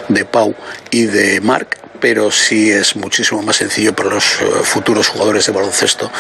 de 0.09 0.25
Pau 0.25 0.55
y 0.91 1.03
de 1.03 1.41
Marc, 1.41 1.79
pero 2.01 2.31
sí 2.31 2.71
es 2.71 2.97
muchísimo 2.97 3.43
más 3.43 3.57
sencillo 3.57 3.95
para 3.95 4.11
los 4.11 4.41
eh, 4.41 4.45
futuros 4.63 5.09
jugadores 5.09 5.47
de 5.47 5.53
baloncesto 5.53 6.11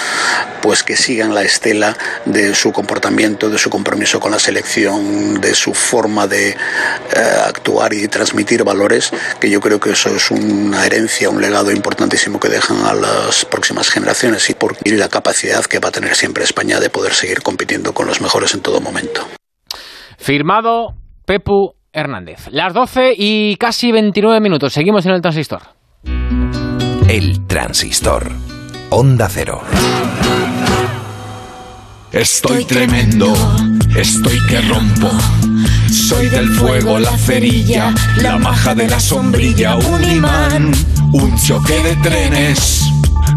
pues 0.62 0.82
que 0.82 0.96
sigan 0.96 1.34
la 1.34 1.42
estela 1.42 1.96
de 2.26 2.54
su 2.54 2.72
comportamiento, 2.72 3.48
de 3.48 3.58
su 3.58 3.70
compromiso 3.70 4.20
con 4.20 4.30
la 4.30 4.38
selección, 4.38 5.40
de 5.40 5.54
su 5.54 5.74
forma 5.74 6.26
de 6.26 6.50
eh, 6.50 6.56
actuar 7.46 7.92
y 7.92 8.08
transmitir 8.08 8.62
valores, 8.64 9.10
que 9.40 9.50
yo 9.50 9.60
creo 9.60 9.80
que 9.80 9.90
eso 9.90 10.14
es 10.14 10.30
una 10.30 10.84
herencia, 10.84 11.30
un 11.30 11.40
legado 11.40 11.70
importantísimo 11.70 12.38
que 12.38 12.48
dejan 12.48 12.84
a 12.84 12.94
las 12.94 13.44
próximas 13.44 13.88
generaciones 13.90 14.48
y 14.50 14.54
por 14.54 14.76
la 14.84 15.08
capacidad 15.08 15.64
que 15.64 15.78
va 15.78 15.88
a 15.88 15.92
tener 15.92 16.14
siempre 16.14 16.44
España 16.44 16.80
de 16.80 16.90
poder 16.90 17.14
seguir 17.14 17.42
compitiendo 17.42 17.92
con 17.92 18.06
los 18.06 18.20
mejores 18.20 18.54
en 18.54 18.60
todo 18.60 18.80
momento. 18.80 19.26
Firmado 20.18 20.94
Pepu 21.24 21.79
Hernández. 21.92 22.48
Las 22.50 22.72
12 22.72 23.14
y 23.16 23.56
casi 23.56 23.92
29 23.92 24.40
minutos. 24.40 24.72
Seguimos 24.72 25.06
en 25.06 25.12
el 25.12 25.20
transistor. 25.20 25.62
El 27.08 27.46
transistor. 27.46 28.30
Onda 28.90 29.28
cero. 29.28 29.62
Estoy 32.12 32.64
tremendo, 32.64 33.32
estoy 33.96 34.36
que 34.48 34.60
rompo. 34.62 35.08
Soy 35.88 36.28
del 36.28 36.48
fuego, 36.48 36.98
la 36.98 37.16
cerilla, 37.16 37.94
la 38.16 38.36
maja 38.36 38.74
de 38.74 38.88
la 38.88 38.98
sombrilla, 38.98 39.76
un 39.76 40.02
imán, 40.02 40.72
un 41.12 41.36
choque 41.36 41.80
de 41.84 41.94
trenes. 41.96 42.82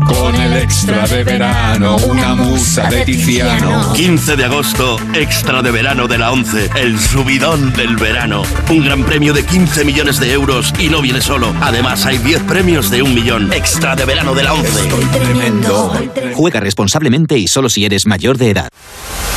Con 0.05 0.35
el 0.35 0.53
extra 0.57 1.07
de 1.07 1.23
verano, 1.23 1.97
una 2.07 2.35
musa 2.35 2.89
de 2.89 3.05
Tiziano. 3.05 3.93
15 3.93 4.35
de 4.35 4.45
agosto, 4.45 4.97
extra 5.13 5.61
de 5.61 5.71
verano 5.71 6.07
de 6.07 6.17
la 6.17 6.31
11, 6.31 6.69
el 6.75 6.99
subidón 6.99 7.73
del 7.73 7.95
verano. 7.97 8.43
Un 8.69 8.83
gran 8.85 9.03
premio 9.03 9.33
de 9.33 9.45
15 9.45 9.85
millones 9.85 10.19
de 10.19 10.31
euros 10.31 10.73
y 10.79 10.89
no 10.89 11.01
viene 11.01 11.21
solo. 11.21 11.53
Además, 11.61 12.05
hay 12.05 12.17
10 12.17 12.43
premios 12.43 12.89
de 12.89 13.01
un 13.01 13.13
millón. 13.13 13.51
Extra 13.53 13.95
de 13.95 14.05
verano 14.05 14.33
de 14.33 14.43
la 14.43 14.53
11. 14.53 14.89
tremendo. 15.11 15.93
Juega 16.33 16.59
responsablemente 16.59 17.37
y 17.37 17.47
solo 17.47 17.69
si 17.69 17.85
eres 17.85 18.05
mayor 18.05 18.37
de 18.37 18.49
edad. 18.49 18.69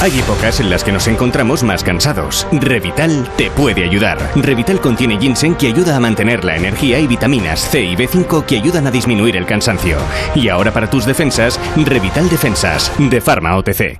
Hay 0.02 0.18
épocas 0.18 0.60
en 0.60 0.68
las 0.68 0.84
que 0.84 0.92
nos 0.92 1.08
encontramos 1.08 1.62
más 1.62 1.82
cansados. 1.82 2.46
Revital 2.52 3.26
te 3.38 3.50
puede 3.50 3.82
ayudar. 3.82 4.18
Revital 4.36 4.78
contiene 4.78 5.18
ginseng 5.18 5.54
que 5.54 5.68
ayuda 5.68 5.96
a 5.96 6.00
mantener 6.00 6.44
la 6.44 6.54
energía 6.54 7.00
y 7.00 7.06
vitaminas 7.06 7.60
C 7.60 7.80
y 7.80 7.96
B5 7.96 8.44
que 8.44 8.56
ayudan 8.56 8.86
a 8.86 8.90
disminuir 8.90 9.36
el 9.38 9.46
cansancio. 9.46 9.96
Y 10.34 10.50
ahora 10.50 10.70
para 10.70 10.90
tus 10.90 11.06
defensas, 11.06 11.58
Revital 11.76 12.28
Defensas, 12.28 12.92
de 12.98 13.22
Pharma 13.22 13.56
OTC. 13.56 13.98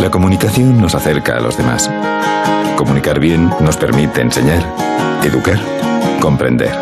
La 0.00 0.10
comunicación 0.10 0.80
nos 0.80 0.94
acerca 0.94 1.36
a 1.36 1.40
los 1.40 1.58
demás. 1.58 1.90
Comunicar 2.76 3.20
bien 3.20 3.50
nos 3.60 3.76
permite 3.76 4.22
enseñar, 4.22 4.64
educar, 5.22 5.60
comprender, 6.18 6.74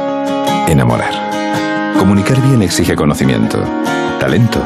enamorar. 0.69 1.93
Comunicar 1.99 2.41
bien 2.41 2.63
exige 2.63 2.95
conocimiento, 2.95 3.59
talento, 4.21 4.63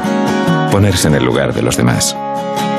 ponerse 0.70 1.08
en 1.08 1.14
el 1.14 1.24
lugar 1.24 1.54
de 1.54 1.62
los 1.62 1.78
demás. 1.78 2.14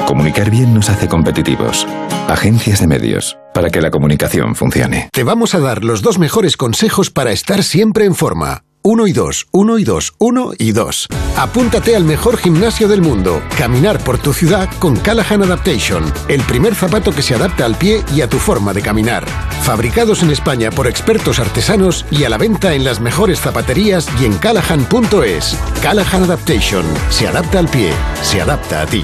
Comunicar 0.08 0.50
bien 0.50 0.74
nos 0.74 0.90
hace 0.90 1.10
competitivos. 1.10 1.86
Agencias 2.30 2.80
de 2.80 2.88
medios, 2.88 3.38
para 3.54 3.70
que 3.70 3.82
la 3.82 3.92
comunicación 3.92 4.56
funcione. 4.56 5.10
Te 5.12 5.26
vamos 5.26 5.54
a 5.54 5.60
dar 5.60 5.84
los 5.84 6.02
dos 6.02 6.18
mejores 6.18 6.56
consejos 6.56 7.12
para 7.12 7.34
estar 7.34 7.62
siempre 7.62 8.06
en 8.06 8.16
forma. 8.16 8.64
Uno 8.84 9.06
y 9.06 9.12
dos, 9.12 9.48
uno 9.52 9.78
y 9.78 9.84
dos, 9.84 10.14
uno 10.18 10.54
y 10.58 10.72
dos. 10.72 11.08
Apúntate 11.36 11.94
al 11.94 12.06
mejor 12.06 12.38
gimnasio 12.38 12.88
del 12.88 13.02
mundo. 13.02 13.42
Caminar 13.58 14.00
por 14.00 14.18
tu 14.18 14.32
ciudad 14.32 14.70
con 14.80 14.96
Callahan 14.96 15.44
Adaptation. 15.44 16.06
El 16.30 16.42
primer 16.44 16.74
zapato 16.74 17.12
que 17.12 17.22
se 17.22 17.36
adapta 17.36 17.66
al 17.66 17.76
pie 17.76 18.02
y 18.16 18.22
a 18.22 18.30
tu 18.30 18.38
forma 18.38 18.72
de 18.72 18.82
caminar. 18.82 19.26
Fabricados 19.64 20.24
en 20.24 20.32
España 20.32 20.72
por 20.72 20.88
expertos 20.88 21.38
artesanos 21.40 22.06
y 22.12 22.24
a 22.24 22.30
la 22.30 22.38
venta 22.38 22.74
en 22.74 22.86
las 22.86 23.02
mejores 23.02 23.42
zapaterías 23.42 24.08
y 24.22 24.26
en 24.26 24.38
callahan.es. 24.38 25.58
Callahan 25.84 26.24
Adaptation. 26.24 26.86
Se 27.10 27.28
adapta 27.28 27.60
al 27.60 27.68
pie. 27.68 27.92
Se 28.22 28.40
adapta 28.40 28.84
a 28.84 28.86
ti. 28.86 29.04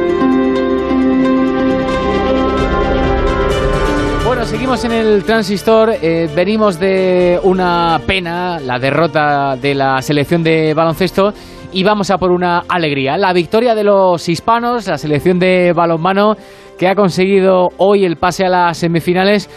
En 4.71 4.93
el 4.93 5.25
transistor. 5.25 5.91
eh, 6.01 6.29
venimos 6.33 6.79
de 6.79 7.37
una 7.43 7.99
pena, 8.07 8.57
la 8.57 8.79
derrota 8.79 9.57
de 9.57 9.75
la 9.75 10.01
selección 10.01 10.43
de 10.43 10.73
baloncesto, 10.73 11.33
y 11.73 11.83
vamos 11.83 12.09
a 12.09 12.17
por 12.17 12.31
una 12.31 12.63
alegría. 12.69 13.17
La 13.17 13.33
victoria 13.33 13.75
de 13.75 13.83
los 13.83 14.29
hispanos, 14.29 14.87
la 14.87 14.97
selección 14.97 15.39
de 15.39 15.73
balonmano, 15.75 16.37
que 16.79 16.87
ha 16.87 16.95
conseguido 16.95 17.67
hoy 17.79 18.05
el 18.05 18.15
pase 18.15 18.45
a 18.45 18.49
las 18.49 18.77
semifinales. 18.77 19.49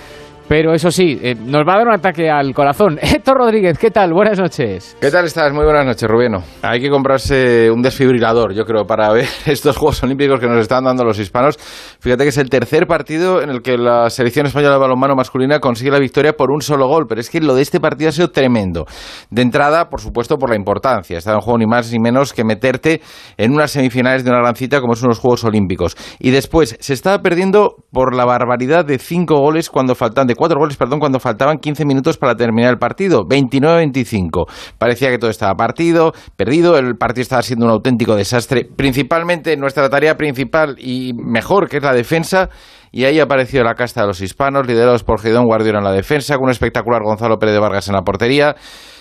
Pero 0.47 0.75
eso 0.75 0.91
sí, 0.91 1.19
eh, 1.23 1.35
nos 1.35 1.67
va 1.67 1.75
a 1.75 1.79
dar 1.79 1.89
un 1.89 1.95
ataque 1.95 2.29
al 2.29 2.53
corazón. 2.53 2.99
Héctor 3.03 3.39
Rodríguez, 3.39 3.79
¿qué 3.79 3.91
tal? 3.91 4.13
Buenas 4.13 4.39
noches. 4.39 4.95
¿Qué 5.01 5.11
tal 5.11 5.25
estás? 5.25 5.51
Muy 5.55 5.65
buenas 5.65 5.87
noches, 5.87 6.09
Rubieno. 6.09 6.43
Hay 6.61 6.81
que 6.81 6.91
comprarse 6.91 7.71
un 7.71 7.81
desfibrilador, 7.81 8.53
yo 8.53 8.67
creo, 8.67 8.85
para 8.85 9.11
ver 9.11 9.25
estos 9.47 9.77
Juegos 9.77 10.03
Olímpicos 10.03 10.41
que 10.41 10.47
nos 10.47 10.59
están 10.59 10.85
dando 10.85 11.03
los 11.03 11.19
hispanos. 11.19 11.57
Fíjate 11.99 12.25
que 12.25 12.29
es 12.29 12.37
el 12.37 12.51
tercer 12.51 12.87
partido 12.87 13.41
en 13.41 13.49
el 13.49 13.63
que 13.63 13.79
la 13.79 14.11
selección 14.11 14.45
española 14.47 14.75
de 14.75 14.81
balonmano 14.81 15.15
masculina 15.17 15.61
consigue 15.61 15.91
la 15.91 15.99
victoria 15.99 16.35
por 16.35 16.51
un 16.51 16.61
solo 16.61 16.89
gol, 16.89 17.07
pero 17.09 17.23
es 17.23 17.31
que 17.31 17.41
lo 17.41 17.55
de 17.55 17.63
este 17.63 17.81
partido 17.81 18.11
ha 18.11 18.13
sido 18.13 18.31
tremendo. 18.31 18.85
De 19.31 19.41
entrada, 19.41 19.89
por 19.89 20.03
supuesto, 20.03 20.37
por 20.37 20.51
la 20.51 20.57
importancia. 20.57 21.17
Está 21.17 21.33
en 21.33 21.41
juego 21.41 21.59
ni 21.59 21.67
más 21.67 21.91
ni 21.91 21.99
menos 21.99 22.35
que 22.35 22.45
meterte 22.45 23.01
en 23.39 23.53
unas 23.53 23.71
semifinales 23.71 24.25
de 24.25 24.31
una 24.31 24.41
gran 24.41 24.57
cita 24.57 24.83
como 24.83 24.95
son 24.95 25.09
los 25.09 25.21
Juegos 25.21 25.45
Olímpicos. 25.45 25.97
Y 26.19 26.33
después, 26.33 26.77
se 26.81 26.93
estaba 26.93 27.23
perdiendo 27.23 27.77
por 27.91 28.15
la 28.15 28.27
barbaridad 28.27 28.85
de 28.85 28.99
cinco 28.99 29.39
goles 29.39 29.71
cuando 29.71 29.95
faltan, 29.95 30.27
de 30.27 30.34
cuatro 30.35 30.59
goles, 30.59 30.77
perdón, 30.77 31.01
cuando 31.01 31.21
faltaban 31.21 31.59
15 31.59 31.85
minutos 31.85 32.17
para 32.17 32.35
terminar 32.35 32.71
el 32.71 32.79
partido. 32.79 33.23
29-25. 33.23 34.47
Parecía 34.79 35.11
que 35.11 35.19
todo 35.19 35.31
estaba 35.31 35.55
partido, 35.55 36.13
perdido, 36.37 36.77
el 36.79 36.97
partido 36.97 37.23
estaba 37.23 37.43
siendo 37.43 37.67
un 37.67 37.73
auténtico 37.73 38.17
desastre, 38.17 38.69
principalmente 38.77 39.57
nuestra 39.57 39.89
tarea 39.89 40.17
principal 40.17 40.77
y 40.79 41.13
mejor, 41.15 41.69
que 41.69 41.79
es 41.79 41.83
la 41.83 41.93
defensa. 41.93 42.49
Y 42.93 43.07
ahí 43.07 43.19
apareció 43.19 43.65
la 43.65 43.75
casta 43.75 44.03
de 44.03 44.07
los 44.07 44.21
hispanos, 44.21 44.69
liderados 44.69 45.03
por 45.03 45.21
Gidón 45.21 45.47
Guardiola 45.47 45.79
en 45.79 45.85
la 45.85 45.91
defensa, 45.91 46.37
con 46.37 46.45
un 46.45 46.51
espectacular 46.51 47.03
Gonzalo 47.03 47.39
Pérez 47.39 47.55
de 47.55 47.61
Vargas 47.61 47.89
en 47.89 47.95
la 47.95 48.03
portería 48.03 48.55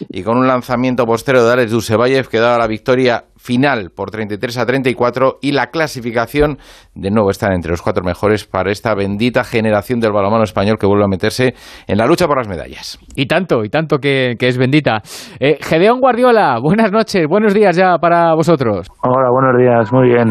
y 0.10 0.24
con 0.24 0.38
un 0.38 0.48
lanzamiento 0.48 1.06
postero 1.06 1.46
de 1.46 1.54
Alex 1.54 1.72
Dusevayev 1.72 2.28
que 2.28 2.40
daba 2.40 2.58
la 2.58 2.66
victoria 2.66 3.26
final 3.44 3.92
por 3.96 4.10
33 4.10 4.58
a 4.58 4.66
34 4.66 5.40
y 5.42 5.52
la 5.52 5.68
clasificación 5.68 6.58
de 6.96 7.12
nuevo 7.12 7.30
están 7.30 7.54
entre 7.54 7.72
los 7.72 7.82
cuatro 7.82 8.04
mejores 8.04 8.46
para 8.46 8.72
esta 8.72 8.96
bendita 8.96 9.44
generación 9.44 10.00
del 10.00 10.14
balonmano 10.14 10.44
español 10.44 10.78
que 10.80 10.88
vuelve 10.88 11.04
a 11.04 11.08
meterse 11.08 11.54
en 11.88 11.98
la 11.98 12.06
lucha 12.06 12.26
por 12.26 12.38
las 12.38 12.48
medallas. 12.48 12.98
Y 13.16 13.26
tanto, 13.26 13.64
y 13.66 13.70
tanto 13.70 13.98
que, 13.98 14.36
que 14.40 14.48
es 14.48 14.58
bendita. 14.58 15.02
Eh, 15.40 15.58
Gedeón 15.62 16.00
Guardiola, 16.00 16.58
buenas 16.62 16.92
noches, 16.92 17.28
buenos 17.28 17.54
días 17.54 17.76
ya 17.76 17.98
para 17.98 18.34
vosotros. 18.34 18.88
Hola, 19.02 19.30
buenos 19.30 19.60
días, 19.60 19.92
muy 19.92 20.08
bien. 20.08 20.30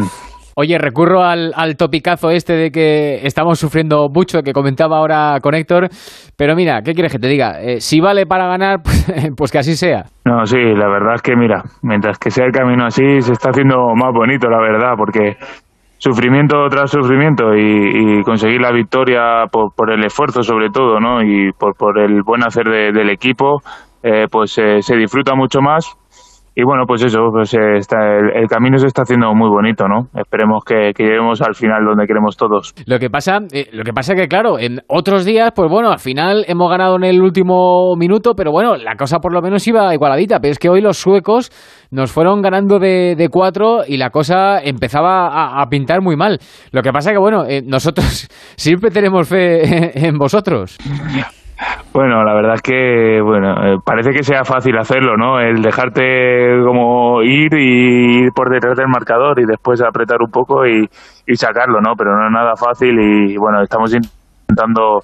Oye, 0.55 0.77
recurro 0.77 1.23
al, 1.23 1.51
al 1.55 1.75
topicazo 1.75 2.29
este 2.29 2.53
de 2.53 2.71
que 2.71 3.25
estamos 3.25 3.59
sufriendo 3.59 4.07
mucho, 4.09 4.41
que 4.43 4.53
comentaba 4.53 4.97
ahora 4.97 5.39
con 5.41 5.55
Héctor, 5.55 5.89
pero 6.37 6.55
mira, 6.55 6.81
¿qué 6.83 6.93
quieres 6.93 7.11
que 7.11 7.19
te 7.19 7.27
diga? 7.27 7.59
Eh, 7.59 7.79
si 7.79 7.99
vale 7.99 8.25
para 8.25 8.47
ganar, 8.47 8.81
pues, 9.37 9.51
que 9.51 9.57
así 9.57 9.75
sea. 9.75 10.03
No, 10.25 10.45
sí, 10.45 10.57
la 10.57 10.87
verdad 10.87 11.15
es 11.15 11.21
que 11.21 11.35
mira, 11.35 11.63
mientras 11.81 12.19
que 12.19 12.29
sea 12.29 12.45
el 12.45 12.51
camino 12.51 12.85
así, 12.85 13.21
se 13.21 13.33
está 13.33 13.49
haciendo 13.49 13.95
más 13.95 14.13
bonito, 14.13 14.47
la 14.49 14.59
verdad, 14.59 14.93
porque 14.95 15.37
sufrimiento 15.97 16.67
tras 16.69 16.91
sufrimiento 16.91 17.55
y, 17.55 18.21
conseguir 18.23 18.61
la 18.61 18.71
victoria 18.71 19.45
por, 19.51 19.73
por, 19.75 19.91
el 19.91 20.03
esfuerzo 20.03 20.43
sobre 20.43 20.69
todo, 20.69 20.99
¿no? 20.99 21.21
Y 21.23 21.51
por, 21.53 21.75
por 21.75 21.97
el 21.97 22.21
buen 22.23 22.43
hacer 22.43 22.65
de, 22.65 22.91
del 22.91 23.09
equipo, 23.09 23.61
eh, 24.03 24.27
pues 24.29 24.57
eh, 24.57 24.81
se 24.81 24.97
disfruta 24.97 25.33
mucho 25.33 25.61
más 25.61 25.97
y 26.55 26.63
bueno, 26.63 26.83
pues 26.85 27.03
eso, 27.03 27.29
pues 27.31 27.51
eh, 27.55 27.77
está, 27.77 27.97
el, 28.15 28.43
el, 28.43 28.47
camino 28.47 28.77
se 28.77 28.85
está 28.85 29.01
haciendo 29.01 29.33
muy 29.33 29.49
bonito, 29.49 29.87
¿no? 29.87 30.07
Esperemos 30.15 30.63
que, 30.63 30.91
que, 30.95 31.03
lleguemos 31.03 31.41
al 31.41 31.55
final 31.55 31.83
donde 31.83 32.05
queremos 32.05 32.37
todos. 32.37 32.75
Lo 32.85 32.99
que 32.99 33.09
pasa, 33.09 33.39
eh, 33.51 33.69
lo 33.71 33.83
que 33.83 33.91
pasa 33.91 34.13
que 34.13 34.27
claro, 34.27 34.59
en 34.59 34.81
otros 34.87 35.25
días, 35.25 35.51
pues 35.55 35.67
bueno, 35.69 35.91
al 35.91 35.97
final 35.97 36.45
hemos 36.47 36.69
ganado 36.69 36.95
en 36.97 37.05
el 37.05 37.21
último 37.23 37.95
minuto, 37.97 38.35
pero 38.35 38.51
bueno, 38.51 38.75
la 38.75 38.95
cosa 38.95 39.17
por 39.17 39.33
lo 39.33 39.41
menos 39.41 39.67
iba 39.67 39.93
igualadita. 39.95 40.39
Pero 40.39 40.51
es 40.51 40.59
que 40.59 40.69
hoy 40.69 40.81
los 40.81 40.97
suecos 40.97 41.49
nos 41.89 42.11
fueron 42.11 42.43
ganando 42.43 42.77
de, 42.77 43.15
de 43.17 43.29
cuatro 43.29 43.81
y 43.87 43.97
la 43.97 44.11
cosa 44.11 44.59
empezaba 44.59 45.29
a, 45.29 45.59
a, 45.59 45.65
pintar 45.69 46.01
muy 46.01 46.15
mal. 46.15 46.37
Lo 46.71 46.83
que 46.83 46.91
pasa 46.91 47.11
que 47.11 47.17
bueno, 47.17 47.45
eh, 47.47 47.63
nosotros 47.65 48.27
siempre 48.57 48.91
tenemos 48.91 49.27
fe 49.27 50.07
en 50.07 50.19
vosotros. 50.19 50.77
Bueno, 51.93 52.23
la 52.23 52.33
verdad 52.33 52.55
es 52.55 52.61
que, 52.61 53.21
bueno, 53.21 53.53
eh, 53.65 53.77
parece 53.85 54.11
que 54.11 54.23
sea 54.23 54.43
fácil 54.43 54.77
hacerlo, 54.77 55.15
¿no? 55.15 55.39
El 55.39 55.61
dejarte 55.61 56.57
como 56.65 57.21
ir 57.21 57.53
y 57.53 58.23
ir 58.23 58.31
por 58.35 58.49
detrás 58.49 58.77
del 58.77 58.87
marcador 58.87 59.39
y 59.39 59.45
después 59.45 59.81
apretar 59.81 60.17
un 60.21 60.31
poco 60.31 60.65
y, 60.65 60.89
y 61.27 61.35
sacarlo, 61.35 61.79
¿no? 61.81 61.93
Pero 61.95 62.17
no 62.17 62.25
es 62.25 62.31
nada 62.31 62.55
fácil 62.55 62.99
y, 62.99 63.37
bueno, 63.37 63.61
estamos 63.61 63.93
intentando 63.93 65.01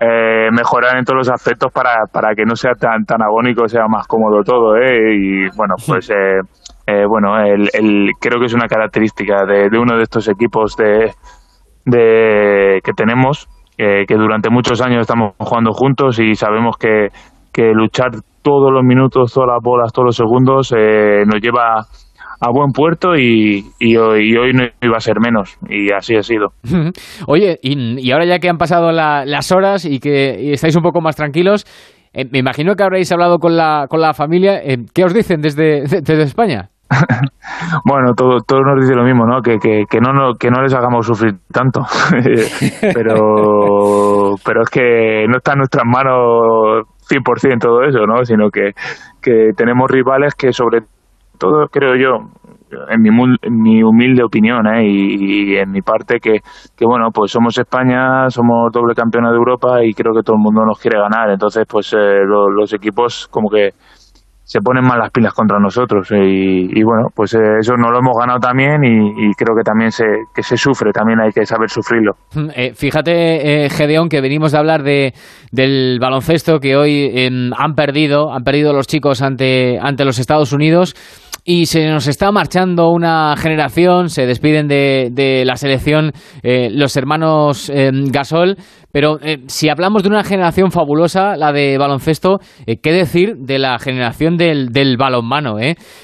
eh, 0.00 0.48
mejorar 0.50 0.96
en 0.96 1.04
todos 1.04 1.18
los 1.18 1.30
aspectos 1.30 1.70
para, 1.72 2.06
para 2.10 2.34
que 2.34 2.46
no 2.46 2.56
sea 2.56 2.72
tan, 2.72 3.04
tan 3.04 3.20
agónico, 3.22 3.68
sea 3.68 3.86
más 3.86 4.06
cómodo 4.06 4.42
todo, 4.42 4.76
¿eh? 4.76 5.14
Y 5.14 5.56
bueno, 5.56 5.74
pues, 5.86 6.08
eh, 6.10 6.40
eh, 6.86 7.04
bueno, 7.06 7.38
el, 7.38 7.68
el, 7.74 8.12
creo 8.18 8.40
que 8.40 8.46
es 8.46 8.54
una 8.54 8.66
característica 8.66 9.44
de, 9.44 9.68
de 9.68 9.78
uno 9.78 9.96
de 9.96 10.04
estos 10.04 10.26
equipos 10.28 10.74
de, 10.76 11.12
de 11.84 12.80
que 12.82 12.92
tenemos 12.94 13.46
eh, 13.80 14.04
que 14.06 14.14
durante 14.14 14.50
muchos 14.50 14.82
años 14.82 15.00
estamos 15.00 15.32
jugando 15.38 15.72
juntos 15.72 16.18
y 16.18 16.34
sabemos 16.34 16.76
que, 16.76 17.08
que 17.50 17.72
luchar 17.72 18.10
todos 18.42 18.70
los 18.70 18.84
minutos, 18.84 19.32
todas 19.32 19.48
las 19.54 19.62
bolas, 19.62 19.90
todos 19.92 20.06
los 20.06 20.16
segundos 20.16 20.70
eh, 20.76 21.24
nos 21.24 21.40
lleva 21.40 21.86
a 22.42 22.50
buen 22.50 22.72
puerto 22.72 23.16
y, 23.16 23.64
y, 23.78 23.96
hoy, 23.96 24.52
no 24.52 24.64
iba 24.82 24.96
a 24.96 25.00
ser 25.00 25.16
menos 25.18 25.56
y 25.66 25.92
así 25.92 26.14
ha 26.14 26.22
sido. 26.22 26.48
Oye, 27.26 27.58
y, 27.62 28.10
ahora 28.10 28.26
ya 28.26 28.38
que 28.38 28.50
han 28.50 28.58
pasado 28.58 28.92
la, 28.92 29.24
las 29.24 29.50
horas 29.50 29.86
y 29.86 29.98
que 29.98 30.52
estáis 30.52 30.76
un 30.76 30.82
poco 30.82 31.00
más 31.00 31.16
tranquilos, 31.16 31.64
eh, 32.12 32.26
me 32.30 32.38
imagino 32.40 32.74
que 32.74 32.82
habréis 32.82 33.10
hablado 33.12 33.38
con 33.38 33.56
la, 33.56 33.86
con 33.88 34.02
la 34.02 34.12
familia. 34.12 34.58
Eh, 34.62 34.76
¿Qué 34.94 35.04
os 35.04 35.14
dicen 35.14 35.40
desde, 35.40 35.82
desde 36.02 36.22
España? 36.22 36.68
bueno, 37.84 38.14
todo, 38.14 38.38
todo 38.46 38.62
nos 38.62 38.80
dice 38.80 38.94
lo 38.94 39.04
mismo, 39.04 39.26
¿no? 39.26 39.42
Que, 39.42 39.58
que, 39.58 39.84
que, 39.88 40.00
no, 40.00 40.34
que 40.34 40.50
no 40.50 40.62
les 40.62 40.74
hagamos 40.74 41.06
sufrir 41.06 41.34
tanto. 41.52 41.82
pero, 42.94 44.34
pero 44.44 44.62
es 44.62 44.70
que 44.70 45.26
no 45.28 45.36
está 45.38 45.52
en 45.52 45.58
nuestras 45.58 45.84
manos 45.86 46.84
100% 47.08 47.58
todo 47.60 47.82
eso, 47.82 48.06
¿no? 48.06 48.24
Sino 48.24 48.50
que, 48.50 48.72
que 49.22 49.50
tenemos 49.56 49.90
rivales 49.90 50.34
que 50.34 50.52
sobre 50.52 50.80
todo, 51.38 51.66
creo 51.68 51.96
yo, 51.96 52.30
en 52.88 53.00
mi, 53.00 53.08
en 53.42 53.62
mi 53.62 53.82
humilde 53.82 54.22
opinión 54.22 54.66
¿eh? 54.66 54.86
y, 54.86 55.56
en 55.56 55.70
mi 55.70 55.80
parte 55.80 56.18
que, 56.20 56.38
que, 56.76 56.84
bueno, 56.84 57.08
pues 57.12 57.32
somos 57.32 57.56
España, 57.58 58.28
somos 58.28 58.70
doble 58.72 58.94
campeona 58.94 59.30
de 59.30 59.36
Europa 59.36 59.82
y 59.82 59.92
creo 59.92 60.12
que 60.14 60.22
todo 60.22 60.36
el 60.36 60.42
mundo 60.42 60.64
nos 60.64 60.78
quiere 60.78 60.98
ganar. 61.00 61.30
Entonces, 61.30 61.64
pues 61.68 61.92
eh, 61.92 62.24
lo, 62.24 62.48
los 62.50 62.72
equipos 62.72 63.26
como 63.28 63.48
que 63.48 63.70
se 64.50 64.60
ponen 64.60 64.82
mal 64.82 64.98
las 64.98 65.12
pilas 65.12 65.32
contra 65.32 65.60
nosotros 65.60 66.10
y, 66.10 66.76
y 66.76 66.82
bueno, 66.82 67.06
pues 67.14 67.34
eh, 67.34 67.58
eso 67.60 67.76
no 67.76 67.92
lo 67.92 68.00
hemos 68.00 68.16
ganado 68.18 68.40
también 68.40 68.82
y, 68.82 69.32
creo 69.34 69.54
que 69.54 69.62
también 69.62 69.92
se, 69.92 70.04
que 70.34 70.42
se 70.42 70.56
sufre, 70.56 70.90
también 70.90 71.20
hay 71.20 71.30
que 71.30 71.46
saber 71.46 71.70
sufrirlo. 71.70 72.14
Eh, 72.56 72.72
fíjate, 72.74 73.66
eh, 73.66 73.70
Gedeón, 73.70 74.08
que 74.08 74.20
venimos 74.20 74.50
de 74.50 74.58
hablar 74.58 74.82
de, 74.82 75.14
del 75.52 75.98
baloncesto 76.00 76.58
que 76.58 76.74
hoy 76.74 77.12
eh, 77.14 77.30
han 77.56 77.74
perdido, 77.76 78.32
han 78.32 78.42
perdido 78.42 78.72
los 78.72 78.88
chicos 78.88 79.22
ante, 79.22 79.78
ante 79.80 80.04
los 80.04 80.18
Estados 80.18 80.52
Unidos 80.52 80.96
y 81.44 81.66
se 81.66 81.86
nos 81.86 82.06
está 82.06 82.30
marchando 82.32 82.90
una 82.90 83.34
generación, 83.36 84.08
se 84.08 84.26
despiden 84.26 84.68
de, 84.68 85.08
de 85.12 85.44
la 85.44 85.56
selección 85.56 86.12
eh, 86.42 86.68
los 86.70 86.96
hermanos 86.96 87.70
eh, 87.70 87.90
Gasol, 87.92 88.56
pero 88.92 89.18
eh, 89.22 89.38
si 89.46 89.68
hablamos 89.68 90.02
de 90.02 90.08
una 90.08 90.24
generación 90.24 90.70
fabulosa, 90.70 91.36
la 91.36 91.52
de 91.52 91.78
baloncesto, 91.78 92.40
eh, 92.66 92.78
¿qué 92.78 92.92
decir 92.92 93.36
de 93.36 93.58
la 93.58 93.78
generación 93.78 94.36
del, 94.36 94.70
del 94.70 94.96
balonmano? 94.96 95.56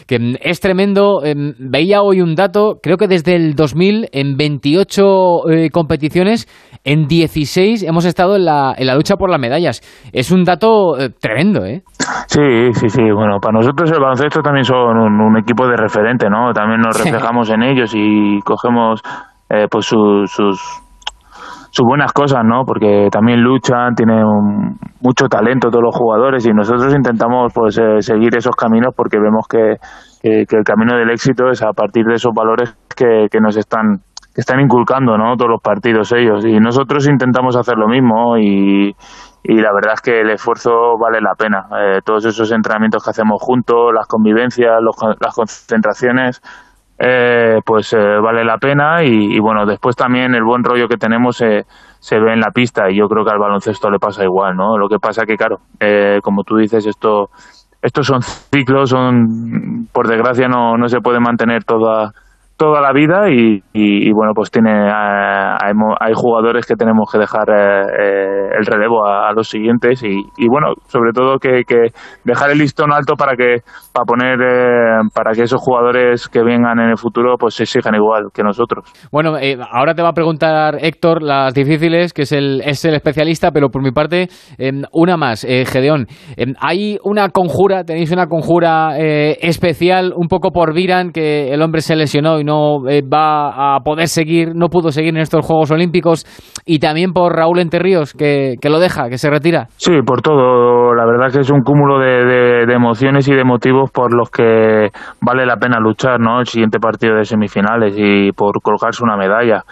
Que 0.07 0.19
mm, 0.19 0.37
es 0.41 0.61
tremendo, 0.61 1.25
em, 1.25 1.55
veía 1.59 2.03
hoy 2.03 2.21
un 2.21 2.35
dato, 2.35 2.79
creo 2.83 2.97
que 2.97 3.09
desde 3.09 3.35
el 3.35 3.55
2000 3.55 4.09
en 4.13 4.37
28 4.37 5.43
competiciones, 5.73 6.49
en 6.87 7.09
16 7.09 7.83
hemos 7.83 8.05
estado 8.05 8.37
en 8.37 8.45
la, 8.45 8.73
en 8.79 8.87
la 8.87 8.95
lucha 8.95 9.17
por 9.17 9.29
las 9.29 9.41
medallas. 9.41 9.83
Es 10.13 10.31
un 10.31 10.45
dato 10.45 10.95
tremendo, 11.21 11.67
¿eh? 11.67 11.83
Sí, 12.29 12.73
sí, 12.75 12.89
sí. 12.89 13.03
Bueno, 13.11 13.39
para 13.41 13.59
nosotros 13.59 13.91
el 13.91 14.01
baloncesto 14.01 14.41
también 14.41 14.65
son 14.65 14.97
un, 14.97 15.21
un 15.21 15.37
equipo 15.37 15.67
de 15.67 15.77
referente, 15.77 16.31
¿no? 16.31 16.53
También 16.53 16.81
nos 16.81 16.97
reflejamos 16.97 17.51
en 17.51 17.63
ellos 17.63 17.93
y 17.95 18.41
cogemos 18.45 19.03
eh, 19.51 19.67
pues 19.69 19.87
su, 19.87 20.25
sus 20.27 20.61
sus 21.71 21.85
buenas 21.85 22.13
cosas, 22.13 22.43
¿no? 22.43 22.63
Porque 22.65 23.09
también 23.11 23.41
luchan, 23.41 23.95
tienen 23.95 24.25
un, 24.25 24.79
mucho 25.03 25.27
talento 25.29 25.69
todos 25.69 25.85
los 25.85 25.95
jugadores 25.95 26.47
y 26.47 26.51
nosotros 26.51 26.95
intentamos 26.95 27.53
pues 27.53 27.77
eh, 27.77 28.01
seguir 28.01 28.35
esos 28.35 28.57
caminos 28.57 28.95
porque 28.97 29.19
vemos 29.19 29.47
que, 29.47 29.75
que, 30.23 30.45
que, 30.49 30.57
el 30.57 30.65
camino 30.65 30.97
del 30.97 31.11
éxito 31.11 31.51
es 31.51 31.63
a 31.63 31.73
partir 31.73 32.05
de 32.07 32.15
esos 32.15 32.33
valores 32.35 32.75
que, 32.97 33.27
que 33.31 33.41
nos 33.41 33.59
están 33.59 34.01
que 34.37 34.43
están 34.43 34.61
inculcando, 34.61 35.17
¿no? 35.17 35.35
Todos 35.35 35.51
los 35.51 35.63
partidos 35.63 36.13
ellos 36.13 36.45
y 36.45 36.61
nosotros 36.61 37.09
intentamos 37.09 37.57
hacer 37.57 37.79
lo 37.79 37.89
mismo 37.89 38.37
y, 38.37 38.95
y 39.43 39.55
la 39.55 39.73
verdad 39.73 39.95
es 39.95 40.03
que 40.03 40.21
el 40.21 40.29
esfuerzo 40.29 40.99
vale 41.01 41.23
la 41.23 41.33
pena. 41.39 41.65
Eh, 41.81 42.01
todos 42.05 42.27
esos 42.27 42.53
entrenamientos 42.53 43.03
que 43.03 43.09
hacemos 43.09 43.41
juntos, 43.41 43.95
las 43.95 44.07
convivencias, 44.07 44.75
los, 44.83 44.95
las 45.19 45.35
concentraciones, 45.35 46.43
eh, 46.99 47.61
pues 47.65 47.95
eh, 47.95 48.21
vale 48.23 48.45
la 48.45 48.59
pena 48.59 49.03
y, 49.03 49.37
y, 49.37 49.41
bueno, 49.41 49.65
después 49.65 49.97
también 49.97 50.35
el 50.35 50.45
buen 50.45 50.63
rollo 50.63 50.87
que 50.87 50.99
tenemos 50.99 51.39
se, 51.39 51.65
ve 52.19 52.33
en 52.35 52.41
la 52.41 52.51
pista 52.51 52.91
y 52.91 52.99
yo 52.99 53.09
creo 53.09 53.25
que 53.25 53.31
al 53.31 53.39
baloncesto 53.39 53.91
le 53.91 53.99
pasa 53.99 54.23
igual, 54.23 54.55
¿no? 54.55 54.77
Lo 54.77 54.91
que 54.91 54.99
pasa 54.99 55.25
que, 55.25 55.37
claro, 55.37 55.61
eh, 55.81 56.21
como 56.23 56.43
tú 56.43 56.57
dices, 56.57 56.87
esto 56.87 57.31
estos 57.81 58.07
son 58.07 58.21
ciclos, 58.21 58.91
son 58.91 59.89
por 59.95 60.09
desgracia 60.09 60.47
no, 60.47 60.77
no 60.77 60.89
se 60.89 61.01
puede 61.01 61.21
mantener 61.21 61.65
toda 61.65 62.13
toda 62.57 62.81
la 62.81 62.93
vida 62.93 63.29
y, 63.29 63.63
y, 63.75 64.09
y 64.09 64.13
bueno 64.13 64.33
pues 64.35 64.51
tiene 64.51 64.71
eh, 64.71 64.91
hay, 64.91 65.73
hay, 66.01 66.13
jugadores 66.15 66.65
que 66.65 66.75
tenemos 66.75 67.11
que 67.13 67.19
dejar 67.19 67.51
eh, 67.51 68.49
el 68.59 68.65
relevo 68.65 69.07
a, 69.07 69.31
los 69.35 69.49
siguientes 69.49 70.03
y, 70.03 70.17
y, 70.39 70.49
bueno 70.49 70.69
sobre 70.87 71.13
todo 71.13 71.39
que, 71.39 71.65
que, 71.67 71.91
dejar 72.25 72.51
el 72.51 72.59
listón 72.59 72.93
alto 72.93 73.15
para 73.15 73.37
que 73.37 73.57
para 73.93 74.05
poner 74.07 74.39
eh, 74.41 75.09
para 75.15 75.33
que 75.33 75.43
esos 75.43 75.61
jugadores 75.61 76.29
que 76.29 76.43
vengan 76.43 76.81
en 76.81 76.91
el 76.91 76.97
futuro 76.97 77.37
pues 77.39 77.55
se 77.55 77.65
exijan 77.65 77.95
igual 77.95 78.29
que 78.33 78.43
nosotros. 78.43 78.91
Bueno 79.13 79.37
eh, 79.37 79.59
ahora 79.71 79.95
te 79.95 80.03
va 80.03 80.09
a 80.09 80.15
preguntar 80.15 80.79
Héctor 80.81 81.23
las 81.23 81.53
difíciles 81.53 82.15
que 82.15 82.23
es 82.23 82.33
el 82.33 82.63
es 82.65 82.83
el 82.87 82.95
especialista 82.95 83.51
pero 83.51 83.69
por 83.69 83.83
mi 83.83 83.93
parte 83.93 84.29
una 84.93 85.17
más 85.19 85.43
Gedeón. 85.43 86.07
Hay 86.61 86.99
una 87.05 87.29
conjura 87.29 87.85
tenéis 87.85 88.13
una 88.13 88.29
conjura 88.29 88.97
especial 88.97 90.15
un 90.17 90.29
poco 90.29 90.53
por 90.53 90.73
Viran 90.73 91.11
que 91.11 91.53
el 91.53 91.61
hombre 91.61 91.83
se 91.83 91.97
lesionó 91.97 92.41
y 92.41 92.46
no 92.47 92.89
eh, 92.89 93.03
va 93.03 93.77
a 93.77 93.81
poder 93.81 94.09
seguir, 94.09 94.55
no 94.55 94.69
pudo 94.69 94.91
seguir 94.91 95.11
en 95.11 95.21
estos 95.21 95.45
Juegos 95.45 95.71
Olímpicos, 95.73 96.25
y 96.65 96.79
también 96.79 97.13
por 97.13 97.35
Raúl 97.35 97.59
Enterríos, 97.59 98.13
que, 98.13 98.55
que 98.61 98.71
lo 98.71 98.79
deja, 98.79 99.09
que 99.09 99.19
se 99.19 99.29
retira. 99.29 99.67
Sí, 99.77 99.93
por 100.07 100.23
todo. 100.23 100.95
La 100.95 101.05
verdad 101.05 101.33
que 101.33 101.41
es 101.41 101.51
un 101.51 101.63
cúmulo 101.63 101.99
de, 101.99 102.67
de, 102.67 102.73
emociones 102.73 103.29
y 103.29 103.35
de 103.35 103.45
motivos 103.45 103.91
por 103.91 104.15
los 104.15 104.31
que 104.31 104.89
vale 105.21 105.45
la 105.45 105.57
pena 105.57 105.79
luchar, 105.81 106.21
¿no? 106.21 106.41
El 106.41 106.47
siguiente 106.47 106.79
partido 106.79 107.17
de 107.17 107.25
semifinales 107.25 107.95
y 107.97 108.33
por 108.33 108.63
colocarse 108.63 109.03
una 109.03 109.17
medalla. 109.17 109.63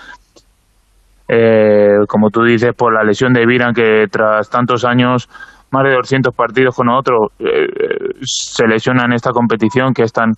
Eh, 1.29 2.05
como 2.09 2.31
tú 2.31 2.43
dices, 2.43 2.75
por 2.77 2.93
la 2.93 3.03
lesión 3.03 3.33
de 3.33 3.47
Viran, 3.47 3.72
que 3.72 4.07
tras 4.11 4.51
tantos 4.51 4.85
años 4.85 5.29
más 5.70 5.85
de 5.85 5.95
200 5.95 6.35
partidos 6.35 6.77
con 6.77 6.89
otro, 6.89 7.31
eh, 7.39 7.66
se 8.22 8.66
lesiona 8.66 9.05
en 9.05 9.12
esta 9.12 9.33
competición 9.33 9.93
que 9.93 10.03
es 10.03 10.12
tan, 10.12 10.33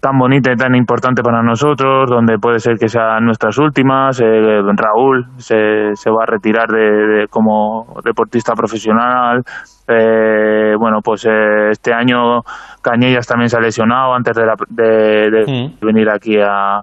tan 0.00 0.18
bonita 0.18 0.52
y 0.52 0.56
tan 0.56 0.74
importante 0.74 1.22
para 1.22 1.42
nosotros, 1.42 2.08
donde 2.08 2.38
puede 2.38 2.60
ser 2.60 2.78
que 2.78 2.88
sean 2.88 3.24
nuestras 3.24 3.58
últimas. 3.58 4.20
Eh, 4.20 4.60
Raúl 4.76 5.26
se, 5.38 5.94
se 5.94 6.10
va 6.10 6.22
a 6.22 6.26
retirar 6.26 6.68
de, 6.68 6.78
de 6.80 7.28
como 7.28 7.96
deportista 8.04 8.54
profesional. 8.54 9.42
Eh, 9.88 10.74
bueno, 10.78 11.00
pues 11.02 11.24
eh, 11.24 11.70
este 11.70 11.92
año 11.92 12.42
Cañellas 12.82 13.26
también 13.26 13.48
se 13.48 13.56
ha 13.56 13.60
lesionado 13.60 14.14
antes 14.14 14.36
de, 14.36 14.46
la, 14.46 14.54
de, 14.68 15.30
de 15.30 15.44
mm. 15.80 15.84
venir 15.84 16.08
aquí 16.10 16.38
a, 16.38 16.82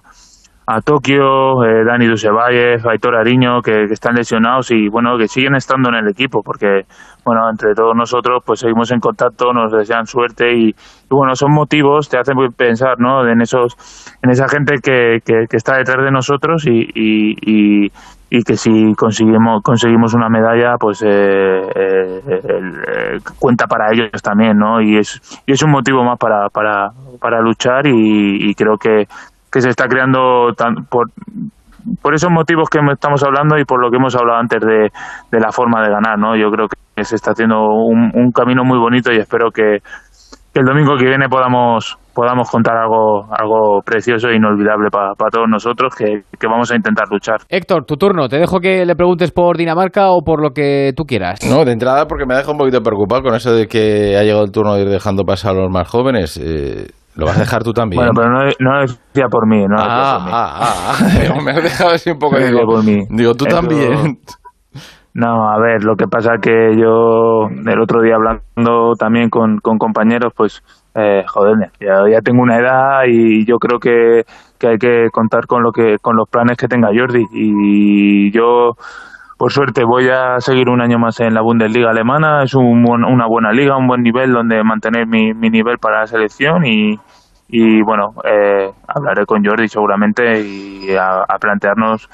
a 0.67 0.81
Tokio, 0.81 1.63
eh, 1.63 1.83
Dani 1.85 2.07
Dusevalle, 2.07 2.77
Aitor 2.83 3.15
Ariño, 3.15 3.61
que, 3.61 3.85
que, 3.87 3.93
están 3.93 4.15
lesionados 4.15 4.71
y 4.71 4.89
bueno, 4.89 5.17
que 5.17 5.27
siguen 5.27 5.55
estando 5.55 5.89
en 5.89 5.95
el 5.95 6.09
equipo, 6.09 6.41
porque 6.43 6.85
bueno, 7.23 7.49
entre 7.49 7.73
todos 7.73 7.95
nosotros 7.95 8.43
pues 8.45 8.59
seguimos 8.59 8.91
en 8.91 8.99
contacto, 8.99 9.51
nos 9.53 9.71
desean 9.71 10.05
suerte 10.05 10.55
y, 10.55 10.75
bueno, 11.09 11.35
son 11.35 11.53
motivos, 11.53 12.09
te 12.09 12.17
hacen 12.17 12.35
pensar, 12.55 12.99
¿no? 12.99 13.27
En 13.27 13.41
esos, 13.41 13.75
en 14.23 14.29
esa 14.31 14.47
gente 14.47 14.75
que, 14.83 15.19
que, 15.25 15.45
que 15.49 15.57
está 15.57 15.77
detrás 15.77 16.03
de 16.03 16.11
nosotros 16.11 16.65
y, 16.67 16.81
y, 16.93 17.91
y, 18.29 18.43
que 18.43 18.57
si 18.57 18.93
conseguimos 18.95 19.63
conseguimos 19.63 20.13
una 20.13 20.27
medalla 20.27 20.75
pues 20.77 21.01
eh, 21.03 21.07
eh, 21.07 22.21
eh, 22.27 23.17
cuenta 23.39 23.65
para 23.65 23.93
ellos 23.93 24.21
también 24.21 24.57
no 24.57 24.81
y 24.81 24.97
es 24.97 25.21
y 25.47 25.53
es 25.53 25.63
un 25.63 25.71
motivo 25.71 26.03
más 26.03 26.19
para 26.19 26.49
para, 26.49 26.89
para 27.21 27.39
luchar 27.39 27.87
y 27.87 28.53
creo 28.55 28.77
que 28.77 29.05
que 29.55 29.61
se 29.61 29.69
está 29.69 29.87
creando 29.87 30.51
tan, 30.51 30.83
por, 30.89 31.07
por 32.01 32.13
esos 32.13 32.29
motivos 32.29 32.67
que 32.69 32.77
estamos 32.91 33.23
hablando 33.23 33.57
y 33.57 33.63
por 33.63 33.81
lo 33.81 33.89
que 33.89 33.95
hemos 33.95 34.13
hablado 34.13 34.37
antes 34.37 34.59
de, 34.59 34.91
de 35.31 35.39
la 35.39 35.53
forma 35.53 35.81
de 35.81 35.91
ganar, 35.91 36.19
¿no? 36.19 36.35
Yo 36.35 36.51
creo 36.51 36.67
que 36.67 37.05
se 37.05 37.15
está 37.15 37.31
haciendo 37.31 37.63
un, 37.63 38.11
un 38.13 38.31
camino 38.33 38.65
muy 38.65 38.77
bonito 38.77 39.13
y 39.13 39.17
espero 39.17 39.51
que, 39.51 39.77
que, 40.53 40.59
el 40.59 40.65
domingo 40.65 40.97
que 40.97 41.05
viene 41.05 41.29
podamos 41.29 41.97
podamos 42.13 42.51
contar 42.51 42.75
algo 42.75 43.27
algo 43.31 43.79
precioso 43.85 44.27
e 44.27 44.35
inolvidable 44.35 44.89
para 44.91 45.13
pa 45.15 45.29
todos 45.31 45.47
nosotros 45.49 45.95
que, 45.95 46.23
que, 46.37 46.47
vamos 46.47 46.69
a 46.69 46.75
intentar 46.75 47.07
luchar. 47.09 47.37
Héctor, 47.47 47.85
tu 47.85 47.95
turno. 47.95 48.27
Te 48.27 48.39
dejo 48.39 48.59
que 48.59 48.85
le 48.85 48.95
preguntes 48.97 49.31
por 49.31 49.55
Dinamarca 49.55 50.09
o 50.09 50.21
por 50.21 50.41
lo 50.41 50.49
que 50.51 50.91
tú 50.97 51.05
quieras. 51.05 51.39
No, 51.49 51.63
de 51.63 51.71
entrada 51.71 52.07
porque 52.07 52.25
me 52.25 52.35
deja 52.35 52.51
un 52.51 52.57
poquito 52.57 52.81
preocupado 52.81 53.21
con 53.21 53.35
eso 53.35 53.53
de 53.53 53.67
que 53.67 54.17
ha 54.17 54.23
llegado 54.23 54.43
el 54.43 54.51
turno 54.51 54.73
de 54.75 54.81
ir 54.81 54.89
dejando 54.89 55.23
pasar 55.23 55.55
a 55.55 55.61
los 55.61 55.71
más 55.71 55.87
jóvenes. 55.87 56.37
Eh, 56.43 56.87
¿Lo 57.15 57.25
vas 57.25 57.37
a 57.37 57.39
dejar 57.41 57.63
tú 57.63 57.71
también? 57.71 57.99
Bueno, 57.99 58.11
pero 58.15 58.29
no, 58.29 58.43
no 58.59 58.81
decía 58.81 59.27
por 59.29 59.47
mí, 59.47 59.65
no 59.65 59.75
ah, 59.77 60.17
por 60.17 60.25
mí. 60.25 60.31
Ah, 60.33 60.59
ah, 60.59 60.95
ah. 61.37 61.41
me 61.43 61.51
has 61.51 61.63
dejado 61.63 61.91
así 61.91 62.11
un 62.11 62.19
poco... 62.19 62.37
No 62.37 62.45
digo, 62.45 62.65
por 62.65 62.83
mí. 62.83 63.05
digo, 63.09 63.33
tú 63.35 63.45
Eso... 63.45 63.55
también. 63.55 64.19
No, 65.13 65.49
a 65.49 65.57
ver, 65.59 65.85
lo 65.85 65.95
que 65.95 66.07
pasa 66.07 66.33
que 66.41 66.75
yo 66.77 67.47
el 67.47 67.81
otro 67.81 68.01
día 68.01 68.15
hablando 68.15 68.95
también 68.99 69.29
con, 69.29 69.59
con 69.59 69.77
compañeros, 69.77 70.33
pues, 70.35 70.61
eh, 70.93 71.23
joder, 71.25 71.71
ya, 71.79 72.03
ya, 72.11 72.19
tengo 72.19 72.41
una 72.41 72.57
edad 72.57 73.03
y 73.07 73.45
yo 73.45 73.55
creo 73.57 73.79
que, 73.79 74.23
que 74.59 74.67
hay 74.67 74.77
que 74.77 75.07
contar 75.13 75.47
con 75.47 75.63
lo 75.63 75.71
que 75.71 75.99
con 76.01 76.17
los 76.17 76.27
planes 76.29 76.57
que 76.57 76.67
tenga 76.67 76.89
Jordi 76.93 77.23
y 77.31 78.29
yo 78.31 78.73
por 79.45 79.51
suerte 79.51 79.83
voy 79.83 80.09
a 80.09 80.39
seguir 80.39 80.69
un 80.69 80.81
año 80.81 80.97
más 80.97 81.19
en 81.19 81.35
la 81.35 81.41
Bundesliga 81.41 81.91
alemana. 81.91 82.41
Es 82.41 82.55
una 82.55 83.27
buena 83.27 83.51
liga, 83.51 83.77
un 83.77 83.85
buen 83.85 84.01
nivel 84.01 84.33
donde 84.33 84.63
mantener 84.63 85.05
mi, 85.05 85.33
nivel 85.33 85.77
para 85.77 85.99
la 85.99 86.07
selección 86.07 86.65
y, 86.65 86.99
y 87.47 87.83
bueno, 87.83 88.15
eh, 88.23 88.71
hablaré 88.87 89.27
con 89.27 89.45
Jordi 89.45 89.67
seguramente 89.67 90.41
y 90.41 90.95
a, 90.95 91.27
plantearnos 91.39 92.09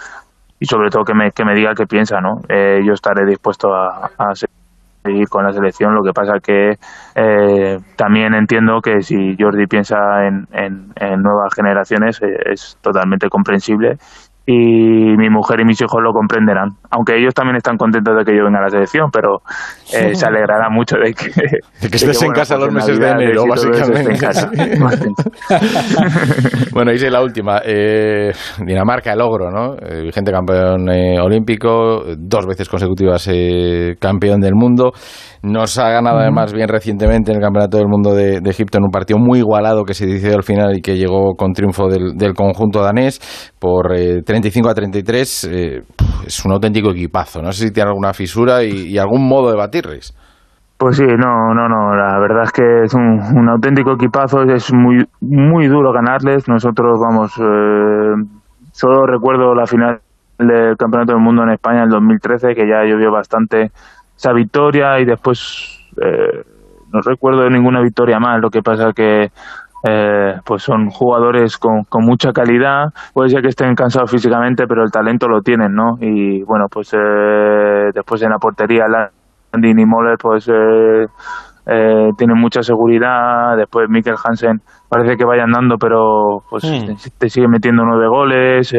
y 0.59 0.65
sobre 0.65 0.89
todo 0.89 1.05
que 1.05 1.13
me, 1.13 1.31
que 1.31 1.45
me 1.45 1.55
diga 1.55 1.73
qué 1.73 1.85
piensa, 1.85 2.19
¿no? 2.19 2.41
Eh, 2.49 2.81
yo 2.85 2.91
estaré 2.91 3.25
dispuesto 3.25 3.73
a, 3.73 4.09
seguir 4.35 5.29
con 5.29 5.45
la 5.45 5.53
selección. 5.53 5.95
Lo 5.95 6.03
que 6.03 6.11
pasa 6.11 6.33
que 6.43 6.73
eh, 7.15 7.79
también 7.95 8.33
entiendo 8.33 8.81
que 8.81 9.03
si 9.03 9.37
Jordi 9.39 9.67
piensa 9.67 10.27
en, 10.27 10.47
en, 10.51 11.21
nuevas 11.21 11.53
generaciones 11.55 12.19
es 12.21 12.77
totalmente 12.81 13.29
comprensible 13.29 13.99
y 14.51 15.17
mi 15.17 15.29
mujer 15.29 15.61
y 15.61 15.65
mis 15.65 15.81
hijos 15.81 16.01
lo 16.03 16.11
comprenderán. 16.11 16.71
Aunque 16.91 17.17
ellos 17.17 17.33
también 17.33 17.55
están 17.55 17.77
contentos 17.77 18.15
de 18.17 18.25
que 18.25 18.35
yo 18.35 18.43
venga 18.43 18.59
a 18.59 18.63
la 18.63 18.69
selección, 18.69 19.09
pero 19.11 19.39
eh, 19.93 20.13
se 20.13 20.25
alegrará 20.25 20.69
mucho 20.69 20.97
de 20.97 21.13
que, 21.13 21.29
de 21.81 21.89
que 21.89 21.97
estés 21.97 22.21
en 22.21 22.31
casa 22.31 22.55
pues 22.55 22.65
los 22.65 22.75
meses 22.75 22.99
de 22.99 23.09
enero, 23.09 23.43
básicamente. 23.49 24.11
bueno, 26.73 26.91
hice 26.91 27.09
la 27.09 27.21
última. 27.21 27.61
Eh, 27.63 28.31
Dinamarca, 28.65 29.13
el 29.13 29.19
logro, 29.19 29.49
¿no? 29.51 29.75
Eh, 29.75 30.03
vigente 30.03 30.31
campeón 30.31 30.89
olímpico, 31.21 32.03
dos 32.17 32.45
veces 32.45 32.67
consecutivas 32.67 33.29
campeón 33.99 34.41
del 34.41 34.55
mundo. 34.55 34.91
Nos 35.43 35.79
ha 35.79 35.89
ganado 35.89 36.19
además 36.19 36.53
bien 36.53 36.67
recientemente 36.67 37.31
en 37.31 37.37
el 37.37 37.43
Campeonato 37.43 37.77
del 37.77 37.87
Mundo 37.87 38.13
de, 38.13 38.37
Egipto 38.45 38.77
en 38.77 38.83
un 38.83 38.91
partido 38.91 39.17
muy 39.17 39.39
igualado 39.39 39.83
que 39.85 39.95
se 39.95 40.05
decidió 40.05 40.35
al 40.35 40.43
final 40.43 40.77
y 40.77 40.81
que 40.81 40.97
llegó 40.97 41.33
con 41.35 41.53
triunfo 41.53 41.87
del, 41.87 42.33
conjunto 42.35 42.83
danés 42.83 43.19
por 43.59 43.87
35 43.87 44.69
a 44.69 44.73
33. 44.75 45.43
es 46.27 46.45
un 46.45 46.51
auténtico 46.51 46.91
equipazo. 46.91 47.41
No 47.41 47.51
sé 47.53 47.67
si 47.67 47.73
tiene 47.73 47.89
alguna 47.89 48.13
fisura 48.13 48.63
y, 48.63 48.95
algún 48.99 49.27
modo 49.27 49.49
de 49.49 49.57
batirles. 49.57 50.15
Pues 50.77 50.97
sí, 50.97 51.05
no, 51.05 51.53
no, 51.55 51.67
no. 51.67 51.95
La 51.95 52.19
verdad 52.19 52.43
es 52.43 52.51
que 52.51 52.83
es 52.83 52.93
un, 52.93 53.49
auténtico 53.49 53.93
equipazo. 53.93 54.43
Es 54.43 54.71
muy, 54.71 55.03
muy 55.21 55.67
duro 55.67 55.91
ganarles. 55.91 56.47
Nosotros, 56.47 56.99
vamos, 56.99 57.35
eh, 57.39 58.13
solo 58.73 59.07
recuerdo 59.07 59.55
la 59.55 59.65
final 59.65 60.01
del 60.37 60.77
Campeonato 60.77 61.13
del 61.13 61.21
Mundo 61.21 61.43
en 61.43 61.51
España 61.51 61.79
en 61.79 61.85
el 61.85 61.89
2013, 61.89 62.53
que 62.53 62.67
ya 62.67 62.83
llovió 62.83 63.11
bastante 63.11 63.71
esa 64.21 64.33
victoria 64.33 64.99
y 64.99 65.05
después 65.05 65.79
eh, 65.97 66.43
no 66.93 67.01
recuerdo 67.01 67.49
ninguna 67.49 67.81
victoria 67.81 68.19
más. 68.19 68.39
Lo 68.39 68.51
que 68.51 68.61
pasa 68.61 68.93
que 68.93 69.29
eh, 69.89 70.33
pues 70.45 70.61
son 70.61 70.89
jugadores 70.91 71.57
con, 71.57 71.85
con, 71.85 72.05
mucha 72.05 72.31
calidad. 72.31 72.89
Puede 73.15 73.29
ser 73.29 73.41
que 73.41 73.47
estén 73.47 73.73
cansados 73.73 74.11
físicamente, 74.11 74.67
pero 74.67 74.83
el 74.83 74.91
talento 74.91 75.27
lo 75.27 75.41
tienen, 75.41 75.73
¿no? 75.73 75.97
Y 75.99 76.43
bueno, 76.43 76.65
pues 76.69 76.93
eh, 76.93 77.89
después 77.95 78.21
en 78.21 78.29
la 78.29 78.37
portería, 78.37 78.85
Landin 78.87 79.79
y 79.79 79.85
Moller, 79.85 80.17
pues 80.21 80.47
eh, 80.49 81.07
eh, 81.65 82.09
tienen 82.15 82.37
mucha 82.37 82.61
seguridad. 82.61 83.57
Después 83.57 83.89
Mikkel 83.89 84.17
Hansen 84.23 84.61
parece 84.87 85.17
que 85.17 85.25
vaya 85.25 85.45
andando, 85.45 85.77
pero 85.79 86.43
pues 86.47 86.63
te 87.17 87.29
sigue 87.29 87.47
metiendo 87.47 87.83
nueve 87.83 88.07
goles. 88.07 88.69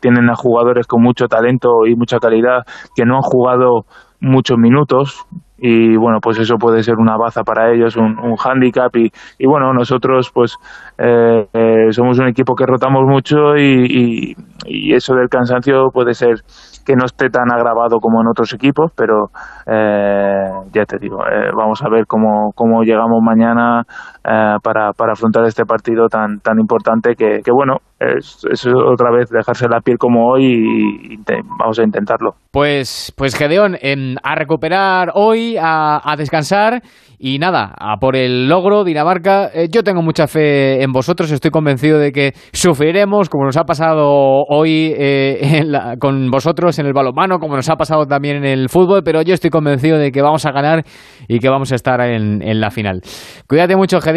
Tienen 0.00 0.28
a 0.28 0.34
jugadores 0.34 0.88
con 0.88 1.02
mucho 1.02 1.28
talento 1.28 1.86
y 1.86 1.94
mucha 1.94 2.18
calidad 2.18 2.62
que 2.96 3.04
no 3.04 3.14
han 3.14 3.22
jugado 3.22 3.84
muchos 4.20 4.58
minutos 4.58 5.26
y 5.60 5.96
bueno 5.96 6.18
pues 6.22 6.38
eso 6.38 6.56
puede 6.56 6.82
ser 6.82 6.96
una 6.96 7.16
baza 7.16 7.42
para 7.42 7.70
ellos 7.70 7.96
un, 7.96 8.18
un 8.18 8.36
hándicap 8.36 8.94
y, 8.96 9.10
y, 9.38 9.46
bueno 9.46 9.72
nosotros 9.74 10.30
pues 10.32 10.56
eh, 10.98 11.46
eh, 11.52 11.86
somos 11.90 12.18
un 12.18 12.28
equipo 12.28 12.54
que 12.54 12.64
rotamos 12.66 13.02
mucho 13.06 13.56
y, 13.56 14.34
y, 14.66 14.94
eso 14.94 15.14
del 15.14 15.28
cansancio 15.28 15.90
puede 15.92 16.14
ser 16.14 16.36
que 16.86 16.94
no 16.96 17.04
esté 17.04 17.28
tan 17.28 17.52
agravado 17.52 17.98
como 18.00 18.22
en 18.22 18.28
otros 18.28 18.54
equipos 18.54 18.90
pero 18.96 19.26
eh, 19.66 20.48
ya 20.72 20.84
te 20.84 20.98
digo 20.98 21.18
vamos 21.54 21.82
a 21.82 21.90
ver 21.90 22.06
cómo, 22.06 22.52
cómo 22.54 22.82
llegamos 22.82 23.20
mañana 23.22 23.82
para, 24.22 24.92
para 24.92 25.12
afrontar 25.12 25.44
este 25.44 25.64
partido 25.64 26.08
tan 26.08 26.40
tan 26.40 26.58
importante 26.58 27.14
que, 27.14 27.40
que 27.42 27.50
bueno 27.50 27.78
es, 27.98 28.44
es, 28.50 28.66
otra 28.66 29.10
vez 29.10 29.28
dejarse 29.30 29.68
la 29.68 29.80
piel 29.80 29.98
como 29.98 30.30
hoy 30.30 30.44
y, 30.44 31.16
vamos 31.58 31.78
a 31.78 31.82
intentarlo 31.82 32.34
pues 32.50 33.12
pues 33.16 33.34
Gedeón 33.34 33.76
a 34.22 34.34
recuperar 34.34 35.12
hoy 35.14 35.56
a, 35.60 36.14
descansar 36.16 36.82
y 37.22 37.38
nada, 37.38 37.74
a 37.78 37.98
por 37.98 38.16
el 38.16 38.48
logro, 38.48 38.82
Dinamarca. 38.82 39.50
Eh, 39.52 39.68
yo 39.70 39.82
tengo 39.82 40.00
mucha 40.00 40.26
fe 40.26 40.82
en 40.82 40.90
vosotros, 40.90 41.30
estoy 41.30 41.50
convencido 41.50 41.98
de 41.98 42.12
que 42.12 42.32
sufriremos, 42.50 43.28
como 43.28 43.44
nos 43.44 43.58
ha 43.58 43.64
pasado 43.64 44.42
hoy 44.48 44.94
eh, 44.96 45.66
con 46.00 46.30
vosotros 46.30 46.78
en 46.78 46.86
el 46.86 46.94
balonmano, 46.94 47.38
como 47.38 47.56
nos 47.56 47.68
ha 47.68 47.76
pasado 47.76 48.06
también 48.06 48.38
en 48.38 48.46
el 48.46 48.70
fútbol, 48.70 49.02
pero 49.04 49.20
yo 49.20 49.34
estoy 49.34 49.50
convencido 49.50 49.98
de 49.98 50.12
que 50.12 50.22
vamos 50.22 50.46
a 50.46 50.50
ganar 50.50 50.82
y 51.28 51.40
que 51.40 51.50
vamos 51.50 51.72
a 51.72 51.74
estar 51.74 52.00
en, 52.00 52.40
en 52.40 52.58
la 52.58 52.70
final. 52.70 53.02
Cuídate 53.46 53.76
mucho, 53.76 54.00
Gedeón. 54.00 54.09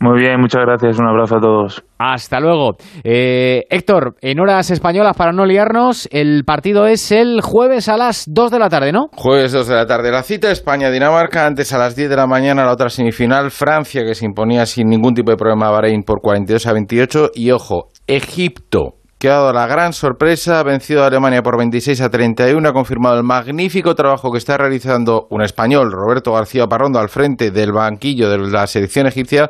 Muy 0.00 0.20
bien, 0.20 0.40
muchas 0.40 0.62
gracias, 0.62 0.98
un 0.98 1.08
abrazo 1.08 1.36
a 1.36 1.40
todos. 1.40 1.84
Hasta 1.98 2.40
luego. 2.40 2.76
Eh, 3.02 3.64
Héctor, 3.70 4.16
en 4.20 4.40
horas 4.40 4.70
españolas, 4.70 5.16
para 5.16 5.32
no 5.32 5.46
liarnos, 5.46 6.08
el 6.12 6.44
partido 6.44 6.86
es 6.86 7.12
el 7.12 7.40
jueves 7.40 7.88
a 7.88 7.96
las 7.96 8.24
2 8.28 8.50
de 8.50 8.58
la 8.58 8.68
tarde, 8.68 8.92
¿no? 8.92 9.08
Jueves 9.16 9.52
2 9.52 9.68
de 9.68 9.74
la 9.74 9.86
tarde. 9.86 10.10
La 10.10 10.22
cita 10.22 10.50
España-Dinamarca, 10.50 11.46
antes 11.46 11.72
a 11.72 11.78
las 11.78 11.96
10 11.96 12.10
de 12.10 12.16
la 12.16 12.26
mañana 12.26 12.64
la 12.64 12.72
otra 12.72 12.88
semifinal, 12.88 13.50
Francia 13.50 14.04
que 14.04 14.14
se 14.14 14.26
imponía 14.26 14.66
sin 14.66 14.88
ningún 14.88 15.14
tipo 15.14 15.30
de 15.30 15.36
problema 15.36 15.68
a 15.68 15.70
Bahrein 15.70 16.02
por 16.02 16.20
42 16.20 16.66
a 16.66 16.72
28 16.72 17.30
y 17.34 17.50
ojo, 17.50 17.88
Egipto 18.06 19.03
que 19.24 19.30
ha 19.30 19.36
dado 19.36 19.54
la 19.54 19.66
gran 19.66 19.94
sorpresa, 19.94 20.60
ha 20.60 20.62
vencido 20.62 21.02
a 21.02 21.06
Alemania 21.06 21.42
por 21.42 21.56
26 21.56 21.98
a 22.02 22.10
31, 22.10 22.68
ha 22.68 22.72
confirmado 22.74 23.16
el 23.16 23.22
magnífico 23.22 23.94
trabajo 23.94 24.30
que 24.30 24.36
está 24.36 24.58
realizando 24.58 25.28
un 25.30 25.40
español, 25.40 25.92
Roberto 25.92 26.34
García 26.34 26.66
Parrondo, 26.66 26.98
al 26.98 27.08
frente 27.08 27.50
del 27.50 27.72
banquillo 27.72 28.28
de 28.28 28.36
la 28.36 28.66
selección 28.66 29.06
egipcia 29.06 29.48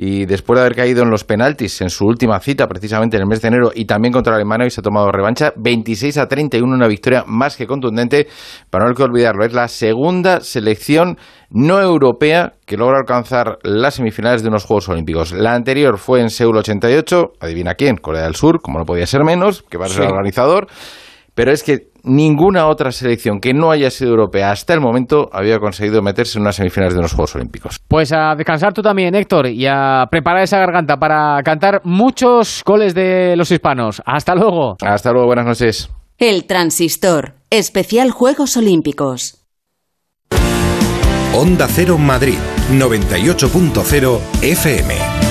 y 0.00 0.26
después 0.26 0.56
de 0.56 0.60
haber 0.60 0.76
caído 0.76 1.02
en 1.02 1.10
los 1.10 1.24
penaltis 1.24 1.80
en 1.80 1.90
su 1.90 2.06
última 2.06 2.38
cita, 2.38 2.68
precisamente 2.68 3.16
en 3.16 3.22
el 3.22 3.28
mes 3.28 3.42
de 3.42 3.48
enero, 3.48 3.72
y 3.74 3.84
también 3.84 4.12
contra 4.12 4.36
Alemania, 4.36 4.64
y 4.64 4.70
se 4.70 4.80
ha 4.80 4.82
tomado 4.82 5.10
revancha, 5.10 5.52
26 5.56 6.18
a 6.18 6.28
31, 6.28 6.72
una 6.72 6.86
victoria 6.86 7.24
más 7.26 7.56
que 7.56 7.66
contundente, 7.66 8.28
para 8.70 8.84
no 8.84 8.90
hay 8.90 8.94
que 8.94 9.02
olvidarlo, 9.02 9.44
es 9.44 9.52
la 9.52 9.66
segunda 9.66 10.40
selección 10.40 11.18
no 11.50 11.80
europea 11.80 12.52
que 12.64 12.76
logra 12.76 12.98
alcanzar 12.98 13.58
las 13.64 13.94
semifinales 13.94 14.44
de 14.44 14.50
unos 14.50 14.64
Juegos 14.66 14.88
Olímpicos. 14.88 15.32
La 15.32 15.54
anterior 15.54 15.98
fue 15.98 16.20
en 16.20 16.30
Seúl 16.30 16.56
88, 16.58 17.32
adivina 17.40 17.74
quién, 17.74 17.96
Corea 17.96 18.22
del 18.22 18.36
Sur, 18.36 18.60
como 18.60 18.78
no 18.78 18.84
podía 18.84 19.06
ser 19.06 19.24
menos, 19.24 19.64
que 19.68 19.78
va 19.78 19.86
a 19.86 19.88
ser 19.88 20.04
el 20.04 20.12
organizador, 20.12 20.68
pero 21.38 21.52
es 21.52 21.62
que 21.62 21.92
ninguna 22.02 22.66
otra 22.66 22.90
selección 22.90 23.38
que 23.40 23.54
no 23.54 23.70
haya 23.70 23.92
sido 23.92 24.10
europea 24.10 24.50
hasta 24.50 24.74
el 24.74 24.80
momento 24.80 25.30
había 25.32 25.60
conseguido 25.60 26.02
meterse 26.02 26.36
en 26.36 26.42
unas 26.42 26.56
semifinales 26.56 26.96
de 26.96 27.00
los 27.00 27.12
Juegos 27.12 27.36
Olímpicos. 27.36 27.78
Pues 27.86 28.10
a 28.10 28.34
descansar 28.34 28.74
tú 28.74 28.82
también, 28.82 29.14
Héctor, 29.14 29.46
y 29.46 29.64
a 29.64 30.08
preparar 30.10 30.42
esa 30.42 30.58
garganta 30.58 30.98
para 30.98 31.40
cantar 31.44 31.80
muchos 31.84 32.64
goles 32.66 32.92
de 32.92 33.36
los 33.36 33.52
hispanos. 33.52 34.02
Hasta 34.04 34.34
luego. 34.34 34.78
Hasta 34.80 35.12
luego, 35.12 35.28
buenas 35.28 35.46
noches. 35.46 35.88
El 36.18 36.44
Transistor, 36.44 37.34
especial 37.50 38.10
Juegos 38.10 38.56
Olímpicos. 38.56 39.44
Onda 41.34 41.68
Cero 41.68 41.98
Madrid, 41.98 42.38
98.0 42.72 44.18
FM. 44.42 45.27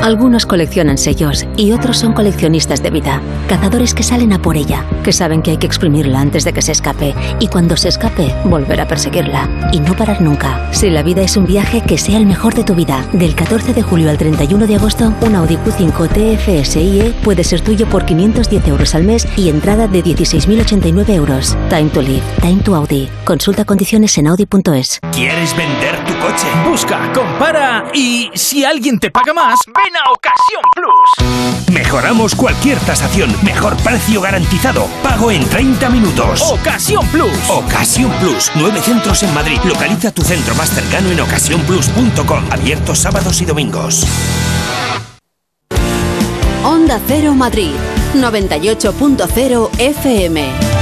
Algunos 0.00 0.46
coleccionan 0.46 0.96
sellos 0.96 1.44
y 1.56 1.72
otros 1.72 1.98
son 1.98 2.12
coleccionistas 2.12 2.84
de 2.84 2.90
vida, 2.90 3.20
cazadores 3.48 3.94
que 3.94 4.04
salen 4.04 4.32
a 4.32 4.40
por 4.40 4.56
ella, 4.56 4.84
que 5.02 5.12
saben 5.12 5.42
que 5.42 5.50
hay 5.50 5.56
que 5.56 5.66
exprimirla 5.66 6.20
antes 6.20 6.44
de 6.44 6.52
que 6.52 6.62
se 6.62 6.70
escape 6.70 7.16
y 7.40 7.48
cuando 7.48 7.76
se 7.76 7.88
escape 7.88 8.32
volver 8.44 8.80
a 8.80 8.86
perseguirla 8.86 9.70
y 9.72 9.80
no 9.80 9.96
parar 9.96 10.20
nunca. 10.20 10.70
Si 10.72 10.88
la 10.88 11.02
vida 11.02 11.22
es 11.22 11.36
un 11.36 11.46
viaje, 11.46 11.82
que 11.82 11.98
sea 11.98 12.16
el 12.16 12.26
mejor 12.26 12.54
de 12.54 12.62
tu 12.62 12.76
vida. 12.76 13.04
Del 13.12 13.34
14 13.34 13.74
de 13.74 13.82
julio 13.82 14.08
al 14.08 14.18
31 14.18 14.68
de 14.68 14.76
agosto, 14.76 15.12
un 15.20 15.34
Audi 15.34 15.56
Q5 15.56 16.08
TFSIe 16.08 17.14
puede 17.24 17.42
ser 17.42 17.60
tuyo 17.60 17.88
por 17.88 18.06
510 18.06 18.68
euros 18.68 18.94
al 18.94 19.02
mes 19.02 19.26
y 19.36 19.48
entrada 19.48 19.88
de 19.88 20.04
16.089 20.04 21.08
euros. 21.10 21.56
Time 21.70 21.90
to 21.90 22.02
live, 22.02 22.22
time 22.40 22.62
to 22.62 22.76
Audi. 22.76 23.08
Consulta 23.24 23.64
condiciones 23.64 24.16
en 24.16 24.28
audi.es. 24.28 25.00
¿Quieres 25.10 25.56
vender 25.56 25.96
tu 26.04 26.14
coche? 26.20 26.46
Busca, 26.70 27.12
compara 27.12 27.90
y 27.92 28.30
si 28.34 28.64
alguien 28.64 29.00
te 29.00 29.10
paga 29.10 29.34
más, 29.34 29.58
a 29.96 30.10
Ocasión 30.12 30.62
Plus. 30.74 31.72
Mejoramos 31.72 32.34
cualquier 32.34 32.78
tasación. 32.80 33.34
Mejor 33.42 33.76
precio 33.78 34.20
garantizado. 34.20 34.86
Pago 35.02 35.30
en 35.30 35.48
30 35.48 35.88
minutos. 35.90 36.42
Ocasión 36.50 37.06
Plus. 37.08 37.32
Ocasión 37.48 38.10
Plus. 38.20 38.50
Nueve 38.54 38.80
centros 38.80 39.22
en 39.22 39.32
Madrid. 39.34 39.58
Localiza 39.64 40.10
tu 40.12 40.22
centro 40.22 40.54
más 40.54 40.70
cercano 40.70 41.10
en 41.10 41.20
ocasiónplus.com. 41.20 42.44
Abierto 42.50 42.94
sábados 42.94 43.40
y 43.40 43.44
domingos. 43.44 44.06
Onda 46.64 47.00
Cero 47.06 47.34
Madrid. 47.34 47.72
98.0 48.14 49.70
FM. 49.78 50.77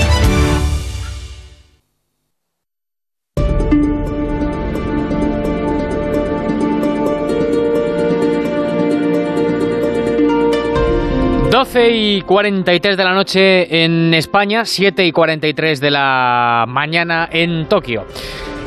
12 11.51 11.91
y 11.91 12.21
43 12.23 12.97
de 12.97 13.05
la 13.05 13.15
noche 13.15 13.85
en 13.85 14.13
España, 14.15 14.65
7 14.65 15.05
y 15.07 15.13
43 15.13 15.81
de 15.81 15.91
la 15.91 16.65
mañana 16.67 17.29
en 17.31 17.67
Tokio. 17.67 18.05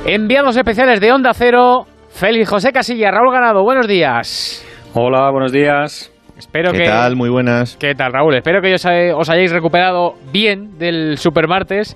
Enviados 0.06 0.56
especiales 0.56 1.02
de 1.02 1.12
Onda 1.12 1.34
Cero, 1.34 1.86
Félix 2.10 2.50
José 2.50 2.72
Casilla, 2.72 3.12
Raúl 3.12 3.34
Ganado, 3.34 3.64
buenos 3.64 3.88
días. 3.88 4.66
Hola, 4.94 5.30
buenos 5.30 5.52
días. 5.52 6.12
Espero 6.38 6.72
¿Qué 6.72 6.80
que, 6.80 6.86
tal? 6.86 7.18
Muy 7.18 7.30
buenas. 7.30 7.76
¿Qué 7.78 7.94
tal, 7.96 8.14
Raúl? 8.14 8.36
Espero 8.36 8.62
que 8.62 8.74
os, 8.74 8.86
os 8.86 9.30
hayáis 9.30 9.52
recuperado 9.52 10.16
bien 10.32 10.78
del 10.80 11.18
Supermartes. 11.18 11.96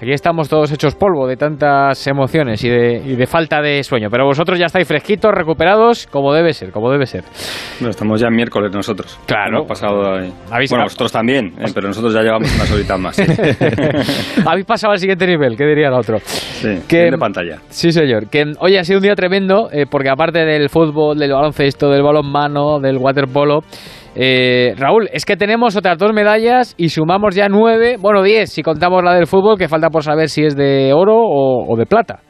Aquí 0.00 0.12
estamos 0.12 0.48
todos 0.48 0.72
hechos 0.72 0.94
polvo 0.94 1.26
de 1.26 1.36
tantas 1.36 2.06
emociones 2.06 2.64
y 2.64 2.70
de, 2.70 3.02
y 3.04 3.16
de, 3.16 3.26
falta 3.26 3.60
de 3.60 3.82
sueño. 3.82 4.08
Pero 4.10 4.24
vosotros 4.24 4.58
ya 4.58 4.64
estáis 4.64 4.88
fresquitos, 4.88 5.30
recuperados, 5.30 6.06
como 6.06 6.32
debe 6.32 6.54
ser, 6.54 6.70
como 6.70 6.90
debe 6.90 7.04
ser. 7.04 7.22
Bueno, 7.78 7.90
estamos 7.90 8.18
ya 8.18 8.28
en 8.28 8.34
miércoles 8.34 8.72
nosotros. 8.72 9.20
Claro. 9.26 9.58
Hemos 9.58 9.68
pasado 9.68 10.14
ahí. 10.14 10.32
¿Habéis 10.50 10.70
bueno, 10.70 10.84
vosotros 10.84 11.12
también, 11.12 11.48
eh, 11.58 11.66
pero 11.74 11.88
nosotros 11.88 12.14
ya 12.14 12.22
llevamos 12.22 12.50
unas 12.54 12.72
horitas 12.72 12.98
más. 12.98 13.18
Habéis 14.46 14.64
pasado 14.64 14.94
al 14.94 14.98
siguiente 14.98 15.26
nivel, 15.26 15.54
¿qué 15.54 15.66
diría 15.66 15.88
el 15.88 15.94
otro? 15.94 16.18
Sí, 16.20 16.78
que, 16.88 17.10
de 17.10 17.18
pantalla. 17.18 17.58
Sí, 17.68 17.92
señor. 17.92 18.30
Que 18.30 18.54
hoy 18.58 18.78
ha 18.78 18.84
sido 18.84 19.00
un 19.00 19.02
día 19.02 19.14
tremendo, 19.14 19.68
eh, 19.70 19.84
porque 19.84 20.08
aparte 20.08 20.38
del 20.46 20.70
fútbol, 20.70 21.18
del 21.18 21.30
baloncesto, 21.30 21.90
del 21.90 22.02
balonmano, 22.02 22.80
del 22.80 22.96
waterpolo, 22.96 23.64
eh, 24.14 24.74
Raúl, 24.76 25.08
es 25.12 25.24
que 25.24 25.36
tenemos 25.36 25.76
otras 25.76 25.98
dos 25.98 26.12
medallas 26.12 26.74
y 26.76 26.88
sumamos 26.88 27.34
ya 27.34 27.48
nueve, 27.48 27.96
bueno, 27.98 28.22
diez, 28.22 28.50
si 28.50 28.62
contamos 28.62 29.02
la 29.04 29.14
del 29.14 29.26
fútbol, 29.26 29.58
que 29.58 29.68
falta 29.68 29.90
por 29.90 30.02
saber 30.02 30.28
si 30.28 30.42
es 30.42 30.56
de 30.56 30.92
oro 30.92 31.16
o, 31.16 31.76
de 31.76 31.86
plata. 31.86 32.20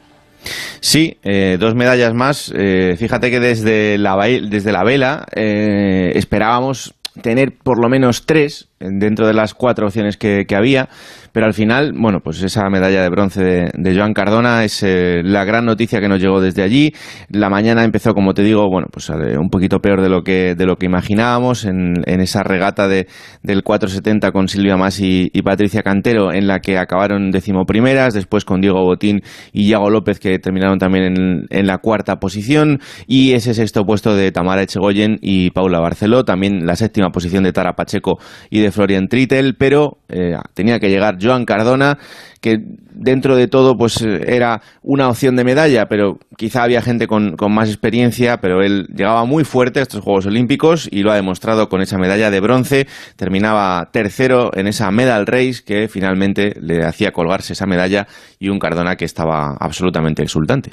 Sí, 0.81 1.19
eh, 1.23 1.57
dos 1.59 1.75
medallas 1.75 2.15
más. 2.15 2.53
Eh, 2.57 2.97
fíjate 2.97 3.31
que 3.31 3.41
desde 3.41 3.99
la, 3.99 4.17
desde 4.17 4.73
la 4.73 4.85
vela 4.85 5.27
eh, 5.35 6.13
esperábamos 6.15 6.95
tener 7.23 7.53
por 7.63 7.83
lo 7.83 7.89
menos 7.89 8.25
tres 8.25 8.69
dentro 8.79 9.27
de 9.27 9.35
las 9.35 9.55
cuatro 9.55 9.87
opciones 9.87 10.17
que, 10.17 10.47
había, 10.57 10.89
pero 11.33 11.47
al 11.47 11.55
final, 11.55 11.93
bueno, 11.97 12.21
pues 12.23 12.43
esa 12.43 12.69
medalla 12.69 13.03
de 13.03 13.09
bronce 13.09 13.43
de, 13.43 13.71
de 13.75 13.97
Joan 13.97 14.13
Cardona 14.13 14.65
es 14.65 14.83
eh, 14.83 15.23
la 15.25 15.45
gran 15.45 15.65
noticia 15.65 16.01
que 16.01 16.09
nos 16.09 16.21
llegó 16.21 16.41
desde 16.41 16.63
allí. 16.63 16.93
La 17.29 17.49
mañana 17.49 17.85
empezó, 17.85 18.15
como 18.15 18.35
te 18.35 18.43
digo, 18.43 18.69
bueno, 18.69 18.89
pues 18.93 19.09
un 19.11 19.51
poquito 19.51 19.81
peor 19.81 20.03
de 20.03 20.09
lo 20.09 20.23
que, 20.23 20.55
de 20.55 20.67
lo 20.67 20.77
que 20.77 20.87
imaginábamos 20.87 21.65
en, 21.65 21.95
esa 22.07 22.43
regata 22.43 22.89
de, 22.89 23.07
del 23.43 23.63
470 23.63 24.33
con 24.33 24.49
Silvia 24.49 24.77
Mas 24.77 25.01
y, 25.01 25.31
Patricia 25.43 25.83
Cantero, 25.83 26.33
en 26.33 26.47
la 26.47 26.61
que 26.61 26.79
acabaron 26.79 27.31
decimoprimeras, 27.31 28.15
después 28.15 28.45
con 28.45 28.61
Diego 28.61 28.83
Botín 28.83 29.23
y 29.53 29.69
Iago 29.69 29.91
López, 29.91 30.21
que 30.21 30.39
terminaron 30.39 30.79
también 30.79 31.05
en, 31.05 31.47
en 31.51 31.67
la 31.67 31.79
cuarta 31.79 32.17
posición, 32.17 32.79
y 33.07 33.33
ese 33.33 33.55
sexto 33.55 33.85
puesto 33.85 34.15
de 34.15 34.33
Tamara 34.33 34.63
Echegoyen 34.63 35.19
y 35.23 35.51
Paula 35.51 35.81
Barceló, 35.81 36.25
también 36.25 36.67
la 36.67 36.77
séptima 36.77 37.11
posición 37.11 37.43
de 37.45 37.53
Tara 37.53 37.73
Pacheco 37.73 38.19
y 38.51 38.61
de 38.61 38.71
Florian 38.71 39.09
Trittel, 39.09 39.55
pero 39.59 39.99
eh, 40.09 40.37
tenía 40.55 40.79
que 40.79 40.89
llegar 40.89 41.19
Joan 41.21 41.45
Cardona, 41.45 41.99
que 42.41 42.59
dentro 42.93 43.37
de 43.37 43.49
todo 43.49 43.77
pues 43.77 44.01
era 44.03 44.63
una 44.83 45.09
opción 45.09 45.37
de 45.37 45.45
medalla, 45.45 45.87
pero 45.87 46.19
quizá 46.37 46.63
había 46.63 46.83
gente 46.83 47.07
con, 47.07 47.37
con, 47.37 47.53
más 47.53 47.69
experiencia, 47.69 48.39
pero 48.39 48.63
él 48.63 48.87
llegaba 48.95 49.25
muy 49.25 49.45
fuerte 49.45 49.81
a 49.81 49.83
estos 49.83 50.03
Juegos 50.03 50.27
Olímpicos 50.27 50.89
y 50.91 51.03
lo 51.03 51.13
ha 51.13 51.17
demostrado 51.17 51.69
con 51.69 51.83
esa 51.83 51.99
medalla 51.99 52.31
de 52.31 52.41
bronce. 52.41 52.87
Terminaba 53.17 53.91
tercero 53.93 54.51
en 54.55 54.67
esa 54.67 54.91
medal 54.91 55.27
race 55.27 55.63
que 55.65 55.89
finalmente 55.89 56.55
le 56.61 56.85
hacía 56.85 57.13
colgarse 57.13 57.53
esa 57.53 57.67
medalla 57.67 58.07
y 58.39 58.49
un 58.49 58.59
Cardona 58.59 58.97
que 58.97 59.05
estaba 59.05 59.57
absolutamente 59.59 60.23
exultante. 60.23 60.73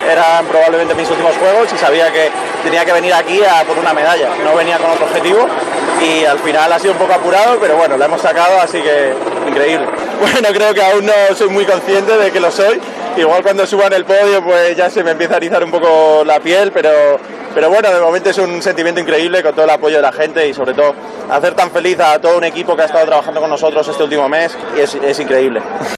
Eran 0.00 0.46
probablemente 0.46 0.94
mis 0.94 1.10
últimos 1.10 1.36
juegos 1.36 1.72
y 1.74 1.76
sabía 1.76 2.12
que 2.12 2.30
tenía 2.62 2.84
que 2.84 2.92
venir 2.92 3.12
aquí 3.12 3.40
a 3.42 3.64
por 3.64 3.76
una 3.78 3.92
medalla. 3.92 4.30
No 4.44 4.56
venía 4.56 4.78
con 4.78 4.90
otro 4.90 5.06
objetivo 5.06 5.48
y 6.02 6.24
al 6.24 6.38
final 6.38 6.72
ha 6.72 6.78
sido 6.78 6.92
un 6.92 6.98
poco 6.98 7.14
apurado, 7.14 7.58
pero 7.60 7.76
bueno, 7.76 7.96
la 7.96 8.06
hemos 8.06 8.20
sacado, 8.20 8.60
así 8.60 8.80
que 8.80 9.14
increíble. 9.46 9.86
Bueno, 10.18 10.48
creo 10.52 10.74
que 10.74 10.82
aún 10.82 11.06
no 11.06 11.12
soy 11.36 11.48
muy 11.48 11.64
consciente 11.64 12.18
de 12.18 12.32
que 12.32 12.40
lo 12.40 12.50
soy. 12.50 12.80
Igual 13.16 13.40
cuando 13.44 13.64
suba 13.66 13.86
en 13.86 13.92
el 13.92 14.04
podio 14.04 14.42
pues 14.42 14.76
ya 14.76 14.90
se 14.90 15.04
me 15.04 15.12
empieza 15.12 15.34
a 15.34 15.36
erizar 15.36 15.62
un 15.62 15.70
poco 15.70 16.24
la 16.24 16.40
piel, 16.40 16.72
pero, 16.72 16.90
pero 17.54 17.68
bueno, 17.68 17.88
de 17.92 18.00
momento 18.00 18.30
es 18.30 18.38
un 18.38 18.60
sentimiento 18.60 19.00
increíble 19.00 19.44
con 19.44 19.54
todo 19.54 19.64
el 19.64 19.70
apoyo 19.70 19.96
de 19.96 20.02
la 20.02 20.12
gente 20.12 20.48
y 20.48 20.54
sobre 20.54 20.74
todo 20.74 20.92
hacer 21.30 21.54
tan 21.54 21.70
feliz 21.70 22.00
a 22.00 22.20
todo 22.20 22.36
un 22.36 22.44
equipo 22.44 22.74
que 22.74 22.82
ha 22.82 22.86
estado 22.86 23.06
trabajando 23.06 23.40
con 23.40 23.50
nosotros 23.50 23.86
este 23.86 24.02
último 24.02 24.28
mes 24.28 24.56
y 24.76 24.80
es 24.80 25.20
increíble. 25.20 25.62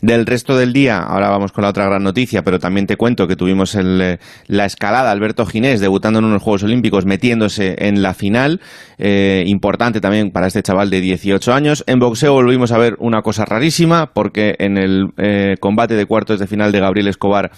Del 0.00 0.26
resto 0.26 0.56
del 0.56 0.72
día, 0.72 0.98
ahora 0.98 1.28
vamos 1.28 1.52
con 1.52 1.62
la 1.62 1.70
otra 1.70 1.86
gran 1.86 2.04
noticia, 2.04 2.42
pero 2.42 2.58
también 2.58 2.86
te 2.86 2.96
cuento 2.96 3.26
que 3.26 3.36
tuvimos 3.36 3.74
el, 3.74 4.18
la 4.46 4.64
escalada, 4.64 5.10
Alberto 5.10 5.44
Ginés 5.44 5.80
debutando 5.80 6.20
en 6.20 6.24
unos 6.24 6.42
Juegos 6.42 6.62
Olímpicos, 6.62 7.04
metiéndose 7.04 7.74
en 7.78 8.02
la 8.02 8.14
final, 8.14 8.60
eh, 8.98 9.42
importante 9.46 10.00
también 10.00 10.30
para 10.30 10.46
este 10.46 10.62
chaval 10.62 10.90
de 10.90 11.00
18 11.00 11.52
años. 11.52 11.84
En 11.86 11.98
boxeo 11.98 12.32
volvimos 12.32 12.72
a 12.72 12.78
ver 12.78 12.96
una 13.00 13.22
cosa 13.22 13.44
rarísima, 13.44 14.12
porque 14.12 14.54
en 14.58 14.78
el 14.78 15.08
eh, 15.16 15.56
combate 15.58 15.94
de 15.94 16.06
cuartos 16.06 16.38
de 16.38 16.46
final 16.46 16.70
de 16.70 16.80
Gabriel 16.80 17.08
Escobar, 17.08 17.50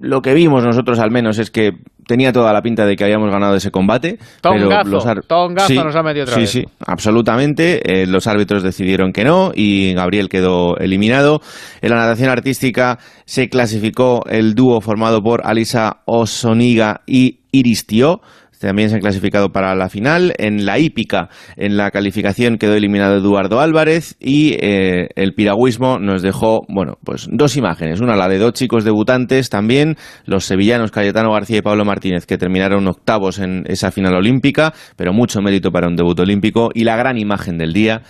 lo 0.00 0.22
que 0.22 0.34
vimos 0.34 0.64
nosotros 0.64 0.98
al 0.98 1.10
menos 1.10 1.38
es 1.38 1.50
que 1.50 1.72
tenía 2.06 2.32
toda 2.32 2.52
la 2.52 2.62
pinta 2.62 2.86
de 2.86 2.96
que 2.96 3.04
habíamos 3.04 3.30
ganado 3.30 3.54
ese 3.54 3.70
combate. 3.70 4.18
Tongazo, 4.40 4.82
pero 4.82 5.14
los 5.14 5.26
tongazo 5.26 5.68
sí, 5.68 5.76
nos 5.76 5.94
ha 5.94 6.02
metido 6.02 6.24
otra 6.24 6.34
sí, 6.34 6.40
vez. 6.40 6.50
Sí, 6.50 6.64
absolutamente. 6.84 8.02
Eh, 8.02 8.06
los 8.06 8.26
árbitros 8.26 8.62
decidieron 8.62 9.12
que 9.12 9.24
no 9.24 9.52
y 9.54 9.92
Gabriel 9.94 10.28
quedó 10.28 10.76
eliminado. 10.78 11.40
En 11.82 11.90
la 11.90 11.96
natación 11.96 12.30
artística 12.30 12.98
se 13.26 13.48
clasificó 13.48 14.24
el 14.26 14.54
dúo 14.54 14.80
formado 14.80 15.22
por 15.22 15.46
Alisa 15.46 15.98
Osoniga 16.06 17.02
y 17.06 17.40
Iris 17.52 17.86
Tio 17.86 18.20
también 18.66 18.90
se 18.90 18.96
han 18.96 19.00
clasificado 19.00 19.50
para 19.50 19.74
la 19.74 19.88
final. 19.88 20.34
En 20.38 20.64
la 20.64 20.78
hípica, 20.78 21.28
en 21.56 21.76
la 21.76 21.90
calificación 21.90 22.58
quedó 22.58 22.74
eliminado 22.74 23.16
Eduardo 23.16 23.60
Álvarez 23.60 24.16
y 24.20 24.56
eh, 24.60 25.08
el 25.16 25.34
piragüismo 25.34 25.98
nos 25.98 26.22
dejó, 26.22 26.62
bueno, 26.68 26.98
pues 27.04 27.26
dos 27.30 27.56
imágenes. 27.56 28.00
Una, 28.00 28.16
la 28.16 28.28
de 28.28 28.38
dos 28.38 28.52
chicos 28.52 28.84
debutantes 28.84 29.50
también, 29.50 29.96
los 30.26 30.44
sevillanos 30.44 30.90
Cayetano 30.90 31.32
García 31.32 31.58
y 31.58 31.62
Pablo 31.62 31.84
Martínez, 31.84 32.26
que 32.26 32.38
terminaron 32.38 32.86
octavos 32.86 33.38
en 33.38 33.64
esa 33.66 33.90
final 33.90 34.14
olímpica, 34.14 34.72
pero 34.96 35.12
mucho 35.12 35.40
mérito 35.40 35.70
para 35.70 35.88
un 35.88 35.96
debut 35.96 36.18
olímpico. 36.20 36.70
Y 36.74 36.84
la 36.84 36.96
gran 36.96 37.18
imagen 37.18 37.58
del 37.58 37.72
día, 37.72 38.02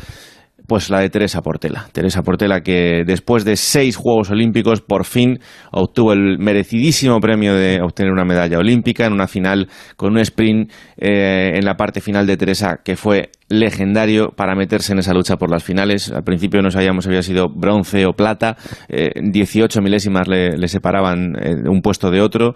pues 0.71 0.89
la 0.89 1.01
de 1.01 1.11
Teresa 1.11 1.43
Portela. 1.43 1.89
Teresa 1.91 2.23
Portela 2.23 2.61
que 2.61 3.03
después 3.05 3.45
de 3.45 3.57
seis 3.57 3.97
Juegos 3.97 4.31
Olímpicos 4.31 4.81
por 4.81 5.05
fin 5.05 5.41
obtuvo 5.73 6.13
el 6.13 6.39
merecidísimo 6.39 7.19
premio 7.19 7.57
de 7.57 7.81
obtener 7.83 8.13
una 8.13 8.25
medalla 8.25 8.57
olímpica 8.57 9.05
en 9.05 9.13
una 9.13 9.27
final 9.27 9.69
con 9.97 10.13
un 10.13 10.21
sprint 10.21 10.71
eh, 10.97 11.55
en 11.57 11.65
la 11.65 11.75
parte 11.75 12.01
final 12.01 12.25
de 12.25 12.37
Teresa 12.37 12.83
que 12.85 12.95
fue 12.95 13.33
legendario 13.51 14.31
para 14.35 14.55
meterse 14.55 14.93
en 14.93 15.01
esa 15.01 15.13
lucha 15.13 15.37
por 15.37 15.51
las 15.51 15.63
finales. 15.63 16.11
Al 16.11 16.23
principio 16.23 16.63
no 16.63 16.71
sabíamos 16.71 17.05
si 17.05 17.11
había 17.11 17.23
sido 17.23 17.49
bronce 17.49 18.07
o 18.07 18.13
plata, 18.13 18.57
eh, 18.89 19.11
18 19.21 19.83
milésimas 19.83 20.29
le, 20.29 20.69
separaban 20.69 21.35
eh, 21.39 21.69
un 21.69 21.83
puesto 21.83 22.11
de 22.11 22.23
otro 22.23 22.55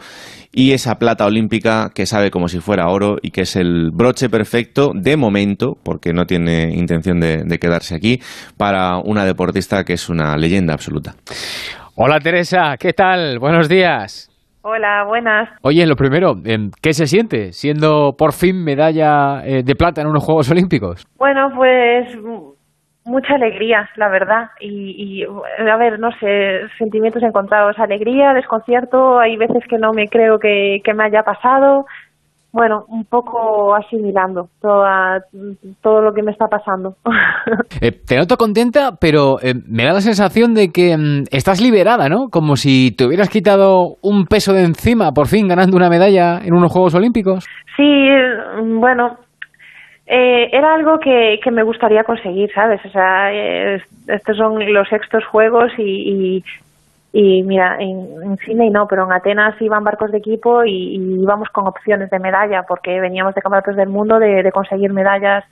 y 0.53 0.73
esa 0.73 0.95
plata 0.95 1.27
olímpica 1.27 1.91
que 1.95 2.07
sabe 2.07 2.31
como 2.31 2.49
si 2.49 2.61
fuera 2.61 2.89
oro 2.89 3.16
y 3.21 3.33
que 3.33 3.43
es 3.43 3.57
el 3.57 3.91
broche 3.93 4.31
perfecto 4.31 4.93
de 4.95 5.16
momento, 5.16 5.77
porque 5.83 6.12
no 6.12 6.27
tiene 6.27 6.73
intención 6.75 7.19
de 7.19 7.59
quedarse 7.59 7.97
aquí, 7.97 8.21
para 8.57 8.99
una 8.99 9.25
deportista 9.25 9.83
que 9.83 9.95
es 9.95 10.09
una 10.09 10.37
leyenda 10.37 10.73
absoluta. 10.73 11.16
Hola 11.97 12.19
Teresa, 12.21 12.77
¿qué 12.79 12.93
tal? 12.93 13.39
Buenos 13.39 13.69
días. 13.69 14.34
Hola, 14.66 15.05
buenas. 15.05 15.51
Oye, 15.61 15.86
lo 15.86 15.95
primero, 15.95 16.36
em, 16.43 16.70
¿qué 16.81 16.95
se 16.95 17.07
siente 17.07 17.53
siendo 17.53 18.16
por 18.16 18.32
fin 18.32 18.65
medalla 18.65 19.45
eh, 19.45 19.62
de 19.62 19.74
plata 19.74 20.01
en 20.01 20.07
unos 20.07 20.24
Juegos 20.24 20.51
Olímpicos? 20.51 21.05
Bueno, 21.19 21.51
pues 21.55 22.16
mucha 23.05 23.35
alegría, 23.35 23.91
la 23.97 24.09
verdad. 24.09 24.49
Y, 24.61 25.20
y, 25.20 25.24
a 25.70 25.77
ver, 25.77 25.99
no 25.99 26.11
sé, 26.12 26.62
sentimientos 26.78 27.23
encontrados. 27.23 27.78
Alegría, 27.78 28.32
desconcierto. 28.32 29.19
Hay 29.19 29.36
veces 29.36 29.62
que 29.69 29.77
no 29.77 29.93
me 29.93 30.09
creo 30.09 30.39
que, 30.39 30.81
que 30.82 30.95
me 30.95 31.05
haya 31.05 31.24
pasado. 31.24 31.85
Bueno, 32.55 32.85
un 32.86 33.05
poco 33.05 33.74
asimilando 33.74 34.47
toda, 34.60 35.18
todo 35.82 36.01
lo 36.01 36.14
que 36.14 36.22
me 36.22 36.31
está 36.31 36.47
pasando. 36.47 36.94
Eh, 37.81 37.90
te 37.90 38.16
noto 38.16 38.36
contenta, 38.36 38.93
pero 38.98 39.40
eh, 39.43 39.52
me 39.68 39.85
da 39.85 39.93
la 39.93 40.01
sensación 40.01 40.55
de 40.55 40.68
que 40.68 40.97
mm, 40.97 41.24
estás 41.32 41.60
liberada, 41.60 42.09
¿no? 42.09 42.28
Como 42.31 42.56
si 42.56 42.94
te 42.97 43.05
hubieras 43.05 43.28
quitado 43.28 43.97
un 44.01 44.26
peso 44.26 44.52
de 44.52 44.62
encima, 44.62 45.10
por 45.10 45.26
fin 45.26 45.48
ganando 45.48 45.76
una 45.76 45.90
medalla 45.90 46.39
en 46.39 46.55
unos 46.55 46.72
Juegos 46.72 46.94
Olímpicos. 46.94 47.44
Sí, 47.76 48.09
bueno, 48.81 49.18
eh, 50.06 50.51
era 50.52 50.74
algo 50.74 50.98
que, 50.98 51.40
que, 51.43 51.51
me 51.51 51.62
gustaría 51.62 52.05
conseguir, 52.05 52.51
¿sabes? 52.55 52.81
O 52.85 52.90
sea, 52.90 53.32
eh, 53.32 53.82
estos 54.06 54.36
son 54.36 54.72
los 54.72 54.89
sextos 54.89 55.24
juegos 55.26 55.72
y, 55.78 55.82
y, 55.82 56.44
y 57.16 57.45
mira, 57.45 57.77
en, 57.78 58.09
en 58.24 58.36
Sydney 58.39 58.70
no, 58.70 58.89
pero 58.89 59.05
en 59.05 59.12
Atenas 59.12 59.55
iban 59.62 59.85
barcos 59.85 60.11
de 60.11 60.19
equipo 60.19 60.65
y, 60.65 60.97
y, 60.97 61.23
íbamos 61.23 61.49
con 61.51 61.65
opciones 61.69 62.11
de 62.11 62.19
medalla 62.19 62.65
porque 62.66 63.01
veníamos 63.01 63.36
de 63.36 63.41
campeonatos 63.41 63.77
del 63.77 63.89
mundo 63.89 64.19
de, 64.19 64.43
de 64.43 64.51
conseguir 64.51 64.93
medallas 64.93 65.45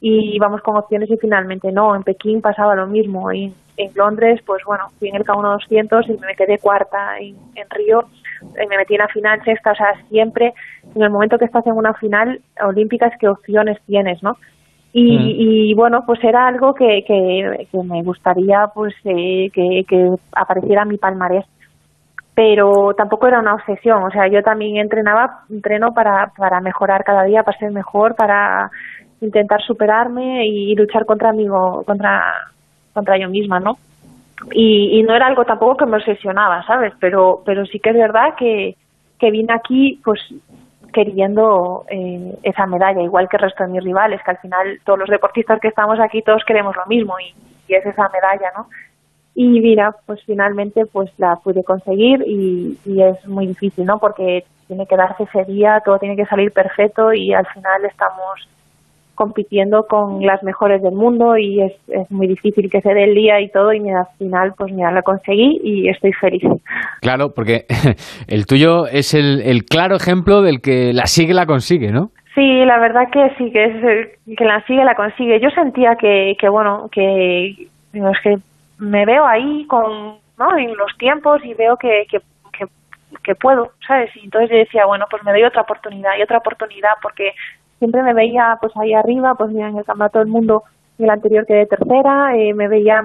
y 0.00 0.36
íbamos 0.36 0.62
con 0.62 0.76
opciones 0.76 1.10
y 1.10 1.16
finalmente 1.16 1.72
no. 1.72 1.96
En 1.96 2.04
Pekín 2.04 2.40
pasaba 2.40 2.76
lo 2.76 2.86
mismo 2.86 3.32
y 3.32 3.52
en 3.76 3.90
Londres, 3.96 4.40
pues 4.46 4.62
bueno, 4.64 4.84
fui 5.00 5.08
en 5.08 5.16
el 5.16 5.24
K1 5.24 5.52
200 5.54 6.08
y 6.10 6.12
me 6.12 6.36
quedé 6.36 6.58
cuarta 6.58 7.18
en, 7.18 7.34
en 7.56 7.68
Río 7.70 8.04
eh, 8.56 8.66
me 8.68 8.76
metí 8.76 8.94
en 8.94 9.00
la 9.00 9.08
final 9.08 9.42
sexta, 9.44 9.72
o 9.72 9.74
sea, 9.74 9.94
siempre 10.08 10.54
en 10.94 11.02
el 11.02 11.10
momento 11.10 11.38
que 11.38 11.44
estás 11.44 11.66
en 11.66 11.72
una 11.72 11.92
final 11.94 12.40
olímpica 12.64 13.08
es 13.08 13.18
qué 13.18 13.26
opciones 13.26 13.78
tienes, 13.86 14.22
¿no? 14.22 14.36
Y, 14.92 15.16
Mm. 15.16 15.26
y, 15.38 15.74
bueno, 15.74 16.02
pues 16.04 16.22
era 16.24 16.48
algo 16.48 16.74
que, 16.74 17.04
que, 17.06 17.68
que 17.70 17.78
me 17.84 18.02
gustaría 18.02 18.66
pues 18.74 18.92
eh, 19.04 19.48
que, 19.52 19.84
que 19.88 20.10
apareciera 20.32 20.82
en 20.82 20.88
mi 20.88 20.98
palmarés 20.98 21.44
pero 22.34 22.94
tampoco 22.96 23.26
era 23.26 23.40
una 23.40 23.52
obsesión, 23.52 24.02
o 24.02 24.10
sea, 24.10 24.26
yo 24.26 24.42
también 24.42 24.78
entrenaba, 24.78 25.40
entreno 25.50 25.92
para, 25.92 26.32
para 26.38 26.60
mejorar 26.62 27.04
cada 27.04 27.24
día, 27.24 27.42
para 27.42 27.58
ser 27.58 27.70
mejor, 27.70 28.14
para 28.14 28.70
intentar 29.20 29.60
superarme 29.60 30.46
y, 30.46 30.74
luchar 30.74 31.04
contra 31.04 31.34
mí, 31.34 31.46
contra, 31.84 32.22
contra 32.94 33.18
yo 33.18 33.28
misma, 33.28 33.60
¿no? 33.60 33.76
Y, 34.52 34.98
y 34.98 35.02
no 35.02 35.14
era 35.14 35.26
algo 35.26 35.44
tampoco 35.44 35.76
que 35.76 35.86
me 35.86 35.98
obsesionaba, 35.98 36.64
¿sabes? 36.66 36.94
Pero, 36.98 37.42
pero 37.44 37.66
sí 37.66 37.78
que 37.78 37.90
es 37.90 37.96
verdad 37.96 38.34
que, 38.38 38.74
que 39.18 39.30
vine 39.30 39.52
aquí, 39.52 40.00
pues, 40.02 40.20
queriendo 40.92 41.84
eh, 41.88 42.38
esa 42.42 42.66
medalla, 42.66 43.02
igual 43.02 43.28
que 43.28 43.36
el 43.36 43.42
resto 43.42 43.64
de 43.64 43.70
mis 43.70 43.84
rivales, 43.84 44.20
que 44.24 44.30
al 44.30 44.38
final 44.38 44.80
todos 44.84 44.98
los 44.98 45.08
deportistas 45.08 45.60
que 45.60 45.68
estamos 45.68 45.98
aquí, 46.00 46.22
todos 46.22 46.44
queremos 46.46 46.76
lo 46.76 46.86
mismo 46.86 47.14
y, 47.18 47.34
es 47.72 47.86
esa 47.86 48.08
medalla, 48.08 48.50
¿no? 48.56 48.66
Y 49.32 49.60
mira, 49.60 49.94
pues 50.04 50.20
finalmente 50.26 50.86
pues 50.86 51.08
la 51.18 51.36
pude 51.36 51.62
conseguir 51.62 52.24
y, 52.26 52.76
y 52.84 53.00
es 53.00 53.24
muy 53.28 53.46
difícil, 53.46 53.86
¿no? 53.86 54.00
Porque 54.00 54.44
tiene 54.66 54.86
que 54.86 54.96
darse 54.96 55.22
ese 55.22 55.44
día, 55.44 55.80
todo 55.84 56.00
tiene 56.00 56.16
que 56.16 56.26
salir 56.26 56.52
perfecto 56.52 57.12
y 57.12 57.32
al 57.32 57.46
final 57.46 57.84
estamos 57.84 58.48
compitiendo 59.20 59.84
con 59.86 60.24
las 60.24 60.42
mejores 60.42 60.80
del 60.82 60.94
mundo 60.94 61.36
y 61.36 61.60
es, 61.60 61.74
es 61.88 62.10
muy 62.10 62.26
difícil 62.26 62.70
que 62.70 62.80
se 62.80 62.94
dé 62.94 63.04
el 63.04 63.14
día 63.14 63.38
y 63.38 63.50
todo 63.50 63.70
y 63.74 63.78
mira, 63.78 64.00
al 64.00 64.16
final 64.16 64.54
pues 64.56 64.72
mira, 64.72 64.90
lo 64.92 65.02
conseguí 65.02 65.60
y 65.62 65.90
estoy 65.90 66.14
feliz. 66.14 66.42
Claro, 67.02 67.34
porque 67.36 67.66
el 68.28 68.46
tuyo 68.46 68.86
es 68.86 69.12
el, 69.12 69.42
el 69.42 69.64
claro 69.66 69.96
ejemplo 69.96 70.40
del 70.40 70.62
que 70.62 70.94
la 70.94 71.04
sigue 71.04 71.34
la 71.34 71.44
consigue, 71.44 71.92
¿no? 71.92 72.12
Sí, 72.34 72.64
la 72.64 72.78
verdad 72.78 73.10
que 73.12 73.28
sí, 73.36 73.52
que 73.52 73.62
es 73.62 73.84
el 74.26 74.36
que 74.38 74.44
la 74.46 74.64
sigue 74.64 74.84
la 74.84 74.94
consigue. 74.94 75.38
Yo 75.38 75.50
sentía 75.50 75.96
que, 75.96 76.34
que 76.40 76.48
bueno, 76.48 76.88
que 76.90 77.68
es 77.92 78.20
que 78.22 78.36
me 78.78 79.04
veo 79.04 79.26
ahí 79.26 79.66
con, 79.66 80.16
¿no? 80.38 80.56
En 80.56 80.74
los 80.78 80.96
tiempos 80.96 81.44
y 81.44 81.52
veo 81.52 81.76
que, 81.76 82.06
que, 82.10 82.20
que 83.22 83.34
puedo, 83.34 83.72
¿sabes? 83.86 84.16
Y 84.16 84.24
entonces 84.24 84.48
yo 84.48 84.56
decía, 84.56 84.86
bueno, 84.86 85.04
pues 85.10 85.22
me 85.24 85.32
doy 85.32 85.42
otra 85.42 85.60
oportunidad 85.60 86.12
y 86.18 86.22
otra 86.22 86.38
oportunidad 86.38 86.92
porque 87.02 87.34
siempre 87.80 88.02
me 88.02 88.14
veía 88.14 88.56
pues 88.60 88.72
ahí 88.76 88.94
arriba, 88.94 89.34
pues 89.36 89.50
mira, 89.50 89.68
en 89.68 89.78
el 89.78 89.84
campeonato 89.84 90.20
del 90.20 90.28
mundo, 90.28 90.62
en 90.98 91.06
el 91.06 91.10
anterior 91.10 91.46
quedé 91.46 91.66
tercera, 91.66 92.36
eh, 92.36 92.54
me 92.54 92.68
veía 92.68 93.02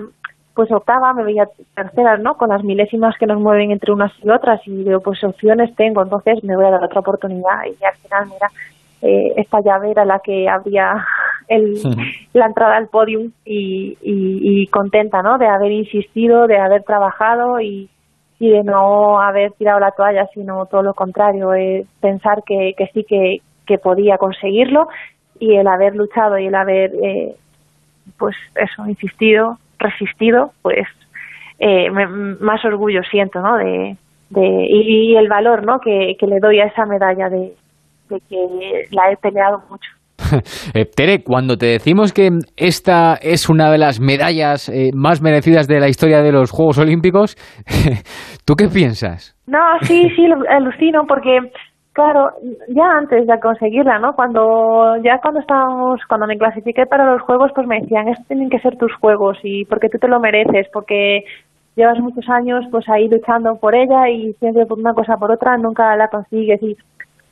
pues 0.54 0.72
octava, 0.72 1.14
me 1.14 1.24
veía 1.24 1.48
tercera, 1.76 2.18
¿no? 2.18 2.36
Con 2.38 2.50
las 2.50 2.64
milésimas 2.64 3.16
que 3.18 3.26
nos 3.26 3.42
mueven 3.42 3.72
entre 3.72 3.92
unas 3.92 4.12
y 4.24 4.30
otras 4.30 4.62
y 4.66 4.84
digo, 4.84 5.00
pues 5.02 5.22
opciones 5.24 5.76
tengo, 5.76 6.04
entonces 6.04 6.44
me 6.44 6.56
voy 6.56 6.66
a 6.66 6.72
dar 6.72 6.84
otra 6.84 7.00
oportunidad 7.00 7.66
y 7.66 7.84
al 7.84 7.96
final, 7.96 8.26
mira, 8.28 8.48
eh, 9.02 9.34
esta 9.38 9.60
llave 9.62 9.92
era 9.92 10.06
la 10.06 10.20
que 10.20 10.48
abría 10.48 11.06
el, 11.48 11.82
la 12.34 12.46
entrada 12.46 12.78
al 12.78 12.88
podium 12.88 13.32
y, 13.44 13.98
y, 14.02 14.62
y, 14.62 14.68
contenta, 14.68 15.22
¿no? 15.22 15.38
De 15.38 15.48
haber 15.48 15.72
insistido, 15.72 16.48
de 16.48 16.58
haber 16.58 16.84
trabajado 16.84 17.60
y, 17.60 17.90
y 18.40 18.50
de 18.50 18.64
no 18.64 19.20
haber 19.20 19.52
tirado 19.54 19.80
la 19.80 19.92
toalla, 19.92 20.28
sino 20.34 20.66
todo 20.66 20.84
lo 20.84 20.94
contrario, 20.94 21.54
eh, 21.54 21.86
pensar 22.00 22.44
que, 22.46 22.74
que 22.78 22.88
sí 22.94 23.04
que, 23.04 23.42
que 23.66 23.78
podía 23.78 24.18
conseguirlo 24.18 24.88
y 25.40 25.56
el 25.56 25.68
haber 25.68 25.96
luchado 25.96 26.38
y 26.38 26.48
el 26.48 26.56
haber, 26.56 26.92
eh, 27.04 27.36
pues 28.18 28.36
eso, 28.56 28.88
insistido, 28.88 29.58
resistido, 29.80 30.52
pues 30.62 30.88
eh, 31.60 31.90
me, 31.92 32.08
más 32.08 32.64
orgullo 32.66 33.02
siento, 33.10 33.42
¿no? 33.42 33.58
De, 33.58 33.98
de, 34.30 34.68
y, 34.70 35.12
y 35.12 35.16
el 35.16 35.28
valor, 35.28 35.66
¿no? 35.66 35.80
Que, 35.80 36.16
que 36.20 36.28
le 36.28 36.40
doy 36.40 36.60
a 36.60 36.66
esa 36.66 36.86
medalla 36.86 37.30
de, 37.30 37.54
de 38.10 38.20
que 38.30 38.88
la 38.92 39.12
he 39.12 39.18
peleado 39.18 39.62
mucho. 39.70 39.90
Eh, 40.74 40.86
Tere, 40.86 41.24
cuando 41.24 41.58
te 41.58 41.68
decimos 41.68 42.14
que 42.14 42.30
esta 42.58 43.16
es 43.16 43.50
una 43.50 43.72
de 43.72 43.78
las 43.78 44.00
medallas 44.00 44.70
eh, 44.70 44.92
más 44.94 45.22
merecidas 45.22 45.68
de 45.68 45.80
la 45.80 45.88
historia 45.88 46.22
de 46.22 46.32
los 46.32 46.52
Juegos 46.52 46.78
Olímpicos, 46.78 47.36
¿tú 48.46 48.56
qué 48.56 48.68
piensas? 48.68 49.36
No, 49.48 49.60
sí, 49.82 50.10
sí, 50.16 50.26
alucino 50.50 51.04
porque, 51.08 51.38
claro, 51.96 52.30
ya 52.68 52.84
antes 52.92 53.26
de 53.26 53.40
conseguirla, 53.40 54.00
¿no? 54.00 54.14
Cuando 54.16 54.98
ya 55.02 55.18
cuando 55.22 55.40
estábamos, 55.40 56.02
cuando 56.10 56.28
me 56.28 56.38
clasifiqué 56.38 56.86
para 56.86 57.10
los 57.10 57.22
Juegos, 57.22 57.52
pues 57.56 57.66
me 57.68 57.80
decían, 57.80 58.10
estos 58.10 58.28
tienen 58.28 58.50
que 58.50 58.60
ser 58.60 58.78
tus 58.78 58.94
Juegos 58.96 59.38
y 59.44 59.64
porque 59.64 59.88
tú 59.88 59.98
te 59.98 60.10
lo 60.10 60.20
mereces, 60.20 60.68
porque 60.74 61.24
llevas 61.78 61.98
muchos 62.00 62.28
años 62.30 62.66
pues 62.70 62.88
ahí 62.90 63.08
luchando 63.08 63.56
por 63.56 63.76
ella 63.76 64.10
y 64.10 64.34
siempre 64.34 64.66
por 64.66 64.78
una 64.78 64.94
cosa 64.94 65.16
por 65.16 65.32
otra 65.32 65.56
nunca 65.56 65.96
la 65.96 66.10
consigues 66.10 66.62
y 66.62 66.76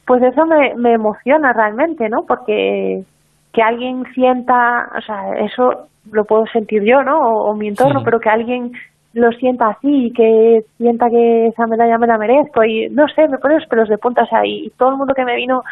pues 0.08 0.24
eso 0.24 0.46
me, 0.46 0.76
me 0.76 0.94
emociona 0.94 1.52
realmente, 1.52 2.08
¿no? 2.08 2.24
Porque 2.26 3.04
que 3.52 3.62
alguien 3.62 4.06
sienta, 4.14 4.90
o 4.98 5.02
sea, 5.02 5.40
eso 5.40 5.88
lo 6.10 6.24
puedo 6.24 6.46
sentir 6.48 6.84
yo, 6.84 7.04
¿no? 7.04 7.20
O, 7.20 7.52
o 7.52 7.56
mi 7.56 7.68
entorno, 7.68 8.00
sí. 8.00 8.06
pero 8.06 8.22
que 8.22 8.30
alguien 8.30 8.72
lo 9.14 9.32
sienta 9.34 9.70
así 9.70 10.08
y 10.08 10.12
que 10.12 10.66
sienta 10.78 11.10
que 11.10 11.48
esa 11.48 11.68
medalla 11.68 11.98
me 11.98 12.08
la 12.08 12.18
merezco 12.18 12.64
y 12.64 12.90
no 12.90 13.08
sé, 13.10 13.28
me 13.28 13.38
pone 13.38 13.60
los 13.60 13.68
pelos 13.68 13.88
de 13.88 13.98
punta, 13.98 14.24
o 14.24 14.28
sea, 14.28 14.46
y, 14.46 14.66
y 14.66 14.70
todo 14.72 14.90
el 14.90 14.98
mundo 14.98 15.14
que 15.14 15.26
me 15.26 15.36
vino 15.36 15.64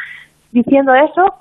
diciendo 0.52 0.94
eso, 0.94 1.34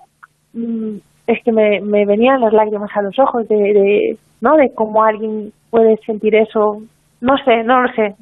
mmm, 0.53 0.97
es 1.27 1.43
que 1.43 1.51
me, 1.51 1.79
me 1.81 2.05
venían 2.05 2.41
las 2.41 2.53
lágrimas 2.53 2.89
a 2.95 3.01
los 3.01 3.17
ojos 3.19 3.47
de, 3.47 3.55
de, 3.55 4.17
¿no? 4.41 4.55
De 4.57 4.73
cómo 4.73 5.03
alguien 5.03 5.53
puede 5.69 5.97
sentir 6.05 6.35
eso, 6.35 6.81
no 7.21 7.37
sé, 7.45 7.63
no 7.63 7.81
lo 7.81 7.93
sé, 7.93 8.15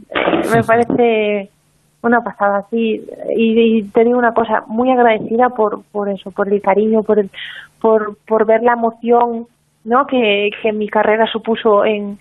me 0.54 0.64
parece 0.64 1.50
una 2.02 2.22
pasada 2.22 2.60
así 2.60 3.02
y, 3.36 3.80
y, 3.80 3.84
te 3.84 4.04
digo 4.04 4.18
una 4.18 4.34
cosa 4.34 4.64
muy 4.68 4.90
agradecida 4.90 5.50
por 5.50 5.84
por 5.92 6.08
eso 6.08 6.32
por 6.32 6.48
el 6.48 6.62
cariño 6.62 7.04
por 7.04 7.20
el 7.20 7.30
por 7.82 8.16
por 8.26 8.46
ver 8.46 8.64
la 8.64 8.72
emoción 8.72 9.48
no 9.84 10.08
que, 10.08 10.50
que 10.62 10.72
mi 10.72 10.88
carrera 10.88 11.26
supuso 11.28 11.84
en 11.84 12.18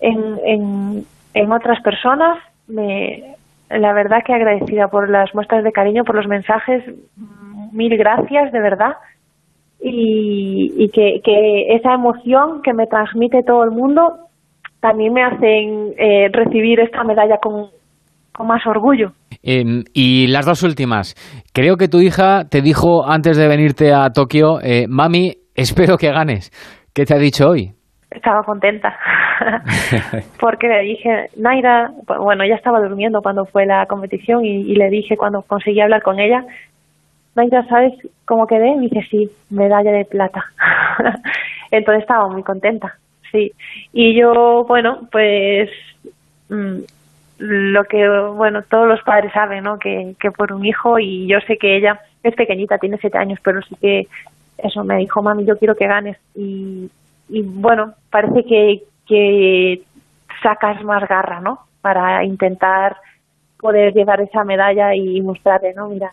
en, 0.00 0.38
en 0.44 1.04
en 1.34 1.52
otras 1.52 1.80
personas 1.82 2.38
me 2.66 3.34
la 3.70 3.92
verdad 3.92 4.18
que 4.24 4.32
agradecida 4.32 4.88
por 4.88 5.10
las 5.10 5.34
muestras 5.34 5.62
de 5.62 5.72
cariño 5.72 6.04
por 6.04 6.16
los 6.16 6.26
mensajes 6.26 6.82
mil 7.72 7.96
gracias 7.96 8.50
de 8.52 8.60
verdad 8.60 8.94
y, 9.80 10.72
y 10.76 10.88
que, 10.88 11.20
que 11.22 11.76
esa 11.76 11.94
emoción 11.94 12.62
que 12.62 12.72
me 12.72 12.86
transmite 12.86 13.42
todo 13.46 13.62
el 13.62 13.70
mundo 13.70 14.18
también 14.80 15.12
me 15.12 15.22
hacen 15.22 15.94
eh, 15.98 16.28
recibir 16.32 16.80
esta 16.80 17.04
medalla 17.04 17.38
con, 17.40 17.66
con 18.32 18.46
más 18.46 18.64
orgullo. 18.66 19.12
Eh, 19.42 19.84
y 19.92 20.26
las 20.28 20.46
dos 20.46 20.62
últimas. 20.62 21.14
Creo 21.52 21.76
que 21.76 21.88
tu 21.88 21.98
hija 21.98 22.44
te 22.48 22.60
dijo 22.60 23.08
antes 23.08 23.36
de 23.36 23.48
venirte 23.48 23.92
a 23.92 24.10
Tokio, 24.10 24.60
eh, 24.62 24.86
mami, 24.88 25.34
espero 25.54 25.96
que 25.96 26.10
ganes. 26.10 26.50
¿Qué 26.94 27.04
te 27.04 27.14
ha 27.14 27.18
dicho 27.18 27.48
hoy? 27.48 27.72
Estaba 28.10 28.42
contenta 28.42 28.96
porque 30.40 30.68
le 30.68 30.80
dije, 30.80 31.30
Naira, 31.36 31.92
bueno, 32.18 32.44
ella 32.44 32.56
estaba 32.56 32.80
durmiendo 32.80 33.22
cuando 33.22 33.46
fue 33.46 33.66
la 33.66 33.86
competición 33.86 34.44
y, 34.44 34.74
le 34.74 34.90
dije 34.90 35.16
cuando 35.16 35.42
conseguí 35.42 35.80
hablar 35.80 36.02
con 36.02 36.18
ella, 36.18 36.44
Naira, 37.34 37.64
¿sabes 37.66 37.94
cómo 38.24 38.46
quedé? 38.46 38.68
Y 38.70 38.88
dice, 38.88 39.06
sí, 39.10 39.30
medalla 39.50 39.92
de 39.92 40.04
plata. 40.04 40.44
Entonces 41.70 42.02
estaba 42.02 42.28
muy 42.28 42.42
contenta, 42.42 42.98
sí. 43.30 43.52
Y 43.92 44.14
yo, 44.14 44.64
bueno, 44.66 45.08
pues 45.10 45.70
mmm, 46.48 46.78
lo 47.38 47.84
que, 47.84 48.08
bueno, 48.34 48.62
todos 48.62 48.88
los 48.88 49.02
padres 49.02 49.32
saben, 49.32 49.64
¿no? 49.64 49.78
Que, 49.78 50.14
que 50.20 50.30
por 50.30 50.52
un 50.52 50.66
hijo 50.66 50.98
y 50.98 51.26
yo 51.28 51.38
sé 51.46 51.56
que 51.56 51.76
ella 51.76 52.00
es 52.22 52.34
pequeñita, 52.34 52.78
tiene 52.78 52.98
siete 52.98 53.18
años, 53.18 53.38
pero 53.42 53.62
sí 53.62 53.76
que 53.80 54.08
eso 54.58 54.82
me 54.82 54.96
dijo, 54.96 55.22
mami, 55.22 55.44
yo 55.44 55.56
quiero 55.56 55.76
que 55.76 55.86
ganes. 55.86 56.18
Y, 56.34 56.90
y 57.28 57.42
bueno, 57.42 57.94
parece 58.10 58.44
que, 58.44 58.82
que 59.08 59.82
sacas 60.42 60.82
más 60.84 61.08
garra, 61.08 61.40
¿no? 61.40 61.60
Para 61.80 62.24
intentar 62.24 62.96
poder 63.58 63.92
llevar 63.92 64.20
esa 64.20 64.44
medalla 64.44 64.94
y 64.94 65.20
mostrarle, 65.20 65.74
¿no? 65.74 65.88
Mira, 65.88 66.12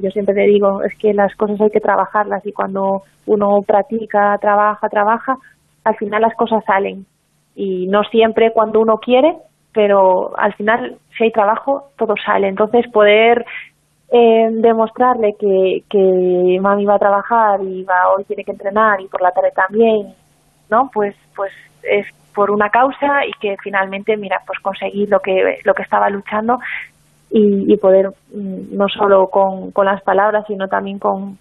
yo 0.00 0.10
siempre 0.10 0.34
te 0.34 0.42
digo, 0.42 0.82
es 0.82 0.96
que 0.98 1.12
las 1.12 1.34
cosas 1.34 1.60
hay 1.60 1.70
que 1.70 1.80
trabajarlas 1.80 2.44
y 2.46 2.52
cuando 2.52 3.02
uno 3.26 3.62
practica, 3.62 4.36
trabaja, 4.40 4.88
trabaja, 4.88 5.36
al 5.84 5.96
final 5.96 6.22
las 6.22 6.34
cosas 6.34 6.64
salen. 6.64 7.06
Y 7.56 7.86
no 7.88 8.04
siempre 8.04 8.52
cuando 8.52 8.80
uno 8.80 8.98
quiere, 8.98 9.36
pero 9.72 10.38
al 10.38 10.54
final, 10.54 10.96
si 11.16 11.24
hay 11.24 11.32
trabajo, 11.32 11.90
todo 11.96 12.14
sale. 12.24 12.48
Entonces, 12.48 12.86
poder 12.92 13.44
eh, 14.10 14.48
demostrarle 14.50 15.34
que, 15.38 15.82
que 15.90 16.58
mami 16.60 16.84
va 16.84 16.94
a 16.94 17.00
trabajar 17.00 17.60
y 17.62 17.82
va 17.82 18.14
hoy 18.14 18.24
tiene 18.24 18.44
que 18.44 18.52
entrenar 18.52 19.00
y 19.00 19.08
por 19.08 19.20
la 19.20 19.32
tarde 19.32 19.50
también, 19.54 20.14
¿no? 20.70 20.90
Pues, 20.92 21.14
pues 21.34 21.52
es 21.82 22.06
por 22.34 22.50
una 22.50 22.68
causa 22.68 23.26
y 23.26 23.32
que 23.40 23.56
finalmente, 23.62 24.16
mira, 24.16 24.38
pues 24.46 24.58
conseguir 24.60 25.08
lo 25.10 25.18
que, 25.20 25.58
lo 25.64 25.74
que 25.74 25.82
estaba 25.82 26.08
luchando 26.08 26.58
y, 27.30 27.72
y 27.72 27.76
poder, 27.76 28.10
no 28.32 28.88
solo 28.88 29.26
con, 29.26 29.72
con 29.72 29.86
las 29.86 30.02
palabras, 30.02 30.44
sino 30.46 30.68
también 30.68 30.98
con, 30.98 31.36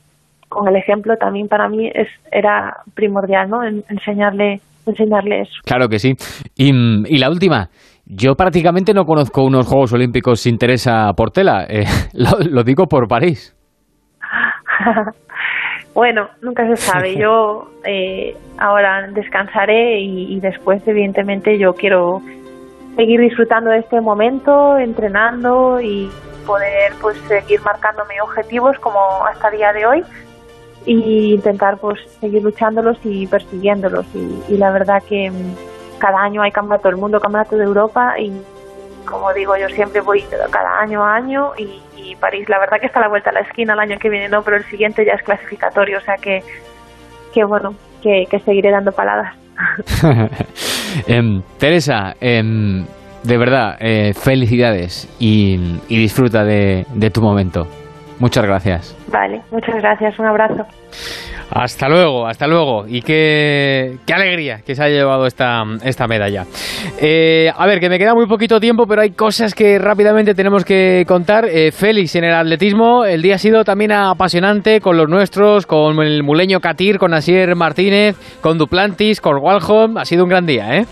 con 0.50 0.68
el 0.68 0.76
ejemplo, 0.76 1.16
también 1.18 1.48
para 1.48 1.70
mí 1.70 1.90
es, 1.94 2.08
era 2.32 2.78
primordial, 2.96 3.50
¿no? 3.50 3.64
En, 3.64 3.84
enseñarle, 3.90 4.60
enseñarle 4.86 5.42
eso. 5.42 5.54
Claro 5.66 5.88
que 5.88 6.00
sí. 6.00 6.14
Y, 6.56 6.72
y 6.72 7.18
la 7.20 7.30
última, 7.30 7.70
Yo 8.06 8.36
prácticamente 8.36 8.94
no 8.94 9.06
conozco 9.06 9.44
unos 9.44 9.68
Juegos 9.68 9.94
Olímpicos 9.94 10.40
sin 10.40 10.58
Teresa 10.58 11.12
Portela. 11.16 11.66
Eh, 11.70 11.86
lo, 12.14 12.40
lo 12.40 12.64
digo 12.64 12.88
por 12.88 13.08
París. 13.08 13.56
Bueno, 15.98 16.30
nunca 16.44 16.64
se 16.68 16.78
sabe. 16.78 17.16
Yo 17.20 17.72
eh, 17.84 18.38
ahora 18.60 19.08
descansaré 19.08 20.00
y, 20.00 20.36
y 20.36 20.40
después, 20.40 20.88
evidentemente, 20.88 21.58
yo 21.58 21.74
quiero 21.74 22.22
seguir 22.96 23.20
disfrutando 23.20 23.72
de 23.72 23.80
este 23.80 24.00
momento, 24.00 24.78
entrenando 24.78 25.82
y 25.82 26.08
poder 26.46 26.94
pues 27.02 27.18
seguir 27.28 27.62
marcándome 27.62 28.22
objetivos 28.22 28.78
como 28.78 29.00
hasta 29.26 29.50
el 29.50 29.58
día 29.58 29.74
de 29.74 29.86
hoy 29.88 30.04
y 30.86 31.34
intentar 31.34 31.80
pues 31.80 32.00
seguir 32.22 32.44
luchándolos 32.44 33.00
y 33.04 33.26
persiguiéndolos 33.26 34.06
y, 34.14 34.54
y 34.54 34.58
la 34.58 34.72
verdad 34.72 35.02
que 35.04 35.32
mm, 35.32 35.98
cada 35.98 36.22
año 36.22 36.44
hay 36.44 36.52
campeonato 36.52 36.90
del 36.90 36.98
mundo, 36.98 37.20
campeonato 37.20 37.58
de 37.58 37.64
Europa 37.64 38.20
y 38.20 38.32
como 39.04 39.34
digo 39.34 39.58
yo 39.58 39.68
siempre 39.70 40.00
voy 40.02 40.24
cada 40.52 40.80
año 40.80 41.04
a 41.04 41.16
año 41.16 41.54
y, 41.58 41.82
París 42.16 42.48
la 42.50 42.60
verdad 42.60 42.80
que 42.80 42.88
está 42.88 43.00
a 43.00 43.04
la 43.04 43.10
vuelta 43.10 43.30
a 43.30 43.34
la 43.34 43.42
esquina 43.42 43.74
el 43.74 43.80
año 43.80 43.98
que 44.00 44.10
viene 44.10 44.30
no, 44.30 44.44
pero 44.44 44.58
el 44.58 44.64
siguiente 44.66 45.06
ya 45.06 45.14
es 45.14 45.24
clasificatorio, 45.24 45.98
o 45.98 46.02
sea 46.02 46.16
que 46.16 46.44
que 47.34 47.44
bueno, 47.44 47.76
que, 48.02 48.26
que 48.30 48.40
seguiré 48.40 48.72
dando 48.72 48.92
paladas. 48.92 49.36
Em, 51.06 51.44
Teresa, 51.60 52.16
em, 52.22 52.86
de 53.24 53.38
verdad, 53.38 53.78
eh, 53.80 54.14
felicidades 54.14 55.08
y, 55.20 55.80
y 55.90 55.98
disfruta 55.98 56.44
de, 56.44 56.86
de 56.94 57.10
tu 57.12 57.22
momento. 57.22 57.68
Muchas 58.20 58.46
gracias. 58.46 58.96
Vale, 59.12 59.42
muchas 59.52 59.76
gracias, 59.76 60.18
un 60.20 60.26
abrazo. 60.26 60.66
Hasta 61.50 61.88
luego, 61.88 62.28
hasta 62.28 62.46
luego. 62.46 62.86
Y 62.88 63.02
qué, 63.02 63.98
qué 64.06 64.14
alegría 64.14 64.62
que 64.66 64.76
se 64.76 64.84
haya 64.84 64.98
llevado 64.98 65.26
esta, 65.26 65.64
esta 65.84 66.08
medalla. 66.08 66.46
Eh, 67.00 67.50
a 67.56 67.66
ver, 67.66 67.80
que 67.80 67.90
me 67.90 67.98
queda 67.98 68.14
muy 68.14 68.28
poquito 68.28 68.60
tiempo, 68.60 68.86
pero 68.86 69.02
hay 69.02 69.12
cosas 69.12 69.56
que 69.56 69.80
rápidamente 69.80 70.36
tenemos 70.36 70.66
que 70.66 71.06
contar. 71.08 71.46
Eh, 71.46 71.72
Félix, 71.72 72.16
en 72.16 72.26
el 72.26 72.34
atletismo, 72.34 73.06
el 73.06 73.22
día 73.22 73.36
ha 73.36 73.40
sido 73.40 73.64
también 73.64 73.94
apasionante 73.94 74.82
con 74.82 74.98
los 74.98 75.08
nuestros, 75.08 75.66
con 75.66 76.00
el 76.02 76.22
muleño 76.24 76.60
Catir, 76.60 76.98
con 76.98 77.14
Asier 77.14 77.56
Martínez, 77.56 78.18
con 78.42 78.58
Duplantis, 78.58 79.22
con 79.22 79.38
Walholm. 79.38 79.98
Ha 79.98 80.06
sido 80.06 80.24
un 80.24 80.30
gran 80.30 80.46
día, 80.46 80.76
¿eh? 80.76 80.86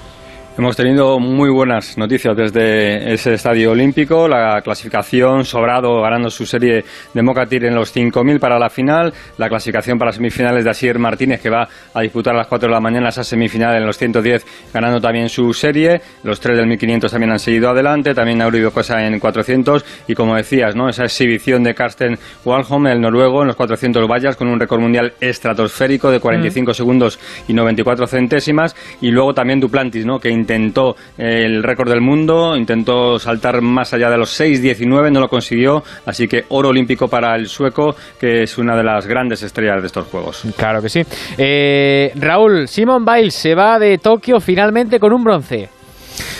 Hemos 0.57 0.77
tenido 0.77 1.19
muy 1.19 1.49
buenas 1.49 1.97
noticias 1.97 2.33
desde 2.33 3.13
ese 3.13 3.33
estadio 3.33 3.71
olímpico, 3.71 4.25
la 4.25 4.61
clasificación 4.61 5.43
sobrado 5.43 6.01
ganando 6.01 6.29
su 6.29 6.45
serie 6.45 6.85
de 7.13 7.21
Mocatir 7.21 7.65
en 7.65 7.75
los 7.75 7.93
5.000 7.93 8.39
para 8.39 8.57
la 8.57 8.69
final, 8.69 9.13
la 9.37 9.49
clasificación 9.49 9.99
para 9.99 10.13
semifinales 10.13 10.63
de 10.63 10.69
Asier 10.69 10.97
Martínez 10.97 11.41
que 11.41 11.49
va 11.49 11.67
a 11.93 12.01
disputar 12.01 12.35
a 12.35 12.37
las 12.37 12.47
4 12.47 12.69
de 12.69 12.73
la 12.73 12.79
mañana 12.79 13.09
esa 13.09 13.25
semifinal 13.25 13.75
en 13.75 13.85
los 13.85 13.97
110 13.97 14.45
ganando 14.73 15.01
también 15.01 15.27
su 15.27 15.51
serie, 15.53 15.99
los 16.23 16.39
tres 16.39 16.57
del 16.57 16.69
1.500 16.69 17.11
también 17.11 17.33
han 17.33 17.39
seguido 17.39 17.69
adelante, 17.71 18.13
también 18.13 18.41
Aurelio 18.41 18.71
Cosa 18.71 19.05
en 19.05 19.19
400 19.19 19.83
y 20.07 20.15
como 20.15 20.37
decías, 20.37 20.73
¿no? 20.73 20.87
esa 20.87 21.03
exhibición 21.03 21.63
de 21.63 21.75
Karsten 21.75 22.17
Walholm, 22.45 22.87
el 22.87 23.01
noruego, 23.01 23.41
en 23.41 23.47
los 23.47 23.57
400 23.57 24.07
vallas 24.07 24.37
con 24.37 24.47
un 24.47 24.57
récord 24.57 24.79
mundial 24.79 25.15
estratosférico 25.19 26.09
de 26.09 26.21
45 26.21 26.73
segundos 26.73 27.19
y 27.49 27.53
94 27.53 28.07
centésimas. 28.07 28.73
Y 29.01 29.11
luego 29.11 29.33
también 29.33 29.59
Duplantis, 29.59 30.05
¿no? 30.05 30.17
que 30.17 30.29
intentó 30.45 30.95
el 31.17 31.63
récord 31.63 31.89
del 31.89 32.01
mundo, 32.01 32.55
intentó 32.55 33.17
saltar 33.17 33.61
más 33.61 33.93
allá 33.93 34.09
de 34.11 34.17
los 34.17 34.39
6.19, 34.39 35.11
no 35.11 35.19
lo 35.19 35.27
consiguió, 35.27 35.83
así 36.05 36.27
que 36.27 36.45
oro 36.49 36.69
olímpico 36.69 37.07
para 37.07 37.35
el 37.35 37.47
sueco, 37.47 37.95
que 38.19 38.43
es 38.43 38.57
una 38.59 38.75
de 38.75 38.83
las 38.83 39.07
grandes 39.07 39.41
estrellas 39.41 39.81
de 39.81 39.87
estos 39.87 40.05
Juegos. 40.05 40.43
Claro 40.55 40.81
que 40.81 40.89
sí. 40.89 41.01
Eh, 41.37 42.11
Raúl, 42.15 42.67
Simon 42.67 43.03
Biles 43.03 43.33
se 43.33 43.55
va 43.55 43.79
de 43.79 43.97
Tokio 43.97 44.39
finalmente 44.39 44.99
con 44.99 45.13
un 45.13 45.23
bronce. 45.23 45.69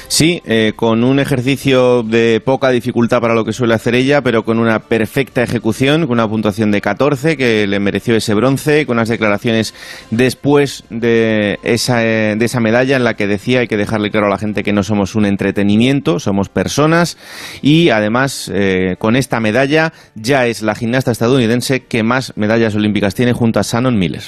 Sí, 0.07 0.41
eh, 0.45 0.73
con 0.75 1.03
un 1.03 1.19
ejercicio 1.19 2.03
de 2.03 2.41
poca 2.43 2.69
dificultad 2.69 3.21
para 3.21 3.33
lo 3.33 3.43
que 3.43 3.53
suele 3.53 3.73
hacer 3.73 3.95
ella, 3.95 4.21
pero 4.21 4.43
con 4.43 4.59
una 4.59 4.79
perfecta 4.79 5.43
ejecución, 5.43 6.01
con 6.01 6.11
una 6.11 6.27
puntuación 6.27 6.71
de 6.71 6.81
14 6.81 7.37
que 7.37 7.67
le 7.67 7.79
mereció 7.79 8.15
ese 8.15 8.33
bronce, 8.33 8.85
con 8.85 8.97
unas 8.97 9.09
declaraciones 9.09 9.73
después 10.11 10.83
de 10.89 11.59
esa, 11.63 12.05
eh, 12.05 12.35
de 12.37 12.45
esa 12.45 12.59
medalla 12.59 12.95
en 12.95 13.03
la 13.03 13.15
que 13.15 13.27
decía, 13.27 13.61
hay 13.61 13.67
que 13.67 13.77
dejarle 13.77 14.11
claro 14.11 14.27
a 14.27 14.29
la 14.29 14.37
gente 14.37 14.63
que 14.63 14.73
no 14.73 14.83
somos 14.83 15.15
un 15.15 15.25
entretenimiento, 15.25 16.19
somos 16.19 16.49
personas 16.49 17.17
y 17.61 17.89
además 17.89 18.51
eh, 18.53 18.95
con 18.99 19.15
esta 19.15 19.39
medalla 19.39 19.91
ya 20.15 20.45
es 20.45 20.61
la 20.61 20.75
gimnasta 20.75 21.11
estadounidense 21.11 21.83
que 21.83 22.03
más 22.03 22.33
medallas 22.35 22.75
olímpicas 22.75 23.15
tiene 23.15 23.33
junto 23.33 23.59
a 23.59 23.63
Shannon 23.63 23.97
Miller. 23.97 24.23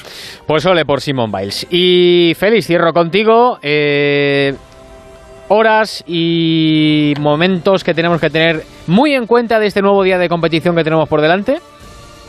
Pues 0.48 0.66
ole 0.66 0.86
por 0.86 1.02
Simon 1.02 1.32
Biles. 1.32 1.68
Y 1.70 2.34
Félix, 2.38 2.68
cierro 2.68 2.94
contigo. 2.94 3.60
Eh, 3.62 4.56
horas 5.48 6.04
y 6.08 7.14
momentos 7.20 7.84
que 7.84 7.94
tenemos 7.94 8.20
que 8.20 8.30
tener 8.30 8.64
muy 8.88 9.14
en 9.14 9.28
cuenta 9.28 9.60
de 9.60 9.68
este 9.68 9.82
nuevo 9.82 10.04
día 10.04 10.18
de 10.18 10.30
competición 10.30 10.76
que 10.76 10.84
tenemos 10.84 11.08
por 11.08 11.22
delante. 11.22 11.60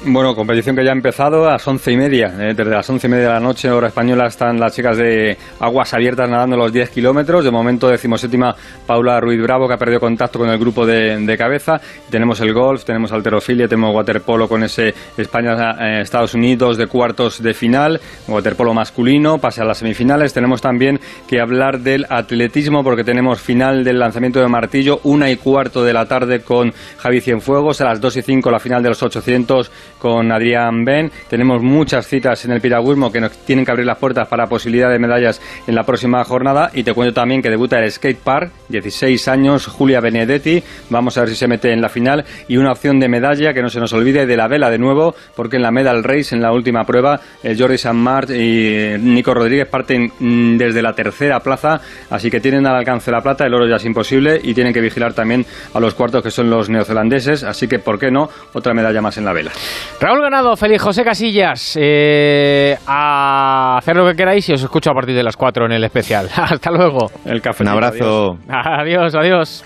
Bueno, 0.05 0.33
competición 0.37 0.77
que 0.77 0.85
ya 0.85 0.91
ha 0.91 0.95
empezado 0.95 1.49
a 1.49 1.53
las 1.53 1.67
once 1.67 1.91
y 1.91 1.97
media. 1.97 2.33
Eh, 2.39 2.55
desde 2.55 2.71
las 2.71 2.89
once 2.89 3.09
y 3.09 3.11
media 3.11 3.27
de 3.27 3.33
la 3.33 3.41
noche, 3.41 3.69
hora 3.69 3.89
española, 3.89 4.29
están 4.29 4.59
las 4.61 4.73
chicas 4.73 4.97
de 4.97 5.37
aguas 5.59 5.93
abiertas 5.93 6.31
nadando 6.31 6.57
los 6.57 6.73
10 6.73 6.91
kilómetros. 6.91 7.43
De 7.43 7.51
momento, 7.51 7.89
decimoséptima 7.89 8.55
Paula 8.87 9.21
Ruiz 9.21 9.43
Bravo, 9.43 9.67
que 9.67 9.75
ha 9.75 9.77
perdido 9.77 9.99
contacto 9.99 10.39
con 10.39 10.51
el 10.51 10.59
grupo 10.59 10.87
de, 10.87 11.19
de 11.19 11.37
cabeza. 11.37 11.81
Tenemos 12.09 12.41
el 12.41 12.55
golf, 12.55 12.85
tenemos 12.85 13.11
alterofilia, 13.11 13.67
tenemos 13.67 13.93
waterpolo 13.93 14.49
con 14.49 14.63
ese 14.63 14.95
España-Estados 15.17 16.33
Unidos 16.35 16.77
de 16.77 16.87
cuartos 16.87 17.43
de 17.43 17.53
final, 17.53 18.01
waterpolo 18.29 18.73
masculino, 18.73 19.39
pase 19.39 19.63
a 19.63 19.65
las 19.65 19.79
semifinales. 19.79 20.33
Tenemos 20.33 20.61
también 20.61 21.01
que 21.27 21.41
hablar 21.41 21.81
del 21.81 22.07
atletismo, 22.09 22.85
porque 22.85 23.03
tenemos 23.03 23.41
final 23.41 23.83
del 23.83 23.99
lanzamiento 23.99 24.39
de 24.39 24.47
martillo, 24.47 25.01
una 25.03 25.29
y 25.29 25.37
cuarto 25.37 25.83
de 25.83 25.93
la 25.93 26.07
tarde 26.07 26.43
con 26.43 26.73
Javi 26.99 27.21
Cienfuegos, 27.21 27.81
a 27.81 27.87
las 27.87 28.01
dos 28.01 28.17
y 28.17 28.23
cinco 28.23 28.53
la 28.53 28.61
final 28.61 28.81
de 28.81 28.91
los 28.91 29.03
800 29.03 29.73
con 29.99 30.31
Adrián 30.33 30.85
Ben. 30.85 31.11
Tenemos 31.29 31.63
muchas 31.63 32.07
citas 32.07 32.45
en 32.45 32.53
el 32.53 32.61
piragüismo 32.61 33.11
que 33.13 33.21
nos 33.21 33.33
tienen 33.45 33.65
que 33.65 33.71
abrir 33.71 33.87
las 33.87 33.99
puertas 33.99 34.29
para 34.29 34.47
posibilidad 34.47 34.91
de 34.91 34.99
medallas 34.99 35.41
en 35.67 35.75
la 35.75 35.85
próxima 35.85 36.23
jornada. 36.25 36.71
Y 36.75 36.83
te 36.83 36.95
cuento 36.95 37.15
también 37.15 37.43
que 37.43 37.51
debuta 37.51 37.79
el 37.79 37.91
skate 37.91 38.19
park, 38.19 38.53
16 38.69 39.29
años, 39.29 39.67
Julia 39.67 40.01
Benedetti. 40.01 40.63
Vamos 40.91 41.17
a 41.19 41.21
ver 41.21 41.31
si 41.31 41.37
se 41.37 41.49
mete 41.49 41.73
en 41.73 41.81
la 41.81 41.89
final. 41.89 42.25
Y 42.49 42.57
una 42.57 42.73
opción 42.73 43.01
de 43.01 43.09
medalla 43.09 43.53
que 43.53 43.63
no 43.63 43.69
se 43.69 43.81
nos 43.81 43.93
olvide 43.93 44.27
de 44.27 44.37
la 44.37 44.49
vela 44.49 44.71
de 44.71 44.79
nuevo, 44.79 45.15
porque 45.35 45.57
en 45.57 45.63
la 45.63 45.71
medal 45.71 46.05
race, 46.05 46.35
en 46.35 46.43
la 46.43 46.53
última 46.53 46.85
prueba, 46.85 47.21
el 47.43 47.59
Jordi 47.59 47.79
San 47.79 47.97
Mart 47.97 48.31
y 48.31 48.97
Nico 48.99 49.35
Rodríguez 49.35 49.69
parten 49.69 50.13
mm, 50.19 50.57
desde 50.57 50.83
la 50.83 50.95
tercera 50.95 51.41
plaza. 51.41 51.81
Así 52.11 52.31
que 52.31 52.41
tienen 52.41 52.67
al 52.67 52.77
alcance 52.77 53.11
la 53.11 53.21
plata, 53.21 53.47
el 53.47 53.55
oro 53.55 53.67
ya 53.67 53.77
es 53.77 53.85
imposible 53.85 54.41
y 54.43 54.55
tienen 54.55 54.73
que 54.73 54.81
vigilar 54.81 55.13
también 55.15 55.45
a 55.75 55.81
los 55.81 55.95
cuartos 55.95 56.23
que 56.23 56.31
son 56.31 56.51
los 56.51 56.69
neozelandeses. 56.69 57.45
Así 57.45 57.69
que, 57.69 57.79
¿por 57.79 57.99
qué 57.99 58.11
no? 58.11 58.29
Otra 58.53 58.75
medalla 58.75 59.01
más 59.01 59.19
en 59.19 59.25
la 59.25 59.33
vela. 59.33 59.53
Raúl 60.01 60.23
Ganado, 60.23 60.55
Feliz 60.57 60.81
José 60.81 61.03
Casillas, 61.03 61.77
eh, 61.81 62.79
a 62.87 63.79
hacer 63.79 63.97
lo 63.97 64.07
que 64.07 64.15
queráis 64.15 64.49
y 64.49 64.53
os 64.53 64.63
escucho 64.63 64.91
a 64.91 64.95
partir 64.95 65.17
de 65.17 65.25
las 65.25 65.37
4 65.37 65.67
en 65.67 65.73
el 65.73 65.83
especial. 65.83 66.29
Hasta 66.37 66.71
luego. 66.71 67.11
El 67.25 67.41
café. 67.43 67.65
Un 67.65 67.71
abrazo. 67.71 68.39
Adiós, 68.49 69.15
adiós. 69.17 69.65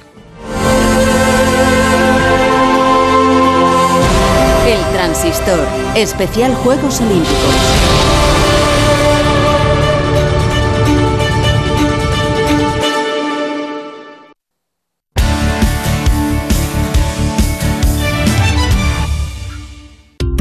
El 4.66 4.80
Transistor, 4.94 5.58
especial 5.94 6.54
Juegos 6.54 7.00
Olímpicos. 7.02 8.11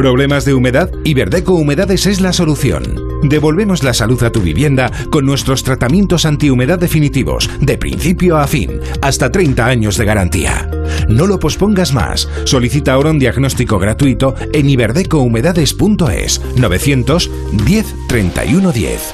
¿Problemas 0.01 0.45
de 0.45 0.55
humedad? 0.55 0.89
Iberdeco 1.03 1.53
Humedades 1.53 2.07
es 2.07 2.21
la 2.21 2.33
solución. 2.33 2.99
Devolvemos 3.21 3.83
la 3.83 3.93
salud 3.93 4.23
a 4.23 4.31
tu 4.31 4.41
vivienda 4.41 4.89
con 5.11 5.27
nuestros 5.27 5.63
tratamientos 5.63 6.25
antihumedad 6.25 6.79
definitivos, 6.79 7.47
de 7.59 7.77
principio 7.77 8.39
a 8.39 8.47
fin, 8.47 8.79
hasta 9.03 9.31
30 9.31 9.63
años 9.63 9.97
de 9.97 10.05
garantía. 10.05 10.67
No 11.07 11.27
lo 11.27 11.39
pospongas 11.39 11.93
más. 11.93 12.27
Solicita 12.45 12.93
ahora 12.93 13.11
un 13.11 13.19
diagnóstico 13.19 13.77
gratuito 13.77 14.33
en 14.53 14.71
iberdecohumedades.es 14.71 16.41
910 16.55 17.95
31 18.07 18.71
10. 18.71 19.13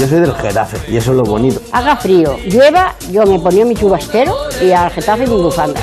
Yo 0.00 0.08
soy 0.08 0.20
del 0.20 0.32
Getafe 0.32 0.78
y 0.90 0.96
eso 0.96 1.10
es 1.10 1.16
lo 1.18 1.24
bonito. 1.24 1.60
Haga 1.72 1.94
frío, 1.96 2.38
llueva, 2.46 2.94
yo 3.12 3.26
me 3.26 3.38
ponía 3.38 3.66
mi 3.66 3.74
chubastero 3.74 4.34
y 4.62 4.70
al 4.70 4.90
Getafe 4.92 5.26
mi 5.26 5.34
bufanda. 5.34 5.82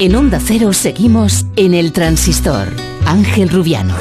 En 0.00 0.14
Onda 0.14 0.38
Cero 0.40 0.72
seguimos 0.72 1.44
en 1.56 1.74
el 1.74 1.92
transistor. 1.92 2.68
Ángel 3.04 3.48
Rubiano. 3.48 3.96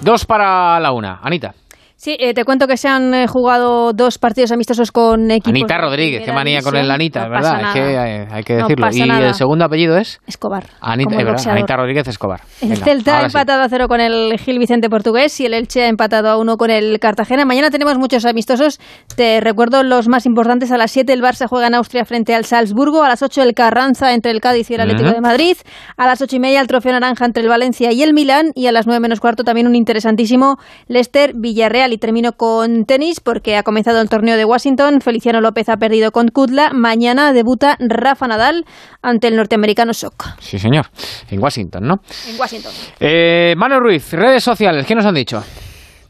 Dos 0.00 0.24
para 0.26 0.78
la 0.78 0.92
una. 0.92 1.18
Anita. 1.24 1.56
Sí, 2.04 2.18
eh, 2.20 2.34
te 2.34 2.44
cuento 2.44 2.66
que 2.66 2.76
se 2.76 2.86
han 2.86 3.14
eh, 3.14 3.26
jugado 3.26 3.94
dos 3.94 4.18
partidos 4.18 4.52
amistosos 4.52 4.92
con 4.92 5.30
equipos. 5.30 5.58
Anita 5.58 5.78
Rodríguez, 5.78 6.22
qué 6.22 6.34
manía 6.34 6.60
con 6.60 6.76
el 6.76 6.90
Anita, 6.90 7.24
no 7.24 7.30
¿verdad? 7.30 7.62
Es 7.62 7.72
que 7.72 8.26
hay 8.30 8.42
que 8.42 8.56
decirlo. 8.56 8.88
¿Y 8.92 9.08
nada. 9.08 9.28
el 9.28 9.32
segundo 9.32 9.64
apellido 9.64 9.96
es? 9.96 10.20
Escobar. 10.26 10.66
Anita, 10.82 11.76
Rodríguez 11.78 12.06
Escobar. 12.06 12.42
El 12.60 12.76
Celta 12.76 13.16
ha 13.16 13.20
sí. 13.20 13.26
empatado 13.28 13.62
a 13.62 13.70
cero 13.70 13.88
con 13.88 14.02
el 14.02 14.38
Gil 14.38 14.58
Vicente 14.58 14.90
Portugués 14.90 15.40
y 15.40 15.46
el 15.46 15.54
Elche 15.54 15.84
ha 15.84 15.88
empatado 15.88 16.28
a 16.28 16.36
uno 16.36 16.58
con 16.58 16.70
el 16.70 16.98
Cartagena. 16.98 17.46
Mañana 17.46 17.70
tenemos 17.70 17.96
muchos 17.96 18.26
amistosos. 18.26 18.80
Te 19.16 19.40
recuerdo 19.40 19.82
los 19.82 20.06
más 20.06 20.26
importantes. 20.26 20.72
A 20.72 20.76
las 20.76 20.90
7 20.90 21.10
el 21.10 21.22
Barça 21.22 21.46
juega 21.48 21.68
en 21.68 21.74
Austria 21.74 22.04
frente 22.04 22.34
al 22.34 22.44
Salzburgo. 22.44 23.02
A 23.02 23.08
las 23.08 23.22
8 23.22 23.42
el 23.42 23.54
Carranza 23.54 24.12
entre 24.12 24.30
el 24.30 24.42
Cádiz 24.42 24.70
y 24.70 24.74
el 24.74 24.82
Atlético 24.82 25.10
de 25.10 25.22
Madrid. 25.22 25.56
A 25.96 26.04
las 26.04 26.20
8 26.20 26.36
y 26.36 26.40
media 26.40 26.60
el 26.60 26.66
Trofeo 26.66 26.92
Naranja 26.92 27.24
entre 27.24 27.42
el 27.42 27.48
Valencia 27.48 27.92
y 27.92 28.02
el 28.02 28.12
Milán. 28.12 28.52
Y 28.54 28.66
a 28.66 28.72
las 28.72 28.86
9 28.86 29.00
menos 29.00 29.20
cuarto 29.20 29.42
también 29.42 29.66
un 29.66 29.74
interesantísimo 29.74 30.58
Leicester 30.86 31.32
Villarreal. 31.34 31.93
Y 31.94 31.98
termino 31.98 32.32
con 32.32 32.86
tenis 32.86 33.20
porque 33.20 33.56
ha 33.56 33.62
comenzado 33.62 34.00
el 34.00 34.08
torneo 34.08 34.36
de 34.36 34.44
Washington. 34.44 35.00
Feliciano 35.00 35.40
López 35.40 35.68
ha 35.68 35.76
perdido 35.76 36.10
con 36.10 36.26
Kudla. 36.26 36.72
Mañana 36.72 37.32
debuta 37.32 37.76
Rafa 37.78 38.26
Nadal 38.26 38.66
ante 39.00 39.28
el 39.28 39.36
norteamericano 39.36 39.94
Sok. 39.94 40.24
Sí, 40.40 40.58
señor. 40.58 40.86
En 41.30 41.40
Washington, 41.40 41.86
¿no? 41.86 42.00
En 42.28 42.40
Washington. 42.40 42.72
Eh, 42.98 43.54
Manu 43.56 43.78
Ruiz, 43.78 44.12
redes 44.12 44.42
sociales, 44.42 44.84
¿qué 44.86 44.96
nos 44.96 45.06
han 45.06 45.14
dicho? 45.14 45.44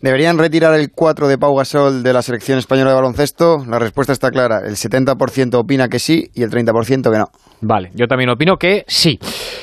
¿Deberían 0.04 0.36
retirar 0.36 0.78
el 0.78 0.92
4 0.94 1.28
de 1.28 1.38
Pau 1.38 1.56
Gasol 1.56 2.02
de 2.02 2.12
la 2.12 2.20
selección 2.20 2.58
española 2.58 2.90
de 2.90 2.96
baloncesto? 2.96 3.64
La 3.66 3.78
respuesta 3.78 4.12
está 4.12 4.28
clara. 4.30 4.58
El 4.60 4.76
70% 4.76 5.54
opina 5.54 5.88
que 5.88 5.98
sí 5.98 6.28
y 6.34 6.42
el 6.42 6.50
30% 6.50 7.10
que 7.10 7.16
no. 7.16 7.32
Vale, 7.62 7.88
yo 7.94 8.06
también 8.06 8.28
opino 8.28 8.58
que 8.58 8.82
sí. 8.86 9.16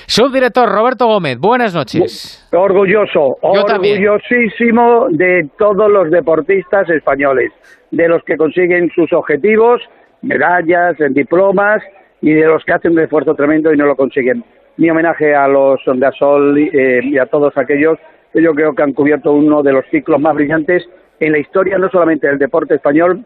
Subdirector 0.07 0.67
Roberto 0.67 1.05
Gómez, 1.05 1.37
buenas 1.37 1.75
noches. 1.75 2.43
Orgulloso, 2.51 3.37
Yo 3.53 3.63
también. 3.65 4.01
orgullosísimo 4.01 5.09
de 5.11 5.47
todos 5.59 5.87
los 5.91 6.09
deportistas 6.09 6.89
españoles, 6.89 7.51
de 7.91 8.07
los 8.07 8.23
que 8.23 8.35
consiguen 8.35 8.89
sus 8.95 9.13
objetivos, 9.13 9.79
medallas, 10.23 10.97
diplomas 11.11 11.83
y 12.19 12.33
de 12.33 12.47
los 12.47 12.65
que 12.65 12.73
hacen 12.73 12.93
un 12.93 12.99
esfuerzo 13.01 13.35
tremendo 13.35 13.71
y 13.71 13.77
no 13.77 13.85
lo 13.85 13.95
consiguen. 13.95 14.43
Mi 14.77 14.89
homenaje 14.89 15.35
a 15.35 15.47
los 15.47 15.79
Gasol 15.85 16.57
eh, 16.57 17.01
y 17.03 17.19
a 17.19 17.27
todos 17.27 17.55
aquellos 17.57 17.99
que 18.33 18.41
yo 18.41 18.53
creo 18.53 18.73
que 18.73 18.83
han 18.83 18.93
cubierto 18.93 19.31
uno 19.33 19.61
de 19.63 19.73
los 19.73 19.85
ciclos 19.91 20.19
más 20.19 20.35
brillantes 20.35 20.87
en 21.19 21.33
la 21.33 21.39
historia 21.39 21.77
no 21.77 21.89
solamente 21.89 22.27
del 22.27 22.39
deporte 22.39 22.75
español, 22.75 23.23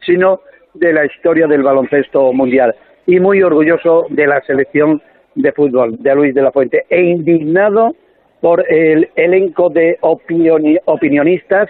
sino 0.00 0.40
de 0.74 0.92
la 0.92 1.04
historia 1.04 1.46
del 1.46 1.62
baloncesto 1.62 2.32
mundial. 2.32 2.74
Y 3.06 3.20
muy 3.20 3.42
orgulloso 3.42 4.06
de 4.10 4.26
la 4.26 4.40
selección 4.42 5.02
de 5.34 5.52
fútbol 5.52 5.96
de 6.02 6.14
Luis 6.14 6.34
de 6.34 6.42
la 6.42 6.52
Fuente 6.52 6.84
e 6.88 7.02
indignado 7.02 7.94
por 8.40 8.64
el 8.72 9.08
elenco 9.16 9.68
de 9.68 9.98
opinioni- 10.00 10.80
opinionistas 10.86 11.68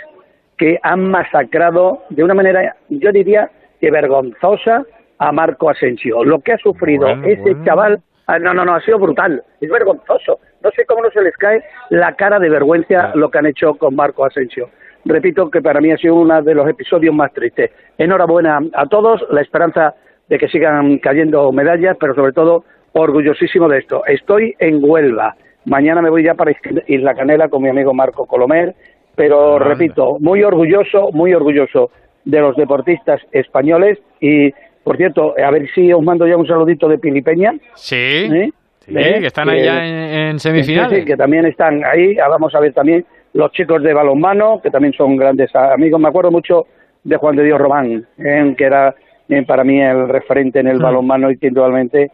que 0.56 0.78
han 0.82 1.10
masacrado 1.10 2.04
de 2.10 2.22
una 2.22 2.34
manera, 2.34 2.76
yo 2.88 3.10
diría, 3.12 3.50
que 3.80 3.90
vergonzosa 3.90 4.84
a 5.18 5.32
Marco 5.32 5.70
Asensio. 5.70 6.22
Lo 6.24 6.40
que 6.40 6.52
ha 6.52 6.58
sufrido 6.58 7.06
Bueno, 7.06 7.26
ese 7.26 7.40
bueno. 7.42 7.64
chaval, 7.64 8.00
ah, 8.26 8.38
no, 8.38 8.54
no, 8.54 8.64
no, 8.64 8.74
ha 8.74 8.80
sido 8.82 8.98
brutal, 8.98 9.42
es 9.60 9.70
vergonzoso. 9.70 10.38
No 10.62 10.70
sé 10.72 10.84
cómo 10.84 11.02
no 11.02 11.10
se 11.10 11.22
les 11.22 11.36
cae 11.36 11.62
la 11.90 12.14
cara 12.14 12.38
de 12.38 12.50
vergüenza 12.50 13.12
lo 13.14 13.30
que 13.30 13.38
han 13.38 13.46
hecho 13.46 13.74
con 13.74 13.94
Marco 13.94 14.24
Asensio. 14.24 14.70
Repito 15.04 15.50
que 15.50 15.62
para 15.62 15.80
mí 15.80 15.90
ha 15.90 15.96
sido 15.96 16.16
uno 16.16 16.42
de 16.42 16.54
los 16.54 16.68
episodios 16.68 17.14
más 17.14 17.32
tristes. 17.32 17.70
Enhorabuena 17.96 18.60
a 18.74 18.86
todos, 18.86 19.24
la 19.30 19.40
esperanza 19.40 19.94
de 20.28 20.38
que 20.38 20.48
sigan 20.48 20.98
cayendo 20.98 21.50
medallas, 21.52 21.96
pero 21.98 22.14
sobre 22.14 22.32
todo 22.32 22.64
orgullosísimo 22.92 23.68
de 23.68 23.78
esto. 23.78 24.04
Estoy 24.06 24.54
en 24.58 24.80
Huelva. 24.82 25.36
Mañana 25.64 26.02
me 26.02 26.10
voy 26.10 26.24
ya 26.24 26.34
para 26.34 26.52
Isla 26.86 27.14
Canela 27.14 27.48
con 27.48 27.62
mi 27.62 27.68
amigo 27.68 27.94
Marco 27.94 28.26
Colomer, 28.26 28.74
pero 29.14 29.58
repito, 29.58 30.18
muy 30.20 30.42
orgulloso, 30.42 31.10
muy 31.12 31.34
orgulloso 31.34 31.90
de 32.24 32.40
los 32.40 32.56
deportistas 32.56 33.20
españoles 33.32 33.98
y, 34.20 34.50
por 34.84 34.96
cierto, 34.96 35.34
a 35.36 35.50
ver 35.50 35.68
si 35.74 35.92
os 35.92 36.02
mando 36.02 36.26
ya 36.26 36.36
un 36.36 36.46
saludito 36.46 36.88
de 36.88 36.98
Pilipeña. 36.98 37.54
Sí. 37.74 37.96
¿Eh? 37.96 38.50
Sí, 38.90 38.98
¿Eh? 38.98 39.20
que 39.20 39.26
están 39.26 39.48
ahí 39.48 39.64
ya 39.64 39.84
en, 40.30 40.38
semifinales. 40.38 40.98
sí, 41.00 41.04
que 41.04 41.16
también 41.16 41.46
están 41.46 41.84
ahí. 41.84 42.16
Ah, 42.18 42.28
Vamos 42.28 42.54
a 42.54 42.60
ver 42.60 42.72
también 42.72 43.04
los 43.32 43.52
chicos 43.52 43.82
de 43.82 43.94
balonmano, 43.94 44.60
que 44.62 44.70
también 44.70 44.92
son 44.94 45.16
grandes 45.16 45.54
amigos. 45.54 46.00
Me 46.00 46.08
acuerdo 46.08 46.30
mucho 46.30 46.66
de 47.04 47.16
Juan 47.16 47.36
de 47.36 47.44
Dios 47.44 47.58
Román, 47.60 48.04
eh, 48.18 48.54
que 48.58 48.64
era 48.64 48.94
eh, 49.28 49.44
para 49.46 49.62
mí 49.64 49.80
el 49.80 50.08
referente 50.08 50.58
en 50.60 50.66
el 50.66 50.78
Mm. 50.78 50.82
balonmano 50.82 51.30
y 51.30 51.38
que 51.38 51.46
indudablemente 51.48 52.10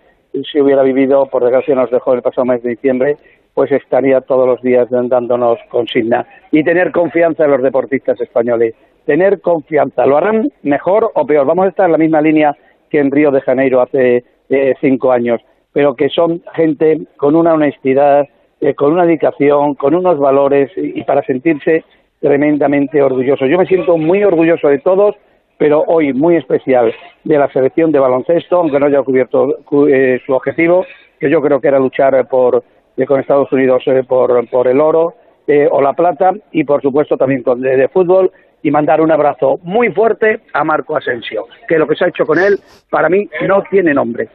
si 0.52 0.60
hubiera 0.60 0.82
vivido, 0.82 1.26
por 1.26 1.42
desgracia 1.42 1.74
nos 1.74 1.90
dejó 1.90 2.12
el 2.12 2.20
pasado 2.20 2.44
mes 2.44 2.62
de 2.62 2.70
diciembre, 2.70 3.16
pues 3.54 3.72
estaría 3.72 4.20
todos 4.20 4.46
los 4.46 4.60
días 4.60 4.86
dándonos 4.90 5.58
consigna. 5.70 6.26
Y 6.52 6.62
tener 6.62 6.92
confianza 6.92 7.44
en 7.46 7.52
los 7.52 7.62
deportistas 7.62 8.20
españoles. 8.20 8.74
Tener 9.06 9.40
confianza. 9.40 10.04
¿Lo 10.04 10.18
harán 10.18 10.50
mejor 10.62 11.10
o 11.14 11.24
peor? 11.26 11.46
Vamos 11.46 11.64
a 11.64 11.68
estar 11.70 11.86
en 11.86 11.92
la 11.92 11.98
misma 11.98 12.20
línea 12.20 12.54
que 12.90 12.98
en 12.98 13.10
Río 13.10 13.30
de 13.30 13.40
Janeiro 13.40 13.80
hace 13.80 14.24
eh, 14.50 14.74
cinco 14.80 15.10
años, 15.10 15.40
pero 15.76 15.94
que 15.94 16.08
son 16.08 16.42
gente 16.54 17.02
con 17.18 17.36
una 17.36 17.52
honestidad, 17.52 18.26
eh, 18.62 18.72
con 18.72 18.94
una 18.94 19.04
dedicación, 19.04 19.74
con 19.74 19.94
unos 19.94 20.18
valores 20.18 20.70
y, 20.74 21.02
para 21.04 21.22
sentirse 21.22 21.84
tremendamente 22.18 23.02
orgulloso. 23.02 23.44
Yo 23.44 23.58
me 23.58 23.66
siento 23.66 23.98
muy 23.98 24.24
orgulloso 24.24 24.68
de 24.68 24.78
todos, 24.78 25.16
pero 25.58 25.84
hoy 25.86 26.14
muy 26.14 26.36
especial 26.36 26.94
de 27.24 27.36
la 27.38 27.52
selección 27.52 27.92
de 27.92 27.98
baloncesto, 27.98 28.56
aunque 28.56 28.80
no 28.80 28.86
haya 28.86 29.02
cubierto 29.02 29.58
cu- 29.66 29.86
eh, 29.88 30.18
su 30.24 30.32
objetivo, 30.32 30.86
que 31.20 31.28
yo 31.28 31.42
creo 31.42 31.60
que 31.60 31.68
era 31.68 31.78
luchar 31.78 32.14
eh, 32.14 32.24
por 32.24 32.64
eh, 32.96 33.04
con 33.04 33.20
Estados 33.20 33.52
Unidos 33.52 33.82
eh, 33.84 34.02
por, 34.08 34.48
por 34.48 34.68
el 34.68 34.80
oro 34.80 35.12
eh, 35.46 35.68
o 35.70 35.82
la 35.82 35.92
plata 35.92 36.32
y 36.52 36.64
por 36.64 36.80
supuesto 36.80 37.18
también 37.18 37.42
con 37.42 37.60
de, 37.60 37.76
de 37.76 37.88
fútbol 37.88 38.32
y 38.62 38.70
mandar 38.70 39.02
un 39.02 39.12
abrazo 39.12 39.60
muy 39.62 39.92
fuerte 39.92 40.40
a 40.54 40.64
Marco 40.64 40.96
Asensio, 40.96 41.46
que 41.68 41.76
lo 41.78 41.86
que 41.86 41.96
se 41.96 42.06
ha 42.06 42.08
hecho 42.08 42.24
con 42.24 42.38
él 42.38 42.58
para 42.88 43.10
mí 43.10 43.28
no 43.46 43.62
tiene 43.70 43.92
nombre. 43.92 44.30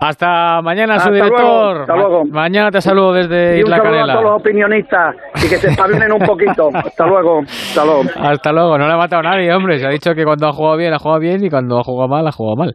Hasta 0.00 0.62
mañana, 0.62 0.94
Hasta 0.94 1.08
su 1.08 1.14
director. 1.14 1.40
luego, 1.42 1.80
hasta 1.82 1.94
luego. 1.96 2.24
mañana 2.30 2.70
te 2.70 2.80
saludo 2.80 3.12
desde 3.12 3.58
Y 3.58 3.60
un 3.60 3.66
Isla 3.66 3.76
saludo 3.76 3.88
a 3.88 3.92
Canela. 3.92 4.12
todos 4.14 4.24
los 4.24 4.40
opinionistas 4.40 5.14
y 5.36 5.48
que 5.48 5.56
se 5.56 5.68
espabilen 5.68 6.12
un 6.12 6.20
poquito. 6.20 6.68
Hasta 6.74 7.06
luego, 7.06 7.40
hasta 7.42 7.84
luego. 7.84 8.02
Hasta 8.16 8.52
luego, 8.52 8.78
no 8.78 8.86
le 8.86 8.92
ha 8.94 8.96
matado 8.96 9.20
a 9.20 9.30
nadie, 9.30 9.52
hombre. 9.52 9.78
Se 9.78 9.86
ha 9.86 9.90
dicho 9.90 10.14
que 10.14 10.24
cuando 10.24 10.48
ha 10.48 10.52
jugado 10.52 10.78
bien, 10.78 10.94
ha 10.94 10.98
jugado 10.98 11.20
bien 11.20 11.44
y 11.44 11.50
cuando 11.50 11.78
ha 11.78 11.84
jugado 11.84 12.08
mal, 12.08 12.26
ha 12.26 12.32
jugado 12.32 12.56
mal. 12.56 12.74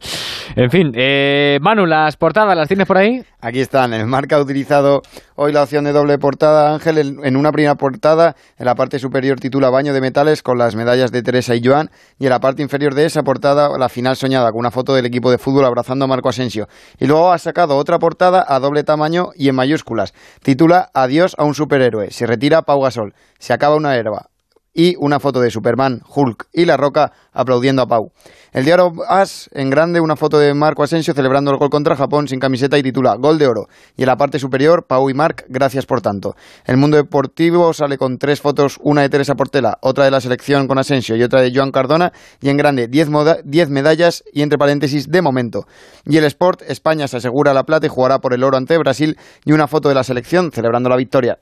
En 0.55 0.69
fin, 0.69 0.91
eh, 0.95 1.57
Manu, 1.61 1.85
las 1.87 2.15
portadas, 2.17 2.55
¿las 2.55 2.67
tienes 2.67 2.87
por 2.87 2.97
ahí? 2.97 3.21
Aquí 3.41 3.59
están. 3.59 3.93
El 3.93 4.05
marca 4.05 4.35
ha 4.35 4.39
utilizado 4.41 5.01
hoy 5.35 5.51
la 5.51 5.63
opción 5.63 5.83
de 5.83 5.91
doble 5.91 6.17
portada, 6.17 6.73
Ángel. 6.73 7.19
En 7.23 7.35
una 7.35 7.51
primera 7.51 7.75
portada, 7.75 8.35
en 8.57 8.65
la 8.65 8.75
parte 8.75 8.99
superior 8.99 9.39
titula 9.39 9.69
Baño 9.69 9.93
de 9.93 10.01
metales 10.01 10.41
con 10.41 10.57
las 10.57 10.75
medallas 10.75 11.11
de 11.11 11.23
Teresa 11.23 11.55
y 11.55 11.63
Joan. 11.63 11.91
Y 12.19 12.25
en 12.25 12.29
la 12.29 12.39
parte 12.39 12.61
inferior 12.61 12.95
de 12.95 13.05
esa 13.05 13.23
portada, 13.23 13.77
la 13.77 13.89
final 13.89 14.15
soñada, 14.15 14.51
con 14.51 14.59
una 14.59 14.71
foto 14.71 14.93
del 14.93 15.05
equipo 15.05 15.31
de 15.31 15.37
fútbol 15.37 15.65
abrazando 15.65 16.05
a 16.05 16.07
Marco 16.07 16.29
Asensio. 16.29 16.67
Y 16.99 17.05
luego 17.05 17.31
ha 17.31 17.37
sacado 17.37 17.77
otra 17.77 17.99
portada 17.99 18.45
a 18.47 18.59
doble 18.59 18.83
tamaño 18.83 19.29
y 19.35 19.49
en 19.49 19.55
mayúsculas. 19.55 20.13
Titula 20.41 20.89
Adiós 20.93 21.35
a 21.37 21.43
un 21.43 21.53
superhéroe. 21.53 22.11
Se 22.11 22.25
retira 22.25 22.63
Pau 22.63 22.81
Gasol. 22.81 23.13
Se 23.39 23.53
acaba 23.53 23.75
una 23.75 23.95
herba 23.95 24.29
y 24.75 24.95
una 24.99 25.19
foto 25.19 25.39
de 25.39 25.49
Superman, 25.49 26.01
Hulk 26.13 26.47
y 26.53 26.65
La 26.65 26.77
Roca 26.77 27.13
aplaudiendo 27.33 27.81
a 27.81 27.87
Pau. 27.87 28.11
El 28.51 28.63
diario 28.65 28.91
As, 29.09 29.49
en 29.53 29.69
grande, 29.69 29.99
una 29.99 30.15
foto 30.15 30.37
de 30.37 30.53
Marco 30.53 30.83
Asensio 30.83 31.13
celebrando 31.13 31.51
el 31.51 31.57
gol 31.57 31.69
contra 31.69 31.95
Japón 31.95 32.27
sin 32.27 32.39
camiseta 32.39 32.77
y 32.77 32.83
titula 32.83 33.15
Gol 33.15 33.37
de 33.37 33.47
Oro. 33.47 33.67
Y 33.97 34.03
en 34.03 34.07
la 34.07 34.15
parte 34.17 34.37
superior, 34.39 34.85
Pau 34.87 35.09
y 35.09 35.13
Marc, 35.13 35.45
gracias 35.49 35.85
por 35.85 36.01
tanto. 36.01 36.35
El 36.65 36.77
mundo 36.77 36.97
deportivo 36.97 37.73
sale 37.73 37.97
con 37.97 38.17
tres 38.17 38.41
fotos, 38.41 38.77
una 38.81 39.01
de 39.01 39.09
Teresa 39.09 39.35
Portela, 39.35 39.77
otra 39.81 40.05
de 40.05 40.11
la 40.11 40.21
selección 40.21 40.67
con 40.67 40.77
Asensio 40.77 41.15
y 41.15 41.23
otra 41.23 41.41
de 41.41 41.51
Joan 41.53 41.71
Cardona. 41.71 42.11
Y 42.41 42.49
en 42.49 42.57
grande, 42.57 42.87
10 42.87 43.09
moda- 43.09 43.37
10 43.43 43.69
medallas 43.69 44.23
y 44.31 44.41
entre 44.41 44.57
paréntesis, 44.57 45.09
de 45.09 45.21
momento. 45.21 45.65
Y 46.05 46.17
el 46.17 46.25
Sport, 46.25 46.61
España 46.67 47.07
se 47.07 47.17
asegura 47.17 47.53
la 47.53 47.63
plata 47.63 47.85
y 47.87 47.89
jugará 47.89 48.19
por 48.19 48.33
el 48.33 48.43
oro 48.43 48.57
ante 48.57 48.77
Brasil 48.77 49.17
y 49.45 49.53
una 49.53 49.67
foto 49.67 49.89
de 49.89 49.95
la 49.95 50.03
selección 50.03 50.51
celebrando 50.51 50.89
la 50.89 50.97
victoria. 50.97 51.39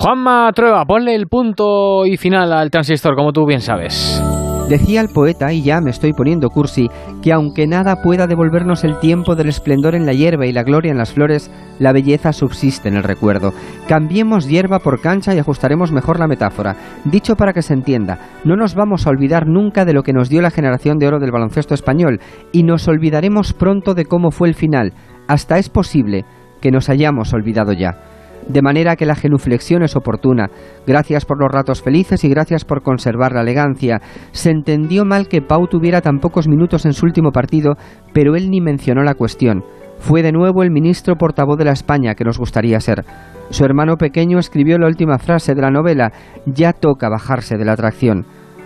Juanma 0.00 0.52
Trueba, 0.54 0.84
ponle 0.84 1.16
el 1.16 1.26
punto 1.26 2.06
y 2.06 2.16
final 2.16 2.52
al 2.52 2.70
transistor, 2.70 3.16
como 3.16 3.32
tú 3.32 3.44
bien 3.46 3.60
sabes. 3.60 4.22
Decía 4.68 5.00
el 5.00 5.08
poeta, 5.08 5.52
y 5.52 5.64
ya 5.64 5.80
me 5.80 5.90
estoy 5.90 6.12
poniendo 6.12 6.50
cursi, 6.50 6.88
que 7.20 7.32
aunque 7.32 7.66
nada 7.66 7.96
pueda 8.00 8.28
devolvernos 8.28 8.84
el 8.84 9.00
tiempo 9.00 9.34
del 9.34 9.48
esplendor 9.48 9.96
en 9.96 10.06
la 10.06 10.12
hierba 10.12 10.46
y 10.46 10.52
la 10.52 10.62
gloria 10.62 10.92
en 10.92 10.98
las 10.98 11.14
flores, 11.14 11.50
la 11.80 11.92
belleza 11.92 12.32
subsiste 12.32 12.88
en 12.88 12.94
el 12.94 13.02
recuerdo. 13.02 13.52
Cambiemos 13.88 14.46
hierba 14.46 14.78
por 14.78 15.00
cancha 15.00 15.34
y 15.34 15.40
ajustaremos 15.40 15.90
mejor 15.90 16.20
la 16.20 16.28
metáfora. 16.28 16.76
Dicho 17.04 17.34
para 17.34 17.52
que 17.52 17.62
se 17.62 17.74
entienda, 17.74 18.20
no 18.44 18.54
nos 18.54 18.76
vamos 18.76 19.04
a 19.04 19.10
olvidar 19.10 19.48
nunca 19.48 19.84
de 19.84 19.94
lo 19.94 20.04
que 20.04 20.12
nos 20.12 20.28
dio 20.28 20.42
la 20.42 20.52
generación 20.52 20.98
de 20.98 21.08
oro 21.08 21.18
del 21.18 21.32
baloncesto 21.32 21.74
español, 21.74 22.20
y 22.52 22.62
nos 22.62 22.86
olvidaremos 22.86 23.52
pronto 23.52 23.94
de 23.94 24.04
cómo 24.04 24.30
fue 24.30 24.46
el 24.46 24.54
final. 24.54 24.92
Hasta 25.26 25.58
es 25.58 25.68
posible 25.68 26.24
que 26.60 26.70
nos 26.70 26.88
hayamos 26.88 27.32
olvidado 27.34 27.72
ya. 27.72 28.17
De 28.46 28.62
manera 28.62 28.96
que 28.96 29.06
la 29.06 29.14
genuflexión 29.14 29.82
es 29.82 29.96
oportuna. 29.96 30.50
Gracias 30.86 31.24
por 31.24 31.38
los 31.38 31.50
ratos 31.50 31.82
felices 31.82 32.24
y 32.24 32.28
gracias 32.28 32.64
por 32.64 32.82
conservar 32.82 33.32
la 33.32 33.42
elegancia. 33.42 34.00
Se 34.32 34.50
entendió 34.50 35.04
mal 35.04 35.28
que 35.28 35.42
Pau 35.42 35.66
tuviera 35.66 36.00
tan 36.00 36.18
pocos 36.18 36.48
minutos 36.48 36.86
en 36.86 36.92
su 36.92 37.04
último 37.04 37.30
partido, 37.30 37.74
pero 38.14 38.36
él 38.36 38.50
ni 38.50 38.60
mencionó 38.60 39.02
la 39.02 39.14
cuestión. 39.14 39.64
fue 40.00 40.22
de 40.22 40.30
nuevo 40.30 40.62
el 40.62 40.70
ministro 40.70 41.16
portavoz 41.16 41.58
de 41.58 41.64
la 41.64 41.72
España 41.72 42.14
que 42.14 42.24
nos 42.24 42.38
gustaría 42.38 42.78
ser. 42.78 43.04
Su 43.50 43.64
hermano 43.64 43.96
pequeño 43.96 44.38
escribió 44.38 44.78
la 44.78 44.86
última 44.86 45.18
frase 45.18 45.54
de 45.54 45.62
la 45.62 45.70
novela, 45.70 46.12
ya 46.46 46.72
toca 46.72 47.08
bajarse 47.08 47.56
de 47.56 47.64
la 47.64 47.72
atracción. 47.72 48.24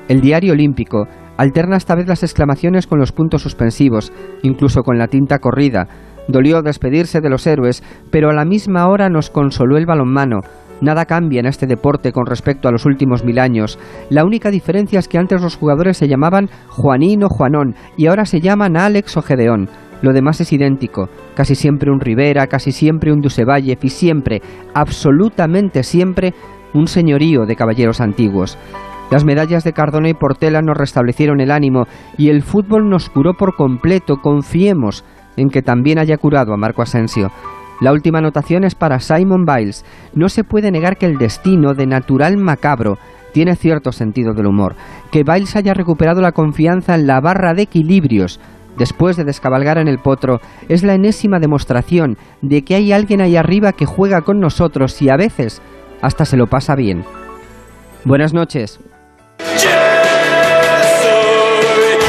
El 0.08 0.20
diario 0.20 0.52
olímpico 0.52 1.06
alterna 1.38 1.76
esta 1.76 1.94
vez 1.94 2.06
las 2.06 2.22
exclamaciones 2.22 2.86
con 2.86 2.98
los 2.98 3.12
puntos 3.12 3.42
suspensivos, 3.42 4.12
incluso 4.42 4.82
con 4.82 4.98
la 4.98 5.08
tinta 5.08 5.38
corrida. 5.38 5.88
Dolió 6.28 6.62
despedirse 6.62 7.20
de 7.20 7.30
los 7.30 7.46
héroes, 7.46 7.82
pero 8.10 8.30
a 8.30 8.34
la 8.34 8.44
misma 8.44 8.88
hora 8.88 9.08
nos 9.08 9.30
consoló 9.30 9.76
el 9.76 9.86
balonmano. 9.86 10.40
Nada 10.80 11.04
cambia 11.04 11.40
en 11.40 11.46
este 11.46 11.66
deporte 11.66 12.12
con 12.12 12.26
respecto 12.26 12.68
a 12.68 12.72
los 12.72 12.86
últimos 12.86 13.24
mil 13.24 13.38
años. 13.38 13.78
La 14.10 14.24
única 14.24 14.50
diferencia 14.50 14.98
es 14.98 15.06
que 15.06 15.18
antes 15.18 15.40
los 15.40 15.56
jugadores 15.56 15.96
se 15.96 16.08
llamaban 16.08 16.48
Juanín 16.68 17.22
o 17.22 17.28
Juanón 17.28 17.76
y 17.96 18.06
ahora 18.06 18.24
se 18.24 18.40
llaman 18.40 18.76
Alex 18.76 19.16
o 19.16 19.22
Gedeón. 19.22 19.68
Lo 20.02 20.12
demás 20.12 20.40
es 20.40 20.52
idéntico, 20.52 21.08
casi 21.36 21.54
siempre 21.54 21.92
un 21.92 22.00
Rivera, 22.00 22.48
casi 22.48 22.72
siempre 22.72 23.12
un 23.12 23.20
Dusevalle 23.20 23.78
y 23.80 23.88
siempre, 23.90 24.42
absolutamente 24.74 25.84
siempre, 25.84 26.34
un 26.74 26.88
señorío 26.88 27.46
de 27.46 27.54
caballeros 27.54 28.00
antiguos. 28.00 28.58
Las 29.12 29.24
medallas 29.24 29.62
de 29.62 29.72
Cardona 29.72 30.08
y 30.08 30.14
Portela 30.14 30.62
nos 30.62 30.76
restablecieron 30.76 31.40
el 31.40 31.52
ánimo 31.52 31.84
y 32.18 32.30
el 32.30 32.42
fútbol 32.42 32.88
nos 32.88 33.10
curó 33.10 33.34
por 33.34 33.54
completo. 33.54 34.16
Confiemos 34.16 35.04
en 35.36 35.50
que 35.50 35.62
también 35.62 35.98
haya 35.98 36.16
curado 36.18 36.52
a 36.52 36.56
Marco 36.56 36.82
Asensio. 36.82 37.30
La 37.80 37.92
última 37.92 38.18
anotación 38.18 38.64
es 38.64 38.74
para 38.74 39.00
Simon 39.00 39.44
Biles. 39.44 39.84
No 40.14 40.28
se 40.28 40.44
puede 40.44 40.70
negar 40.70 40.96
que 40.96 41.06
el 41.06 41.18
destino 41.18 41.74
de 41.74 41.86
natural 41.86 42.36
macabro 42.36 42.98
tiene 43.32 43.56
cierto 43.56 43.92
sentido 43.92 44.34
del 44.34 44.46
humor. 44.46 44.74
Que 45.10 45.24
Biles 45.24 45.56
haya 45.56 45.74
recuperado 45.74 46.20
la 46.20 46.32
confianza 46.32 46.94
en 46.94 47.06
la 47.06 47.20
barra 47.20 47.54
de 47.54 47.62
equilibrios 47.62 48.38
después 48.76 49.16
de 49.16 49.24
descabalgar 49.24 49.78
en 49.78 49.88
el 49.88 49.98
potro 49.98 50.40
es 50.68 50.82
la 50.82 50.94
enésima 50.94 51.38
demostración 51.38 52.16
de 52.40 52.62
que 52.62 52.74
hay 52.74 52.92
alguien 52.92 53.20
ahí 53.20 53.36
arriba 53.36 53.72
que 53.72 53.86
juega 53.86 54.22
con 54.22 54.40
nosotros 54.40 55.00
y 55.02 55.10
a 55.10 55.16
veces 55.16 55.60
hasta 56.00 56.24
se 56.24 56.36
lo 56.36 56.46
pasa 56.46 56.74
bien. 56.74 57.04
Buenas 58.04 58.32
noches. 58.34 58.80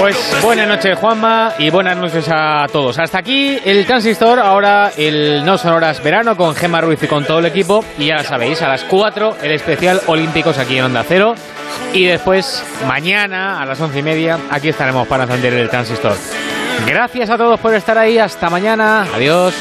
Pues 0.04 0.18
buenas 0.44 0.68
noches 0.68 1.00
Juanma 1.00 1.54
y 1.58 1.70
buenas 1.70 1.96
noches 1.96 2.28
a 2.30 2.68
todos. 2.70 3.00
Hasta 3.00 3.20
aquí 3.20 3.58
el 3.64 3.86
transistor, 3.86 4.38
ahora 4.38 4.92
el 4.98 5.46
No 5.46 5.58
Sonoras 5.58 6.04
Verano 6.04 6.36
con 6.36 6.54
Gemma 6.56 6.82
Ruiz 6.82 7.02
y 7.04 7.08
con 7.08 7.24
todo 7.24 7.40
el 7.40 7.46
equipo. 7.46 7.86
Y 7.98 8.08
ya 8.08 8.22
sabéis, 8.22 8.62
a 8.62 8.68
las 8.68 8.84
4 8.84 9.38
el 9.42 9.54
especial 9.54 10.02
Olímpicos 10.08 10.58
aquí 10.58 10.78
en 10.78 10.84
Onda 10.84 11.06
Cero. 11.08 11.36
Y 11.94 12.04
después, 12.04 12.66
mañana 12.86 13.62
a 13.62 13.66
las 13.66 13.80
once 13.80 14.00
y 14.00 14.04
media, 14.04 14.40
aquí 14.52 14.68
estaremos 14.68 15.08
para 15.08 15.24
encender 15.24 15.54
el 15.54 15.70
transistor. 15.70 16.18
Gracias 16.86 17.30
a 17.30 17.38
todos 17.38 17.58
por 17.62 17.74
estar 17.74 17.98
ahí. 17.98 18.18
Hasta 18.18 18.50
mañana. 18.50 19.08
Adiós. 19.16 19.54